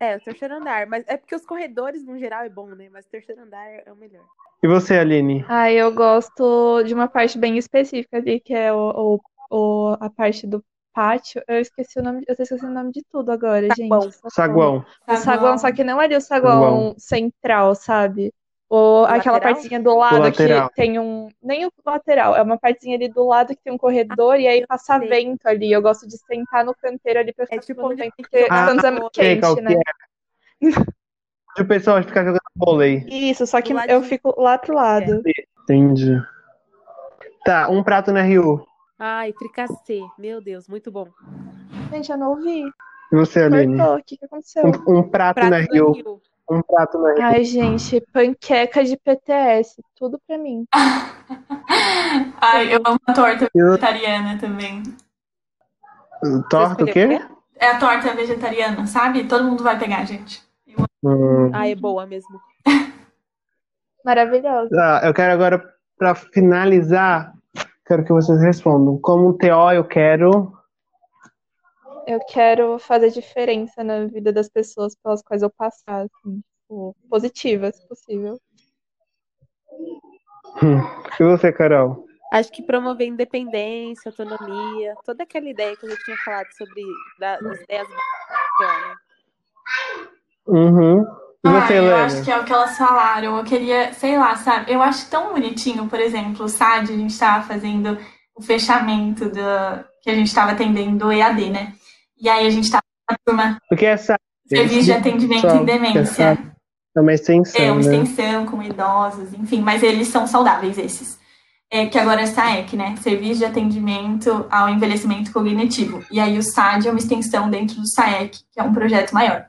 É, 0.03 0.17
o 0.17 0.19
terceiro 0.19 0.55
andar. 0.55 0.85
Mas 0.85 1.05
é 1.07 1.15
porque 1.15 1.33
os 1.33 1.45
corredores, 1.45 2.05
no 2.05 2.17
geral, 2.17 2.43
é 2.43 2.49
bom, 2.49 2.67
né? 2.67 2.89
Mas 2.91 3.05
o 3.05 3.09
terceiro 3.09 3.41
andar 3.41 3.65
é 3.65 3.89
o 3.89 3.95
melhor. 3.95 4.25
E 4.61 4.67
você, 4.67 4.97
Aline? 4.97 5.45
Ah, 5.47 5.71
eu 5.71 5.93
gosto 5.93 6.83
de 6.83 6.93
uma 6.93 7.07
parte 7.07 7.37
bem 7.37 7.57
específica 7.57 8.17
ali, 8.17 8.41
que 8.41 8.53
é 8.53 8.73
o, 8.73 9.19
o, 9.19 9.19
o 9.49 9.97
a 10.01 10.09
parte 10.09 10.45
do 10.45 10.61
pátio. 10.93 11.41
Eu 11.47 11.59
esqueci 11.59 11.99
o 11.99 12.03
nome, 12.03 12.23
eu 12.27 12.35
esqueci 12.37 12.65
o 12.65 12.69
nome 12.69 12.91
de 12.91 13.01
tudo 13.09 13.31
agora, 13.31 13.65
saguão. 13.69 14.01
gente. 14.01 14.17
Saguão. 14.29 14.85
O 15.07 15.15
saguão, 15.15 15.57
só 15.57 15.71
que 15.71 15.83
não 15.85 16.01
é 16.01 16.05
ali 16.05 16.15
o 16.17 16.21
saguão, 16.21 16.61
saguão. 16.61 16.95
central, 16.97 17.75
sabe? 17.75 18.33
Ou 18.75 19.05
aquela 19.05 19.35
lateral? 19.35 19.53
partezinha 19.53 19.79
do 19.79 19.95
lado 19.95 20.31
que 20.31 20.75
tem 20.75 20.97
um. 20.97 21.29
Nem 21.43 21.67
o 21.67 21.71
lateral, 21.85 22.35
é 22.35 22.41
uma 22.41 22.57
partezinha 22.57 22.95
ali 22.95 23.07
do 23.07 23.23
lado 23.23 23.55
que 23.55 23.63
tem 23.63 23.71
um 23.71 23.77
corredor 23.77 24.33
ah, 24.33 24.39
e 24.39 24.47
aí 24.47 24.65
passa 24.65 24.97
sei. 24.97 25.09
vento 25.09 25.45
ali. 25.45 25.71
Eu 25.71 25.79
gosto 25.79 26.07
de 26.07 26.17
sentar 26.17 26.65
no 26.65 26.73
canteiro 26.73 27.19
ali 27.19 27.31
pra 27.31 27.43
é 27.43 27.45
ficar 27.45 27.57
é 27.57 27.59
tipo 27.59 27.87
vento, 27.89 28.13
porque 28.17 28.47
ah, 28.49 28.67
Santos 28.67 28.83
é 28.83 28.89
muito 28.89 29.11
quente, 29.11 29.61
né? 29.61 29.75
É. 29.75 31.61
o 31.61 31.67
pessoal 31.67 32.01
ficar 32.01 32.23
jogando 32.23 32.41
vôlei. 32.55 33.05
Isso, 33.07 33.45
só 33.45 33.61
que 33.61 33.73
eu 33.73 34.01
fico 34.01 34.33
lá 34.41 34.57
pro 34.57 34.73
lado. 34.73 35.21
Entendi. 35.61 36.19
Tá, 37.45 37.69
um 37.69 37.83
prato 37.83 38.11
na 38.11 38.23
Rio. 38.23 38.65
Ai, 38.97 39.33
fricassê. 39.33 40.01
Meu 40.17 40.41
Deus, 40.41 40.67
muito 40.67 40.91
bom. 40.91 41.07
Gente, 41.91 42.11
eu 42.11 42.17
não 42.17 42.31
ouvi. 42.31 42.63
E 43.11 43.15
você, 43.15 43.43
Aline? 43.43 43.79
O 43.79 44.03
que, 44.03 44.17
que 44.17 44.25
aconteceu? 44.25 44.63
Um, 44.65 44.97
um 44.97 45.03
prato, 45.07 45.35
prato, 45.35 45.51
na 45.51 45.59
Rio. 45.59 45.91
Rio. 45.91 46.21
Um 46.49 46.61
prato 46.61 46.97
na. 46.99 47.27
Ai, 47.27 47.43
gente, 47.43 48.01
panqueca 48.11 48.83
de 48.83 48.97
PTS. 48.97 49.81
Tudo 49.95 50.19
pra 50.27 50.37
mim. 50.37 50.65
Ai, 52.41 52.75
eu 52.75 52.81
amo 52.85 52.99
a 53.07 53.13
torta 53.13 53.49
vegetariana 53.53 54.37
também. 54.37 54.83
Torta 56.49 56.83
o 56.83 56.87
quê? 56.87 57.21
É 57.55 57.67
a 57.67 57.79
torta 57.79 58.13
vegetariana, 58.13 58.85
sabe? 58.85 59.23
Todo 59.25 59.45
mundo 59.45 59.63
vai 59.63 59.79
pegar, 59.79 60.05
gente. 60.05 60.43
Hum. 61.03 61.51
Ah, 61.53 61.67
é 61.67 61.75
boa 61.75 62.05
mesmo. 62.05 62.39
Maravilhoso. 64.03 64.69
Ah, 64.75 65.01
eu 65.03 65.13
quero 65.13 65.33
agora, 65.33 65.63
para 65.97 66.15
finalizar, 66.15 67.33
quero 67.85 68.03
que 68.03 68.11
vocês 68.11 68.41
respondam. 68.41 68.97
Como 69.01 69.29
um 69.29 69.37
TO, 69.37 69.71
eu 69.73 69.83
quero. 69.83 70.53
Eu 72.05 72.19
quero 72.27 72.77
fazer 72.79 73.09
diferença 73.11 73.83
na 73.83 74.05
vida 74.05 74.31
das 74.33 74.49
pessoas 74.49 74.95
pelas 74.95 75.21
quais 75.21 75.41
eu 75.41 75.49
passar, 75.49 76.01
assim, 76.05 76.41
tipo, 76.61 76.95
positiva, 77.09 77.71
se 77.71 77.87
possível. 77.87 78.39
Hum. 80.61 80.79
E 81.19 81.23
você, 81.23 81.51
Carol? 81.51 82.05
Acho 82.31 82.51
que 82.51 82.63
promover 82.63 83.07
independência, 83.07 84.09
autonomia, 84.09 84.95
toda 85.05 85.23
aquela 85.23 85.47
ideia 85.49 85.77
que 85.77 85.85
a 85.85 85.89
gente 85.89 86.03
tinha 86.03 86.17
falado 86.25 86.47
sobre 86.57 86.81
da, 87.19 87.39
das 87.39 87.61
ideias. 87.61 87.87
Uhum. 90.47 91.01
E 91.45 91.47
Ah, 91.47 91.61
você, 91.61 91.73
eu 91.73 91.83
Helena? 91.83 92.05
acho 92.05 92.23
que 92.23 92.31
é 92.31 92.39
o 92.39 92.43
que 92.43 92.53
elas 92.53 92.77
falaram. 92.77 93.37
Eu 93.37 93.43
queria, 93.43 93.93
sei 93.93 94.17
lá, 94.17 94.35
sabe? 94.35 94.71
Eu 94.73 94.81
acho 94.81 95.09
tão 95.09 95.31
bonitinho, 95.33 95.87
por 95.87 95.99
exemplo, 95.99 96.45
o 96.45 96.49
SAD, 96.49 96.91
a 96.93 96.97
gente 96.97 97.11
estava 97.11 97.43
fazendo 97.45 97.97
o 98.35 98.41
fechamento 98.41 99.25
do, 99.29 99.85
que 100.01 100.09
a 100.09 100.15
gente 100.15 100.27
estava 100.27 100.51
atendendo 100.51 101.07
o 101.07 101.11
EAD, 101.11 101.49
né? 101.49 101.73
E 102.23 102.29
aí 102.29 102.47
a 102.47 102.49
gente 102.49 102.63
estava 102.63 102.83
na 103.11 103.17
turma 103.25 103.57
Porque 103.67 103.85
essa 103.85 104.15
Serviço 104.47 104.83
de 104.85 104.93
Atendimento 104.93 105.47
em 105.47 105.65
Demência. 105.65 106.37
é 106.95 107.01
uma 107.01 107.13
extensão, 107.13 107.61
É, 107.61 107.71
uma 107.71 107.81
né? 107.81 107.97
extensão 107.97 108.45
com 108.45 108.63
idosos, 108.63 109.33
enfim, 109.33 109.61
mas 109.61 109.83
eles 109.83 110.07
são 110.07 110.25
saudáveis, 110.25 110.77
esses. 110.77 111.19
É, 111.69 111.87
que 111.87 111.97
agora 111.97 112.21
é 112.21 112.25
SAEC, 112.25 112.77
né? 112.77 112.95
Serviço 113.01 113.39
de 113.39 113.45
Atendimento 113.45 114.45
ao 114.49 114.69
Envelhecimento 114.69 115.33
Cognitivo. 115.33 116.03
E 116.11 116.19
aí 116.19 116.37
o 116.37 116.43
SAD 116.43 116.87
é 116.87 116.91
uma 116.91 116.99
extensão 116.99 117.49
dentro 117.49 117.75
do 117.77 117.87
SAEC, 117.87 118.39
que 118.51 118.59
é 118.59 118.63
um 118.63 118.73
projeto 118.73 119.11
maior. 119.11 119.45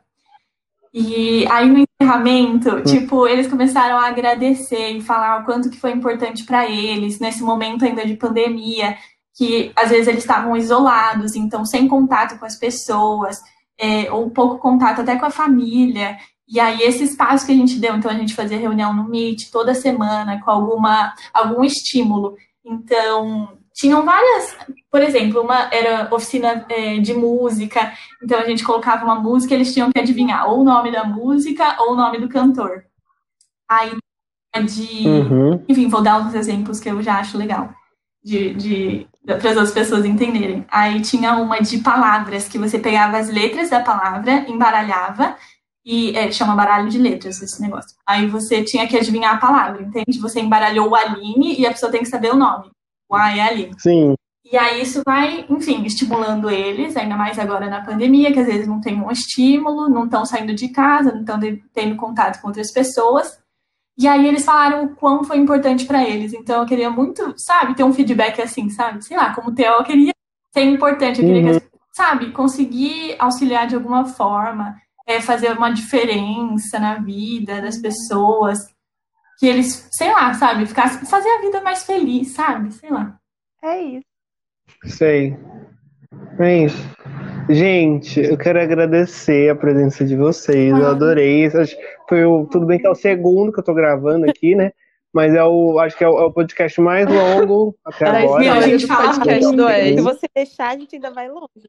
E 0.93 1.47
aí 1.51 1.69
no 1.69 1.85
encerramento, 1.85 2.83
tipo, 2.83 3.27
eles 3.27 3.47
começaram 3.47 3.99
a 3.99 4.07
agradecer 4.07 4.91
e 4.91 5.03
falar 5.03 5.41
o 5.41 5.45
quanto 5.45 5.69
que 5.69 5.79
foi 5.79 5.91
importante 5.91 6.45
para 6.45 6.69
eles 6.69 7.19
nesse 7.19 7.43
momento 7.43 7.85
ainda 7.85 8.07
de 8.07 8.17
pandemia, 8.17 8.97
que 9.35 9.73
às 9.75 9.91
vezes 9.91 10.07
eles 10.07 10.23
estavam 10.23 10.57
isolados, 10.57 11.35
então 11.35 11.65
sem 11.65 11.89
contato 11.89 12.39
com 12.39 12.47
as 12.47 12.57
pessoas, 12.57 13.41
é, 13.79 14.11
ou 14.11 14.31
pouco 14.31 14.59
contato 14.59 15.01
até 15.01 15.17
com 15.17 15.27
a 15.27 15.31
família. 15.31 16.17
E 16.47 16.61
aí 16.61 16.83
esse 16.83 17.03
espaço 17.03 17.45
que 17.45 17.53
a 17.53 17.57
gente 17.57 17.79
deu, 17.79 17.97
então 17.97 18.11
a 18.11 18.15
gente 18.15 18.35
fazia 18.35 18.59
reunião 18.59 18.95
no 18.95 19.09
Meet 19.09 19.51
toda 19.51 19.75
semana 19.75 20.41
com 20.41 20.51
alguma 20.51 21.13
algum 21.33 21.65
estímulo. 21.65 22.37
Então 22.65 23.59
tinham 23.75 24.05
várias, 24.05 24.57
por 24.89 25.03
exemplo, 25.03 25.43
uma 25.43 25.69
era 25.73 26.09
oficina 26.15 26.65
é, 26.69 26.99
de 26.99 27.13
música, 27.13 27.93
então 28.23 28.39
a 28.39 28.45
gente 28.47 28.63
colocava 28.63 29.05
uma 29.05 29.17
música, 29.17 29.53
eles 29.53 29.75
tinham 29.75 29.91
que 29.91 29.99
adivinhar 29.99 30.49
ou 30.49 30.61
o 30.61 30.65
nome 30.65 30.93
da 30.93 31.05
música 31.05 31.77
ou 31.81 31.93
o 31.93 31.97
nome 31.97 32.19
do 32.19 32.29
cantor. 32.29 32.85
Aí 33.69 33.93
de, 34.65 35.09
Uhum. 35.09 35.65
enfim, 35.69 35.89
vou 35.89 36.01
dar 36.01 36.21
uns 36.21 36.33
exemplos 36.33 36.79
que 36.79 36.89
eu 36.89 37.03
já 37.03 37.19
acho 37.19 37.37
legal 37.37 37.75
de, 38.25 38.55
de 38.55 39.07
para 39.25 39.37
as 39.37 39.57
outras 39.57 39.73
pessoas 39.73 40.05
entenderem. 40.05 40.65
Aí 40.71 41.01
tinha 41.01 41.37
uma 41.37 41.61
de 41.61 41.79
palavras 41.79 42.47
que 42.47 42.59
você 42.59 42.79
pegava 42.79 43.17
as 43.17 43.31
letras 43.31 43.71
da 43.71 43.81
palavra, 43.81 44.45
embaralhava 44.49 45.37
e 45.85 46.17
é, 46.17 46.31
chama 46.31 46.55
baralho 46.55 46.89
de 46.89 46.99
letras 46.99 47.41
esse 47.43 47.61
negócio. 47.61 47.97
Aí 48.07 48.27
você 48.27 48.63
tinha 48.63 48.87
que 48.87 48.97
adivinhar 48.97 49.35
a 49.35 49.39
palavra, 49.39 49.83
entende? 49.83 50.19
Você 50.19 50.41
embaralhou 50.41 50.91
o 50.91 50.95
Aline 50.95 51.59
e 51.59 51.67
a 51.67 51.71
pessoa 51.71 51.93
tem 51.93 52.03
que 52.03 52.09
saber 52.09 52.33
o 52.33 52.37
nome. 52.37 52.71
O 53.09 53.17
A 53.17 53.37
é 53.37 53.41
Aline. 53.41 53.75
Sim. 53.79 54.15
E 54.51 54.57
aí 54.59 54.83
isso 54.83 55.03
vai, 55.05 55.47
enfim, 55.49 55.85
estimulando 55.85 56.51
eles, 56.51 56.97
ainda 56.97 57.17
mais 57.17 57.39
agora 57.39 57.69
na 57.69 57.81
pandemia, 57.81 58.33
que 58.33 58.39
às 58.39 58.47
vezes 58.47 58.69
não 58.69 58.81
tem 58.81 59.01
um 59.01 59.11
estímulo, 59.11 59.89
não 59.89 60.05
estão 60.05 60.25
saindo 60.27 60.55
de 60.55 60.69
casa, 60.69 61.13
não 61.13 61.21
estão 61.21 61.41
tendo 61.73 61.97
contato 61.97 62.41
com 62.41 62.49
outras 62.49 62.71
pessoas. 62.71 63.39
E 63.97 64.09
aí 64.09 64.27
eles 64.27 64.45
falaram 64.45 64.85
o 64.85 64.95
quão 64.97 65.23
foi 65.25 65.37
importante 65.39 65.85
para 65.87 66.03
eles. 66.03 66.33
Então 66.33 66.61
eu 66.63 66.67
queria 66.67 66.91
muito, 66.91 67.35
sabe, 67.37 67.75
ter 67.75 67.85
um 67.85 67.93
feedback 67.93 68.41
assim, 68.43 68.69
sabe? 68.71 69.05
Sei 69.05 69.17
lá, 69.17 69.33
como 69.35 69.55
TO, 69.55 69.63
eu 69.63 69.85
queria 69.85 70.13
ser 70.53 70.63
importante, 70.65 71.21
eu 71.23 71.27
queria, 71.27 71.61
que, 71.61 71.67
sabe, 71.93 72.31
conseguir 72.33 73.15
auxiliar 73.19 73.67
de 73.67 73.75
alguma 73.77 74.05
forma, 74.05 74.75
é, 75.07 75.21
fazer 75.21 75.53
uma 75.57 75.71
diferença 75.71 76.79
na 76.79 76.95
vida 76.97 77.61
das 77.63 77.79
pessoas, 77.79 78.59
que 79.39 79.47
eles, 79.47 79.89
sei 79.93 80.13
lá, 80.13 80.33
sabe, 80.35 80.67
ficassem, 80.67 81.07
fazer 81.07 81.29
a 81.29 81.41
vida 81.41 81.61
mais 81.61 81.85
feliz, 81.85 82.33
sabe? 82.33 82.73
Sei 82.73 82.91
lá. 82.91 83.17
É 83.63 83.81
isso. 83.81 84.05
Sei. 84.87 85.37
É 86.39 86.65
isso. 86.65 86.89
Gente, 87.51 88.21
eu 88.21 88.39
quero 88.39 88.61
agradecer 88.61 89.51
a 89.51 89.55
presença 89.57 90.05
de 90.05 90.17
vocês. 90.17 90.71
Eu 90.77 90.87
Ah. 90.87 90.91
adorei. 90.93 91.47
Acho 91.47 91.77
que 91.77 91.94
Foi 92.09 92.25
o, 92.25 92.47
tudo 92.47 92.67
bem 92.67 92.79
que 92.79 92.87
é 92.87 92.91
o 92.91 92.95
segundo 92.95 93.53
que 93.53 93.61
eu 93.61 93.65
tô 93.65 93.75
gravando 93.75 94.29
aqui, 94.29 94.55
né? 94.55 94.73
Mas 95.13 95.33
é 95.33 95.45
o, 95.45 95.79
acho 95.79 95.97
que 95.97 96.03
é 96.03 96.09
o, 96.09 96.19
é 96.19 96.25
o 96.25 96.33
podcast 96.33 96.81
mais 96.81 97.07
longo 97.07 97.77
até 97.85 98.07
agora. 98.07 98.43
Meu, 98.43 98.53
a 98.53 98.57
né? 98.57 98.63
gente 98.63 98.87
fala 98.87 99.15
podcast 99.15 99.47
muito. 99.47 99.57
do 99.57 99.69
Se 99.69 100.01
você 100.01 100.27
deixar, 100.35 100.71
a 100.71 100.79
gente 100.79 100.97
ainda 100.97 101.11
vai 101.13 101.29
longe. 101.29 101.69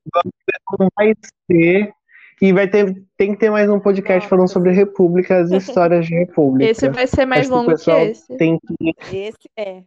Não 0.80 0.88
vai 0.98 1.14
ser. 1.49 1.94
E 2.41 2.52
vai 2.52 2.68
ter, 2.68 3.02
tem 3.18 3.34
que 3.34 3.40
ter 3.40 3.49
mais 3.49 3.70
um 3.70 3.80
podcast 3.80 4.28
falando 4.28 4.49
sobre 4.49 4.72
repúblicas 4.72 5.52
e 5.52 5.57
histórias 5.57 6.06
de 6.06 6.16
república. 6.16 6.70
Esse 6.70 6.90
vai 6.90 7.07
ser 7.07 7.26
mais 7.26 7.41
Acho 7.41 7.49
que 7.49 7.53
o 7.53 7.57
longo 7.57 7.70
que 7.70 7.78
pessoal 7.78 7.99
esse. 7.99 8.38
Tem 8.38 8.60
que 8.60 8.95
Esse 9.16 9.49
é. 9.56 9.84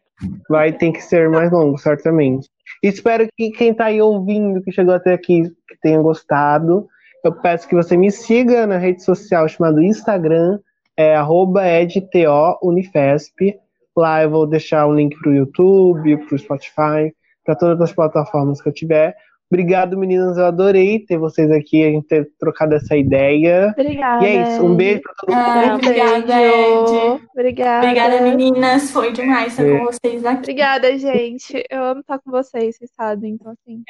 Vai 0.48 0.72
ter 0.72 0.92
que 0.92 1.02
ser 1.02 1.28
mais 1.28 1.50
longo, 1.52 1.76
certamente. 1.76 2.48
Espero 2.82 3.28
que 3.36 3.50
quem 3.50 3.74
tá 3.74 3.86
aí 3.86 4.00
ouvindo, 4.00 4.62
que 4.62 4.72
chegou 4.72 4.94
até 4.94 5.12
aqui, 5.12 5.42
que 5.68 5.76
tenha 5.82 6.00
gostado. 6.00 6.88
Eu 7.24 7.32
peço 7.32 7.68
que 7.68 7.74
você 7.74 7.96
me 7.96 8.10
siga 8.10 8.66
na 8.66 8.76
rede 8.78 9.02
social 9.02 9.48
chamada 9.48 9.82
Instagram, 9.82 10.58
é 10.96 11.14
arroba 11.16 11.66
edtounifesp. 11.66 13.58
Lá 13.96 14.22
eu 14.22 14.30
vou 14.30 14.46
deixar 14.46 14.86
o 14.86 14.94
link 14.94 15.18
pro 15.18 15.34
YouTube, 15.34 16.16
pro 16.26 16.38
Spotify, 16.38 17.12
para 17.44 17.56
todas 17.56 17.80
as 17.80 17.92
plataformas 17.92 18.62
que 18.62 18.68
eu 18.68 18.72
tiver. 18.72 19.16
Obrigado, 19.50 19.96
meninas. 19.96 20.36
Eu 20.36 20.44
adorei 20.44 21.00
ter 21.00 21.16
vocês 21.16 21.50
aqui, 21.50 21.82
a 21.82 21.90
gente 21.90 22.06
ter 22.06 22.30
trocado 22.38 22.74
essa 22.74 22.94
ideia. 22.94 23.74
Obrigada. 23.76 24.24
E 24.24 24.36
é 24.36 24.42
isso. 24.42 24.64
Um 24.64 24.76
beijo 24.76 25.00
pra 25.00 25.12
todo 25.14 25.34
mundo. 25.34 25.42
Ah, 25.42 25.74
obrigada. 25.74 26.42
Ed. 26.42 27.22
Obrigada. 27.32 27.86
Obrigada, 27.86 28.20
meninas. 28.22 28.90
Foi 28.90 29.10
demais 29.10 29.52
estar 29.52 29.66
É. 29.66 29.78
com 29.78 29.84
vocês 29.86 30.24
aqui. 30.26 30.38
Obrigada, 30.38 30.98
gente. 30.98 31.64
Eu 31.70 31.82
amo 31.82 32.00
estar 32.00 32.18
com 32.18 32.30
vocês, 32.30 32.76
vocês 32.76 32.90
sabem. 32.94 33.32
Então, 33.32 33.52
assim. 33.52 33.82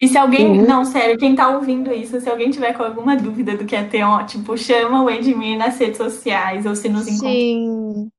E 0.00 0.08
se 0.08 0.16
alguém, 0.16 0.60
Uhum. 0.60 0.66
não, 0.66 0.84
sério, 0.84 1.18
quem 1.18 1.34
tá 1.34 1.48
ouvindo 1.50 1.92
isso, 1.92 2.18
se 2.20 2.28
alguém 2.30 2.50
tiver 2.50 2.72
com 2.72 2.82
alguma 2.82 3.14
dúvida 3.16 3.54
do 3.56 3.66
que 3.66 3.76
é 3.76 3.82
TO, 3.84 4.24
tipo, 4.26 4.56
chama 4.56 5.02
o 5.02 5.10
Edmir 5.10 5.58
nas 5.58 5.78
redes 5.78 5.98
sociais 5.98 6.64
ou 6.64 6.74
se 6.74 6.88
nos 6.88 7.06
encontra. 7.06 7.28
Sim. 7.28 8.10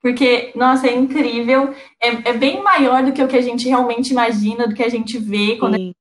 Porque, 0.00 0.52
nossa, 0.54 0.86
é 0.86 0.96
incrível. 0.96 1.74
É, 2.02 2.30
é 2.30 2.32
bem 2.32 2.62
maior 2.62 3.02
do 3.02 3.12
que 3.12 3.22
o 3.22 3.28
que 3.28 3.36
a 3.36 3.42
gente 3.42 3.68
realmente 3.68 4.10
imagina, 4.12 4.66
do 4.66 4.74
que 4.74 4.82
a 4.82 4.88
gente 4.88 5.18
vê 5.18 5.56
quando 5.56 5.74
a 5.74 5.76
Sim. 5.76 5.84
gente 5.88 5.96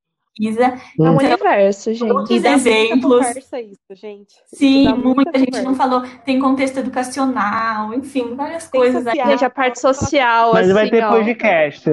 pesquisa. 0.56 0.64
É 0.98 1.02
um 1.04 1.10
Uhum. 1.12 1.18
universo, 1.18 1.94
gente. 1.94 2.14
Muitos 2.14 2.32
E 2.32 2.48
exemplos. 2.48 3.18
conversa 3.28 3.60
isso, 3.60 3.78
gente. 3.96 4.34
Sim, 4.48 4.88
muita 4.94 5.08
muita 5.16 5.40
gente 5.40 5.52
não 5.62 5.74
conversa. 5.74 5.78
falou. 5.78 6.04
Tem 6.24 6.40
contexto 6.40 6.78
educacional, 6.78 7.94
enfim, 7.94 8.34
várias 8.36 8.68
coisas 8.70 9.06
aí. 9.06 9.16
social. 9.18 9.32
Gente, 9.32 9.44
a 9.46 9.50
parte 9.50 9.80
social, 9.82 10.54
Mas 10.54 10.66
assim, 10.66 10.74
vai 10.74 10.90
ter 10.90 11.04
ó. 11.04 11.10
podcast. 11.10 11.90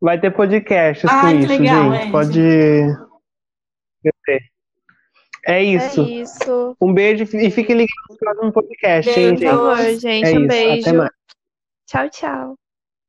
Vai 0.00 0.18
ter 0.20 0.30
podcasts 0.30 1.08
Ai, 1.10 1.34
com 1.34 1.38
isso, 1.40 1.48
legal, 1.48 1.92
gente. 1.92 2.02
Ed. 2.04 2.12
Pode. 2.12 2.40
É 5.46 5.62
isso. 5.62 6.00
É 6.00 6.04
isso. 6.04 6.76
Um 6.80 6.92
beijo 6.92 7.24
e 7.24 7.50
fiquem 7.50 7.76
ligados 7.76 8.04
no 8.10 8.16
próximo 8.16 8.52
podcast, 8.52 9.10
hein, 9.10 9.34
Beijo. 9.34 9.58
Por 9.58 9.76
gente? 9.76 9.86
favor, 9.86 10.00
gente. 10.00 10.26
É 10.26 10.32
um 10.32 10.38
isso. 10.38 10.48
beijo. 10.48 10.88
Até 10.88 10.92
mais. 10.92 11.10
Tchau, 11.86 12.08
tchau. 12.10 12.58